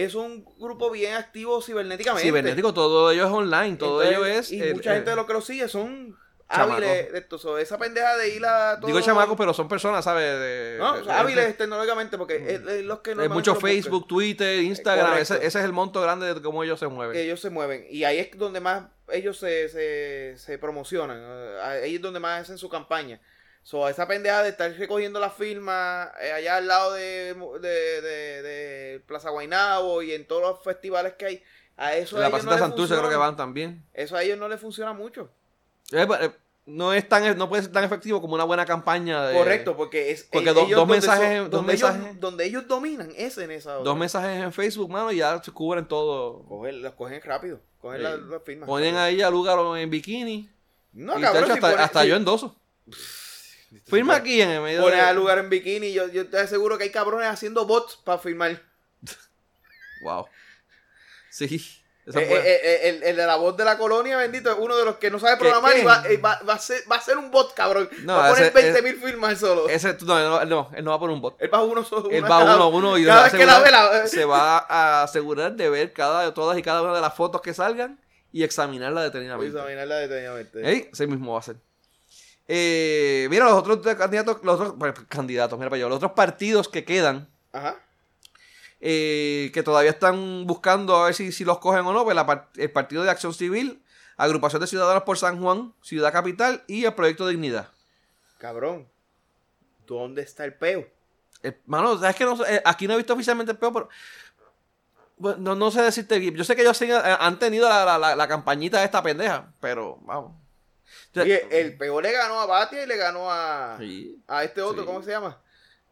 son 0.09 0.23
un 0.23 0.45
grupo 0.57 0.89
bien 0.89 1.15
activo 1.15 1.61
cibernéticamente. 1.61 2.25
Cibernético, 2.25 2.73
todo 2.73 3.11
ello 3.11 3.25
es 3.25 3.31
online, 3.33 3.75
todo 3.75 4.01
Entonces, 4.01 4.09
ello 4.09 4.25
es. 4.25 4.51
Y 4.53 4.63
eh, 4.63 4.73
mucha 4.73 4.93
eh, 4.93 4.95
gente 4.95 5.09
de 5.09 5.15
los 5.17 5.25
que 5.25 5.33
lo 5.33 5.41
sigue 5.41 5.67
son. 5.67 6.17
Hábiles 6.47 7.11
de 7.11 7.17
esto. 7.19 7.37
so, 7.37 7.57
esa 7.57 7.77
pendeja 7.77 8.15
de 8.17 8.29
ir 8.35 8.45
a 8.45 8.77
todo. 8.79 8.87
Digo 8.87 9.01
chamacos, 9.01 9.35
pero 9.37 9.53
son 9.53 9.67
personas, 9.67 10.03
¿sabes? 10.05 10.23
De- 10.39 10.75
No, 10.79 10.93
de- 10.95 11.01
o 11.01 11.03
sea, 11.05 11.13
de- 11.15 11.19
hábiles 11.19 11.57
tecnológicamente, 11.57 12.17
porque 12.17 12.35
es, 12.37 12.61
es 12.67 12.83
los 12.85 12.99
que 12.99 13.11
de 13.11 13.15
normalmente 13.15 13.33
mucho 13.33 13.53
buscan, 13.55 13.69
Facebook, 13.71 14.07
Twitter, 14.07 14.59
Instagram. 14.61 15.17
Ese, 15.17 15.35
ese 15.37 15.59
es 15.59 15.65
el 15.65 15.73
monto 15.73 16.01
grande 16.01 16.33
de 16.33 16.41
cómo 16.41 16.63
ellos 16.63 16.79
se 16.79 16.87
mueven. 16.87 17.13
que 17.13 17.23
ellos 17.23 17.39
se 17.39 17.49
mueven. 17.49 17.85
Y 17.89 18.03
ahí 18.03 18.19
es 18.19 18.37
donde 18.37 18.59
más 18.59 18.83
ellos 19.09 19.37
se, 19.37 19.69
se, 19.69 20.37
se 20.37 20.57
promocionan. 20.57 21.17
eh, 21.21 21.59
Ahí 21.61 21.95
es 21.95 22.01
donde 22.01 22.19
más 22.19 22.41
hacen 22.43 22.57
su 22.57 22.69
campaña. 22.69 23.19
So, 23.63 23.89
esa 23.89 24.07
pendeja 24.07 24.43
de 24.43 24.49
estar 24.49 24.71
recogiendo 24.73 25.19
las 25.19 25.33
firmas 25.33 26.09
eh, 26.21 26.31
allá 26.31 26.57
al 26.57 26.67
lado 26.67 26.93
de, 26.93 27.33
de, 27.61 28.01
de- 28.01 28.41
de 28.43 28.99
Plaza 29.07 29.31
Guaynabo 29.31 30.03
y 30.03 30.11
en 30.13 30.27
todos 30.27 30.41
los 30.43 30.63
festivales 30.63 31.13
que 31.13 31.25
hay. 31.25 31.43
A 31.77 31.95
eso 31.95 32.15
a 32.17 32.19
la 32.21 32.27
ellos 32.27 32.43
no 32.45 32.51
les 32.51 32.59
Santurce 32.59 32.89
creo 32.93 33.01
que 33.01 33.03
funciona. 33.07 33.25
van 33.25 33.35
también. 33.35 33.83
Eso 33.93 34.15
a 34.15 34.21
ellos 34.23 34.37
no 34.37 34.47
les 34.47 34.61
funciona 34.61 34.93
mucho. 34.93 35.29
Eh, 35.91 36.07
eh, 36.21 36.31
no 36.67 36.93
es 36.93 37.07
tan 37.07 37.37
no 37.37 37.47
puede 37.47 37.61
ser 37.63 37.71
tan 37.71 37.83
efectivo 37.83 38.19
como 38.21 38.33
una 38.33 38.43
buena 38.43 38.65
campaña 38.65 39.27
de 39.27 39.35
Correcto, 39.37 39.77
porque 39.77 40.09
es 40.11 40.23
porque 40.23 40.49
ellos 40.49 40.55
dos 40.69 40.69
donde 40.71 40.93
mensajes- 40.95 41.37
son- 41.37 41.43
dos 41.43 41.51
donde 41.51 41.73
mensajes- 41.73 42.01
ellos, 42.05 42.19
donde 42.19 42.45
ellos 42.45 42.67
dominan 42.67 43.11
es 43.15 43.37
en 43.37 43.51
esa 43.51 43.73
dos 43.73 43.97
mensajes 43.97 44.41
en 44.43 44.51
Facebook, 44.51 44.89
mano, 44.89 45.11
y 45.11 45.17
ya 45.17 45.41
se 45.43 45.51
cubren 45.51 45.85
todo. 45.87 46.43
Cogen, 46.47 46.81
las 46.81 46.93
cogen 46.93 47.21
rápido. 47.23 47.59
Cogen 47.79 47.97
Sí. 47.99 48.03
las, 48.03 48.19
las 48.19 48.43
firmas. 48.43 48.67
Ponen 48.67 48.95
ahí 48.95 49.21
a 49.21 49.29
lugar 49.29 49.59
en 49.77 49.89
bikini. 49.91 50.49
No, 50.93 51.19
y 51.19 51.21
cabrón, 51.21 51.45
si 51.45 51.51
hasta, 51.51 51.83
hasta 51.83 52.01
si- 52.01 52.07
yo 52.07 52.15
endoso. 52.15 52.55
Firma 53.85 54.15
aquí 54.15 54.41
en 54.41 54.49
el 54.49 54.61
medio 54.61 54.81
Pones 54.81 54.97
de- 54.99 55.05
al 55.05 55.15
lugar 55.15 55.37
en 55.37 55.49
bikini. 55.49 55.91
Yo, 55.93 56.07
yo 56.07 56.27
te 56.29 56.39
aseguro 56.39 56.77
que 56.77 56.85
hay 56.85 56.91
cabrones 56.91 57.27
haciendo 57.27 57.65
bots 57.67 57.97
para 57.97 58.17
firmar. 58.17 58.59
Wow. 60.01 60.25
Sí. 61.29 61.83
Eh, 62.07 62.11
eh, 62.19 62.59
eh, 62.63 62.79
el, 62.89 63.03
el 63.03 63.15
de 63.15 63.25
la 63.25 63.35
voz 63.35 63.57
de 63.57 63.65
la 63.65 63.79
colonia, 63.79 64.15
bendito, 64.17 64.51
es 64.51 64.57
uno 64.59 64.77
de 64.77 64.85
los 64.85 64.97
que 64.97 65.09
no 65.09 65.17
sabe 65.17 65.33
¿Qué- 65.33 65.39
programar 65.39 65.75
y 65.75 65.83
va, 65.83 66.03
eh, 66.07 66.17
va, 66.17 66.39
va 66.47 66.53
a 66.53 66.59
ser, 66.59 66.83
va 66.91 66.97
a 66.97 67.01
ser 67.01 67.17
un 67.17 67.31
bot, 67.31 67.53
cabrón. 67.55 67.89
No, 68.03 68.13
va 68.15 68.27
a 68.27 68.29
poner 68.29 68.45
ese- 68.45 68.53
20 68.53 68.71
ese- 68.71 68.81
mil 68.83 68.95
firmas 68.97 69.31
él 69.31 69.37
solo. 69.37 69.67
Ese, 69.67 69.97
no, 70.05 70.19
no, 70.19 70.45
no, 70.45 70.69
él 70.75 70.83
no 70.85 70.91
va 70.91 70.97
a 70.97 70.99
poner 70.99 71.15
un 71.15 71.21
bot. 71.21 71.35
él 71.41 71.51
va 71.51 71.63
uno 71.63 71.83
solo. 71.83 72.11
Él 72.11 72.23
va 72.23 72.27
cada- 72.27 72.55
uno 72.57 72.67
uno 72.69 72.97
y 72.99 73.05
cada 73.05 73.23
vez 73.23 73.33
que 73.33 73.45
la 73.45 73.57
ve, 73.59 73.69
asegurar- 73.69 73.91
la- 74.03 74.07
se 74.07 74.25
va 74.25 74.57
a 74.69 75.03
asegurar 75.03 75.53
de 75.53 75.67
ver 75.69 75.93
cada, 75.93 76.31
todas 76.35 76.55
y 76.57 76.61
cada 76.61 76.83
una 76.83 76.93
de 76.93 77.01
las 77.01 77.15
fotos 77.15 77.41
que 77.41 77.55
salgan 77.55 77.99
y 78.31 78.43
examinarla 78.43 79.01
detenidamente. 79.01 79.57
Examinarla 79.57 79.95
detenidamente. 79.95 80.69
Ey, 80.69 80.89
ese 80.93 81.07
mismo 81.07 81.33
va 81.33 81.39
a 81.39 81.41
ser. 81.41 81.55
Eh, 82.47 83.27
mira, 83.31 83.45
los 83.45 83.53
otros 83.55 83.79
candidatos, 83.95 84.37
los 84.43 84.55
otros 84.59 84.75
bueno, 84.77 84.93
candidatos, 85.09 85.57
mira 85.57 85.69
para 85.71 85.77
allá, 85.79 85.87
los 85.89 85.97
otros 85.97 86.11
partidos 86.11 86.67
que 86.69 86.85
quedan, 86.85 87.27
Ajá. 87.51 87.75
Eh, 88.87 89.49
que 89.51 89.63
todavía 89.63 89.89
están 89.89 90.45
buscando 90.45 90.95
a 90.95 91.05
ver 91.05 91.15
si, 91.15 91.31
si 91.31 91.43
los 91.43 91.57
cogen 91.57 91.85
o 91.87 91.91
no, 91.93 92.03
pues 92.03 92.15
la 92.15 92.49
el 92.55 92.71
Partido 92.71 93.01
de 93.03 93.09
Acción 93.09 93.33
Civil, 93.33 93.81
Agrupación 94.15 94.61
de 94.61 94.67
Ciudadanos 94.67 95.01
por 95.03 95.17
San 95.17 95.41
Juan, 95.41 95.73
Ciudad 95.81 96.13
Capital 96.13 96.63
y 96.67 96.85
el 96.85 96.93
Proyecto 96.93 97.27
Dignidad. 97.27 97.69
Cabrón. 98.37 98.87
¿Dónde 99.87 100.21
está 100.21 100.45
el 100.45 100.53
peo? 100.53 100.87
Eh, 101.41 101.59
mano, 101.65 101.97
¿sabes 101.97 102.15
que 102.15 102.25
no? 102.25 102.45
Eh, 102.45 102.61
aquí 102.63 102.87
no 102.87 102.93
he 102.93 102.97
visto 102.97 103.13
oficialmente 103.13 103.51
el 103.53 103.57
peo, 103.57 103.73
pero. 103.73 103.89
Bueno, 105.17 105.37
no, 105.39 105.55
no 105.55 105.71
sé 105.71 105.81
decirte 105.81 106.19
bien. 106.19 106.35
Yo 106.35 106.43
sé 106.43 106.55
que 106.55 106.61
ellos 106.61 106.79
eh, 106.81 106.91
han 106.93 107.39
tenido 107.39 107.67
la, 107.69 107.97
la, 107.97 108.15
la- 108.15 108.27
campañita 108.27 108.79
de 108.79 108.85
esta 108.85 109.01
pendeja, 109.01 109.51
pero 109.61 109.97
vamos. 110.01 110.33
Oye, 111.15 111.47
el 111.59 111.77
peor 111.77 112.03
le 112.03 112.11
ganó 112.11 112.39
a 112.39 112.45
Batia 112.45 112.83
y 112.83 112.87
le 112.87 112.97
ganó 112.97 113.31
a, 113.31 113.77
Sí, 113.79 114.21
a 114.27 114.43
este 114.43 114.61
otro, 114.61 114.81
Sí. 114.81 114.85
¿cómo 114.85 115.01
se 115.01 115.11
llama? 115.11 115.39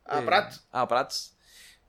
A 0.05 0.19
eh, 0.19 0.23
Pratt. 0.23 0.53
A 0.71 0.87
Prats. 0.87 1.32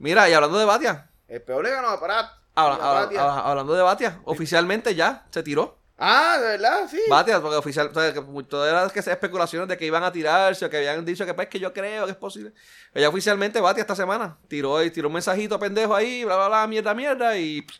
Mira, 0.04 0.28
y 0.28 0.34
hablando 0.34 0.58
de 0.58 0.66
Batia. 0.66 1.08
El 1.28 1.40
peor 1.40 1.64
le 1.64 1.70
ganó 1.70 1.88
a 1.88 1.92
habla- 1.94 2.30
a 2.54 2.66
habla- 2.90 3.20
habla- 3.22 3.40
hablando 3.40 3.72
de 3.72 3.80
Batia. 3.80 4.20
Oficialmente 4.24 4.94
ya 4.94 5.24
se 5.30 5.42
tiró. 5.42 5.78
Ah, 5.96 6.36
de 6.38 6.46
verdad, 6.46 6.86
sí. 6.90 7.00
Batia, 7.08 7.40
porque 7.40 7.56
oficial, 7.56 7.88
o 7.90 7.94
sea, 7.94 8.12
que 8.12 8.20
todo 8.46 8.68
era 8.68 8.86
que 8.90 9.00
se 9.00 9.10
especulaciones 9.10 9.66
de 9.66 9.78
que 9.78 9.86
iban 9.86 10.02
a 10.04 10.12
tirarse 10.12 10.66
o 10.66 10.68
que 10.68 10.76
habían 10.76 11.06
dicho 11.06 11.24
que 11.24 11.32
pues 11.32 11.48
que 11.48 11.58
yo 11.58 11.72
creo 11.72 12.04
que 12.04 12.10
es 12.10 12.18
posible. 12.18 12.52
Ella 12.92 13.08
oficialmente 13.08 13.62
Batia 13.62 13.80
esta 13.80 13.96
semana 13.96 14.36
tiró 14.46 14.82
y 14.82 14.90
tiró 14.90 15.08
un 15.08 15.14
mensajito 15.14 15.58
pendejo 15.58 15.94
ahí, 15.94 16.22
bla 16.22 16.36
bla 16.36 16.48
bla, 16.48 16.66
mierda, 16.66 16.92
mierda 16.92 17.38
y 17.38 17.62
pff, 17.62 17.78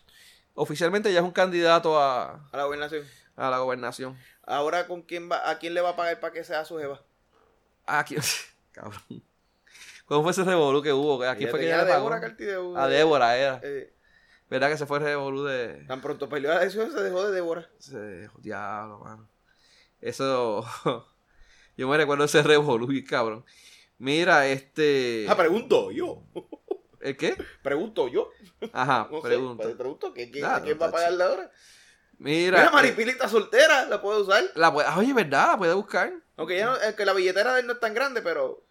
oficialmente 0.55 1.13
ya 1.13 1.19
es 1.19 1.25
un 1.27 1.33
candidato 1.33 2.01
a, 2.01 2.41
A 2.53 2.57
la 2.57 2.65
gobernación. 2.65 3.05
a 3.37 3.51
la 3.51 3.59
gobernación. 3.59 4.19
Ahora, 4.47 4.87
¿con 4.87 5.03
quién 5.03 5.31
va, 5.31 5.51
¿a 5.51 5.59
quién 5.59 5.75
le 5.75 5.83
va 5.83 5.91
a 5.91 5.97
pagar 5.97 6.21
para 6.21 6.33
que 6.33 6.43
sea 6.43 6.65
su 6.65 6.79
jeva? 6.79 7.03
Aquí, 7.85 8.17
cabrón. 8.73 9.03
¿Cómo 10.07 10.23
fue 10.23 10.33
ese 10.33 10.45
revolú 10.45 10.83
que 10.83 10.93
hubo? 10.93 11.23
¿A 11.23 11.33
Ella 11.33 11.35
fue 11.35 11.45
que 11.47 11.51
tenía 11.67 11.75
ella 11.77 11.85
le 11.85 11.91
a 11.91 11.95
pagó? 11.95 12.05
Débora 12.11 12.21
Cartideu, 12.21 12.77
A 12.77 12.89
de- 12.89 12.97
Débora 12.97 13.37
era. 13.39 13.61
eh, 13.63 13.93
¿Verdad 14.51 14.69
que 14.71 14.77
se 14.77 14.87
fue 14.87 14.99
el 14.99 15.05
revolú 15.05 15.45
de... 15.45 15.85
tan 15.89 16.01
pronto 16.03 16.29
peleó 16.29 16.51
la 16.53 16.61
elección, 16.61 16.93
se 16.93 17.03
dejó 17.03 17.25
de 17.27 17.33
Débora. 17.33 17.69
Se, 17.79 18.29
diablo, 18.41 18.99
mano. 19.01 19.29
Eso. 20.01 20.65
Yo 21.77 21.89
me 21.89 21.97
recuerdo 21.97 22.25
ese 22.25 22.43
revolú, 22.43 22.89
cabrón. 23.09 23.45
Mira, 23.99 24.47
este. 24.47 25.27
Ah, 25.29 25.37
pregunto 25.37 25.91
yo. 25.91 26.23
¿El 27.01 27.17
qué? 27.17 27.37
Pregunto 27.63 28.09
yo. 28.09 28.31
Ajá, 28.73 29.09
No 29.11 29.21
pregunto. 29.21 29.63
sé, 29.63 29.69
pues, 29.71 29.77
pregunto 29.79 30.13
¿qué, 30.15 30.31
quién, 30.31 30.45
¿a 30.45 30.49
va 30.49 30.57
a 30.57 30.65
está 30.67 30.91
pagarle 30.91 31.25
ahora? 31.25 31.51
Mira. 32.19 32.59
Mira, 32.59 32.69
eh, 32.69 32.73
Maripili 32.73 33.11
está 33.11 33.29
soltera, 33.29 33.87
la 33.87 34.01
puede 34.01 34.21
usar. 34.23 34.43
la 34.55 34.73
puede- 34.73 34.89
oye, 34.97 35.13
¿verdad? 35.13 35.49
La 35.53 35.59
puede 35.59 35.75
buscar. 35.75 36.13
Aunque 36.37 36.57
ya 36.59 36.67
no, 36.67 36.77
es 36.77 36.95
que 36.95 37.05
la 37.05 37.13
billetera 37.13 37.55
de 37.55 37.61
él 37.61 37.67
no 37.67 37.73
es 37.75 37.81
tan 37.81 37.93
grande, 37.95 38.23
pero. 38.23 38.65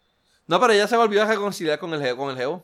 No, 0.48 0.60
pero 0.60 0.74
ella 0.74 0.88
se 0.88 0.98
volvió 0.98 1.24
a 1.24 1.26
reconciliar 1.26 1.80
con 1.80 1.94
el. 1.94 2.16
Con 2.16 2.30
el 2.32 2.38
geo. 2.38 2.64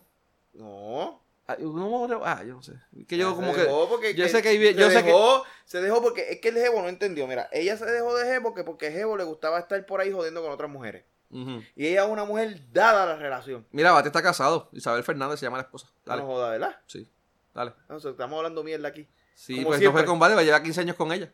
No. 0.54 1.22
Ah, 1.48 1.56
no, 1.60 2.22
ah, 2.24 2.44
yo 2.44 2.54
no 2.56 2.62
sé. 2.62 2.74
Que 3.08 3.18
yo 3.18 3.36
como 3.36 3.54
que. 3.56 3.64
porque 3.90 4.14
yo 4.14 4.26
que- 4.26 4.30
sé 4.30 4.42
que 4.44 4.50
se 4.52 4.74
yo 4.76 4.90
sé 4.92 4.98
que- 5.00 5.08
dejó, 5.08 5.44
se 5.66 5.82
dejó 5.82 6.00
porque 6.02 6.32
es 6.34 6.40
que 6.42 6.50
el 6.50 6.56
Jebo 6.56 6.82
no 6.82 6.90
entendió. 6.90 7.26
Mira, 7.26 7.50
ella 7.52 7.76
se 7.76 7.86
dejó 7.86 8.16
de 8.16 8.26
Jebo 8.26 8.50
porque, 8.50 8.64
porque 8.64 8.92
Jebo 8.92 9.18
le 9.18 9.24
gustaba 9.24 9.58
estar 9.58 9.84
por 9.88 10.00
ahí 10.00 10.12
jodiendo 10.12 10.44
con 10.44 10.52
otras 10.52 10.70
mujeres. 10.70 11.06
Y 11.32 11.86
ella 11.88 12.04
es 12.06 12.10
una 12.10 12.26
mujer 12.26 12.60
dada 12.72 13.04
a 13.04 13.06
la 13.06 13.16
relación. 13.16 13.66
Mira, 13.72 13.92
Bate 13.92 14.10
está 14.10 14.22
casado. 14.22 14.70
Isabel 14.74 15.04
Fernández 15.04 15.40
se 15.40 15.46
llama 15.46 15.58
la 15.58 15.64
esposa. 15.64 15.88
Dale. 16.06 16.22
No 16.22 16.28
joda, 16.28 16.50
¿verdad? 16.52 16.76
Sí. 16.88 17.08
Dale. 17.54 17.74
No, 17.88 17.98
estamos 17.98 18.38
hablando 18.38 18.64
mierda 18.64 18.88
aquí. 18.88 19.08
Sí, 19.36 19.56
Como 19.56 19.68
pues 19.68 19.78
no 19.78 19.82
siempre. 19.82 20.02
fue 20.04 20.08
con 20.08 20.20
Vale, 20.20 20.36
va 20.36 20.42
a 20.42 20.44
llevar 20.44 20.62
15 20.64 20.82
años 20.82 20.96
con 20.96 21.12
ella. 21.12 21.32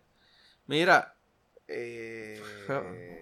Mira, 0.68 1.16
Eh, 1.68 2.42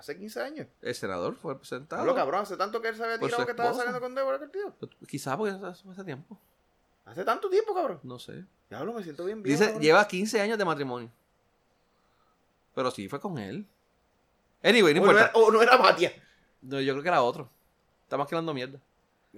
hace 0.00 0.16
15 0.18 0.40
años. 0.40 0.66
el 0.82 0.94
senador 0.94 1.36
fue 1.36 1.58
presentado. 1.58 2.00
Hablo 2.02 2.14
cabrón, 2.14 2.42
hace 2.42 2.56
tanto 2.56 2.80
que 2.80 2.88
él 2.88 2.96
se 2.96 3.04
había 3.04 3.18
tirado 3.18 3.44
que 3.44 3.50
estaba 3.52 3.72
saliendo 3.74 4.00
con 4.00 4.14
Débora 4.14 4.38
Cartillo. 4.38 4.74
Quizás 5.06 5.36
porque 5.36 5.54
fue 5.54 5.92
hace 5.92 6.04
tiempo. 6.04 6.38
Hace 7.04 7.24
tanto 7.24 7.48
tiempo, 7.50 7.74
cabrón. 7.74 8.00
No 8.02 8.18
sé. 8.18 8.44
Diablo, 8.68 8.92
me 8.92 9.02
siento 9.02 9.24
bien 9.24 9.42
bien. 9.42 9.54
Dice, 9.56 9.66
cabrón. 9.66 9.82
lleva 9.82 10.06
15 10.06 10.40
años 10.40 10.58
de 10.58 10.64
matrimonio. 10.64 11.10
Pero 12.74 12.90
sí, 12.90 13.08
fue 13.08 13.20
con 13.20 13.36
él. 13.38 13.66
Anyway, 14.62 14.94
no 14.94 15.02
o, 15.02 15.04
no 15.04 15.10
importa. 15.12 15.30
era, 15.30 15.32
o 15.34 15.50
no 15.50 15.62
era 15.62 15.76
Batia. 15.76 16.12
No, 16.62 16.80
yo 16.80 16.92
creo 16.94 17.02
que 17.02 17.08
era 17.08 17.22
otro. 17.22 17.50
Estamos 18.04 18.28
quedando 18.28 18.54
mierda. 18.54 18.78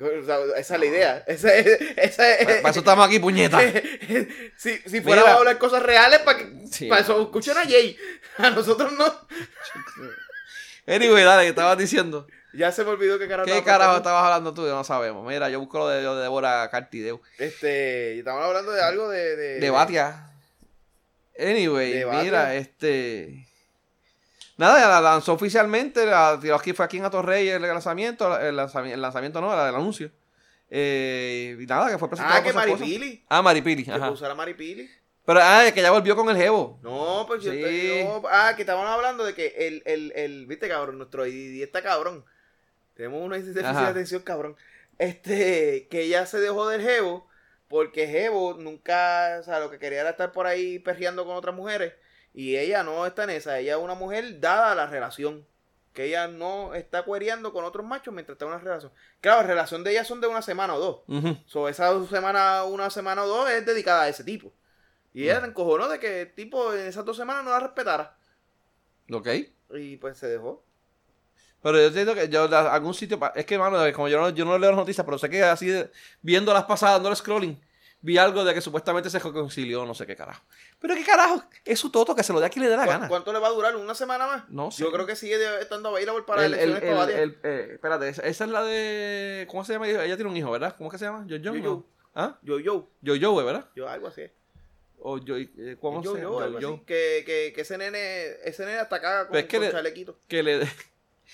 O 0.00 0.24
sea, 0.24 0.38
esa 0.56 0.74
es 0.74 0.80
la 0.80 0.86
idea. 0.86 1.18
Esa 1.26 1.54
es. 1.54 1.66
Esa 1.96 2.34
es- 2.34 2.60
Para 2.60 2.70
eso 2.70 2.80
estamos 2.80 3.06
aquí, 3.06 3.18
puñeta. 3.18 3.60
si, 4.56 4.76
si 4.78 5.00
fuera 5.00 5.22
a 5.22 5.34
hablar 5.36 5.58
cosas 5.58 5.82
reales, 5.82 6.20
para 6.20 6.38
que 6.38 6.66
Sí, 6.70 6.88
para 6.88 7.02
eso 7.02 7.20
escuchen 7.20 7.56
a 7.58 7.64
Jay. 7.64 7.96
A 8.38 8.50
nosotros 8.50 8.92
no. 8.92 9.04
Anyway, 10.86 11.22
dale, 11.24 11.42
que 11.44 11.48
estabas 11.50 11.78
diciendo. 11.78 12.26
Ya 12.54 12.70
se 12.72 12.84
me 12.84 12.90
olvidó 12.90 13.18
que 13.18 13.28
carajo. 13.28 13.46
¿Qué 13.46 13.58
estaba 13.58 13.78
carajo 13.78 13.96
estabas 13.98 14.24
hablando 14.24 14.52
tú? 14.52 14.62
No 14.66 14.84
sabemos. 14.84 15.26
Mira, 15.26 15.48
yo 15.48 15.58
busco 15.60 15.78
lo 15.78 15.88
de, 15.88 16.02
lo 16.02 16.16
de 16.16 16.22
Débora 16.24 16.68
Cartideu. 16.70 17.20
Este. 17.38 18.18
Estamos 18.18 18.44
hablando 18.44 18.72
de 18.72 18.82
algo 18.82 19.08
de. 19.08 19.36
De, 19.36 19.60
De 19.60 19.70
Batia. 19.70 20.28
Anyway, 21.38 21.92
De 21.92 22.04
Batia. 22.04 22.22
mira, 22.22 22.54
este. 22.54 23.46
Nada, 24.58 24.78
ya 24.80 24.88
la 24.88 25.00
lanzó 25.00 25.32
oficialmente. 25.32 26.04
La 26.04 26.38
tiró 26.40 26.56
aquí, 26.56 26.72
fue 26.74 26.84
aquí 26.84 26.98
en 26.98 27.06
Atorrey 27.06 27.48
el 27.48 27.62
lanzamiento. 27.62 28.38
El 28.38 28.56
lanzamiento, 28.56 28.94
el 28.94 29.00
lanzamiento 29.02 29.40
no, 29.40 29.54
la 29.56 29.66
del 29.66 29.74
anuncio. 29.74 30.10
Eh, 30.68 31.56
y 31.58 31.66
nada, 31.66 31.90
que 31.90 31.98
fue 31.98 32.08
presentado 32.08 32.38
Ah, 32.38 32.42
que. 32.42 32.52
Maripili. 32.52 33.24
Ah, 33.28 33.40
Maripili. 33.40 33.84
Que 33.84 33.92
puso 33.92 34.26
a 34.26 34.34
Maripili. 34.34 34.90
Pero, 35.24 35.40
ah, 35.40 35.64
es 35.66 35.72
que 35.72 35.82
ya 35.82 35.90
volvió 35.92 36.16
con 36.16 36.28
el 36.30 36.36
Jevo. 36.36 36.78
No, 36.82 37.24
pues 37.28 37.42
yo 37.44 37.52
Sí. 37.52 37.62
te- 37.62 38.04
no, 38.04 38.22
Ah, 38.28 38.54
que 38.56 38.62
estaban 38.62 38.86
hablando 38.86 39.24
de 39.24 39.34
que 39.34 39.54
el, 39.68 39.82
el, 39.86 40.12
el, 40.16 40.46
viste 40.46 40.68
cabrón, 40.68 40.98
nuestro 40.98 41.24
ID 41.26 41.62
está 41.62 41.80
cabrón. 41.82 42.24
Tenemos 42.94 43.22
una 43.22 43.36
déficit 43.36 43.62
de 43.62 43.66
atención, 43.68 44.22
cabrón. 44.22 44.56
Este, 44.98 45.86
que 45.90 46.02
ella 46.02 46.26
se 46.26 46.40
dejó 46.40 46.68
del 46.68 46.82
Jevo, 46.82 47.26
porque 47.68 48.06
Jevo 48.08 48.54
nunca, 48.54 49.38
o 49.40 49.42
sea, 49.44 49.60
lo 49.60 49.70
que 49.70 49.78
quería 49.78 50.00
era 50.00 50.10
estar 50.10 50.32
por 50.32 50.46
ahí 50.46 50.78
perreando 50.78 51.24
con 51.24 51.36
otras 51.36 51.54
mujeres. 51.54 51.94
Y 52.34 52.56
ella 52.56 52.82
no 52.82 53.06
está 53.06 53.24
en 53.24 53.30
esa, 53.30 53.58
ella 53.58 53.76
es 53.76 53.80
una 53.82 53.94
mujer 53.94 54.40
dada 54.40 54.72
a 54.72 54.74
la 54.74 54.86
relación. 54.86 55.46
Que 55.92 56.04
ella 56.06 56.26
no 56.26 56.74
está 56.74 57.02
cuereando 57.02 57.52
con 57.52 57.64
otros 57.66 57.84
machos 57.84 58.14
mientras 58.14 58.34
está 58.36 58.46
en 58.46 58.52
una 58.52 58.60
relación. 58.60 58.90
Claro, 59.20 59.42
la 59.42 59.46
relación 59.46 59.84
de 59.84 59.90
ella 59.90 60.04
son 60.04 60.22
de 60.22 60.26
una 60.26 60.40
semana 60.40 60.74
o 60.74 60.80
dos. 60.80 61.00
Ujú. 61.06 61.36
So, 61.46 61.68
esa 61.68 61.92
semana, 62.06 62.64
una 62.64 62.88
semana 62.88 63.24
o 63.24 63.28
dos 63.28 63.50
es 63.50 63.66
dedicada 63.66 64.02
a 64.04 64.08
ese 64.08 64.24
tipo. 64.24 64.52
Y 65.14 65.24
ella 65.24 65.38
Mm. 65.38 65.42
se 65.42 65.46
encojonó 65.48 65.88
de 65.88 65.98
que 65.98 66.22
el 66.22 66.34
tipo 66.34 66.72
en 66.72 66.86
esas 66.86 67.04
dos 67.04 67.16
semanas 67.16 67.44
no 67.44 67.50
la 67.50 67.60
respetara. 67.60 68.16
Ok. 69.12 69.28
Y 69.74 69.96
pues 69.98 70.18
se 70.18 70.26
dejó. 70.28 70.64
Pero 71.62 71.78
yo 71.78 71.86
entiendo 71.86 72.14
que 72.14 72.28
yo, 72.28 72.48
la- 72.48 72.72
algún 72.74 72.94
sitio, 72.94 73.18
es 73.34 73.46
que, 73.46 73.56
mano, 73.58 73.78
como 73.94 74.08
yo 74.08 74.20
no, 74.20 74.30
yo 74.30 74.44
no 74.44 74.58
leo 74.58 74.70
las 74.70 74.78
noticias, 74.78 75.04
pero 75.04 75.18
sé 75.18 75.30
que 75.30 75.42
así, 75.44 75.72
viendo 76.20 76.52
las 76.52 76.64
pasadas, 76.64 76.96
dando 76.96 77.08
el 77.10 77.16
scrolling, 77.16 77.60
vi 78.00 78.18
algo 78.18 78.44
de 78.44 78.52
que 78.52 78.60
supuestamente 78.60 79.08
se 79.10 79.20
reconcilió, 79.20 79.84
no 79.86 79.94
sé 79.94 80.04
qué 80.06 80.16
carajo. 80.16 80.42
Pero 80.80 80.94
qué 80.96 81.04
carajo, 81.04 81.44
es 81.64 81.78
su 81.78 81.90
toto 81.90 82.16
que 82.16 82.24
se 82.24 82.32
lo 82.32 82.40
dé 82.40 82.46
a 82.46 82.50
quien 82.50 82.64
le 82.64 82.70
dé 82.70 82.76
la 82.76 82.84
¿Cu- 82.84 82.90
gana. 82.90 83.06
¿Cuánto 83.08 83.32
le 83.32 83.38
va 83.38 83.46
a 83.46 83.52
durar? 83.52 83.76
¿Una 83.76 83.94
semana 83.94 84.26
más? 84.26 84.48
No 84.48 84.72
sé. 84.72 84.82
Yo 84.82 84.90
creo 84.90 85.06
que 85.06 85.14
sigue 85.14 85.36
estando 85.60 85.90
available 85.90 86.22
para 86.24 86.44
El- 86.46 86.54
el- 86.54 86.70
elecciones 86.70 87.08
el- 87.14 87.20
el- 87.20 87.38
eh, 87.44 87.68
espérate, 87.74 88.08
esa, 88.08 88.22
esa 88.22 88.44
es 88.44 88.50
la 88.50 88.62
de. 88.64 89.46
¿Cómo 89.48 89.64
se 89.64 89.74
llama? 89.74 89.86
Ella 89.88 90.16
tiene 90.16 90.30
un 90.30 90.36
hijo, 90.36 90.50
¿verdad? 90.50 90.74
¿Cómo 90.76 90.88
es 90.88 90.92
que 90.92 90.98
se 90.98 91.04
llama? 91.04 91.24
¿Yo-Yo? 91.28 91.54
Yo-Yo. 91.54 91.84
¿Ah? 92.14 92.38
Yo, 92.42 92.58
yo, 92.58 92.88
Yo-Yo, 93.02 93.36
¿verdad? 93.36 93.68
yo, 93.76 93.88
algo 93.88 94.08
así. 94.08 94.22
O 95.04 95.18
yo, 95.18 95.36
eh, 95.36 95.76
¿Cómo 95.80 96.00
yo, 96.02 96.14
se 96.14 96.22
yo, 96.22 96.40
llama? 96.40 96.58
así. 96.58 96.82
Que, 96.86 97.22
que, 97.26 97.52
que 97.54 97.60
ese 97.62 97.76
nene, 97.76 98.36
ese 98.44 98.64
nene 98.64 98.78
hasta 98.78 99.00
caga 99.00 99.26
con, 99.26 99.36
es 99.36 99.46
que 99.46 99.56
con 99.56 99.66
le- 99.66 99.72
chalequito. 99.72 100.16
Que 100.28 100.42
le, 100.44 100.62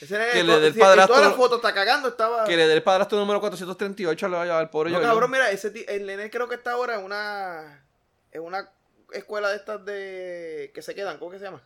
Ese 0.01 0.17
nene, 0.19 0.33
que 0.33 0.43
le 0.45 0.61
dé 0.61 0.67
el 0.69 0.75
si- 0.75 0.81
padrastro- 0.81 1.07
todas 1.09 1.23
las 1.27 1.35
fotos 1.37 1.59
está 1.59 1.75
cagando, 1.75 2.09
estaba... 2.09 2.45
que 2.45 2.57
le 2.57 2.67
dé 2.67 2.73
el 2.75 2.83
padrastro 2.83 3.19
número 3.19 3.41
438 3.41 4.29
le 4.29 4.37
va 4.37 4.43
a 4.43 4.45
llevar 4.47 4.61
al 4.61 4.71
pobre 4.71 4.91
No, 4.91 5.01
cabrón, 5.03 5.31
mira, 5.31 5.51
ese 5.51 5.71
ti- 5.71 5.85
el 5.89 6.07
nene 6.07 6.31
creo 6.31 6.49
que 6.49 6.55
está 6.55 6.73
ahora 6.73 6.99
en 6.99 7.05
una 7.05 7.85
en 8.33 8.43
una 8.43 8.71
escuela 9.13 9.49
de 9.51 9.57
estas 9.57 9.85
de 9.85 10.71
que 10.75 10.81
se 10.83 10.95
quedan, 10.95 11.19
¿cómo 11.19 11.31
que 11.31 11.39
se 11.39 11.45
llama? 11.45 11.63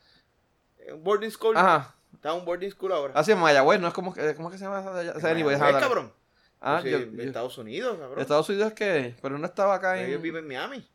Un 0.92 1.04
boarding 1.04 1.30
school. 1.30 1.56
Ajá. 1.56 1.94
Está 2.14 2.30
en 2.30 2.36
un 2.40 2.44
boarding 2.44 2.70
school 2.70 2.92
ahora. 2.92 3.14
Así 3.16 3.30
en 3.32 3.38
Mayagüez, 3.38 3.80
¿no? 3.80 3.88
Es 3.88 3.94
como, 3.94 4.12
que- 4.12 4.34
¿Cómo 4.34 4.48
es 4.48 4.52
que 4.52 4.58
se 4.58 4.64
llama 4.64 4.80
esa? 4.80 4.90
O. 4.90 6.12
Ah, 6.60 6.80
Sí, 6.82 6.90
yo- 6.90 6.98
yo- 6.98 7.22
Estados 7.22 7.58
Unidos, 7.58 7.98
cabrón. 7.98 8.20
Estados 8.20 8.48
Unidos 8.48 8.68
es 8.68 8.74
que, 8.74 9.14
pero 9.20 9.36
no 9.38 9.46
estaba 9.46 9.74
acá 9.74 10.00
en. 10.00 10.08
Ellos 10.08 10.22
viven 10.22 10.44
en 10.44 10.48
Miami. 10.48 10.88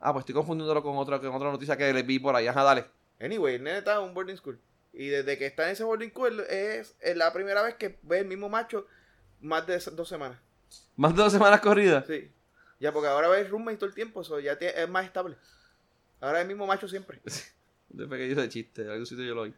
Ah, 0.00 0.12
pues 0.12 0.22
estoy 0.22 0.34
confundiéndolo 0.34 0.82
con 0.82 0.96
otra, 0.96 1.18
con 1.18 1.34
otra 1.34 1.50
noticia 1.50 1.76
que 1.76 1.92
le 1.92 2.02
vi 2.02 2.18
por 2.18 2.34
ahí. 2.36 2.46
Ajá, 2.46 2.62
dale. 2.62 2.84
Anyway, 3.20 3.54
el 3.56 3.62
nene 3.62 3.78
está 3.78 3.94
en 3.96 4.02
un 4.02 4.14
boarding 4.14 4.36
school. 4.36 4.58
Y 4.92 5.08
desde 5.08 5.36
que 5.38 5.46
está 5.46 5.64
en 5.64 5.70
ese 5.70 5.84
boarding 5.84 6.10
school 6.10 6.40
es, 6.48 6.94
es 7.00 7.16
la 7.16 7.32
primera 7.32 7.62
vez 7.62 7.74
que 7.74 7.98
ve 8.02 8.20
el 8.20 8.26
mismo 8.26 8.48
macho 8.48 8.86
más 9.40 9.66
de 9.66 9.78
dos 9.92 10.08
semanas. 10.08 10.38
Más 10.96 11.14
de 11.14 11.22
dos 11.22 11.32
semanas 11.32 11.60
corridas. 11.60 12.04
Sí. 12.06 12.30
Ya, 12.78 12.92
porque 12.92 13.08
ahora 13.08 13.28
ve 13.28 13.40
el 13.40 13.48
roommate 13.48 13.76
todo 13.78 13.88
el 13.88 13.94
tiempo, 13.94 14.20
eso 14.22 14.38
ya 14.40 14.52
es 14.52 14.88
más 14.88 15.04
estable. 15.06 15.36
Ahora 16.20 16.38
es 16.38 16.42
el 16.42 16.48
mismo 16.48 16.66
macho 16.66 16.88
siempre. 16.88 17.20
Después 17.88 18.18
que 18.18 18.28
yo 18.28 18.40
ese 18.40 18.48
chiste, 18.48 18.82
algún 18.82 19.06
sitio 19.06 19.24
yo 19.24 19.34
lo 19.34 19.42
oí. 19.42 19.54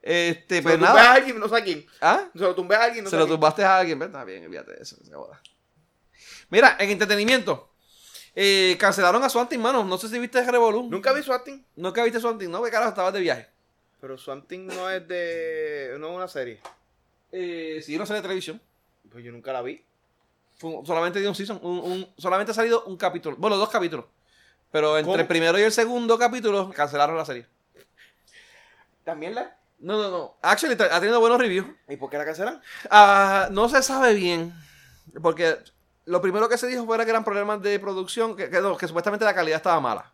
Este, 0.00 0.56
Se 0.56 0.62
pues 0.62 0.78
lo 0.78 0.86
tumbé 0.86 1.00
a 1.00 1.02
nada. 1.04 1.12
alguien, 1.14 1.38
no 1.38 1.48
sé 1.48 1.56
a 1.56 1.62
quién. 1.64 1.86
¿Ah? 2.00 2.28
Se 2.32 2.40
lo 2.40 2.54
tumbé 2.54 2.74
a 2.76 2.82
alguien, 2.84 3.04
no 3.04 3.10
Se 3.10 3.14
sé 3.16 3.18
lo 3.18 3.24
a 3.24 3.26
quién. 3.26 3.36
tumbaste 3.36 3.64
a 3.64 3.76
alguien, 3.78 3.98
¿verdad? 3.98 4.24
Bien, 4.26 4.44
olvídate 4.44 4.72
de 4.72 4.82
eso. 4.82 4.96
se 5.04 5.12
joda. 5.12 5.40
Mira, 6.50 6.76
en 6.78 6.90
entretenimiento. 6.90 7.71
Eh, 8.34 8.76
cancelaron 8.78 9.22
a 9.22 9.28
Swantin, 9.28 9.60
mano. 9.60 9.84
No 9.84 9.98
sé 9.98 10.08
si 10.08 10.18
viste 10.18 10.42
Revolú. 10.50 10.88
Nunca 10.90 11.12
vi 11.12 11.22
Swatting. 11.22 11.64
Nunca 11.76 12.02
viste 12.04 12.20
Swantin, 12.20 12.50
¿no? 12.50 12.62
¿Qué 12.62 12.70
carajo 12.70 12.90
estabas 12.90 13.12
de 13.12 13.20
viaje? 13.20 13.48
Pero 14.00 14.16
Swatting 14.18 14.66
no 14.66 14.90
es 14.90 15.06
de. 15.06 15.96
no 15.98 16.08
es 16.10 16.16
una 16.16 16.28
serie. 16.28 16.60
Eh, 17.30 17.80
sí, 17.84 17.96
no 17.98 18.04
sé 18.06 18.14
de 18.14 18.22
televisión. 18.22 18.60
Pues 19.10 19.24
yo 19.24 19.32
nunca 19.32 19.52
la 19.52 19.62
vi. 19.62 19.84
Fue 20.56 20.72
solamente 20.84 21.20
dio 21.20 21.28
un 21.28 21.34
season. 21.34 21.58
Un, 21.62 21.78
un- 21.78 22.08
solamente 22.18 22.52
ha 22.52 22.54
salido 22.54 22.84
un 22.84 22.96
capítulo. 22.96 23.36
Bueno, 23.36 23.56
dos 23.56 23.68
capítulos. 23.70 24.06
Pero 24.70 24.96
entre 24.96 25.10
¿Cómo? 25.12 25.20
el 25.20 25.26
primero 25.26 25.58
y 25.58 25.62
el 25.62 25.72
segundo 25.72 26.18
capítulo 26.18 26.70
cancelaron 26.70 27.16
la 27.16 27.24
serie. 27.26 27.46
¿También 29.04 29.34
la? 29.34 29.56
No, 29.80 30.00
no, 30.00 30.10
no. 30.10 30.36
Actually, 30.42 30.76
ha 30.80 31.00
tenido 31.00 31.18
buenos 31.20 31.38
reviews. 31.38 31.66
¿Y 31.88 31.96
por 31.96 32.08
qué 32.08 32.16
la 32.18 32.24
cancelan? 32.24 32.60
Ah, 32.88 33.48
no 33.50 33.68
se 33.68 33.82
sabe 33.82 34.14
bien. 34.14 34.54
Porque 35.20 35.58
lo 36.04 36.20
primero 36.20 36.48
que 36.48 36.58
se 36.58 36.66
dijo 36.66 36.84
fue 36.86 36.96
que 37.04 37.10
eran 37.10 37.24
problemas 37.24 37.62
de 37.62 37.78
producción, 37.78 38.36
que, 38.36 38.50
que 38.50 38.60
no, 38.60 38.76
que 38.76 38.86
supuestamente 38.88 39.24
la 39.24 39.34
calidad 39.34 39.56
estaba 39.56 39.80
mala. 39.80 40.12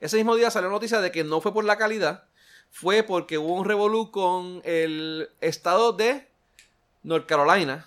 Ese 0.00 0.16
mismo 0.16 0.34
día 0.36 0.50
salió 0.50 0.70
noticia 0.70 1.00
de 1.00 1.12
que 1.12 1.24
no 1.24 1.40
fue 1.40 1.52
por 1.52 1.64
la 1.64 1.76
calidad, 1.76 2.24
fue 2.70 3.02
porque 3.02 3.38
hubo 3.38 3.54
un 3.54 3.64
revolú 3.64 4.10
con 4.10 4.60
el 4.64 5.28
estado 5.40 5.92
de 5.92 6.28
North 7.02 7.26
Carolina. 7.26 7.86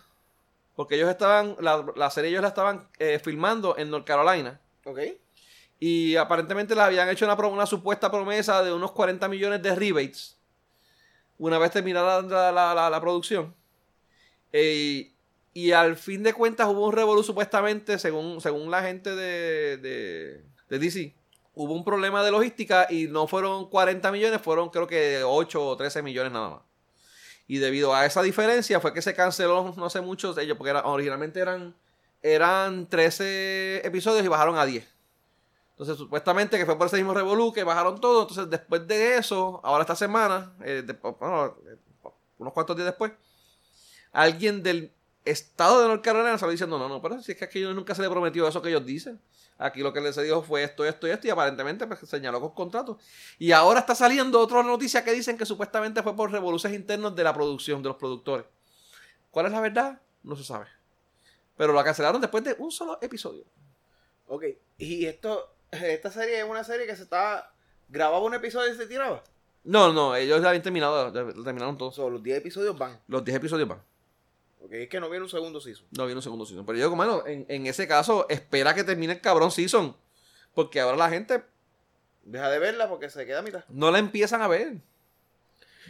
Porque 0.75 0.95
ellos 0.95 1.09
estaban, 1.09 1.55
la, 1.59 1.85
la 1.95 2.09
serie 2.09 2.31
ellos 2.31 2.41
la 2.41 2.47
estaban 2.47 2.87
eh, 2.97 3.19
filmando 3.23 3.77
en 3.77 3.91
North 3.91 4.05
Carolina. 4.07 4.59
Ok. 4.85 4.99
Y 5.79 6.15
aparentemente 6.15 6.73
les 6.75 6.83
habían 6.83 7.09
hecho 7.09 7.25
una, 7.25 7.35
una 7.47 7.65
supuesta 7.65 8.09
promesa 8.09 8.63
de 8.63 8.73
unos 8.73 8.91
40 8.91 9.27
millones 9.27 9.61
de 9.61 9.75
rebates. 9.75 10.37
Una 11.37 11.57
vez 11.59 11.71
terminada 11.71 12.21
la, 12.21 12.51
la- 12.51 12.73
la- 12.73 12.89
la 12.89 13.01
producción. 13.01 13.53
Eh, 14.51 15.12
y 15.53 15.71
al 15.71 15.95
fin 15.97 16.23
de 16.23 16.33
cuentas 16.33 16.67
hubo 16.67 16.87
un 16.87 16.93
revolú 16.93 17.23
supuestamente, 17.23 17.99
según, 17.99 18.41
según 18.41 18.71
la 18.71 18.81
gente 18.81 19.15
de, 19.15 19.77
de, 19.77 20.43
de 20.69 20.79
DC. 20.79 21.15
Hubo 21.55 21.73
un 21.73 21.83
problema 21.85 22.23
de 22.23 22.31
logística 22.31 22.87
y 22.89 23.07
no 23.07 23.27
fueron 23.27 23.69
40 23.69 24.11
millones, 24.11 24.41
fueron 24.41 24.69
creo 24.69 24.87
que 24.87 25.21
8 25.23 25.63
o 25.67 25.77
13 25.77 26.01
millones 26.01 26.31
nada 26.31 26.49
más. 26.49 26.61
Y 27.47 27.57
debido 27.59 27.93
a 27.93 28.05
esa 28.05 28.21
diferencia 28.23 28.79
fue 28.79 28.93
que 28.93 29.01
se 29.01 29.13
canceló 29.13 29.73
no 29.77 29.89
sé 29.89 30.01
muchos 30.01 30.35
de 30.35 30.43
ellos, 30.43 30.57
porque 30.57 30.71
era- 30.71 30.85
originalmente 30.85 31.39
eran, 31.39 31.75
eran 32.23 32.87
13 32.89 33.85
episodios 33.85 34.25
y 34.25 34.29
bajaron 34.29 34.57
a 34.57 34.65
10. 34.65 34.87
Entonces, 35.71 35.97
supuestamente 35.97 36.57
que 36.57 36.65
fue 36.65 36.77
por 36.77 36.87
ese 36.87 36.97
mismo 36.97 37.13
revolú 37.13 37.51
que 37.51 37.63
bajaron 37.63 37.99
todo. 37.99 38.21
Entonces, 38.21 38.49
después 38.49 38.87
de 38.87 39.17
eso, 39.17 39.59
ahora 39.63 39.81
esta 39.81 39.95
semana, 39.95 40.53
eh, 40.63 40.83
eh, 40.87 41.77
unos 42.37 42.53
cuantos 42.53 42.75
días 42.75 42.85
después, 42.87 43.11
alguien 44.11 44.63
del 44.63 44.91
estado 45.25 45.81
de 45.81 45.87
North 45.87 46.03
Carolina 46.03 46.37
salió 46.37 46.51
diciendo, 46.51 46.77
no, 46.77 46.89
no, 46.89 47.01
pero 47.01 47.21
si 47.21 47.31
es 47.31 47.37
que 47.37 47.45
aquí 47.45 47.61
nunca 47.61 47.95
se 47.95 48.01
le 48.01 48.09
prometió 48.09 48.47
eso 48.47 48.61
que 48.61 48.69
ellos 48.69 48.85
dicen. 48.85 49.19
Aquí 49.57 49.81
lo 49.81 49.93
que 49.93 50.01
les 50.01 50.15
dijo 50.15 50.41
fue 50.41 50.63
esto, 50.63 50.83
esto 50.83 51.07
y 51.07 51.11
esto, 51.11 51.27
y 51.27 51.29
aparentemente 51.29 51.85
pues, 51.87 51.99
señaló 52.01 52.41
con 52.41 52.51
contratos. 52.51 52.97
Y 53.37 53.51
ahora 53.51 53.81
está 53.81 53.95
saliendo 53.95 54.39
otra 54.39 54.63
noticia 54.63 55.03
que 55.03 55.11
dicen 55.11 55.37
que 55.37 55.45
supuestamente 55.45 56.01
fue 56.01 56.15
por 56.15 56.31
revoluciones 56.31 56.79
internos 56.79 57.15
de 57.15 57.23
la 57.23 57.33
producción, 57.33 57.81
de 57.81 57.89
los 57.89 57.97
productores. 57.97 58.45
¿Cuál 59.31 59.45
es 59.47 59.51
la 59.51 59.61
verdad? 59.61 60.01
No 60.23 60.35
se 60.35 60.43
sabe. 60.43 60.67
Pero 61.55 61.73
la 61.73 61.83
cancelaron 61.83 62.19
después 62.19 62.43
de 62.43 62.55
un 62.57 62.71
solo 62.71 62.97
episodio. 63.01 63.45
Ok. 64.27 64.45
Y 64.77 65.05
esto, 65.05 65.55
esta 65.71 66.11
serie 66.11 66.39
es 66.39 66.45
una 66.45 66.63
serie 66.63 66.85
que 66.85 66.95
se 66.95 67.03
estaba. 67.03 67.53
Grababa 67.89 68.23
un 68.23 68.33
episodio 68.33 68.73
y 68.73 68.77
se 68.77 68.87
tiraba. 68.87 69.23
No, 69.63 69.93
no, 69.93 70.15
ellos 70.15 70.41
ya 70.41 70.49
habían 70.49 70.63
terminado, 70.63 71.13
ya 71.13 71.43
terminaron 71.43 71.77
todos. 71.77 71.95
So, 71.95 72.09
los 72.09 72.21
10 72.21 72.39
episodios 72.39 72.77
van. 72.77 72.99
Los 73.07 73.23
10 73.23 73.37
episodios 73.37 73.67
van. 73.67 73.81
Ok, 74.63 74.71
es 74.73 74.89
que 74.89 74.99
no 74.99 75.09
viene 75.09 75.23
un 75.23 75.29
segundo 75.29 75.59
season. 75.59 75.85
No 75.91 76.05
viene 76.05 76.19
un 76.19 76.23
segundo 76.23 76.45
season. 76.45 76.65
Pero 76.65 76.77
yo 76.79 76.85
digo, 76.85 76.95
mano, 76.95 77.27
en, 77.27 77.45
en 77.49 77.67
ese 77.67 77.87
caso, 77.87 78.25
espera 78.29 78.73
que 78.73 78.83
termine 78.83 79.13
el 79.13 79.21
cabrón 79.21 79.51
season. 79.51 79.95
Porque 80.53 80.79
ahora 80.79 80.97
la 80.97 81.09
gente 81.09 81.43
Deja 82.23 82.49
de 82.49 82.59
verla 82.59 82.87
porque 82.87 83.09
se 83.09 83.25
queda 83.25 83.39
a 83.39 83.41
mitad. 83.41 83.65
no 83.69 83.91
la 83.91 83.99
empiezan 83.99 84.41
a 84.41 84.47
ver. 84.47 84.75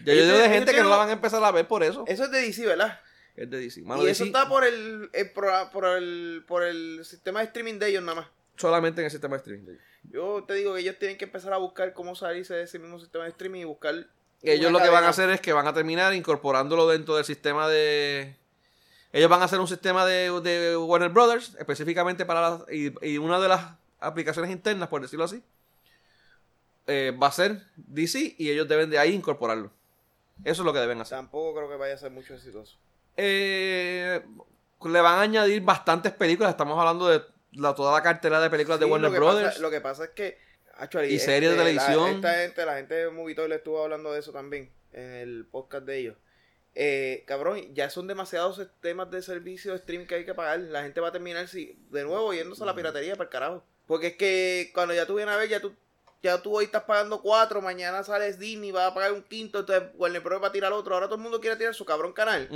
Ya 0.04 0.14
Yo 0.14 0.26
digo 0.26 0.38
de 0.38 0.50
gente 0.50 0.74
que 0.74 0.82
no 0.82 0.90
la 0.90 0.98
van 0.98 1.10
a 1.10 1.14
empezar 1.14 1.44
a 1.44 1.52
ver 1.52 1.68
por 1.68 1.84
eso. 1.84 2.04
Eso 2.08 2.26
es 2.26 2.32
de 2.32 2.42
DC, 2.42 2.66
¿verdad? 2.66 3.00
Es 3.36 3.50
de 3.50 3.60
DC. 3.60 3.82
Mano, 3.82 4.02
y 4.02 4.06
DC 4.08 4.12
eso 4.12 4.26
está 4.26 4.50
por 4.50 4.64
el, 4.64 5.10
el 5.14 5.32
por 5.32 5.86
el 5.86 6.44
por 6.48 6.64
el 6.64 7.06
sistema 7.06 7.40
de 7.42 7.46
streaming 7.46 7.78
de 7.78 7.90
ellos 7.90 8.04
nada 8.04 8.22
más. 8.22 8.28
solamente 8.56 9.02
en 9.02 9.06
el 9.06 9.12
sistema 9.12 9.36
de 9.36 9.40
streaming. 9.42 9.66
de 9.66 9.72
ellos. 9.74 9.84
Yo 10.10 10.44
te 10.48 10.56
digo 10.56 10.74
que 10.74 10.82
ellos 10.82 10.98
tienen 10.98 11.18
que 11.18 11.26
empezar 11.26 11.54
a 11.54 11.58
buscar 11.58 11.94
cómo 11.94 12.16
salirse 12.16 12.56
de 12.56 12.64
ese 12.64 12.80
mismo 12.80 13.00
sistema 13.00 13.26
de 13.26 13.30
streaming 13.30 13.62
y 13.62 13.66
buscar. 13.66 14.08
Ellos 14.42 14.72
lo 14.72 14.80
que 14.80 14.90
van 14.90 15.04
a 15.04 15.10
hacer 15.10 15.30
es 15.30 15.40
que 15.40 15.54
van 15.54 15.68
a 15.68 15.74
terminar 15.74 16.14
incorporándolo 16.14 16.88
dentro 16.90 17.16
del 17.16 17.24
sistema 17.24 17.70
de... 17.70 18.36
Ellos 19.14 19.30
van 19.30 19.42
a 19.42 19.46
hacer 19.46 19.60
un 19.60 19.68
sistema 19.68 20.06
de, 20.06 20.30
de 20.42 20.76
Warner 20.76 21.10
Brothers, 21.10 21.56
específicamente 21.60 22.26
para 22.26 22.42
las... 22.42 22.62
Y, 22.72 22.94
y 23.08 23.18
una 23.20 23.40
de 23.40 23.48
las 23.48 23.62
aplicaciones 24.00 24.52
internas, 24.52 24.90
por 24.90 25.02
decirlo 25.02 25.24
así, 25.24 25.42
eh, 26.88 27.16
va 27.22 27.28
a 27.28 27.32
ser 27.32 27.62
DC 27.78 28.36
y 28.38 28.50
ellos 28.50 28.68
deben 28.68 28.90
de 28.90 29.00
ahí 29.00 29.14
incorporarlo. 29.14 29.72
Eso 30.44 30.64
es 30.64 30.66
lo 30.66 30.74
que 30.74 30.80
deben 30.80 31.00
hacer. 31.00 31.18
Tampoco 31.18 31.56
creo 31.56 31.70
que 31.70 31.76
vaya 31.78 31.94
a 31.94 31.98
ser 31.98 32.12
mucho 32.12 32.34
exitoso. 32.34 32.76
Eh, 33.16 34.22
le 34.84 35.02
van 35.02 35.20
a 35.20 35.22
añadir 35.22 35.62
bastantes 35.62 36.12
películas. 36.12 36.50
Estamos 36.52 36.78
hablando 36.78 37.08
de 37.08 37.22
la- 37.54 37.76
toda 37.76 37.94
la 37.94 38.02
cartera 38.02 38.42
de 38.42 38.50
películas 38.50 38.80
de 38.80 38.86
Warner 38.88 39.12
lo 39.12 39.18
Brothers. 39.18 39.48
Pasa, 39.50 39.60
lo 39.62 39.70
que 39.72 39.80
pasa 39.80 40.06
es 40.06 40.10
que. 40.10 40.38
actually, 40.76 41.14
Y 41.14 41.20
series 41.20 41.52
de 41.52 41.58
la- 41.58 41.64
televisión. 41.64 42.10
esta 42.16 42.34
gente, 42.34 42.66
la 42.66 42.76
gente 42.78 42.96
de 42.96 43.10
Movitoy 43.12 43.48
le 43.48 43.56
estuvo 43.56 43.84
hablando 43.84 44.12
de 44.12 44.20
eso 44.20 44.32
también 44.34 44.72
en 44.92 45.12
el 45.14 45.46
podcast 45.50 45.86
de 45.86 46.00
ellos. 46.00 46.18
Eh, 46.76 47.24
cabrón, 47.28 47.74
ya 47.74 47.90
son 47.90 48.08
demasiados 48.08 48.56
sistemas 48.58 49.12
de 49.12 49.22
servicio 49.22 49.72
de 49.72 49.78
streaming 49.78 50.08
que 50.08 50.16
hay 50.16 50.26
que 50.26 50.34
pagar. 50.34 50.60
La 50.60 50.84
gente 50.84 51.02
va 51.02 51.10
a 51.10 51.12
terminar 51.12 51.48
si, 51.48 51.78
de 51.92 52.04
nuevo 52.04 52.34
yéndose 52.34 52.64
a 52.64 52.66
la 52.66 52.76
piratería 52.76 53.16
para 53.16 53.26
el 53.26 53.30
carajo. 53.30 53.64
Porque 53.86 54.08
es 54.08 54.16
que 54.16 54.72
cuando 54.74 54.94
ya 54.94 55.06
tú 55.06 55.16
vienes 55.16 55.36
a 55.36 55.38
ver, 55.38 55.50
ya 55.50 55.60
tú, 55.60 55.74
ya 56.22 56.42
tú 56.42 56.56
hoy 56.56 56.66
estás 56.66 56.84
pagando 56.84 57.22
cuatro, 57.22 57.62
mañana 57.62 58.04
sales 58.04 58.40
Disney, 58.40 58.72
vas 58.72 58.92
a 58.92 58.94
pagar 58.94 59.12
un 59.12 59.22
quinto, 59.22 59.60
entonces 59.60 59.90
Warner 59.96 60.22
Bros. 60.22 60.42
va 60.42 60.48
a 60.48 60.52
tirar 60.52 60.74
otro. 60.74 60.96
Ahora 60.96 61.08
todo 61.08 61.18
el 61.18 61.22
mundo 61.22 61.40
quiere 61.40 61.58
tirar 61.58 61.76
su 61.76 61.86
cabrón 61.86 62.14
canal. 62.14 62.48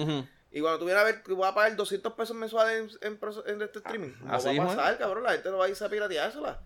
Y 0.51 0.61
cuando 0.61 0.79
tú 0.79 0.85
vienes 0.85 1.01
a 1.01 1.05
ver, 1.05 1.21
tú 1.23 1.35
vas 1.35 1.51
a 1.51 1.55
pagar 1.55 1.75
200 1.75 2.13
pesos 2.13 2.35
mensuales 2.35 2.97
en, 3.01 3.19
en, 3.45 3.61
este 3.61 3.79
streaming. 3.79 4.13
No 4.23 4.33
Así 4.33 4.57
va 4.57 4.63
a 4.63 4.69
es. 4.69 4.75
pasar, 4.75 4.97
cabrón. 4.97 5.23
La 5.23 5.33
gente 5.33 5.51
no 5.51 5.57
va 5.57 5.65
a 5.65 5.69
irse 5.69 5.83
a 5.83 5.89
pirateársela. 5.89 6.61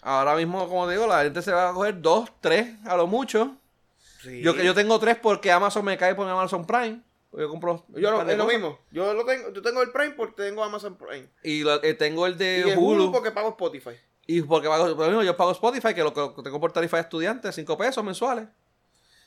Ahora 0.00 0.34
mismo, 0.34 0.66
como 0.68 0.88
digo, 0.88 1.06
la 1.06 1.22
gente 1.22 1.42
se 1.42 1.52
va 1.52 1.68
a 1.68 1.72
coger 1.72 2.00
dos, 2.00 2.30
tres, 2.40 2.74
a 2.86 2.96
lo 2.96 3.06
mucho. 3.06 3.56
Yo, 4.42 4.54
yo 4.56 4.74
tengo 4.74 4.98
tres 4.98 5.16
porque 5.20 5.50
Amazon 5.52 5.84
me 5.84 5.96
cae 5.96 6.14
por 6.14 6.28
Amazon 6.28 6.66
Prime. 6.66 7.02
Yo 7.32 7.48
compro. 7.48 7.84
Yo 7.88 8.22
es 8.22 8.36
lo 8.38 8.46
mismo. 8.46 8.78
Yo 8.90 9.12
lo 9.14 9.24
tengo, 9.24 9.52
yo 9.52 9.60
tengo 9.62 9.82
el 9.82 9.90
Prime 9.90 10.10
porque 10.12 10.42
tengo 10.44 10.64
Amazon 10.64 10.96
Prime. 10.96 11.28
Y 11.42 11.62
lo- 11.62 11.82
eh, 11.82 11.94
tengo 11.94 12.26
el 12.26 12.38
de 12.38 12.64
y 12.66 12.70
el 12.70 12.78
Hulu. 12.78 13.04
Hulu 13.04 13.12
porque 13.12 13.30
pago 13.30 13.50
Spotify. 13.50 13.90
Y 14.26 14.42
porque 14.42 14.68
pago, 14.68 14.84
por 14.96 15.04
lo 15.04 15.06
mismo, 15.08 15.22
yo 15.22 15.36
pago 15.36 15.52
Spotify, 15.52 15.94
que 15.94 16.02
lo 16.02 16.12
que 16.14 16.42
tengo 16.42 16.60
por 16.60 16.72
tarifa 16.72 16.96
de 16.96 17.02
estudiante, 17.02 17.52
5 17.52 17.76
pesos 17.78 18.02
mensuales. 18.04 18.46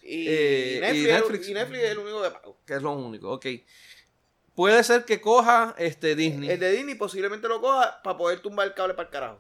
Y, 0.04 0.26
Eh, 0.28 0.78
Netflix, 0.82 1.48
y 1.48 1.54
Netflix 1.54 1.84
es 1.84 1.92
el 1.92 1.98
único 2.00 2.22
que 2.24 2.32
pago. 2.32 2.58
Que 2.66 2.74
es 2.74 2.82
lo 2.82 2.92
único. 2.92 3.32
Ok. 3.32 3.46
Puede 4.56 4.84
ser 4.84 5.06
que 5.06 5.22
coja 5.22 5.76
este 5.78 6.16
Disney. 6.16 6.50
El 6.50 6.60
de 6.60 6.72
Disney 6.72 6.96
posiblemente 6.96 7.48
lo 7.48 7.62
coja 7.62 8.02
para 8.04 8.18
poder 8.18 8.40
tumbar 8.42 8.68
el 8.68 8.74
cable 8.74 8.94
para 8.96 9.08
el 9.08 9.12
carajo. 9.14 9.40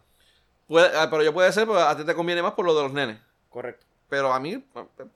Puede- 0.67 0.95
ah, 0.97 1.09
pero 1.09 1.23
yo 1.23 1.33
puede 1.33 1.51
ser, 1.51 1.65
porque 1.67 1.81
a 1.81 1.97
ti 1.97 2.05
te 2.05 2.15
conviene 2.15 2.41
más 2.41 2.53
por 2.53 2.65
lo 2.65 2.73
de 2.75 2.83
los 2.83 2.93
nenes. 2.93 3.17
Correcto. 3.49 3.85
Pero 4.11 4.33
a 4.33 4.39
mí 4.41 4.57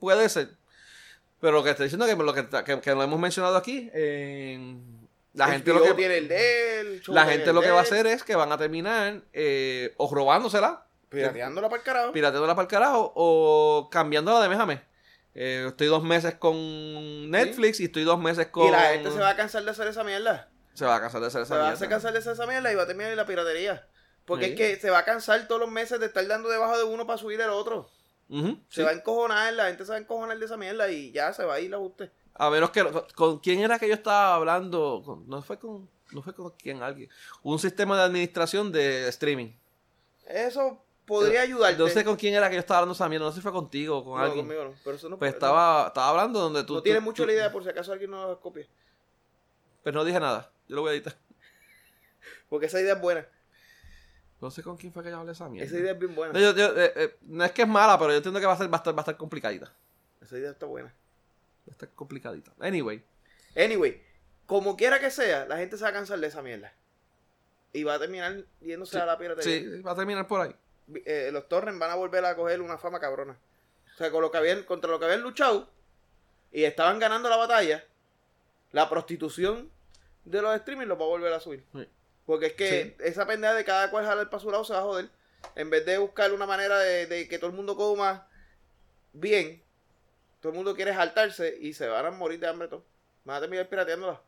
puede 0.00 0.26
ser. 0.30 0.48
Pero 1.38 1.52
lo 1.52 1.62
que 1.62 1.68
estoy 1.70 1.84
diciendo 1.84 2.06
es 2.06 2.14
que 2.16 2.22
lo 2.22 2.32
que, 2.32 2.48
que, 2.64 2.80
que 2.80 2.94
lo 2.94 3.02
hemos 3.02 3.20
mencionado 3.20 3.56
aquí, 3.58 3.90
eh, 3.92 4.74
la 5.34 5.48
gente 5.48 5.70
lo 5.74 5.82
que, 5.82 5.92
tiene 5.92 6.16
el 6.16 6.28
de 6.28 6.80
él, 6.80 7.02
la 7.08 7.26
gente 7.26 7.50
el 7.50 7.54
lo 7.54 7.60
que 7.60 7.70
va 7.70 7.80
a 7.80 7.82
hacer 7.82 8.06
es 8.06 8.24
que 8.24 8.34
van 8.34 8.50
a 8.52 8.56
terminar 8.56 9.20
eh, 9.34 9.92
o 9.98 10.12
robándosela, 10.12 10.86
Pirateándola 11.10 11.68
para 11.68 11.78
el 11.80 11.84
carajo. 11.84 12.12
pirateándola 12.12 12.54
para 12.54 12.62
el 12.64 12.68
carajo, 12.70 13.12
o 13.14 13.88
cambiándola 13.92 14.40
de 14.40 14.48
mes 14.48 14.58
a 14.58 14.64
mes. 14.66 14.80
Eh, 15.34 15.66
estoy 15.68 15.88
dos 15.88 16.02
meses 16.02 16.34
con 16.36 17.30
Netflix 17.30 17.78
y 17.80 17.84
estoy 17.84 18.04
dos 18.04 18.18
meses 18.18 18.46
con... 18.46 18.66
Y 18.66 18.70
la 18.70 18.80
gente 18.92 19.10
se 19.10 19.18
va 19.18 19.28
a 19.28 19.36
cansar 19.36 19.62
de 19.62 19.70
hacer 19.72 19.86
esa 19.88 20.02
mierda. 20.04 20.48
se 20.72 20.86
va 20.86 20.96
a 20.96 21.00
cansar 21.02 21.20
de 21.20 21.26
hacer 21.26 21.42
esa 21.42 21.48
Se 21.48 21.54
va 21.54 21.60
a 21.60 21.62
mierda. 21.64 21.74
hacer 21.76 21.88
cansar 21.90 22.12
de 22.14 22.18
hacer 22.20 22.32
esa 22.32 22.46
mierda 22.46 22.72
y 22.72 22.74
va 22.74 22.84
a 22.84 22.86
terminar 22.86 23.10
en 23.10 23.18
la 23.18 23.26
piratería. 23.26 23.86
Porque 24.24 24.46
Sí. 24.46 24.52
es 24.52 24.56
que 24.56 24.80
se 24.80 24.88
va 24.90 25.00
a 25.00 25.04
cansar 25.04 25.46
todos 25.46 25.60
los 25.60 25.70
meses 25.70 26.00
de 26.00 26.06
estar 26.06 26.26
dando 26.26 26.48
debajo 26.48 26.76
de 26.78 26.84
uno 26.84 27.06
para 27.06 27.18
subir 27.18 27.38
el 27.42 27.50
otro. 27.50 27.88
Se 28.28 28.56
sí. 28.68 28.82
va 28.82 28.90
a 28.90 28.92
encojonar, 28.94 29.52
la 29.54 29.66
gente 29.66 29.84
se 29.84 29.90
va 29.90 29.96
a 29.96 30.00
encojonar 30.00 30.38
de 30.38 30.44
esa 30.44 30.56
mierda 30.56 30.90
y 30.90 31.12
ya 31.12 31.32
se 31.32 31.44
va 31.44 31.54
a 31.54 31.60
ir 31.60 31.72
a 31.72 31.78
usted. 31.78 32.10
A 32.34 32.50
menos 32.50 32.70
que... 32.70 32.82
¿Con, 32.84 33.04
con 33.14 33.38
quién 33.38 33.60
era 33.60 33.78
que 33.78 33.88
yo 33.88 33.94
estaba 33.94 34.34
hablando? 34.34 35.02
Con- 35.04 35.28
no 35.28 35.42
fue 35.42 35.58
con... 35.58 35.88
No 36.12 36.22
fue 36.22 36.34
con 36.34 36.50
quién, 36.50 36.82
alguien. 36.82 37.08
Un 37.42 37.58
sistema 37.58 37.96
de 37.96 38.02
administración 38.04 38.70
de 38.72 39.08
streaming. 39.08 39.52
Eso 40.26 40.82
podría 41.04 41.42
ayudarte. 41.42 41.78
No 41.78 41.88
sé 41.88 42.04
con 42.04 42.16
quién 42.16 42.34
era 42.34 42.48
que 42.48 42.54
yo 42.56 42.60
estaba 42.60 42.78
hablando 42.78 42.94
esa 42.94 43.08
mierda, 43.08 43.26
no 43.26 43.32
sé 43.32 43.36
si 43.36 43.42
fue 43.42 43.52
contigo 43.52 43.98
o 43.98 44.04
con 44.04 44.18
No, 44.18 44.24
alguien. 44.24 44.44
conmigo 44.46 44.64
no, 44.64 44.74
pero 44.84 44.96
eso 44.96 45.08
no 45.08 45.18
Pues 45.18 45.30
no- 45.32 45.34
estaba, 45.36 45.86
estaba 45.88 46.08
hablando 46.10 46.40
donde 46.40 46.62
tú. 46.64 46.74
No 46.74 46.80
tú- 46.80 46.84
tiene 46.84 46.98
tú- 47.00 47.04
mucho 47.04 47.26
la 47.26 47.32
idea 47.32 47.50
por 47.52 47.62
si 47.64 47.70
acaso 47.70 47.92
alguien 47.92 48.10
no 48.10 48.28
la 48.28 48.36
copia. 48.36 48.66
Pues 49.82 49.94
no 49.94 50.04
dije 50.04 50.18
nada. 50.20 50.50
Yo 50.68 50.76
lo 50.76 50.82
voy 50.82 50.90
a 50.90 50.94
editar. 50.94 51.16
Porque 52.48 52.66
esa 52.66 52.80
idea 52.80 52.94
es 52.94 53.00
buena. 53.00 53.26
No 54.46 54.50
sé 54.52 54.62
con 54.62 54.76
quién 54.76 54.92
fue 54.92 55.02
que 55.02 55.10
yo 55.10 55.18
hablé 55.18 55.32
esa 55.32 55.48
mierda. 55.48 55.66
Esa 55.66 55.76
idea 55.76 55.90
es 55.90 55.98
bien 55.98 56.14
buena. 56.14 56.32
No, 56.32 56.38
yo- 56.38 56.54
yo, 56.54 56.80
eh, 56.80 56.92
eh, 56.94 57.16
no 57.22 57.44
es 57.44 57.50
que 57.50 57.62
es 57.62 57.68
mala, 57.68 57.98
pero 57.98 58.10
yo 58.12 58.18
entiendo 58.18 58.38
que 58.38 58.46
va 58.46 58.52
a, 58.52 58.56
ser, 58.56 58.72
va, 58.72 58.76
a 58.76 58.78
estar, 58.78 58.94
va 58.94 59.00
a 59.00 59.02
estar 59.02 59.16
complicadita. 59.16 59.72
Esa 60.22 60.38
idea 60.38 60.50
está 60.52 60.66
buena. 60.66 60.86
Va 60.88 60.92
a 61.66 61.70
estar 61.72 61.88
complicadita. 61.90 62.52
Anyway. 62.60 63.02
Anyway, 63.56 64.00
como 64.46 64.76
quiera 64.76 65.00
que 65.00 65.10
sea, 65.10 65.46
la 65.46 65.56
gente 65.56 65.76
se 65.76 65.82
va 65.82 65.88
a 65.88 65.92
cansar 65.92 66.20
de 66.20 66.28
esa 66.28 66.42
mierda. 66.42 66.72
Y 67.72 67.82
va 67.82 67.94
a 67.94 67.98
terminar 67.98 68.44
yéndose 68.60 68.92
Sí, 68.92 68.98
a 68.98 69.04
la 69.06 69.18
piratería. 69.18 69.58
Sí, 69.58 69.80
va 69.82 69.90
a 69.90 69.96
terminar 69.96 70.28
por 70.28 70.40
ahí. 70.42 70.54
Eh, 71.04 71.30
los 71.32 71.48
torrents 71.48 71.80
van 71.80 71.90
a 71.90 71.96
volver 71.96 72.24
a 72.24 72.36
coger 72.36 72.60
una 72.60 72.78
fama 72.78 73.00
cabrona. 73.00 73.36
O 73.94 73.98
sea, 73.98 74.12
con 74.12 74.22
lo 74.22 74.30
que 74.30 74.38
habían, 74.38 74.62
contra 74.62 74.88
lo 74.92 75.00
que 75.00 75.06
habían 75.06 75.22
luchado 75.22 75.68
y 76.52 76.62
estaban 76.62 77.00
ganando 77.00 77.28
la 77.28 77.36
batalla, 77.36 77.84
la 78.70 78.88
prostitución 78.88 79.68
de 80.24 80.40
los 80.40 80.56
streamers 80.60 80.88
los 80.88 81.00
va 81.00 81.02
a 81.02 81.08
volver 81.08 81.32
a 81.32 81.40
subir. 81.40 81.64
Sí. 81.74 81.88
Porque 82.26 82.46
es 82.46 82.52
que 82.54 82.96
esa 83.00 83.26
pendeja 83.26 83.54
de 83.54 83.64
cada 83.64 83.90
cual 83.90 84.04
jalar 84.04 84.28
para 84.28 84.42
su 84.42 84.50
lado 84.50 84.64
se 84.64 84.72
va 84.72 84.80
a 84.80 84.82
joder. 84.82 85.08
En 85.54 85.70
vez 85.70 85.86
de 85.86 85.96
buscar 85.98 86.32
una 86.32 86.44
manera 86.46 86.78
de, 86.78 87.06
de 87.06 87.28
que 87.28 87.38
todo 87.38 87.50
el 87.50 87.56
mundo 87.56 87.76
coma 87.76 88.26
bien, 89.12 89.62
todo 90.40 90.50
el 90.50 90.56
mundo 90.56 90.74
quiere 90.74 90.92
saltarse 90.92 91.56
y 91.60 91.72
se 91.72 91.86
van 91.86 92.04
a 92.06 92.10
morir 92.10 92.40
de 92.40 92.48
hambre 92.48 92.68
todos. 92.68 92.82
Van 93.24 93.36
a 93.36 93.40
terminar 93.40 93.68
pirateándola. 93.68 94.20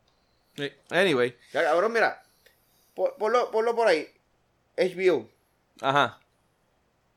Sí. 0.55 0.71
Anyway. 0.89 1.37
Ya, 1.53 1.63
cabrón, 1.63 1.91
mira. 1.93 2.23
Por- 2.95 3.15
Ponlo, 3.17 3.51
ponlo 3.51 3.75
por 3.75 3.87
ahí. 3.87 4.07
HBO. 4.77 5.29
Ajá. 5.81 6.19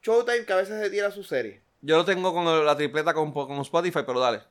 Showtime 0.02 0.44
que 0.44 0.52
a 0.52 0.56
veces 0.56 0.80
se 0.82 0.90
tira 0.90 1.10
su 1.10 1.22
serie. 1.22 1.60
Yo 1.80 1.96
lo 1.96 2.04
tengo 2.04 2.32
con 2.32 2.44
la 2.64 2.76
tripleta 2.76 3.14
con, 3.14 3.32
con 3.32 3.58
Spotify, 3.60 4.00
pero 4.06 4.20
dale. 4.20 4.42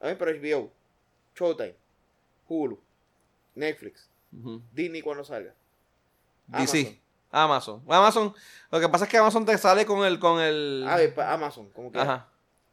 A 0.00 0.08
mí, 0.08 0.14
pero 0.18 0.30
HBO, 0.32 0.70
Showtime, 1.34 1.74
Hulu, 2.48 2.78
Netflix, 3.54 4.08
Disney 4.72 5.02
cuando 5.02 5.24
salga. 5.24 5.54
DC. 6.46 7.00
Amazon. 7.32 7.82
Amazon. 7.88 8.34
Lo 8.70 8.80
que 8.80 8.88
pasa 8.88 9.04
es 9.04 9.10
que 9.10 9.18
Amazon 9.18 9.44
te 9.44 9.56
sale 9.58 9.86
con 9.86 10.04
el. 10.04 10.18
Con 10.18 10.40
el... 10.40 10.84
A 10.88 10.96
ver, 10.96 11.14
pa- 11.14 11.32
Amazon, 11.32 11.70
como 11.70 11.92
que. 11.92 11.98
Ajá. 12.00 12.26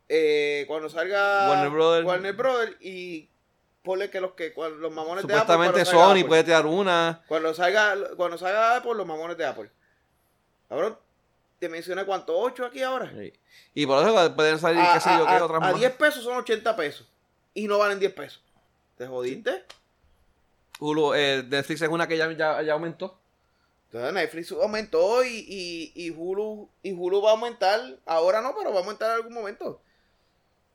Eh, 0.09 0.65
cuando 0.67 0.89
salga 0.89 1.49
Warner 1.49 1.69
Brother. 1.69 2.05
Warner 2.05 2.34
Brother 2.34 2.77
y 2.79 3.29
ponle 3.84 4.09
que 4.09 4.19
los 4.21 4.31
que 4.31 4.53
los 4.79 4.91
mamones 4.91 5.21
Supuestamente 5.23 5.75
de 5.75 5.81
Apple. 5.81 5.85
salga 5.85 6.05
Sony 6.05 6.11
Apple. 6.11 6.25
puede 6.25 6.43
tirar 6.43 6.65
una. 6.65 7.23
Cuando 7.27 7.53
salga, 7.53 7.95
cuando 8.15 8.38
salga 8.38 8.77
Apple, 8.77 8.93
los 8.95 9.05
mamones 9.05 9.38
de 9.38 9.45
Apple. 9.45 9.69
Cabrón, 10.69 10.97
te 11.59 11.69
mencioné 11.69 12.05
cuánto, 12.05 12.38
8 12.38 12.65
aquí 12.65 12.81
ahora. 12.81 13.11
Sí. 13.17 13.34
Y 13.73 13.85
por 13.85 14.05
eso 14.07 14.35
pueden 14.35 14.59
salir, 14.59 14.81
A, 14.81 14.93
qué 14.95 14.99
sé 15.01 15.09
yo, 15.17 15.25
a- 15.25 15.27
qué 15.29 15.35
a- 15.35 15.45
otras 15.45 15.57
a 15.57 15.71
más. 15.71 15.75
10 15.79 15.91
pesos 15.93 16.23
son 16.23 16.38
80 16.38 16.75
pesos. 16.75 17.07
Y 17.53 17.67
no 17.67 17.77
valen 17.77 17.99
10 17.99 18.13
pesos. 18.13 18.41
¿Te 18.97 19.07
jodiste? 19.07 19.65
Hulu, 20.80 21.14
eh, 21.16 21.44
Netflix 21.48 21.82
es 21.82 21.90
una 21.90 22.08
que 22.08 22.18
ya, 22.18 22.32
ya, 22.34 22.62
ya 22.62 22.74
aumentó. 22.74 23.20
Entonces 23.86 24.14
Netflix 24.14 24.52
aumentó 24.52 25.24
y, 25.24 25.30
y, 25.48 25.91
y, 25.95 26.10
Hulu, 26.12 26.70
y 26.84 26.91
Hulu 26.91 27.22
va 27.22 27.30
a 27.30 27.34
aumentar. 27.34 27.80
Ahora 28.06 28.41
no, 28.41 28.54
pero 28.58 28.72
va 28.72 28.78
a 28.78 28.80
aumentar 28.82 29.10
en 29.12 29.16
algún 29.16 29.34
momento. 29.34 29.82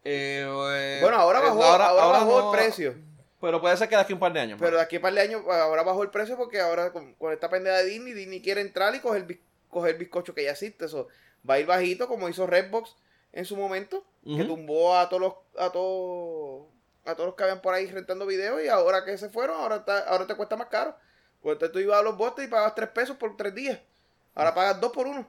Eh, 0.04 0.44
eh, 0.48 0.98
Bueno, 1.00 1.16
ahora 1.18 1.38
eh, 1.38 1.42
bajó, 1.42 1.62
ahora, 1.62 1.92
bajó 1.92 2.40
no- 2.40 2.52
el 2.52 2.58
precio. 2.58 2.94
Pero 3.40 3.60
puede 3.60 3.76
ser 3.76 3.88
que 3.88 3.96
de 3.96 4.00
aquí 4.02 4.12
a 4.12 4.16
un 4.16 4.20
par 4.20 4.32
de 4.32 4.40
años. 4.40 4.58
Pero 4.60 4.76
de 4.76 4.82
aquí 4.82 4.96
a 4.96 4.98
un 5.00 5.02
par 5.02 5.12
de 5.14 5.20
años, 5.20 5.42
ahora 5.48 5.82
bajó 5.82 6.02
el 6.04 6.10
precio 6.10 6.36
porque 6.36 6.60
ahora 6.60 6.92
con, 6.92 7.14
con 7.14 7.32
esta 7.32 7.50
pendeja 7.50 7.78
de 7.78 7.86
Disney, 7.86 8.12
Disney 8.12 8.40
quiere 8.40 8.60
entrar 8.60 8.94
y 8.94 9.00
coger, 9.00 9.40
coger 9.68 9.98
bizcocho 9.98 10.32
que 10.34 10.44
ya 10.44 10.52
existe. 10.52 10.84
Eso 10.84 11.08
va 11.48 11.54
a 11.54 11.58
ir 11.60 11.66
bajito 11.66 12.06
como 12.08 12.28
hizo 12.28 12.46
Redbox 12.46 12.94
en 13.32 13.44
su 13.44 13.56
momento, 13.56 14.04
que 14.24 14.44
tumbó 14.44 14.96
a 14.96 15.08
todos 15.08 15.20
los, 15.22 15.34
a 15.58 15.70
todos, 15.72 16.66
a 17.04 17.14
todos 17.14 17.26
los 17.26 17.34
que 17.34 17.42
habían 17.42 17.60
por 17.60 17.74
ahí 17.74 17.86
rentando 17.90 18.26
videos 18.26 18.62
y 18.62 18.68
ahora 18.68 19.04
que 19.04 19.16
se 19.18 19.28
fueron, 19.28 19.56
ahora 19.60 19.76
está, 19.76 20.00
ahora 20.08 20.26
te 20.26 20.34
cuesta 20.34 20.56
más 20.56 20.68
caro. 20.68 20.96
Porque 21.40 21.52
antes 21.64 21.72
tú 21.72 21.78
ibas 21.80 21.98
a 21.98 22.02
los 22.02 22.16
botes 22.16 22.44
y 22.44 22.48
pagabas 22.48 22.74
3 22.74 22.88
pesos 22.90 23.16
por 23.16 23.36
3 23.36 23.54
días. 23.54 23.80
Ahora 24.34 24.54
pagas 24.54 24.80
2 24.80 24.92
por 24.92 25.06
1. 25.06 25.28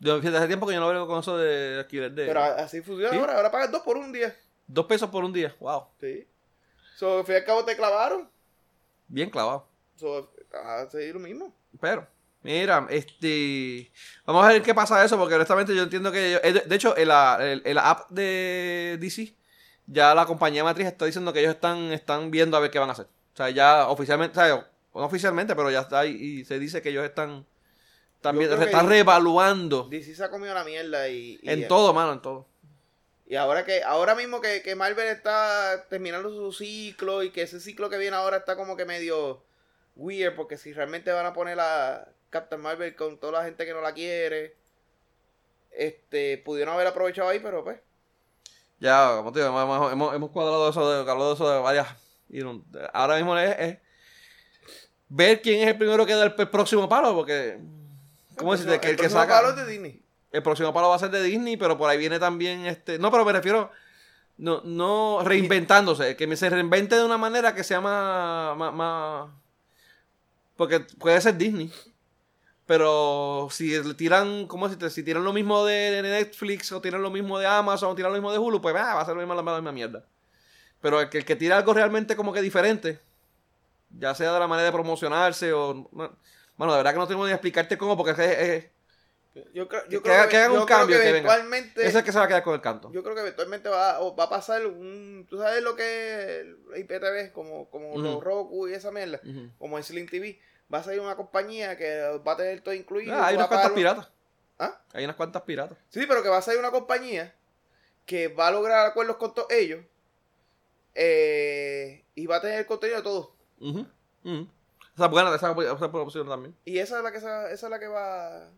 Yo, 0.00 0.18
fíjate, 0.20 0.36
hace 0.36 0.46
tiempo 0.48 0.66
que 0.66 0.74
yo 0.74 0.80
no 0.80 0.88
veo 0.88 1.06
con 1.06 1.20
eso 1.20 1.38
de 1.38 1.78
alquiler 1.78 2.10
de. 2.12 2.26
Pero 2.26 2.42
así 2.42 2.82
funciona 2.82 3.10
¿Sí? 3.12 3.18
ahora. 3.18 3.36
Ahora 3.36 3.50
pagas 3.50 3.70
2 3.70 3.82
por 3.82 3.96
un 3.96 4.12
día. 4.12 4.36
Dos 4.66 4.86
pesos 4.86 5.08
por 5.10 5.24
un 5.24 5.32
día. 5.32 5.54
Wow. 5.60 5.86
Sí. 6.00 6.26
So, 6.96 7.24
al 7.26 7.44
cabo 7.44 7.64
te 7.64 7.76
clavaron. 7.76 8.28
Bien 9.08 9.30
clavado. 9.30 9.66
So, 9.96 10.32
a 10.52 10.86
seguir 10.90 11.14
lo 11.14 11.20
mismo. 11.20 11.54
Pero, 11.80 12.06
mira, 12.42 12.86
este. 12.90 13.90
Vamos 14.26 14.44
a 14.44 14.48
ver 14.48 14.62
qué 14.62 14.74
pasa 14.74 15.04
eso, 15.04 15.16
porque 15.18 15.34
honestamente 15.34 15.74
yo 15.74 15.84
entiendo 15.84 16.10
que. 16.10 16.40
eh, 16.42 16.52
De 16.66 16.74
hecho, 16.74 16.96
en 16.96 17.08
la, 17.08 17.38
el, 17.40 17.62
el 17.64 17.78
app 17.78 18.10
de 18.10 18.98
DC, 19.00 19.34
ya 19.86 20.14
la 20.14 20.26
compañía 20.26 20.64
matriz 20.64 20.86
está 20.86 21.04
diciendo 21.04 21.32
que 21.32 21.40
ellos 21.40 21.54
están, 21.54 21.92
están 21.92 22.30
viendo 22.30 22.56
a 22.56 22.60
ver 22.60 22.70
qué 22.70 22.78
van 22.78 22.88
a 22.88 22.92
hacer. 22.92 23.06
O 23.06 23.36
sea, 23.36 23.50
ya 23.50 23.88
oficialmente, 23.88 24.38
o 24.38 24.42
sea, 24.42 24.68
no 24.94 25.04
oficialmente, 25.04 25.54
pero 25.54 25.70
ya 25.70 25.80
está 25.80 26.00
ahí 26.00 26.12
y 26.12 26.44
se 26.44 26.58
dice 26.58 26.80
que 26.82 26.90
ellos 26.90 27.04
están. 27.04 27.46
Creo 28.22 28.56
se 28.56 28.64
están 28.64 28.88
reevaluando. 28.88 29.88
DC 29.90 30.14
se 30.14 30.24
ha 30.24 30.30
comido 30.30 30.54
la 30.54 30.64
mierda 30.64 31.08
y, 31.08 31.38
y, 31.42 31.50
En 31.50 31.68
todo, 31.68 31.92
mano, 31.92 32.14
en 32.14 32.22
todo. 32.22 32.46
y 33.26 33.34
ahora 33.34 33.66
que 33.66 33.82
ahora 33.82 34.14
mismo 34.14 34.40
que, 34.40 34.62
que 34.62 34.74
Marvel 34.74 35.08
está 35.08 35.84
terminando 35.90 36.30
su 36.30 36.52
ciclo 36.52 37.22
y 37.22 37.30
que 37.30 37.42
ese 37.42 37.60
ciclo 37.60 37.90
que 37.90 37.98
viene 37.98 38.16
ahora 38.16 38.38
está 38.38 38.56
como 38.56 38.78
que 38.78 38.86
medio 38.86 39.42
weird 39.96 40.34
porque 40.36 40.56
si 40.56 40.72
realmente 40.72 41.12
van 41.12 41.26
a 41.26 41.34
poner 41.34 41.60
a 41.60 42.08
Captain 42.30 42.62
Marvel 42.62 42.96
con 42.96 43.18
toda 43.18 43.40
la 43.40 43.44
gente 43.44 43.66
que 43.66 43.74
no 43.74 43.82
la 43.82 43.92
quiere 43.92 44.56
este 45.70 46.38
pudieron 46.38 46.74
haber 46.74 46.86
aprovechado 46.86 47.28
ahí 47.28 47.40
pero 47.40 47.62
pues 47.62 47.78
Ya, 48.84 49.16
como 49.16 49.32
te 49.32 49.40
digo, 49.40 49.48
hemos, 49.58 49.92
hemos, 49.92 50.14
hemos 50.14 50.30
cuadrado 50.30 50.68
eso 50.68 50.90
de, 50.90 51.10
hablado 51.10 51.30
de 51.30 51.34
eso 51.36 51.50
de 51.50 51.58
varias. 51.58 51.88
y 52.28 52.40
ahora 52.92 53.16
mismo 53.16 53.36
es, 53.38 53.56
es 53.58 53.78
ver 55.08 55.40
quién 55.40 55.62
es 55.62 55.68
el 55.68 55.78
primero 55.78 56.04
que 56.04 56.12
da 56.14 56.24
el, 56.24 56.34
el 56.36 56.50
próximo 56.50 56.86
palo, 56.86 57.14
porque. 57.14 57.58
¿Cómo 58.36 58.52
el 58.52 58.58
decirte? 58.60 58.80
Que 58.80 58.90
el 58.90 58.96
que 58.96 59.04
próximo 59.04 59.22
saca. 59.22 59.36
palo 59.36 59.50
es 59.50 59.56
de 59.56 59.66
Disney 59.66 60.02
El 60.32 60.42
próximo 60.42 60.74
palo 60.74 60.90
va 60.90 60.96
a 60.96 60.98
ser 60.98 61.10
de 61.10 61.22
Disney, 61.22 61.56
pero 61.56 61.78
por 61.78 61.88
ahí 61.88 61.96
viene 61.96 62.18
también 62.18 62.66
este. 62.66 62.98
No, 62.98 63.10
pero 63.10 63.24
me 63.24 63.32
refiero. 63.32 63.70
No, 64.36 64.60
no 64.64 65.20
reinventándose, 65.24 66.14
que 66.16 66.36
se 66.36 66.50
reinvente 66.50 66.96
de 66.96 67.04
una 67.04 67.16
manera 67.16 67.54
que 67.54 67.64
sea 67.64 67.80
más, 67.80 68.54
más, 68.56 68.74
más- 68.74 69.30
Porque 70.56 70.80
puede 70.80 71.20
ser 71.22 71.38
Disney. 71.38 71.72
Pero 72.66 73.48
si 73.50 73.76
le 73.82 73.94
tiran, 73.94 74.46
¿cómo 74.46 74.68
si, 74.70 74.90
si 74.90 75.02
tiran 75.02 75.24
lo 75.24 75.32
mismo 75.32 75.64
de 75.66 76.00
Netflix 76.02 76.72
o 76.72 76.80
tiran 76.80 77.02
lo 77.02 77.10
mismo 77.10 77.38
de 77.38 77.46
Amazon 77.46 77.90
o 77.90 77.94
tiran 77.94 78.12
lo 78.12 78.18
mismo 78.18 78.32
de 78.32 78.38
Hulu, 78.38 78.60
pues 78.62 78.74
ah, 78.76 78.94
va 78.94 79.02
a 79.02 79.04
ser 79.04 79.14
lo 79.14 79.20
mismo, 79.20 79.34
la 79.34 79.42
misma 79.42 79.72
mierda. 79.72 80.06
Pero 80.80 81.00
el 81.00 81.08
que, 81.10 81.18
el 81.18 81.24
que 81.24 81.36
tira 81.36 81.56
algo 81.58 81.74
realmente 81.74 82.16
como 82.16 82.32
que 82.32 82.42
diferente, 82.42 83.00
ya 83.98 84.14
sea 84.14 84.32
de 84.32 84.40
la 84.40 84.46
manera 84.48 84.66
de 84.66 84.72
promocionarse 84.72 85.52
o... 85.52 85.88
no- 85.92 86.16
Bueno, 86.56 86.72
de 86.72 86.78
verdad 86.78 86.92
que 86.92 86.98
no 86.98 87.08
tengo 87.08 87.26
ni 87.26 87.32
explicarte 87.32 87.76
cómo, 87.78 87.96
porque 87.96 88.12
es, 88.12 88.18
es- 88.18 88.64
yo 89.52 89.66
creo, 89.66 89.82
yo 89.88 90.00
Que 90.02 90.10
creo 90.10 90.28
que 90.28 90.36
hagan 90.36 90.52
un 90.52 90.64
cambio, 90.66 90.96
que 91.00 91.08
eventualmente 91.08 91.86
es 91.86 91.94
el 91.94 92.04
que 92.04 92.12
se 92.12 92.18
va 92.18 92.24
a 92.24 92.28
quedar 92.28 92.44
con 92.44 92.54
el 92.54 92.60
canto. 92.60 92.92
Yo 92.92 93.02
creo 93.02 93.14
que 93.16 93.22
eventualmente 93.22 93.68
va, 93.68 94.00
o 94.00 94.14
va 94.14 94.24
a 94.24 94.28
pasar 94.30 94.64
un... 94.66 95.26
¿Tú 95.28 95.38
sabes 95.38 95.62
lo 95.62 95.74
que 95.74 96.40
es 96.40 96.80
IPTV? 96.80 97.32
Como, 97.32 97.68
como 97.68 97.98
los 97.98 98.22
Roku 98.22 98.68
y 98.68 98.74
esa 98.74 98.92
mierda. 98.92 99.20
Ujú. 99.24 99.50
Como 99.58 99.78
el 99.78 99.82
Slim 99.84 100.06
TV. 100.08 100.38
Va 100.74 100.78
a 100.78 100.82
salir 100.82 100.98
una 101.00 101.14
compañía 101.14 101.76
que 101.76 102.18
va 102.26 102.32
a 102.32 102.36
tener 102.36 102.60
todo 102.60 102.74
incluido. 102.74 103.14
Ah, 103.14 103.26
hay 103.28 103.36
unas 103.36 103.46
cuantas 103.46 103.70
piratas. 103.72 104.08
¿Ah? 104.58 104.80
Hay 104.92 105.04
unas 105.04 105.14
cuantas 105.16 105.42
piratas. 105.42 105.78
Sí, 105.88 106.04
pero 106.08 106.20
que 106.22 106.28
va 106.28 106.38
a 106.38 106.42
salir 106.42 106.58
una 106.58 106.72
compañía 106.72 107.32
que 108.06 108.26
va 108.28 108.48
a 108.48 108.50
lograr 108.50 108.84
acuerdos 108.86 109.16
con 109.16 109.32
todos 109.34 109.50
ellos. 109.52 109.84
eh, 110.94 112.04
y 112.14 112.26
va 112.26 112.36
a 112.36 112.40
tener 112.40 112.60
el 112.60 112.66
contenido 112.66 112.98
de 112.98 113.02
todo. 113.02 113.34
Ujú. 113.60 113.86
Esa 114.94 115.04
es 115.06 115.10
buena, 115.10 115.34
esa, 115.34 115.50
esa 115.52 115.72
es 115.72 115.78
buena 115.90 116.00
opción 116.02 116.28
también. 116.28 116.56
Y 116.64 116.78
esa 116.78 116.98
es 116.98 117.02
la 117.04 117.10
que, 117.10 117.18
esa 117.18 117.50
es 117.50 117.62
la 117.62 117.78
que 117.80 117.88
va, 117.88 118.48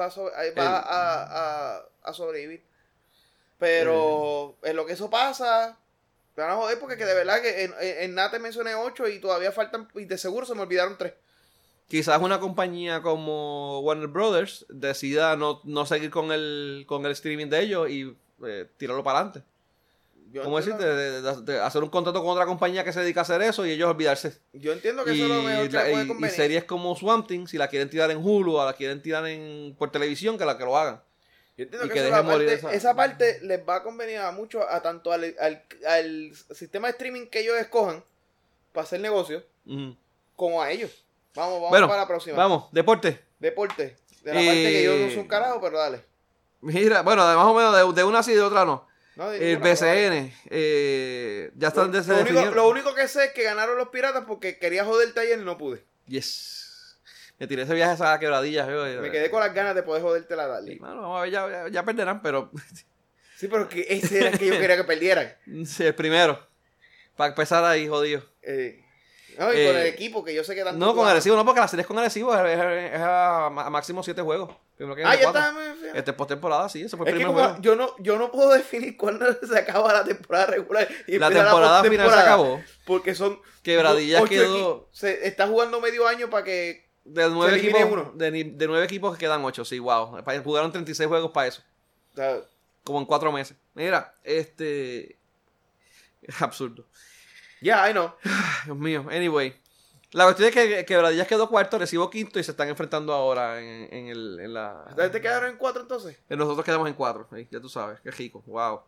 va, 0.00 0.04
a, 0.06 0.10
sobre- 0.10 0.32
va 0.34 0.44
El- 0.44 0.58
a, 0.58 0.78
a- 1.76 1.82
a 2.04 2.12
sobrevivir. 2.12 2.64
Pero 3.58 4.56
en 4.62 4.76
lo 4.76 4.86
que 4.86 4.92
eso 4.92 5.10
pasa, 5.10 5.76
me 6.36 6.42
van 6.42 6.52
a 6.52 6.56
joder 6.56 6.78
porque 6.78 6.96
que 6.96 7.04
de 7.04 7.14
verdad 7.14 7.40
que 7.40 7.64
en, 7.64 7.74
en, 7.80 8.02
en 8.04 8.14
Nate 8.14 8.38
mencioné 8.38 8.74
8 8.74 9.08
y 9.08 9.18
todavía 9.20 9.52
faltan, 9.52 9.88
y 9.94 10.04
de 10.04 10.18
seguro 10.18 10.46
se 10.46 10.54
me 10.54 10.62
olvidaron 10.62 10.96
3. 10.98 11.12
Quizás 11.92 12.22
una 12.22 12.40
compañía 12.40 13.02
como 13.02 13.80
Warner 13.80 14.06
Brothers 14.08 14.64
decida 14.70 15.36
no, 15.36 15.60
no 15.64 15.84
seguir 15.84 16.08
con 16.10 16.32
el, 16.32 16.84
con 16.88 17.04
el 17.04 17.12
streaming 17.12 17.48
de 17.48 17.60
ellos 17.60 17.90
y 17.90 18.16
eh, 18.46 18.66
tirarlo 18.78 19.04
para 19.04 19.18
adelante. 19.18 19.42
Yo, 20.32 20.42
¿Cómo 20.42 20.56
decirte? 20.56 20.82
De, 20.86 21.20
de- 21.20 21.42
de 21.42 21.60
hacer 21.60 21.82
un 21.82 21.90
contrato 21.90 22.22
con 22.22 22.30
otra 22.30 22.46
compañía 22.46 22.82
que 22.82 22.94
se 22.94 23.00
dedica 23.00 23.20
a 23.20 23.24
hacer 23.24 23.42
eso 23.42 23.66
y 23.66 23.72
ellos 23.72 23.90
olvidarse. 23.90 24.38
yo 24.54 24.72
entiendo 24.72 25.04
que 25.04 25.12
Y, 25.14 25.20
eso 25.20 25.24
es 25.24 25.28
lo 25.36 25.42
mejor 25.42 25.66
que 25.68 25.72
la- 25.74 25.84
le 25.84 26.06
puede 26.14 26.32
y- 26.32 26.34
series 26.34 26.64
como 26.64 26.96
Swamp 26.96 27.28
Thing, 27.28 27.46
si 27.46 27.58
la 27.58 27.68
quieren 27.68 27.90
tirar 27.90 28.10
en 28.10 28.16
Hulu 28.24 28.56
o 28.56 28.64
la 28.64 28.72
quieren 28.72 29.02
tirar 29.02 29.26
en, 29.26 29.74
por 29.78 29.90
televisión, 29.92 30.38
que 30.38 30.46
la 30.46 30.56
que 30.56 30.64
lo 30.64 30.74
hagan. 30.78 31.02
Yo 31.58 31.64
entiendo 31.64 31.84
y 31.84 31.88
que, 31.90 31.94
que 31.96 32.08
eso 32.08 32.24
parte- 32.24 32.54
esa... 32.54 32.72
esa- 32.72 32.96
parte 32.96 33.40
les 33.42 33.60
va 33.68 33.76
a 33.76 33.82
convenir 33.82 34.16
a 34.16 34.32
mucho 34.32 34.66
a 34.66 34.80
tanto 34.80 35.12
al, 35.12 35.36
al, 35.38 35.62
al 35.86 36.32
sistema 36.54 36.88
de 36.88 36.92
streaming 36.92 37.26
que 37.26 37.40
ellos 37.40 37.56
escojan 37.58 38.02
para 38.72 38.84
hacer 38.84 38.98
negocio, 39.00 39.44
como 40.34 40.62
a 40.62 40.70
ellos. 40.70 41.04
Vamos, 41.34 41.54
vamos 41.54 41.70
Bueno, 41.70 41.88
para 41.88 42.02
la 42.02 42.06
próxima. 42.08 42.36
Vamos, 42.36 42.68
deporte. 42.72 43.20
Deporte. 43.38 43.96
De 44.22 44.34
la 44.34 44.40
Eh, 44.42 44.46
parte 44.46 44.62
que 44.72 44.82
yo 44.84 44.96
no 44.96 45.08
soy 45.08 45.18
un 45.18 45.28
carajo, 45.28 45.60
pero 45.60 45.78
dale. 45.78 46.04
Mira, 46.60 47.02
bueno, 47.02 47.22
más 47.24 47.36
o 47.46 47.54
menos 47.54 47.74
de, 47.94 48.00
de 48.00 48.04
una 48.06 48.22
sí 48.22 48.32
y 48.32 48.34
de 48.34 48.42
otra 48.42 48.64
no. 48.64 48.86
No, 49.16 49.28
de 49.30 49.52
El. 49.52 49.58
BCN, 49.58 50.32
eh, 50.48 51.50
ya 51.56 51.68
están 51.68 51.92
Lo, 51.92 52.00
lo 52.00 52.20
único, 52.22 52.54
lo 52.54 52.68
único 52.68 52.94
que 52.94 53.08
sé 53.08 53.26
es 53.26 53.32
que 53.32 53.42
ganaron 53.42 53.76
los 53.76 53.88
piratas 53.88 54.24
porque 54.26 54.58
quería 54.58 54.84
joderte 54.84 55.20
ayer 55.20 55.38
y 55.38 55.44
no 55.44 55.58
pude. 55.58 55.84
Yes. 56.06 56.96
Me 57.38 57.46
tiré 57.46 57.62
ese 57.62 57.74
viaje 57.74 57.90
a 57.90 57.94
esa 57.94 58.18
quebradilla. 58.18 58.66
yo, 58.70 59.02
Me 59.02 59.10
quedé 59.10 59.28
con 59.30 59.40
las 59.40 59.52
ganas 59.52 59.74
de 59.74 59.82
poder 59.82 60.02
joderte 60.02 60.34
la 60.36 60.44
Sí, 60.44 60.50
darle. 60.50 60.76
mano, 60.80 61.02
vamos 61.02 61.18
a 61.18 61.22
ver, 61.22 61.30
ya, 61.30 61.50
ya, 61.50 61.68
ya 61.68 61.84
perderán, 61.84 62.22
pero 62.22 62.50
Sí, 63.36 63.48
pero 63.48 63.68
que 63.68 63.84
ese 63.88 64.20
era 64.20 64.28
el 64.30 64.38
que 64.38 64.46
yo 64.46 64.58
quería 64.58 64.76
que 64.76 64.84
perdieran. 64.84 65.34
sí, 65.66 65.84
el 65.84 65.94
primero. 65.94 66.46
Para 67.16 67.30
empezar 67.30 67.64
ahí, 67.64 67.88
jodido. 67.88 68.22
Eh, 68.40 68.81
no, 69.38 69.46
y 69.46 69.52
con 69.52 69.56
Eh, 69.56 69.80
el 69.82 69.86
equipo 69.86 70.24
que 70.24 70.34
yo 70.34 70.42
sé 70.44 70.54
que 70.54 70.62
tanto. 70.64 70.78
No, 70.84 70.94
con 70.94 71.06
agresivo, 71.06 71.36
no, 71.36 71.44
porque 71.44 71.60
la 71.60 71.68
serie 71.68 71.82
es 71.82 71.86
con 71.86 71.98
agresivo, 71.98 72.34
es, 72.34 72.58
es- 72.58 72.92
es 72.94 73.00
a, 73.00 73.46
a 73.46 73.70
máximo 73.70 74.02
siete 74.02 74.22
juegos. 74.22 74.54
Primero 74.76 74.96
que 74.96 75.04
Ah, 75.04 75.14
ya 75.14 75.28
está. 75.28 75.54
Este 75.94 76.10
es 76.10 76.16
postemporada, 76.16 76.68
sí, 76.68 76.82
ese 76.82 76.96
fue 76.96 77.06
el 77.08 77.14
Es 77.14 77.18
primer 77.24 77.34
juego. 77.34 77.56
yo 77.60 77.76
no, 77.76 77.94
yo 77.98 78.18
no 78.18 78.30
puedo 78.32 78.50
definir 78.50 78.96
cuándo 78.96 79.26
se 79.46 79.58
acaba 79.58 79.92
la 79.92 80.04
temporada 80.04 80.46
regular. 80.46 80.88
Y 81.06 81.18
La 81.18 81.30
temporada 81.30 81.82
final 81.84 82.10
se 82.10 82.18
acabó. 82.18 82.60
Porque 82.86 83.14
son. 83.14 83.38
Quebradillas 83.62 84.22
quedó-. 84.28 84.88
Se 84.92 85.26
está 85.26 85.46
jugando 85.46 85.80
medio 85.80 86.06
año 86.08 86.28
para 86.30 86.44
que. 86.44 86.90
De 87.04 87.28
nueve, 87.30 87.58
equipos, 87.58 87.80
uno. 87.90 88.12
de, 88.14 88.30
nueve 88.68 88.84
equipos 88.84 89.18
quedan 89.18 89.44
ocho, 89.44 89.64
sí, 89.64 89.78
wow. 89.78 90.22
Jugaron 90.44 90.70
36 90.70 91.08
juegos 91.08 91.30
para 91.32 91.48
eso. 91.48 91.62
o 92.12 92.16
sea, 92.16 92.40
Como 92.84 92.98
en 93.00 93.06
cuatro 93.06 93.30
meses. 93.32 93.56
Mira, 93.74 94.14
este. 94.24 95.18
Es 96.22 96.40
absurdo. 96.42 96.86
Ya, 97.62 97.88
I 97.88 97.92
know. 97.92 98.12
Dios 98.66 98.76
mío. 98.76 99.06
Anyway. 99.10 99.56
La 100.12 100.24
cuestión 100.24 100.50
es 100.50 100.54
que 100.54 100.84
Quebradillas 100.84 101.26
quedó 101.26 101.48
cuarto, 101.48 101.78
recibo 101.78 102.10
quinto 102.10 102.38
y 102.38 102.44
se 102.44 102.50
están 102.50 102.68
enfrentando 102.68 103.14
ahora 103.14 103.58
en, 103.62 103.88
en, 103.90 104.08
el, 104.08 104.40
en 104.40 104.52
la... 104.52 104.84
¿Ustedes 104.90 105.10
te 105.10 105.20
quedaron 105.22 105.48
en 105.50 105.56
cuatro 105.56 105.80
entonces? 105.80 106.18
Nosotros 106.28 106.66
quedamos 106.66 106.86
en 106.86 106.92
cuatro, 106.92 107.26
ya 107.50 107.60
tú 107.60 107.70
sabes, 107.70 107.98
qué 108.00 108.10
rico, 108.10 108.42
wow. 108.46 108.82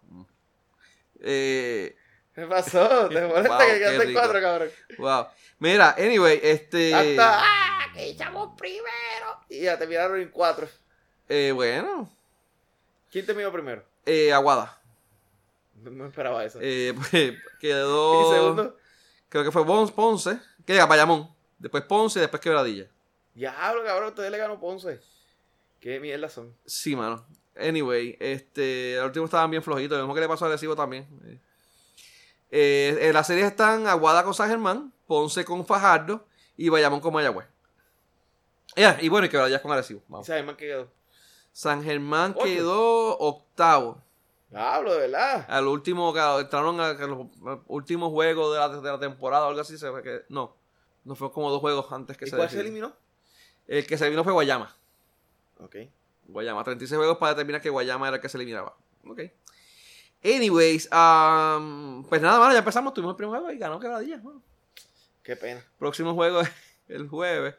Eh, 1.20 1.96
¿Qué 2.34 2.42
pasó? 2.46 3.08
¿Te 3.08 3.20
molesta 3.26 3.56
Wow, 3.56 3.66
que 3.66 3.78
quedaste 3.78 4.02
en 4.04 4.12
cuatro, 4.12 4.40
cabrón? 4.40 4.68
wow. 4.98 5.26
Mira, 5.60 5.94
anyway, 5.96 6.40
este... 6.42 6.94
Hasta, 6.94 7.40
¡ah! 7.40 7.86
Que 7.94 8.10
echamos 8.10 8.50
primero. 8.58 9.40
Y 9.48 9.60
ya 9.62 9.78
terminaron 9.78 10.20
en 10.20 10.28
cuatro. 10.28 10.68
eh, 11.28 11.52
bueno, 11.54 12.10
¿Quién 13.10 13.24
terminó 13.24 13.50
primero? 13.50 13.82
eh, 14.04 14.30
Aguada. 14.32 14.78
No, 15.84 15.90
no 15.90 16.06
esperaba 16.06 16.44
eso. 16.44 16.58
Eh, 16.62 16.94
pues, 17.10 17.34
quedó... 17.60 18.30
¿Y 18.30 18.34
segundo? 18.34 18.76
Creo 19.28 19.44
que 19.44 19.50
fue 19.52 19.64
Pon- 19.66 19.88
Ponce, 19.90 20.38
que 20.66 20.72
llega 20.72 20.86
Bayamón. 20.86 21.28
Después 21.58 21.84
Ponce 21.84 22.18
y 22.18 22.22
después 22.22 22.40
Quebradilla. 22.40 22.86
Diablo, 23.34 23.82
cabrón, 23.84 24.08
ustedes 24.08 24.30
le 24.30 24.38
ganó 24.38 24.60
Ponce. 24.60 25.00
¿Qué 25.80 25.98
mierda 26.00 26.28
son? 26.28 26.54
Sí, 26.64 26.94
mano. 26.96 27.26
Anyway, 27.56 28.16
este, 28.20 28.94
el 28.96 29.04
último 29.04 29.24
estaban 29.26 29.50
bien 29.50 29.62
flojitos. 29.62 29.96
Lo 29.98 30.04
mismo 30.04 30.14
que 30.14 30.20
le 30.20 30.28
pasó 30.28 30.46
a 30.46 30.48
Recibo 30.48 30.74
también. 30.76 31.06
Eh, 31.24 31.38
eh, 32.50 32.98
en 33.08 33.12
las 33.14 33.26
series 33.26 33.46
están 33.46 33.86
Aguada 33.86 34.22
con 34.24 34.34
San 34.34 34.48
Germán, 34.48 34.92
Ponce 35.06 35.44
con 35.44 35.66
Fajardo 35.66 36.26
y 36.56 36.68
Bayamón 36.68 37.00
con 37.00 37.12
Mayagüez. 37.12 37.46
Ya, 38.76 38.98
y 39.00 39.08
bueno, 39.08 39.26
y 39.26 39.30
Quebradillas 39.30 39.60
con 39.60 39.72
Arecibo. 39.72 40.00
¿Y 40.00 40.12
Vamos. 40.12 40.28
más 40.28 40.56
que 40.56 40.66
quedó? 40.66 40.90
San 41.52 41.82
Germán 41.84 42.32
Ocho. 42.36 42.44
quedó 42.44 43.18
octavo. 43.18 44.00
Diablo, 44.54 44.92
de 44.94 44.98
verdad. 45.00 45.46
Al 45.48 45.66
último, 45.66 46.14
entraron 46.38 46.80
a, 46.80 46.90
a 46.90 47.06
los 47.06 47.26
últimos 47.66 48.10
juegos 48.10 48.52
de 48.54 48.58
la, 48.60 48.68
de 48.68 48.90
la 48.92 48.98
temporada 48.98 49.46
o 49.46 49.48
algo 49.48 49.60
así. 49.60 49.76
Se 49.76 49.90
fue 49.90 50.02
que, 50.02 50.22
no, 50.28 50.54
no 51.04 51.14
fue 51.14 51.32
como 51.32 51.50
dos 51.50 51.60
juegos 51.60 51.90
antes 51.90 52.16
que 52.16 52.26
¿Y 52.26 52.28
se 52.30 52.36
cuál 52.36 52.48
se 52.48 52.60
eliminó? 52.60 52.92
El 53.66 53.86
que 53.86 53.98
se 53.98 54.04
eliminó 54.04 54.22
fue 54.24 54.32
Guayama. 54.32 54.74
Ok. 55.58 55.76
Guayama, 56.26 56.64
36 56.64 56.96
juegos 56.96 57.18
para 57.18 57.34
determinar 57.34 57.60
que 57.60 57.70
Guayama 57.70 58.08
era 58.08 58.16
el 58.16 58.22
que 58.22 58.28
se 58.28 58.36
eliminaba. 58.38 58.76
Ok. 59.06 59.20
Anyways, 60.24 60.88
um, 60.90 62.04
pues 62.04 62.22
nada 62.22 62.38
más, 62.38 62.52
ya 62.52 62.60
empezamos. 62.60 62.94
Tuvimos 62.94 63.12
el 63.12 63.16
primer 63.16 63.40
juego 63.40 63.52
y 63.52 63.58
ganó 63.58 63.78
Quebradilla. 63.78 64.18
Bueno, 64.22 64.40
Qué 65.22 65.36
pena. 65.36 65.62
próximo 65.78 66.14
juego 66.14 66.40
es 66.40 66.50
el 66.88 67.08
jueves. 67.08 67.54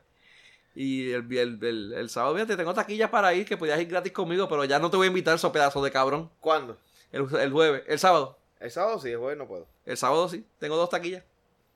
Y 0.74 1.12
el, 1.12 1.32
el, 1.38 1.64
el, 1.64 1.94
el 1.94 2.10
sábado, 2.10 2.36
fíjate, 2.36 2.58
tengo 2.58 2.74
taquillas 2.74 3.10
para 3.10 3.34
ir 3.34 3.46
que 3.46 3.56
podías 3.56 3.80
ir 3.80 3.88
gratis 3.88 4.12
conmigo, 4.12 4.50
pero 4.50 4.66
ya 4.66 4.78
no 4.80 4.90
te 4.90 4.98
voy 4.98 5.06
a 5.06 5.08
invitar 5.08 5.36
esos 5.36 5.52
pedazos 5.52 5.82
de 5.84 5.92
cabrón. 5.92 6.30
¿Cuándo? 6.42 6.78
El, 7.16 7.34
el 7.40 7.52
jueves, 7.52 7.84
el 7.88 7.98
sábado. 8.00 8.38
El 8.60 8.72
sábado 8.72 9.00
sí, 9.00 9.10
el 9.10 9.18
jueves 9.18 9.38
no 9.38 9.48
puedo. 9.48 9.68
El 9.86 9.96
sábado 9.98 10.28
sí, 10.28 10.46
tengo 10.60 10.76
dos 10.76 10.90
taquillas. 10.90 11.24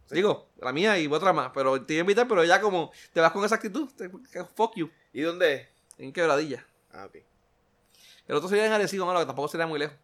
Digo, 0.09 0.49
la 0.59 0.73
mía 0.73 0.97
y 0.97 1.07
otra 1.07 1.33
más, 1.33 1.51
pero 1.53 1.81
te 1.85 1.93
iba 1.93 1.99
a 2.01 2.01
invitar, 2.01 2.27
pero 2.27 2.43
ya 2.43 2.59
como 2.59 2.91
te 3.13 3.21
vas 3.21 3.31
con 3.31 3.45
esa 3.45 3.55
actitud, 3.55 3.87
te- 3.95 4.09
fuck 4.55 4.75
you, 4.75 4.89
¿Y 5.13 5.21
dónde 5.21 5.53
es? 5.53 5.67
en 5.99 6.11
Quebradilla. 6.11 6.65
Ah, 6.91 7.05
ok. 7.05 7.17
El 8.27 8.35
otro 8.35 8.49
sería 8.49 8.65
en 8.65 8.71
Arecibo, 8.73 9.05
malo, 9.05 9.19
que 9.19 9.25
tampoco 9.27 9.47
sería 9.47 9.67
muy 9.67 9.77
lejos. 9.79 9.95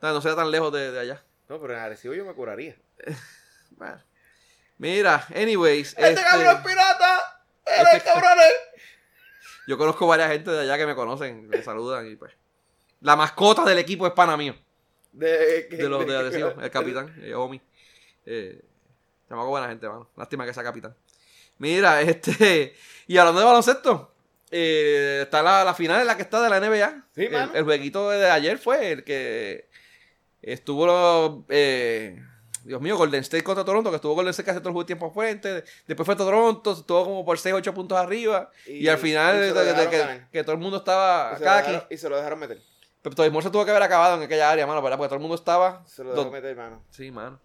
No, 0.00 0.12
no 0.12 0.20
sería 0.22 0.36
tan 0.36 0.50
lejos 0.50 0.72
de, 0.72 0.90
de 0.90 1.00
allá. 1.00 1.22
No, 1.48 1.60
pero 1.60 1.74
en 1.74 1.80
Arecibo 1.80 2.14
yo 2.14 2.24
me 2.24 2.34
curaría. 2.34 2.76
Bueno. 3.72 4.02
Mira, 4.78 5.26
anyways. 5.34 5.88
¡Este, 5.98 6.10
este, 6.10 6.22
cabrón 6.22 6.56
es 6.56 6.62
pirata! 6.64 7.42
¡Eres 7.66 7.94
este- 7.94 8.10
cabrones! 8.10 8.52
yo 9.66 9.76
conozco 9.76 10.06
varias 10.06 10.30
gente 10.30 10.50
de 10.50 10.60
allá 10.62 10.78
que 10.78 10.86
me 10.86 10.94
conocen, 10.94 11.46
me 11.48 11.62
saludan 11.62 12.10
y 12.10 12.16
pues. 12.16 12.32
La 13.06 13.14
mascota 13.14 13.64
del 13.64 13.78
equipo 13.78 14.04
es 14.04 14.12
pana 14.12 14.36
mío. 14.36 14.54
De, 15.12 15.68
De 15.70 15.88
los 15.88 16.04
de 16.04 16.16
Arecibo, 16.16 16.54
el 16.60 16.70
capitán, 16.72 17.14
eh, 17.22 17.34
Omi. 17.34 17.60
Eh, 18.26 18.60
chamaco 19.28 19.48
buena 19.48 19.68
gente, 19.68 19.88
mano. 19.88 20.10
Lástima 20.16 20.44
que 20.44 20.52
sea 20.52 20.64
capitán. 20.64 20.92
Mira, 21.58 22.00
este. 22.02 22.74
Y 23.06 23.16
hablando 23.16 23.40
de 23.40 23.46
baloncesto, 23.46 24.12
eh, 24.50 25.20
está 25.22 25.40
la, 25.40 25.62
la 25.62 25.72
final 25.74 26.00
en 26.00 26.08
la 26.08 26.16
que 26.16 26.22
está 26.22 26.42
de 26.42 26.50
la 26.50 26.58
NBA. 26.58 27.04
Sí, 27.14 27.26
el, 27.26 27.30
mano. 27.32 27.52
el 27.54 27.62
jueguito 27.64 28.10
de 28.10 28.28
ayer 28.28 28.58
fue 28.58 28.90
el 28.90 29.04
que 29.04 29.68
estuvo. 30.42 31.44
eh, 31.48 32.20
Dios 32.64 32.80
mío, 32.80 32.96
Golden 32.96 33.20
State 33.20 33.44
contra 33.44 33.64
Toronto, 33.64 33.90
que 33.90 33.96
estuvo 33.96 34.14
Golden 34.16 34.30
State 34.32 34.46
casi 34.46 34.60
todo 34.60 34.80
el 34.80 34.84
tiempo 34.86 35.12
fuerte. 35.12 35.62
Después 35.86 36.04
fue 36.04 36.16
Toronto, 36.16 36.72
estuvo 36.72 37.04
como 37.04 37.24
por 37.24 37.38
6, 37.38 37.54
8 37.54 37.72
puntos 37.72 37.96
arriba. 37.96 38.50
Y, 38.66 38.78
Y- 38.84 38.88
al 38.88 38.98
final, 38.98 39.38
de- 39.54 40.22
que, 40.32 40.42
todo 40.42 40.54
el 40.56 40.58
mundo 40.60 40.78
estaba. 40.78 41.34
Y 41.34 41.38
se, 41.38 41.44
lo 41.44 41.50
dejaron, 41.54 41.84
y 41.88 41.96
se 41.96 42.08
lo 42.08 42.16
dejaron 42.16 42.38
meter. 42.40 42.75
Pero 43.06 43.14
todo 43.14 43.24
el 43.26 43.30
mundo 43.30 43.46
se 43.46 43.52
tuvo 43.52 43.64
que 43.64 43.70
haber 43.70 43.84
acabado 43.84 44.16
en 44.16 44.24
aquella 44.24 44.50
área, 44.50 44.66
mano, 44.66 44.82
¿verdad? 44.82 44.98
Porque 44.98 45.10
todo 45.10 45.14
el 45.14 45.20
mundo 45.20 45.36
estaba. 45.36 45.84
Se 45.86 46.02
lo 46.02 46.12
dejó 46.12 46.28
meter, 46.28 46.56
mano. 46.56 46.82
Sí, 46.90 47.12
mano. 47.12 47.38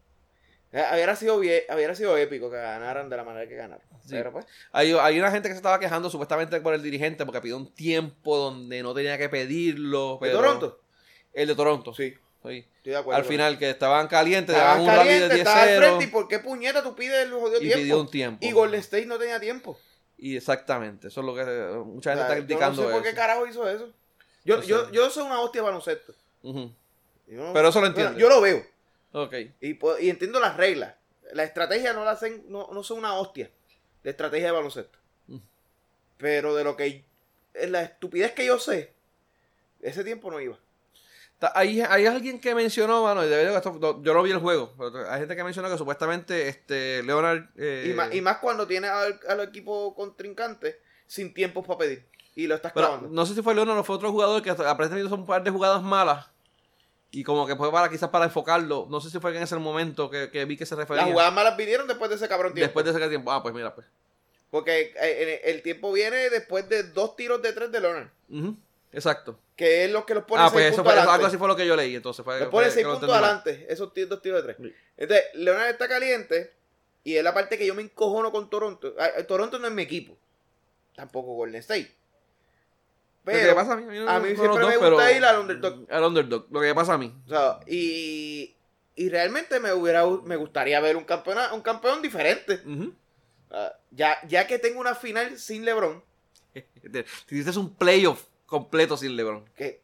Eh, 0.71 0.83
Hubiera 0.91 1.15
sido, 1.15 1.38
bien, 1.38 1.61
hubiera 1.71 1.93
sido 1.93 2.17
épico 2.17 2.49
que 2.49 2.57
ganaran 2.57 3.09
de 3.09 3.15
la 3.17 3.23
manera 3.23 3.47
que 3.47 3.55
ganaron. 3.55 3.85
Sí. 4.01 4.09
Pero 4.09 4.31
pues, 4.31 4.47
Hay, 4.71 4.91
hay 4.93 5.19
una 5.19 5.29
gente 5.29 5.49
que 5.49 5.53
se 5.53 5.57
estaba 5.57 5.79
quejando 5.79 6.09
supuestamente 6.09 6.59
por 6.61 6.73
el 6.73 6.81
dirigente 6.81 7.27
porque 7.27 7.41
pidió 7.41 7.57
un 7.57 7.71
tiempo 7.75 8.38
donde 8.38 8.81
no 8.81 8.95
tenía 8.95 9.19
que 9.19 9.29
pedirlo. 9.29 10.13
¿de 10.19 10.29
pero- 10.29 10.39
Toronto? 10.41 10.81
El 11.31 11.47
de 11.47 11.53
Toronto. 11.55 11.93
Sí, 11.93 12.15
Sí. 12.43 12.65
estoy 12.77 12.93
de 12.93 12.97
acuerdo. 12.97 13.19
Al 13.19 13.25
final, 13.25 13.59
que 13.59 13.69
estaban 13.69 14.07
calientes, 14.07 14.55
Estaban 14.55 14.81
un 14.81 14.88
rally 14.88 14.97
de 14.97 15.19
calientes, 15.27 15.38
estaba 15.38 15.61
al 15.61 15.69
10-0 15.69 15.77
frente. 15.77 16.03
¿Y 16.05 16.07
por 16.07 16.27
qué 16.27 16.39
puñeta 16.39 16.81
tú 16.81 16.95
pides 16.95 17.23
el 17.23 17.33
jodido 17.33 17.57
y 17.57 17.65
tiempo? 17.67 17.77
pidió 17.77 18.01
un 18.01 18.09
tiempo. 18.09 18.43
Y 18.43 18.51
Golden 18.51 18.79
State 18.79 19.05
no 19.05 19.19
tenía 19.19 19.39
tiempo. 19.39 19.77
Y 20.17 20.35
exactamente, 20.38 21.09
eso 21.09 21.19
es 21.21 21.25
lo 21.27 21.35
que 21.35 21.41
eh, 21.41 21.69
mucha 21.85 22.09
O 22.09 22.13
gente 22.13 22.15
sea, 22.15 22.21
está 22.23 22.35
criticando. 22.35 22.81
Yo 22.81 22.88
no 22.89 22.95
sé 22.95 22.99
por 22.99 23.03
qué 23.03 23.13
carajo 23.15 23.45
hizo 23.45 23.69
eso. 23.69 23.93
Yo, 24.43 24.61
yo, 24.63 24.89
yo 24.91 25.09
soy 25.09 25.23
una 25.26 25.39
hostia 25.41 25.61
de 25.61 25.65
baloncesto. 25.68 26.13
No- 26.43 27.53
Pero 27.53 27.68
eso 27.69 27.80
lo 27.81 27.88
entiendo. 27.88 28.18
yo 28.19 28.27
lo 28.30 28.41
veo. 28.41 28.65
Ok. 29.13 29.34
Y, 29.61 29.73
puedo- 29.76 29.99
y 29.99 30.09
entiendo 30.09 30.39
las 30.39 30.57
reglas. 30.57 30.95
La 31.34 31.43
estrategia 31.43 31.93
no 31.93 32.03
la 32.03 32.11
hacen, 32.11 32.43
no, 32.49 32.69
no 32.73 32.84
son 32.84 32.97
una 32.99 33.13
hostia 33.13 33.49
de 34.03 34.09
estrategia 34.09 34.47
de 34.47 34.51
baloncesto. 34.51 34.97
Mm. 35.27 35.38
Pero 36.18 36.55
de 36.55 36.63
lo 36.63 36.76
que 36.76 37.03
es 37.53 37.69
la 37.69 37.84
estupidez 37.84 38.31
que 38.34 38.45
yo 38.45 38.59
sé, 38.59 38.93
ese 39.81 40.03
tiempo 40.03 40.30
no 40.31 40.39
iba. 40.41 40.57
Hay, 41.55 41.81
hay 41.81 42.05
alguien 42.05 42.39
que 42.39 42.53
mencionó, 42.53 43.01
mano, 43.03 43.23
yo 43.26 44.13
no 44.13 44.22
vi 44.23 44.30
el 44.31 44.38
juego, 44.38 44.73
pero 44.77 45.09
hay 45.09 45.22
gente 45.22 45.35
que 45.35 45.43
mencionó 45.43 45.72
que 45.72 45.77
supuestamente 45.77 46.47
este 46.47 47.01
Leonard... 47.01 47.45
eh, 47.57 47.88
Y, 47.89 47.93
más, 47.93 48.13
y 48.13 48.22
más 48.22 48.38
cuando 48.38 48.68
tienes 48.68 48.91
al, 48.91 49.19
al 49.27 49.39
equipo 49.41 49.95
contrincante 49.95 50.80
sin 51.07 51.34
tiempos 51.34 51.65
para 51.65 51.80
pedir. 51.80 52.05
Y 52.36 52.48
lo 52.48 52.56
estás 52.56 52.72
Pero 52.74 52.88
clavando. 52.88 53.10
no 53.10 53.26
sé 53.26 53.36
si 53.36 53.41
fue 53.41 53.53
Leonard 53.53 53.78
o 53.80 53.84
fue 53.84 53.95
otro 53.95 54.12
jugador 54.12 54.41
que 54.41 54.49
aparentemente 54.52 55.06
hizo 55.06 55.16
un 55.16 55.26
par 55.26 55.44
de 55.44 55.52
jugadas 55.52 55.82
malas. 55.84 56.28
Y 57.12 57.24
como 57.24 57.45
que 57.45 57.58
fue 57.58 57.70
para 57.72 57.90
quizás 57.90 58.10
para 58.10 58.24
enfocarlo. 58.26 58.88
No 58.90 59.02
sé 59.02 59.10
si 59.10 59.20
fue 59.20 59.36
en 59.36 59.44
ese 59.44 59.58
momento 59.58 60.10
que, 60.10 60.30
que 60.32 60.45
vi 60.45 60.56
que 60.56 60.66
se 60.66 60.76
refería. 60.76 61.03
Las 61.03 61.12
jugadas 61.12 61.34
malas 61.34 61.58
vinieron 61.58 61.88
después 61.88 62.10
de 62.10 62.16
ese 62.16 62.30
cabrón 62.30 62.53
tiempo. 62.53 62.68
Después 62.68 62.86
de 62.86 62.91
ese 62.91 63.10
tiempo. 63.10 63.32
Ah, 63.32 63.44
pues 63.44 63.53
mira, 63.53 63.76
pues. 63.76 63.86
Porque 64.49 64.94
eh, 65.02 65.41
el, 65.45 65.62
tiempo 65.62 65.91
viene 65.91 66.30
después 66.30 66.68
de 66.70 66.84
dos 66.84 67.16
tiros 67.18 67.41
de 67.41 67.52
tres 67.52 67.72
de 67.72 67.82
Leonard. 67.82 68.08
Exacto. 68.94 69.40
Que 69.58 69.86
es 69.86 69.91
lo 69.91 70.06
que 70.06 70.14
los 70.14 70.24
pone 70.24 70.41
Ah, 70.41 70.49
seis 70.49 70.53
pues 70.53 70.74
eso 70.74 70.84
fue, 70.84 70.91
adelante. 70.94 71.14
algo 71.14 71.28
así 71.28 71.38
fue 71.38 71.48
lo 71.49 71.56
que 71.56 71.68
yo 71.68 71.76
leí. 71.76 71.95
Entonces 71.95 72.24
fue. 72.24 72.38
Fue 72.38 72.49
pone 72.49 72.68
que 72.68 72.74
6 72.74 72.86
lo 72.86 72.91
puntos 72.94 73.10
mal. 73.10 73.24
adelante, 73.24 73.66
esos 73.70 73.94
dos 74.10 74.22
tiros 74.22 74.45
de 74.45 74.53
tres. 74.53 74.58
Sí. 74.62 74.74
Entonces, 74.98 75.26
Leonard 75.34 75.70
está 75.70 75.88
caliente 75.88 76.53
y 77.03 77.16
es 77.16 77.24
la 77.24 77.34
parte 77.34 77.58
que 77.58 77.66
yo 77.66 77.76
me 77.76 77.82
encojono 77.82 78.32
con 78.32 78.49
Toronto. 78.49 78.94
Ah, 78.98 79.10
eh, 79.18 79.24
Toronto 79.24 79.60
no 79.60 79.68
es 79.68 79.74
mi 79.74 79.82
equipo. 79.84 80.18
Tampoco 80.95 81.34
Golden 81.34 81.60
State. 81.60 81.94
Lo 83.23 83.31
que 83.31 83.38
Pero, 83.38 83.56
pasa 83.56 83.73
a 83.73 83.76
mí, 83.76 83.84
a 83.84 83.88
mí, 83.88 83.99
no- 83.99 84.10
a 84.10 84.19
mí 84.19 84.30
no 84.34 84.39
siempre 84.39 84.65
me 84.65 84.77
gusta 84.77 85.11
ir 85.11 85.23
al 85.23 85.39
underdog. 85.41 85.85
Al 85.91 86.03
underdog. 86.03 86.48
Lo 86.49 86.60
que 86.61 86.73
pasa 86.73 86.93
a 86.93 86.98
mí. 86.98 87.14
o 87.26 87.30
sea, 87.30 87.60
y, 87.68 88.56
y 88.95 89.10
realmente 89.10 89.60
me 89.60 89.72
hubiera 89.73 90.06
me 90.23 90.35
gustaría 90.38 90.80
ver 90.80 90.95
un 90.98 91.03
campeón, 91.03 91.38
un 91.53 91.61
campeón 91.61 92.02
diferente. 92.02 92.61
Ya, 93.91 94.18
ya 94.27 94.48
que 94.48 94.57
tengo 94.57 94.80
una 94.80 94.95
final 94.95 95.38
sin 95.38 95.65
LeBron, 95.65 96.03
Te- 96.53 96.64
te 96.91 97.06
hiciste 97.30 97.60
un 97.60 97.73
playoff 97.76 98.23
completo 98.45 98.98
sin 98.98 99.15
LeBron. 99.15 99.45
que 99.56 99.81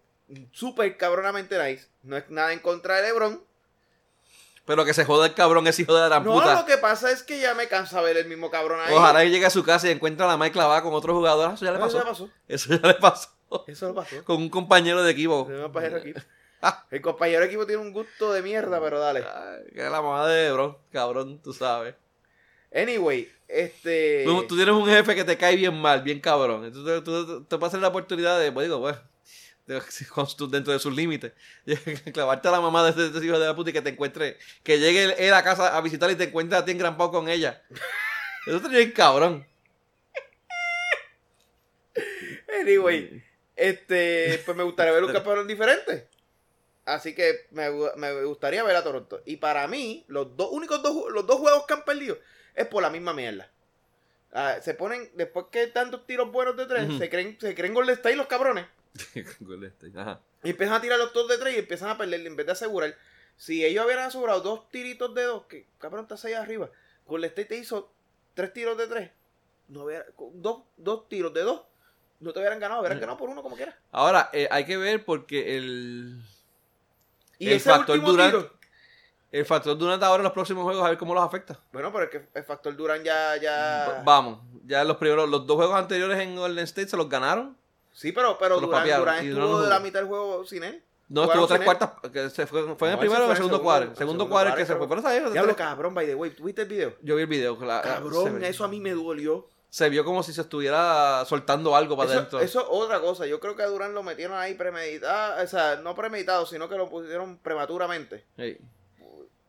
súper 0.51 0.97
cabronamente 0.97 1.57
nice. 1.63 1.87
No 2.03 2.17
es 2.17 2.29
nada 2.29 2.53
en 2.53 2.59
contra 2.59 2.95
de 2.97 3.03
LeBron. 3.03 3.41
Pero 4.67 4.85
que 4.85 4.93
se 4.93 5.05
joda 5.05 5.25
el 5.25 5.33
cabrón, 5.33 5.65
ese 5.65 5.81
hijo 5.81 5.95
de 5.95 6.01
la 6.01 6.07
gran 6.09 6.23
No, 6.25 6.33
puta. 6.33 6.53
lo 6.59 6.65
que 6.67 6.77
pasa 6.77 7.09
es 7.09 7.23
que 7.23 7.39
ya 7.39 7.55
me 7.55 7.67
cansa 7.67 8.01
ver 8.01 8.17
el 8.17 8.27
mismo 8.27 8.51
cabrón 8.51 8.79
ahí. 8.85 8.93
Ojalá 8.93 9.23
que 9.23 9.29
llegue 9.31 9.45
a 9.45 9.49
su 9.49 9.63
casa 9.63 9.87
y 9.87 9.91
encuentre 9.91 10.25
a 10.25 10.27
la 10.27 10.37
Mike 10.37 10.51
clavada 10.51 10.83
con 10.83 10.93
otro 10.93 11.15
jugador. 11.15 11.49
Ah, 11.49 11.53
Eso 11.55 11.65
ya 11.65 11.71
le 11.71 11.77
Eso 11.77 11.85
pasó. 11.87 11.97
ya 11.97 12.05
pasó. 12.05 12.29
Eso 12.47 12.69
ya 12.75 12.87
le 12.87 12.93
pasó. 12.95 13.29
Eso 13.65 13.87
lo 13.87 13.95
pasó. 13.95 14.23
Con 14.25 14.37
un 14.37 14.49
compañero 14.49 15.01
de 15.03 15.11
equipo. 15.11 15.47
El 15.49 15.61
compañero 15.63 15.95
de 15.95 16.01
equipo. 16.01 16.19
El 16.91 17.01
compañero 17.01 17.39
de 17.41 17.45
equipo 17.47 17.65
tiene 17.65 17.81
un 17.81 17.93
gusto 17.93 18.33
de 18.33 18.41
mierda, 18.41 18.81
pero 18.81 18.99
dale. 18.99 19.19
Ay, 19.23 19.71
que 19.73 19.85
es 19.85 19.91
la 19.91 20.01
mamá 20.01 20.27
de 20.27 20.43
Lebron, 20.49 20.77
cabrón, 20.91 21.39
tú 21.41 21.53
sabes. 21.53 21.95
Anyway, 22.75 23.31
este. 23.47 24.23
Tú, 24.25 24.43
tú 24.47 24.55
tienes 24.55 24.73
un 24.75 24.85
jefe 24.85 25.15
que 25.15 25.23
te 25.23 25.37
cae 25.37 25.55
bien 25.55 25.79
mal, 25.79 26.01
bien 26.01 26.19
cabrón. 26.19 26.65
Entonces 26.65 27.03
tú, 27.03 27.25
tú- 27.25 27.43
te 27.45 27.57
pasas 27.57 27.79
la 27.79 27.87
oportunidad 27.87 28.37
de, 28.39 28.51
pues 28.51 28.65
digo, 28.67 28.81
pues, 28.81 28.97
dentro 30.49 30.73
de 30.73 30.79
sus 30.79 30.95
límites, 30.95 31.33
clavarte 32.13 32.47
a 32.47 32.51
la 32.51 32.61
mamá 32.61 32.83
de 32.83 32.91
ese, 32.91 33.19
de 33.19 33.25
hijo 33.25 33.37
de 33.37 33.45
la 33.45 33.55
puta 33.55 33.69
y 33.69 33.73
que 33.73 33.81
te 33.81 33.89
encuentre, 33.89 34.37
que 34.63 34.79
llegue 34.79 35.27
él, 35.27 35.33
a 35.33 35.43
casa 35.43 35.75
a 35.75 35.81
visitar 35.81 36.09
y 36.09 36.15
te 36.15 36.25
encuentre 36.25 36.57
a 36.57 36.63
ti 36.63 36.71
engrampado 36.71 37.11
con 37.11 37.29
ella. 37.29 37.61
Eso 38.47 38.61
te 38.61 38.69
bien 38.69 38.91
cabrón. 38.91 39.45
Anyway, 42.61 43.23
este. 43.55 44.41
Pues 44.45 44.55
me 44.55 44.63
gustaría 44.63 44.93
ver 44.93 45.03
un 45.03 45.11
campeón 45.11 45.47
diferente. 45.47 46.07
Así 46.85 47.13
que 47.13 47.47
me, 47.51 47.69
me 47.97 48.23
gustaría 48.23 48.63
ver 48.63 48.77
a 48.77 48.83
Toronto. 48.83 49.21
Y 49.25 49.37
para 49.37 49.67
mí, 49.67 50.05
los 50.07 50.37
dos 50.37 50.49
únicos 50.51 50.81
dos, 50.81 51.11
los 51.11 51.27
dos 51.27 51.39
juegos 51.39 51.65
que 51.65 51.73
han 51.73 51.83
perdido 51.83 52.17
es 52.55 52.65
por 52.67 52.81
la 52.81 52.89
misma 52.89 53.13
mierda. 53.13 53.51
Ah, 54.31 54.55
se 54.61 54.73
ponen, 54.73 55.09
después 55.15 55.47
que 55.51 55.67
tantos 55.67 56.05
tiros 56.05 56.31
buenos 56.31 56.55
de 56.55 56.65
tres, 56.65 56.87
se 56.97 57.09
creen, 57.09 57.37
se 57.39 57.53
creen 57.55 57.73
Golden 57.73 57.95
State 57.95 58.15
los 58.15 58.27
cabrones. 58.27 58.65
Ajá. 59.95 60.19
Y 60.43 60.51
empiezan 60.51 60.75
a 60.75 60.81
tirar 60.81 60.97
los 60.99 61.13
dos 61.13 61.27
de 61.27 61.37
tres 61.37 61.55
y 61.55 61.59
empiezan 61.59 61.89
a 61.89 61.97
perder 61.97 62.25
en 62.25 62.35
vez 62.35 62.45
de 62.45 62.51
asegurar. 62.51 62.95
Si 63.35 63.63
ellos 63.65 63.85
hubieran 63.85 64.05
asegurado 64.05 64.41
dos 64.41 64.69
tiritos 64.69 65.13
de 65.13 65.23
dos, 65.23 65.45
que 65.45 65.67
cabrón 65.77 66.07
está 66.09 66.27
ahí 66.27 66.33
arriba, 66.33 66.69
Golden 67.05 67.29
State 67.29 67.49
te 67.49 67.57
hizo 67.57 67.91
tres 68.33 68.51
tiros 68.53 68.77
de 68.77 68.87
tres, 68.87 69.11
no 69.67 69.83
hubiera, 69.83 70.05
dos, 70.33 70.63
dos 70.77 71.07
tiros 71.09 71.33
de 71.33 71.41
dos, 71.41 71.61
no 72.19 72.33
te 72.33 72.39
hubieran 72.39 72.59
ganado, 72.59 72.81
hubieran 72.81 72.99
ganado 72.99 73.17
por 73.17 73.29
uno 73.29 73.43
como 73.43 73.55
quiera. 73.55 73.77
Ahora, 73.91 74.29
eh, 74.33 74.47
hay 74.49 74.65
que 74.65 74.77
ver 74.77 75.05
porque 75.05 75.55
el, 75.57 76.19
Y 77.37 77.47
El 77.47 77.53
ese 77.53 77.69
factor 77.69 77.99
Durant- 78.01 78.25
tiro, 78.31 78.53
el 79.31 79.45
factor 79.45 79.77
Durant 79.77 80.01
ahora 80.01 80.21
en 80.21 80.23
los 80.23 80.33
próximos 80.33 80.63
juegos, 80.63 80.83
a 80.85 80.89
ver 80.89 80.97
cómo 80.97 81.13
los 81.13 81.23
afecta. 81.23 81.59
bueno, 81.71 81.91
pero 81.91 82.05
es 82.05 82.09
que 82.09 82.27
el 82.33 82.43
factor 82.43 82.75
Durán 82.75 83.03
ya, 83.03 83.37
ya. 83.37 83.87
Va- 83.87 84.03
Vamos, 84.03 84.39
ya 84.65 84.83
los 84.83 84.97
primeros, 84.97 85.29
los 85.29 85.45
dos 85.45 85.57
juegos 85.57 85.75
anteriores 85.75 86.17
en 86.19 86.35
Golden 86.35 86.63
State 86.63 86.87
se 86.87 86.97
los 86.97 87.07
ganaron. 87.07 87.55
Sí, 87.97 88.11
pero, 88.11 88.37
pero 88.37 88.59
Durán, 88.59 88.87
Durán 88.99 89.25
estuvo 89.25 89.39
no 89.47 89.59
de 89.61 89.69
la 89.69 89.79
mitad 89.79 89.99
del 90.01 90.07
juego 90.07 90.45
sin 90.45 90.63
él. 90.63 90.83
No, 91.09 91.23
estuvo 91.23 91.47
tres 91.47 91.61
cuartas, 91.61 91.91
que 92.13 92.29
se 92.29 92.45
fue, 92.45 92.75
fue 92.75 92.89
en 92.89 92.93
el 92.93 92.99
primero 92.99 93.21
o 93.21 93.25
en 93.25 93.31
el 93.31 93.37
segundo 93.37 93.59
cuadro. 93.63 93.95
segundo- 93.95 94.29
cuadro 94.29 94.55
que 94.55 94.67
se 94.67 94.75
fue. 94.75 94.87
Pero 94.87 94.99
esa- 95.01 95.29
Diablo, 95.31 95.55
cabrón, 95.55 95.95
by 95.95 96.05
the 96.05 96.13
way, 96.13 96.29
¿tuviste 96.29 96.61
el 96.61 96.67
video? 96.67 96.93
Yo 97.01 97.15
vi 97.15 97.23
el 97.23 97.27
video. 97.27 97.57
la- 97.65 97.81
Cabrón, 97.81 98.43
eso 98.43 98.63
a 98.63 98.67
mí 98.67 98.79
me 98.79 98.91
dolió. 98.91 99.47
se 99.69 99.89
vio 99.89 100.05
como 100.05 100.21
si 100.21 100.31
se 100.31 100.41
estuviera 100.41 101.25
soltando 101.25 101.75
algo 101.75 101.97
para 101.97 102.11
adentro. 102.11 102.39
eso 102.39 102.59
es 102.61 102.67
otra 102.69 102.99
cosa. 103.01 103.25
Yo 103.25 103.39
creo 103.39 103.55
que 103.55 103.63
a 103.63 103.67
Durán 103.67 103.95
lo 103.95 104.03
metieron 104.03 104.37
ahí 104.37 104.53
premeditado. 104.53 105.43
O 105.43 105.47
sea, 105.47 105.77
no 105.77 105.95
premeditado, 105.95 106.45
sino 106.45 106.69
que 106.69 106.75
lo 106.77 106.87
pusieron 106.87 107.37
prematuramente. 107.39 108.25
Sí. 108.37 108.57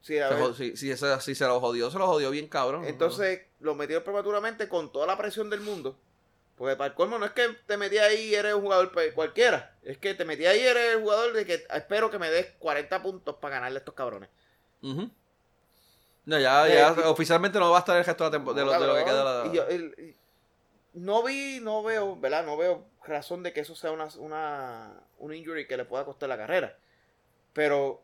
Sí, 0.00 0.18
a 0.18 0.30
ver. 0.30 0.54
si 0.54 1.34
se 1.34 1.46
lo 1.46 1.60
jodió, 1.60 1.90
se 1.90 1.98
lo 1.98 2.06
jodió 2.06 2.30
bien 2.30 2.48
cabrón. 2.48 2.84
Entonces, 2.86 3.42
lo 3.60 3.74
metieron 3.74 4.04
prematuramente 4.04 4.68
con 4.70 4.90
toda 4.90 5.06
la 5.06 5.18
presión 5.18 5.50
del 5.50 5.60
mundo. 5.60 5.98
Porque 6.58 6.74
para 6.76 6.88
el 6.88 6.94
colmo 6.94 7.18
no 7.18 7.24
es 7.26 7.30
que 7.32 7.48
te 7.66 7.76
metí 7.76 7.98
ahí 7.98 8.30
y 8.30 8.34
eres 8.34 8.52
un 8.54 8.62
jugador 8.62 8.92
cualquiera. 9.14 9.76
Es 9.82 9.96
que 9.98 10.12
te 10.14 10.24
metí 10.24 10.44
ahí 10.44 10.60
y 10.60 10.66
eres 10.66 10.94
el 10.96 11.00
jugador 11.00 11.32
de 11.32 11.46
que 11.46 11.64
espero 11.72 12.10
que 12.10 12.18
me 12.18 12.28
des 12.30 12.46
40 12.58 13.00
puntos 13.00 13.36
para 13.36 13.54
ganarle 13.54 13.76
a 13.76 13.80
estos 13.80 13.94
cabrones. 13.94 14.28
No, 16.24 16.38
ya, 16.38 16.68
Eh, 16.68 16.74
ya 16.74 16.92
oficialmente 17.08 17.58
no 17.58 17.70
va 17.70 17.78
a 17.78 17.80
estar 17.80 17.96
el 17.96 18.04
resto 18.04 18.24
de, 18.24 18.30
la 18.30 18.36
tempo- 18.36 18.52
de 18.54 18.64
lo, 18.64 18.72
de 18.72 18.86
lo 18.86 18.94
que 18.96 19.04
queda. 19.04 19.24
la- 19.44 19.46
Y 19.50 19.56
yo, 19.56 19.66
el- 19.68 19.94
y- 19.98 20.16
no 20.94 21.22
vi, 21.22 21.60
no 21.60 21.82
veo, 21.82 22.16
¿verdad? 22.16 22.44
No 22.44 22.56
veo 22.56 22.86
razón 23.04 23.42
de 23.42 23.52
que 23.52 23.60
eso 23.60 23.74
sea 23.74 23.92
una, 23.92 24.08
una, 24.18 25.00
un 25.18 25.32
injury 25.32 25.66
que 25.66 25.76
le 25.76 25.84
pueda 25.84 26.04
costar 26.04 26.28
la 26.28 26.36
carrera. 26.36 26.76
Pero 27.54 28.02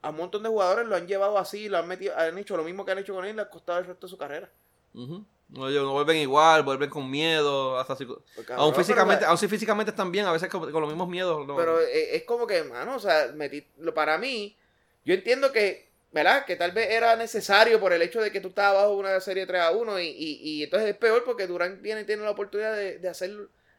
a 0.00 0.10
un 0.10 0.16
montón 0.16 0.42
de 0.42 0.48
jugadores 0.48 0.86
lo 0.88 0.96
han 0.96 1.06
llevado 1.06 1.38
así, 1.38 1.68
lo 1.68 1.78
han 1.78 1.86
metido, 1.86 2.16
han 2.18 2.36
hecho 2.38 2.56
lo 2.56 2.64
mismo 2.64 2.84
que 2.84 2.92
han 2.92 2.98
hecho 2.98 3.14
con 3.14 3.24
él, 3.24 3.36
le 3.36 3.42
ha 3.42 3.50
costado 3.50 3.78
el 3.78 3.86
resto 3.86 4.06
de 4.06 4.10
su 4.10 4.18
carrera. 4.18 4.50
Ujú. 4.94 5.24
No, 5.52 5.68
ellos 5.68 5.84
no 5.84 5.92
vuelven 5.92 6.16
igual, 6.16 6.62
vuelven 6.62 6.88
con 6.88 7.10
miedo, 7.10 7.78
hasta 7.78 7.94
si- 7.94 8.06
Pues, 8.06 8.18
aún 8.56 8.74
físicamente, 8.74 9.24
aún 9.26 9.36
si 9.36 9.48
físicamente 9.48 9.90
están 9.90 10.10
bien, 10.10 10.24
a 10.26 10.32
veces 10.32 10.48
con, 10.48 10.60
con 10.72 10.80
los 10.80 10.88
mismos 10.90 11.08
miedos. 11.08 11.46
no- 11.46 11.56
pero 11.56 11.78
es, 11.80 11.88
es 12.14 12.22
como 12.24 12.46
que, 12.46 12.64
mano, 12.64 12.96
o 12.96 12.98
sea, 12.98 13.30
metí, 13.34 13.66
lo, 13.78 13.92
para 13.92 14.16
mí, 14.16 14.56
yo 15.04 15.12
entiendo 15.14 15.52
que, 15.52 15.90
¿verdad? 16.10 16.46
Que 16.46 16.56
tal 16.56 16.72
vez 16.72 16.90
era 16.90 17.16
necesario 17.16 17.78
por 17.80 17.92
el 17.92 18.00
hecho 18.02 18.20
de 18.22 18.32
que 18.32 18.40
tú 18.40 18.48
estabas 18.48 18.82
bajo 18.82 18.94
una 18.96 19.20
serie 19.20 19.46
3 19.46 19.60
a 19.60 19.70
1 19.72 20.00
y, 20.00 20.06
y, 20.08 20.40
y 20.42 20.62
entonces 20.64 20.88
es 20.90 20.96
peor 20.96 21.22
porque 21.24 21.46
Durán 21.46 21.80
viene 21.82 22.02
y 22.02 22.04
tiene 22.04 22.22
la 22.22 22.30
oportunidad 22.30 22.74
de, 22.74 22.98
de 22.98 23.08
hacer, 23.08 23.34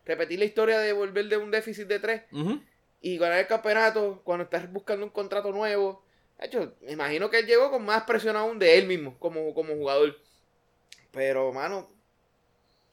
repetir 0.05 0.37
la 0.39 0.45
historia 0.45 0.77
de 0.79 0.93
volver 0.93 1.25
de 1.27 1.37
un 1.37 1.49
déficit 1.51 1.87
de 1.87 1.99
3 1.99 2.21
Ujú. 2.31 2.61
y 3.01 3.17
ganar 3.17 3.39
el 3.39 3.47
campeonato 3.47 4.21
cuando 4.23 4.43
estás 4.43 4.71
buscando 4.71 5.05
un 5.05 5.11
contrato 5.11 5.51
nuevo. 5.51 6.03
De 6.39 6.47
hecho, 6.47 6.73
me 6.81 6.91
imagino 6.91 7.29
que 7.31 7.39
él 7.39 7.45
llegó 7.47 7.71
con 7.71 7.83
más 7.85 8.03
presión 8.03 8.35
aún 8.35 8.59
de 8.59 8.77
él 8.77 8.85
mismo 8.85 9.17
como, 9.17 9.53
como 9.55 9.73
jugador. 9.75 10.15
Pero, 11.14 11.53
mano, 11.53 11.88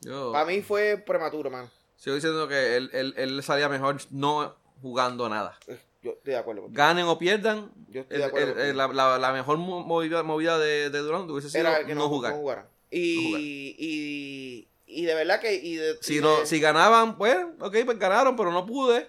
Yo 0.01 0.31
para 0.33 0.45
mí 0.45 0.63
fue 0.63 0.97
prematuro, 0.99 1.51
mano. 1.51 1.71
sigo 1.97 2.15
diciendo 2.15 2.47
que 2.47 2.77
él, 2.77 2.91
él, 2.93 3.15
él 3.17 3.43
salía 3.43 3.69
mejor 3.69 3.97
no 4.11 4.55
jugando 4.81 5.29
nada. 5.29 5.59
Eh, 5.67 5.79
Yo 6.03 6.13
estoy 6.13 6.33
de 6.35 6.39
acuerdo 6.39 6.63
contigo. 6.63 6.77
Ganen 6.79 7.07
o 7.07 7.19
pierdan, 7.19 7.71
Yo 7.89 8.03
estoy 8.03 8.19
de 8.19 8.25
acuerdo 8.25 8.47
el- 8.49 8.55
contigo. 8.55 8.71
el- 8.71 8.77
la, 8.77 8.89
la- 8.89 9.19
la 9.19 9.33
mejor 9.33 9.59
mo- 9.59 9.83
movida, 9.85 10.23
movida 10.23 10.59
de, 10.59 10.91
de 10.91 10.99
Durant 11.01 11.29
hubiese 11.31 11.51
sido 11.51 11.61
Era 11.61 11.85
que 11.85 11.95
no, 11.95 12.03
no, 12.03 12.09
jugar. 12.09 12.33
no. 12.33 12.39
Y, 12.39 12.41
No 12.41 13.23
jugar. 13.29 13.41
y, 13.43 14.69
y 14.87 15.03
de 15.05 15.15
verdad 15.15 15.41
que... 15.41 15.55
Y 15.55 15.77
de, 15.77 15.97
Si, 16.01 16.19
y 16.19 16.21
no, 16.21 16.41
de- 16.41 16.47
si 16.47 16.61
ganaban, 16.61 17.17
pues, 17.19 17.37
ok, 17.61 17.77
pues 17.85 17.99
ganaron, 17.99 18.37
pero 18.37 18.51
no 18.53 18.67
pude. 18.67 19.09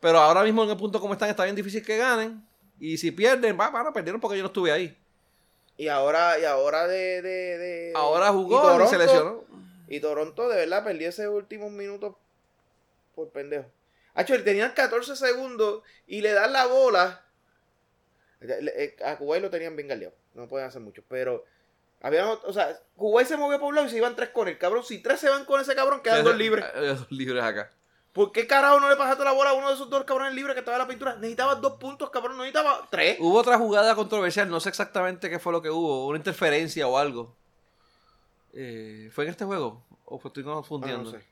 Pero 0.00 0.18
ahora 0.20 0.42
mismo 0.44 0.62
en 0.64 0.70
el 0.70 0.76
punto 0.76 1.00
como 1.00 1.12
están, 1.12 1.28
está 1.30 1.44
bien 1.44 1.56
difícil 1.56 1.84
que 1.84 1.96
ganen. 1.96 2.44
Y 2.80 2.96
si 2.96 3.10
pierden, 3.10 3.58
va, 3.58 3.70
van 3.70 3.86
a 3.88 3.92
perdieron 3.92 4.20
porque 4.20 4.36
yo 4.36 4.42
no 4.44 4.46
estuve 4.48 4.70
ahí. 4.72 4.96
Y 5.78 5.88
ahora, 5.88 6.38
y 6.38 6.44
ahora 6.44 6.86
de... 6.86 7.22
de, 7.22 7.58
de- 7.58 7.92
Ahora 7.96 8.26
y 8.28 8.32
jugó 8.32 8.58
y, 8.58 8.60
Toronto- 8.62 8.90
se 8.90 8.98
lesionó. 8.98 9.44
Y 9.88 10.00
Toronto 10.00 10.48
de 10.50 10.56
verdad 10.56 10.84
perdió 10.84 11.08
esos 11.08 11.26
últimos 11.28 11.70
minutos 11.70 12.14
por 13.14 13.30
pendejo. 13.30 13.64
Hacho, 14.14 14.42
tenían 14.44 14.72
14 14.72 15.16
segundos 15.16 15.82
y 16.06 16.20
le 16.20 16.32
dan 16.32 16.52
la 16.52 16.66
bola. 16.66 17.24
Eh, 18.40 18.96
A 19.04 19.16
Kuwait 19.16 19.42
lo 19.42 19.50
tenían 19.50 19.76
bien 19.76 19.88
galeado. 19.88 20.14
No 20.34 20.46
pueden 20.48 20.66
hacer 20.68 20.80
mucho. 20.80 21.02
Pero, 21.08 21.44
habían, 22.00 22.26
ot- 22.26 22.42
o 22.44 22.52
sea, 22.52 22.78
Kuwait 22.96 23.26
se 23.26 23.36
movió 23.36 23.58
por 23.58 23.68
un 23.70 23.74
lado 23.76 23.86
y 23.86 23.90
se 23.90 23.96
iban 23.96 24.14
tres 24.16 24.28
con 24.30 24.46
el 24.48 24.58
cabrón. 24.58 24.84
Si 24.84 24.98
tres 25.02 25.20
se 25.20 25.28
van 25.28 25.44
con 25.44 25.60
ese 25.60 25.74
cabrón, 25.74 26.02
quedan 26.02 26.24
dos 26.24 26.36
libres. 26.36 26.64
Dos 26.74 27.10
libres 27.10 27.42
acá. 27.42 27.70
¿Por 28.18 28.32
qué 28.32 28.48
carajo 28.48 28.80
no 28.80 28.88
le 28.90 28.96
pasaste 28.96 29.22
la 29.22 29.30
bola 29.30 29.50
a 29.50 29.52
uno 29.52 29.68
de 29.68 29.74
esos 29.74 29.88
dos 29.88 30.02
cabrones 30.02 30.34
libres 30.34 30.54
que 30.54 30.58
estaba 30.58 30.76
en 30.76 30.82
la 30.82 30.88
pintura? 30.88 31.14
Necesitabas 31.14 31.60
dos 31.60 31.74
puntos, 31.74 32.10
cabrón. 32.10 32.36
No 32.36 32.42
necesitabas 32.42 32.80
tres. 32.90 33.16
Hubo 33.20 33.38
otra 33.38 33.56
jugada 33.58 33.94
controversial, 33.94 34.50
no 34.50 34.58
sé 34.58 34.70
exactamente 34.70 35.30
qué 35.30 35.38
fue 35.38 35.52
lo 35.52 35.62
que 35.62 35.70
hubo, 35.70 36.06
una 36.08 36.18
interferencia 36.18 36.88
o 36.88 36.98
algo. 36.98 37.36
Eh, 38.52 39.08
¿Fue 39.12 39.24
en 39.24 39.30
este 39.30 39.44
juego? 39.44 39.84
¿O 40.04 40.16
estoy 40.24 40.42
Ah, 40.42 40.46
no 40.46 40.54
confundiendo? 40.56 41.10
sé. 41.12 41.24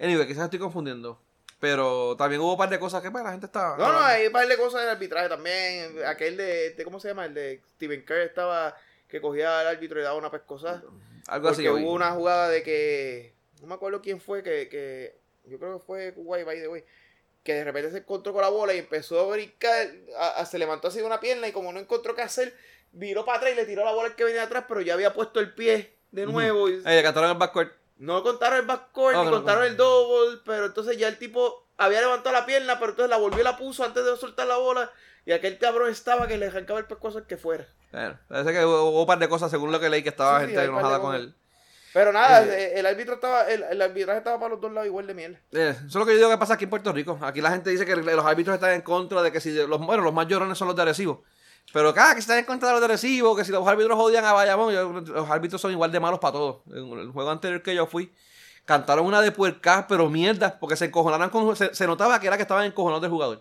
Anyway, 0.00 0.26
quizás 0.26 0.44
estoy 0.44 0.58
confundiendo. 0.58 1.20
Pero 1.60 2.16
también 2.16 2.40
hubo 2.42 2.52
un 2.52 2.58
par 2.58 2.68
de 2.68 2.78
cosas 2.78 3.00
que 3.02 3.10
pues, 3.10 3.22
la 3.24 3.30
gente 3.30 3.46
estaba. 3.46 3.76
No, 3.78 3.92
no, 3.92 3.98
hay 4.00 4.26
un 4.26 4.32
par 4.32 4.46
de 4.46 4.56
cosas 4.58 4.80
del 4.82 4.90
arbitraje 4.90 5.28
también. 5.28 6.04
Aquel 6.04 6.36
de, 6.36 6.70
de- 6.70 6.84
¿cómo 6.84 7.00
se 7.00 7.08
llama? 7.08 7.24
El 7.26 7.34
de 7.34 7.62
Steven 7.76 8.04
Kerr 8.04 8.22
estaba 8.22 8.76
que 9.08 9.20
cogía 9.20 9.60
al 9.60 9.68
árbitro 9.68 9.98
y 10.00 10.02
daba 10.02 10.18
una 10.18 10.30
pescosa. 10.30 10.82
Algo 11.28 11.48
así. 11.48 11.62
Porque 11.62 11.70
oí. 11.70 11.84
hubo 11.84 11.92
una 11.92 12.10
jugada 12.10 12.48
de 12.48 12.62
que. 12.62 13.34
No 13.62 13.68
me 13.68 13.74
acuerdo 13.74 14.02
quién 14.02 14.20
fue, 14.20 14.42
que. 14.42 14.68
que 14.68 15.18
yo 15.46 15.58
creo 15.58 15.78
que 15.78 15.84
fue 15.84 16.12
Kuwait, 16.14 16.44
by 16.46 16.60
the 16.60 16.68
way. 16.68 16.84
Que 17.42 17.54
de 17.54 17.64
repente 17.64 17.90
se 17.92 17.98
encontró 17.98 18.32
con 18.32 18.42
la 18.42 18.48
bola 18.48 18.74
y 18.74 18.78
empezó 18.78 19.20
a 19.20 19.26
brincar. 19.34 19.86
a- 20.18 20.40
a- 20.40 20.46
se 20.46 20.58
levantó 20.58 20.88
así 20.88 20.98
de 20.98 21.04
una 21.04 21.20
pierna 21.20 21.46
y 21.48 21.52
como 21.52 21.72
no 21.72 21.78
encontró 21.80 22.14
qué 22.14 22.22
hacer, 22.22 22.54
viró 22.92 23.24
para 23.24 23.38
atrás 23.38 23.52
y 23.52 23.56
le 23.56 23.64
tiró 23.66 23.84
la 23.84 23.92
bola 23.92 24.08
al 24.08 24.16
que 24.16 24.24
venía 24.24 24.42
atrás, 24.44 24.64
pero 24.68 24.80
ya 24.80 24.94
había 24.94 25.12
puesto 25.14 25.38
el 25.40 25.54
pie 25.54 25.92
de 26.10 26.26
nuevo. 26.26 26.68
y 26.68 26.74
Eh, 26.74 26.82
le 26.84 27.02
cantaron 27.02 27.30
el 27.30 27.36
backcourt. 27.36 27.72
no 27.98 28.22
contaron 28.22 28.58
el 28.60 28.66
backcourt 28.66 29.16
Ah, 29.16 29.20
ni 29.20 29.26
no, 29.26 29.30
contaron 29.36 29.60
no. 29.62 29.66
el 29.66 29.76
double, 29.76 30.40
pero 30.44 30.66
entonces 30.66 30.96
ya 30.96 31.08
el 31.08 31.18
tipo 31.18 31.66
había 31.76 32.00
levantado 32.00 32.34
la 32.34 32.46
pierna, 32.46 32.78
pero 32.78 32.90
entonces 32.92 33.10
la 33.10 33.16
volvió 33.18 33.40
y 33.40 33.44
la 33.44 33.56
puso 33.56 33.84
antes 33.84 34.04
de 34.04 34.16
soltar 34.16 34.46
la 34.46 34.56
bola. 34.56 34.90
Y 35.26 35.32
aquel 35.32 35.58
cabrón 35.58 35.90
estaba 35.90 36.26
que 36.28 36.38
le 36.38 36.46
arrancaba 36.46 36.78
el 36.78 36.86
pescozo 36.86 37.18
al 37.18 37.26
que 37.26 37.36
fuera. 37.36 37.66
Bueno, 37.92 38.18
parece 38.28 38.52
que 38.52 38.64
hubo, 38.64 38.90
hubo 38.90 39.00
un 39.02 39.06
par 39.06 39.18
de 39.18 39.28
cosas 39.28 39.50
según 39.50 39.72
lo 39.72 39.78
que 39.80 39.88
leí 39.88 40.02
que 40.02 40.08
estaba 40.10 40.38
Sí, 40.40 40.46
sí, 40.46 40.46
gente 40.52 40.60
de 40.62 40.66
enojada 40.68 41.00
con 41.00 41.14
él. 41.14 41.34
Pero 41.96 42.12
nada, 42.12 42.44
Eh. 42.44 42.48
eh, 42.50 42.72
el 42.80 42.84
árbitro 42.84 43.14
estaba, 43.14 43.48
el, 43.48 43.62
el 43.62 43.80
arbitraje 43.80 44.18
estaba 44.18 44.38
para 44.38 44.50
los 44.50 44.60
dos 44.60 44.70
lados 44.70 44.86
igual 44.86 45.06
de 45.06 45.14
mierda. 45.14 45.38
Eh, 45.52 45.70
eso 45.78 45.86
es 45.86 45.94
lo 45.94 46.04
que 46.04 46.12
yo 46.12 46.18
digo 46.18 46.28
que 46.30 46.36
pasa 46.36 46.52
aquí 46.52 46.64
en 46.64 46.70
Puerto 46.70 46.92
Rico. 46.92 47.18
Aquí 47.22 47.40
la 47.40 47.50
gente 47.50 47.70
dice 47.70 47.86
que 47.86 47.96
los 47.96 48.26
árbitros 48.26 48.54
están 48.54 48.72
en 48.72 48.82
contra 48.82 49.22
de 49.22 49.32
que 49.32 49.40
si 49.40 49.50
los, 49.54 49.80
bueno, 49.80 50.02
los 50.02 50.12
más 50.12 50.26
llorones 50.28 50.58
son 50.58 50.68
los 50.68 50.76
de 50.76 50.82
Arecibo. 50.82 51.24
Pero 51.72 51.94
cada 51.94 52.12
que 52.12 52.20
están 52.20 52.36
en 52.38 52.44
contra 52.44 52.68
de 52.68 52.72
los 52.74 52.80
de 52.82 52.84
Arecibo, 52.84 53.34
que 53.34 53.46
si 53.46 53.50
los 53.50 53.66
árbitros 53.66 53.98
odian 53.98 54.26
a 54.26 54.34
Bayamón, 54.34 54.74
yo- 54.74 54.92
los 54.92 55.30
árbitros 55.30 55.58
son 55.58 55.72
igual 55.72 55.90
de 55.90 55.98
malos 55.98 56.18
para 56.20 56.32
todos. 56.34 56.56
En 56.70 56.98
el 56.98 57.10
juego 57.12 57.30
anterior 57.30 57.62
que 57.62 57.74
yo 57.74 57.86
fui, 57.86 58.12
cantaron 58.66 59.06
una 59.06 59.22
de 59.22 59.32
puercas, 59.32 59.86
pero 59.88 60.10
mierda, 60.10 60.58
porque 60.60 60.76
se 60.76 60.84
encojonaron 60.84 61.30
con. 61.30 61.56
Se, 61.56 61.74
se 61.74 61.86
notaba 61.86 62.20
que 62.20 62.26
era 62.26 62.36
que 62.36 62.42
estaban 62.42 62.66
encojonados 62.66 63.00
del 63.00 63.10
jugador. 63.10 63.40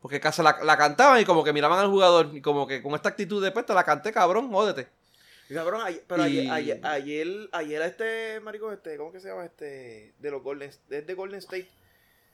Porque 0.00 0.20
casi 0.20 0.42
la, 0.44 0.56
la 0.62 0.76
cantaban 0.76 1.20
y 1.20 1.24
como 1.24 1.42
que 1.42 1.52
miraban 1.52 1.80
al 1.80 1.88
jugador 1.88 2.30
y 2.32 2.40
como 2.40 2.68
que 2.68 2.82
con 2.84 2.94
esta 2.94 3.08
actitud 3.08 3.42
de 3.42 3.50
pues 3.50 3.66
te 3.66 3.74
la 3.74 3.82
canté, 3.82 4.12
cabrón, 4.12 4.48
jódete. 4.52 4.88
Cabrón, 5.52 5.82
ayer- 5.84 6.04
pero 6.08 6.26
Y- 6.26 6.40
ayer, 6.40 6.52
ayer, 6.52 6.80
ayer, 6.86 7.48
ayer 7.52 7.82
a 7.82 7.86
este 7.86 8.40
marico, 8.40 8.72
este, 8.72 8.96
¿cómo 8.96 9.12
que 9.12 9.20
se 9.20 9.28
llama? 9.28 9.44
Este, 9.44 10.14
de 10.18 10.30
los 10.30 10.42
Golden, 10.42 10.68
es 10.70 11.06
de 11.06 11.14
Golden 11.14 11.38
State. 11.38 11.68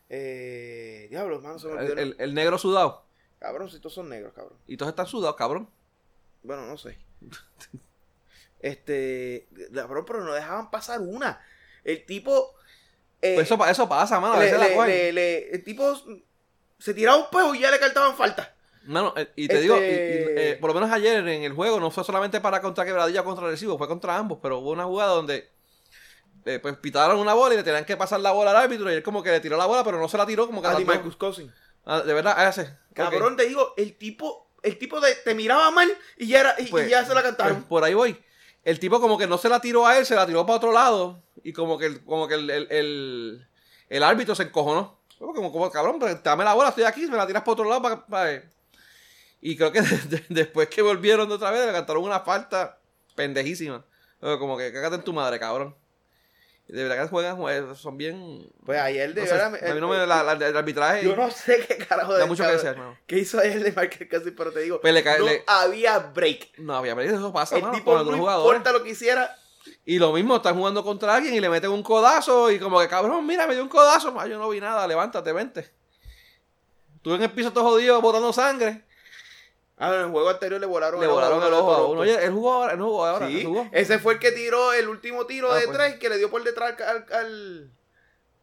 Eh, 0.08 1.06
diablo, 1.10 1.36
hermano, 1.36 1.58
se 1.58 1.68
me. 1.68 1.84
El, 1.84 1.98
el- 1.98 2.16
el 2.18 2.34
negro 2.34 2.58
sudado. 2.58 3.04
Cabrón, 3.38 3.70
si 3.70 3.78
todos 3.78 3.94
son 3.94 4.08
negros, 4.08 4.32
cabrón. 4.34 4.56
Y 4.66 4.76
todos 4.76 4.90
están 4.90 5.06
sudados, 5.06 5.36
cabrón. 5.36 5.68
Bueno, 6.42 6.66
no 6.66 6.76
sé. 6.78 6.96
Este, 8.60 9.48
cabrón, 9.74 10.04
pero 10.06 10.22
no 10.24 10.32
dejaban 10.32 10.70
pasar 10.70 11.00
una. 11.00 11.44
El 11.84 12.04
tipo. 12.06 12.54
eh, 13.20 13.34
Pues 13.34 13.46
eso, 13.48 13.58
pa- 13.58 13.70
eso 13.70 13.88
pasa, 13.88 14.20
mano. 14.20 14.34
A 14.34 14.38
veces 14.38 14.58
la 14.58 14.86
le- 14.86 15.50
el 15.50 15.64
tipo 15.64 15.94
se 16.78 16.94
tiraba 16.94 17.16
un 17.18 17.28
peo 17.30 17.54
y 17.54 17.60
ya 17.60 17.70
le 17.70 17.80
cartaban 17.80 18.16
falta. 18.16 18.54
Mano, 18.84 19.14
eh, 19.16 19.28
y 19.36 19.46
te 19.48 19.54
Este- 19.54 19.62
digo, 19.62 19.76
y- 19.76 19.80
y, 19.80 19.84
eh, 19.86 20.58
por 20.60 20.68
lo 20.70 20.74
menos 20.74 20.90
ayer 20.90 21.16
en 21.28 21.42
el 21.44 21.52
juego 21.52 21.78
no 21.80 21.90
fue 21.90 22.02
solamente 22.04 22.40
para 22.40 22.60
contra 22.60 22.84
Quebradilla 22.84 23.20
o 23.20 23.24
contra 23.24 23.46
Recibo, 23.48 23.78
fue 23.78 23.86
contra 23.88 24.16
ambos, 24.16 24.38
pero 24.42 24.58
hubo 24.58 24.70
una 24.70 24.84
jugada 24.84 25.12
donde 25.12 25.50
eh, 26.44 26.58
pues 26.58 26.76
pitaron 26.78 27.18
una 27.20 27.34
bola 27.34 27.54
y 27.54 27.58
le 27.58 27.62
tenían 27.62 27.84
que 27.84 27.96
pasar 27.96 28.18
la 28.18 28.32
bola 28.32 28.50
al 28.50 28.56
árbitro 28.56 28.90
y 28.90 28.94
él 28.96 29.02
como 29.04 29.22
que 29.22 29.30
le 29.30 29.38
tiró 29.38 29.56
la 29.56 29.66
bola, 29.66 29.84
pero 29.84 30.00
no 30.00 30.08
se 30.08 30.18
la 30.18 30.26
tiró 30.26 30.46
como 30.46 30.60
que 30.60 30.66
A 30.66 30.78
Marcus. 30.80 31.16
Ah, 31.84 32.00
de 32.00 32.12
verdad, 32.12 32.34
a 32.36 32.48
ese. 32.48 32.76
Cabrón, 32.94 33.36
te 33.36 33.46
digo, 33.46 33.74
el 33.76 33.96
tipo, 33.96 34.48
el 34.62 34.76
tipo 34.78 35.00
de, 35.00 35.14
te 35.24 35.34
miraba 35.36 35.70
mal 35.70 35.88
y 36.16 36.26
ya, 36.26 36.40
era, 36.40 36.54
y, 36.58 36.64
y 36.64 36.66
Pues, 36.68 36.88
ya 36.90 37.02
se 37.04 37.08
la 37.14 37.20
Pues, 37.20 37.24
cantaron. 37.24 37.62
por 37.64 37.84
ahí 37.84 37.94
voy. 37.94 38.20
el 38.64 38.78
tipo 38.80 39.00
como 39.00 39.18
que 39.18 39.26
no 39.26 39.38
se 39.38 39.48
la 39.48 39.60
tiró 39.60 39.86
a 39.86 39.98
él, 39.98 40.06
se 40.06 40.14
la 40.16 40.26
tiró 40.26 40.44
para 40.46 40.56
otro 40.56 40.72
lado. 40.72 41.20
Y 41.44 41.52
como 41.52 41.78
que, 41.78 41.86
el- 41.86 42.04
como 42.04 42.26
que 42.28 42.34
el, 42.34 42.48
el, 42.50 42.66
el, 42.70 43.46
el 43.88 44.02
árbitro 44.04 44.34
se 44.36 44.44
encojonó. 44.44 44.98
Como, 45.18 45.34
como, 45.34 45.52
como, 45.52 45.70
cabrón, 45.70 45.98
pero 46.00 46.14
dame 46.22 46.42
la 46.44 46.54
bola, 46.54 46.68
estoy 46.70 46.84
aquí, 46.84 47.06
me 47.06 47.16
la 47.16 47.26
tiras 47.26 47.42
para 47.42 47.52
otro 47.52 47.68
lado. 47.68 47.82
Para, 47.82 48.06
para- 48.06 48.42
Y 49.42 49.56
creo 49.56 49.70
que 49.72 49.82
de- 49.82 49.96
de- 50.08 50.24
después 50.30 50.68
que 50.68 50.80
volvieron 50.80 51.28
de 51.28 51.34
otra 51.34 51.50
vez, 51.50 51.66
le 51.66 51.72
cantaron 51.72 52.02
una 52.04 52.20
falta 52.20 52.78
pendejísima. 53.14 53.84
Como 54.20 54.56
que 54.56 54.72
cágate 54.72 54.94
en 54.96 55.02
tu 55.02 55.12
madre, 55.12 55.38
cabrón. 55.40 55.76
De 56.68 56.84
verdad 56.84 57.02
que 57.02 57.08
juegan, 57.10 57.36
jue- 57.36 57.74
son 57.74 57.98
bien... 57.98 58.48
Pues 58.64 58.80
ayer 58.80 59.12
de 59.12 59.20
no 59.22 59.26
sé, 59.26 59.32
verdad. 59.34 59.68
a 59.70 59.74
mí 59.74 59.80
no 59.80 59.88
me, 59.88 60.06
la- 60.06 60.22
la- 60.22 60.32
el 60.46 60.56
arbitraje... 60.56 61.04
Yo 61.04 61.16
no 61.16 61.28
sé 61.30 61.66
qué 61.66 61.76
carajo 61.76 62.12
Da 62.12 62.20
de 62.20 62.26
mucho 62.26 62.44
que 62.44 62.52
desear, 62.52 62.74
hermano. 62.74 62.96
¿Qué 63.06 63.18
hizo 63.18 63.40
ayer 63.40 63.62
de 63.62 63.70
Michael 63.72 64.08
Cassidy? 64.08 64.30
Pero 64.30 64.52
te 64.52 64.60
digo, 64.60 64.80
Pues 64.80 64.94
le 64.94 65.02
cae- 65.02 65.18
no 65.18 65.26
le- 65.26 65.42
había 65.46 65.98
break. 65.98 66.58
No 66.58 66.76
había 66.76 66.94
pero 66.94 67.14
eso 67.14 67.32
pasa, 67.32 67.56
El 67.56 67.62
mano, 67.62 67.74
tipo 67.74 67.92
no 68.02 68.16
importa 68.16 68.70
lo 68.72 68.82
que 68.84 68.90
hiciera. 68.90 69.36
Y 69.84 69.98
lo 69.98 70.12
mismo, 70.12 70.36
están 70.36 70.56
jugando 70.56 70.82
contra 70.84 71.14
alguien 71.16 71.34
y 71.34 71.40
le 71.40 71.48
meten 71.50 71.70
un 71.70 71.82
codazo 71.82 72.50
y 72.50 72.58
como 72.60 72.78
que, 72.80 72.88
cabrón, 72.88 73.26
mira, 73.26 73.46
me 73.48 73.54
dio 73.54 73.62
un 73.64 73.68
codazo. 73.68 74.14
Ah, 74.18 74.26
yo 74.28 74.38
no 74.38 74.48
vi 74.48 74.60
nada, 74.60 74.86
levántate, 74.86 75.32
vente. 75.32 75.68
Estuve 76.96 77.16
en 77.16 77.22
el 77.24 77.30
piso 77.32 77.52
todo 77.52 77.64
jodido, 77.64 78.00
botando 78.00 78.32
sangre. 78.32 78.84
Ah, 79.84 79.94
en 79.96 80.00
el 80.02 80.10
juego 80.10 80.28
anterior 80.30 80.60
le 80.60 80.66
volaron 80.66 81.00
Le 81.00 81.06
volaron 81.08 81.42
el 81.42 81.52
ojo 81.52 81.74
a 81.74 81.86
uno. 81.88 82.00
Oye, 82.02 82.24
él 82.24 82.30
jugó 82.32 82.52
ahora, 82.54 82.72
él 82.74 82.80
jugó 82.80 83.04
ahora, 83.04 83.26
Sí, 83.26 83.44
jugó. 83.44 83.68
ese 83.72 83.98
fue 83.98 84.14
el 84.14 84.18
que 84.20 84.30
tiró 84.30 84.72
el 84.72 84.88
último 84.88 85.26
tiro 85.26 85.50
Ah, 85.50 85.56
de 85.56 85.64
pues. 85.66 85.76
tres 85.76 85.96
que 85.98 86.08
le 86.08 86.18
dio 86.18 86.30
por 86.30 86.44
detrás 86.44 86.80
al, 86.80 87.04
al, 87.12 87.70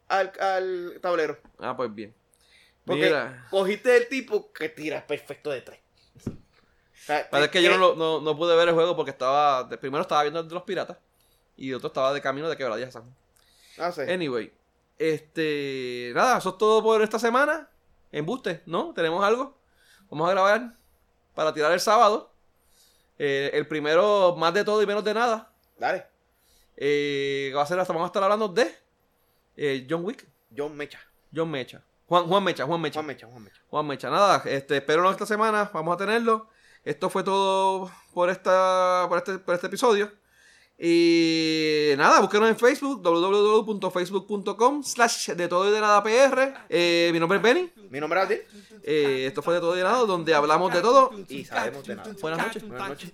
al, 0.10 0.32
al 0.42 1.00
tablero. 1.02 1.38
Ah, 1.60 1.78
pues 1.78 1.94
bien. 1.96 2.14
Porque 2.86 3.04
Mira, 3.04 3.48
cogiste 3.50 3.96
el 3.96 4.10
tipo 4.10 4.52
que 4.52 4.68
tira 4.70 5.06
perfecto 5.08 5.50
de 5.52 5.62
tres. 5.62 5.80
O 6.28 6.32
sea, 7.06 7.30
parece 7.30 7.52
que 7.52 7.60
¿qué- 7.60 7.66
yo 7.66 7.78
no, 7.78 7.96
no, 7.96 8.20
no 8.20 8.36
pude 8.36 8.56
ver 8.58 8.68
el 8.68 8.74
juego 8.74 8.96
porque 8.96 9.12
estaba, 9.12 9.70
primero 9.70 10.02
estaba 10.02 10.24
viendo 10.24 10.42
el 10.42 10.48
de 10.48 10.54
los 10.54 10.64
piratas 10.64 10.98
y 11.56 11.72
otro 11.74 11.88
estaba 11.88 12.14
de 12.14 12.22
camino 12.22 12.50
de 12.50 12.58
quebradilla 12.58 12.92
San 12.92 13.04
Juan. 13.04 13.16
No 13.78 13.92
sé. 13.94 14.12
Anyway, 14.12 14.52
este, 14.98 16.12
nada, 16.14 16.38
eso 16.40 16.50
es 16.50 16.58
todo 16.58 16.84
por 16.84 17.02
esta 17.02 17.18
semana. 17.18 17.70
Embuste, 18.12 18.62
¿no? 18.66 18.94
¿Tenemos 18.94 19.24
algo? 19.24 19.58
Vamos 20.10 20.28
a 20.28 20.32
grabar 20.32 20.76
para 21.40 21.54
tirar 21.54 21.72
el 21.72 21.80
sábado. 21.80 22.34
Eh, 23.18 23.52
el 23.54 23.66
primero, 23.66 24.36
más 24.36 24.54
de 24.54 24.66
todo 24.66 24.84
y 24.84 24.86
menos 24.86 25.06
de 25.06 25.14
nada. 25.14 25.50
Dale. 25.78 26.06
Eh, 26.76 27.54
va 27.56 27.62
a 27.62 27.66
ser 27.66 27.80
hasta, 27.80 27.94
vamos 27.94 28.08
a 28.08 28.10
estar 28.10 28.22
hablando 28.22 28.50
de 28.50 28.76
eh, 29.56 29.88
John 29.90 30.04
Wick, 30.04 30.28
John 30.54 30.76
Mecha. 30.76 31.00
John 31.34 31.50
Mecha. 31.50 31.82
Juan, 32.08 32.28
Juan 32.28 32.44
Mecha, 32.44 32.66
Juan 32.66 32.82
Mecha. 32.82 33.00
Juan 33.00 33.06
Mecha, 33.06 33.28
Juan 33.28 33.44
Mecha. 33.44 33.62
Juan 33.70 33.88
Mecha, 33.88 34.10
nada, 34.10 34.44
este, 34.48 34.76
espero 34.76 35.10
esta 35.10 35.26
semana, 35.26 35.72
vamos 35.74 35.96
a 35.96 35.98
tenerlo. 35.98 36.50
Esto 36.84 37.10
fue 37.10 37.24
todo 37.24 37.90
por 38.14 38.30
esta, 38.30 39.06
por 39.08 39.20
este, 39.20 39.40
por 39.40 39.56
este 39.56 39.68
episodio. 39.68 40.12
Y 40.82 41.92
nada, 41.98 42.22
búsquenos 42.22 42.50
en 42.50 42.58
Facebook, 42.58 43.02
www.facebook.com 43.04 44.84
slash 44.84 45.32
de 45.32 45.48
todo 45.50 45.68
y 45.68 45.74
de 45.74 45.82
nada 45.82 46.02
PR. 46.02 46.54
Eh, 46.70 47.10
mi 47.12 47.20
nombre 47.20 47.38
es 47.38 47.44
Benny. 47.44 47.70
Mi 47.90 48.00
nombre 48.00 48.20
es 48.22 48.26
Adil. 48.26 48.40
Eh, 48.84 49.26
esto 49.28 49.42
fue 49.42 49.56
de 49.56 49.60
todo 49.60 49.76
y 49.76 49.80
de 49.80 49.84
nada, 49.84 50.06
donde 50.06 50.34
hablamos 50.34 50.74
de 50.74 50.82
todo. 50.82 51.12
Y 51.28 51.44
sabemos 51.44 51.84
de 51.84 51.98
nada. 51.98 52.16
Buenas 52.22 52.48
noches. 52.48 52.66
Buenas 52.66 52.90
noches. 52.90 53.12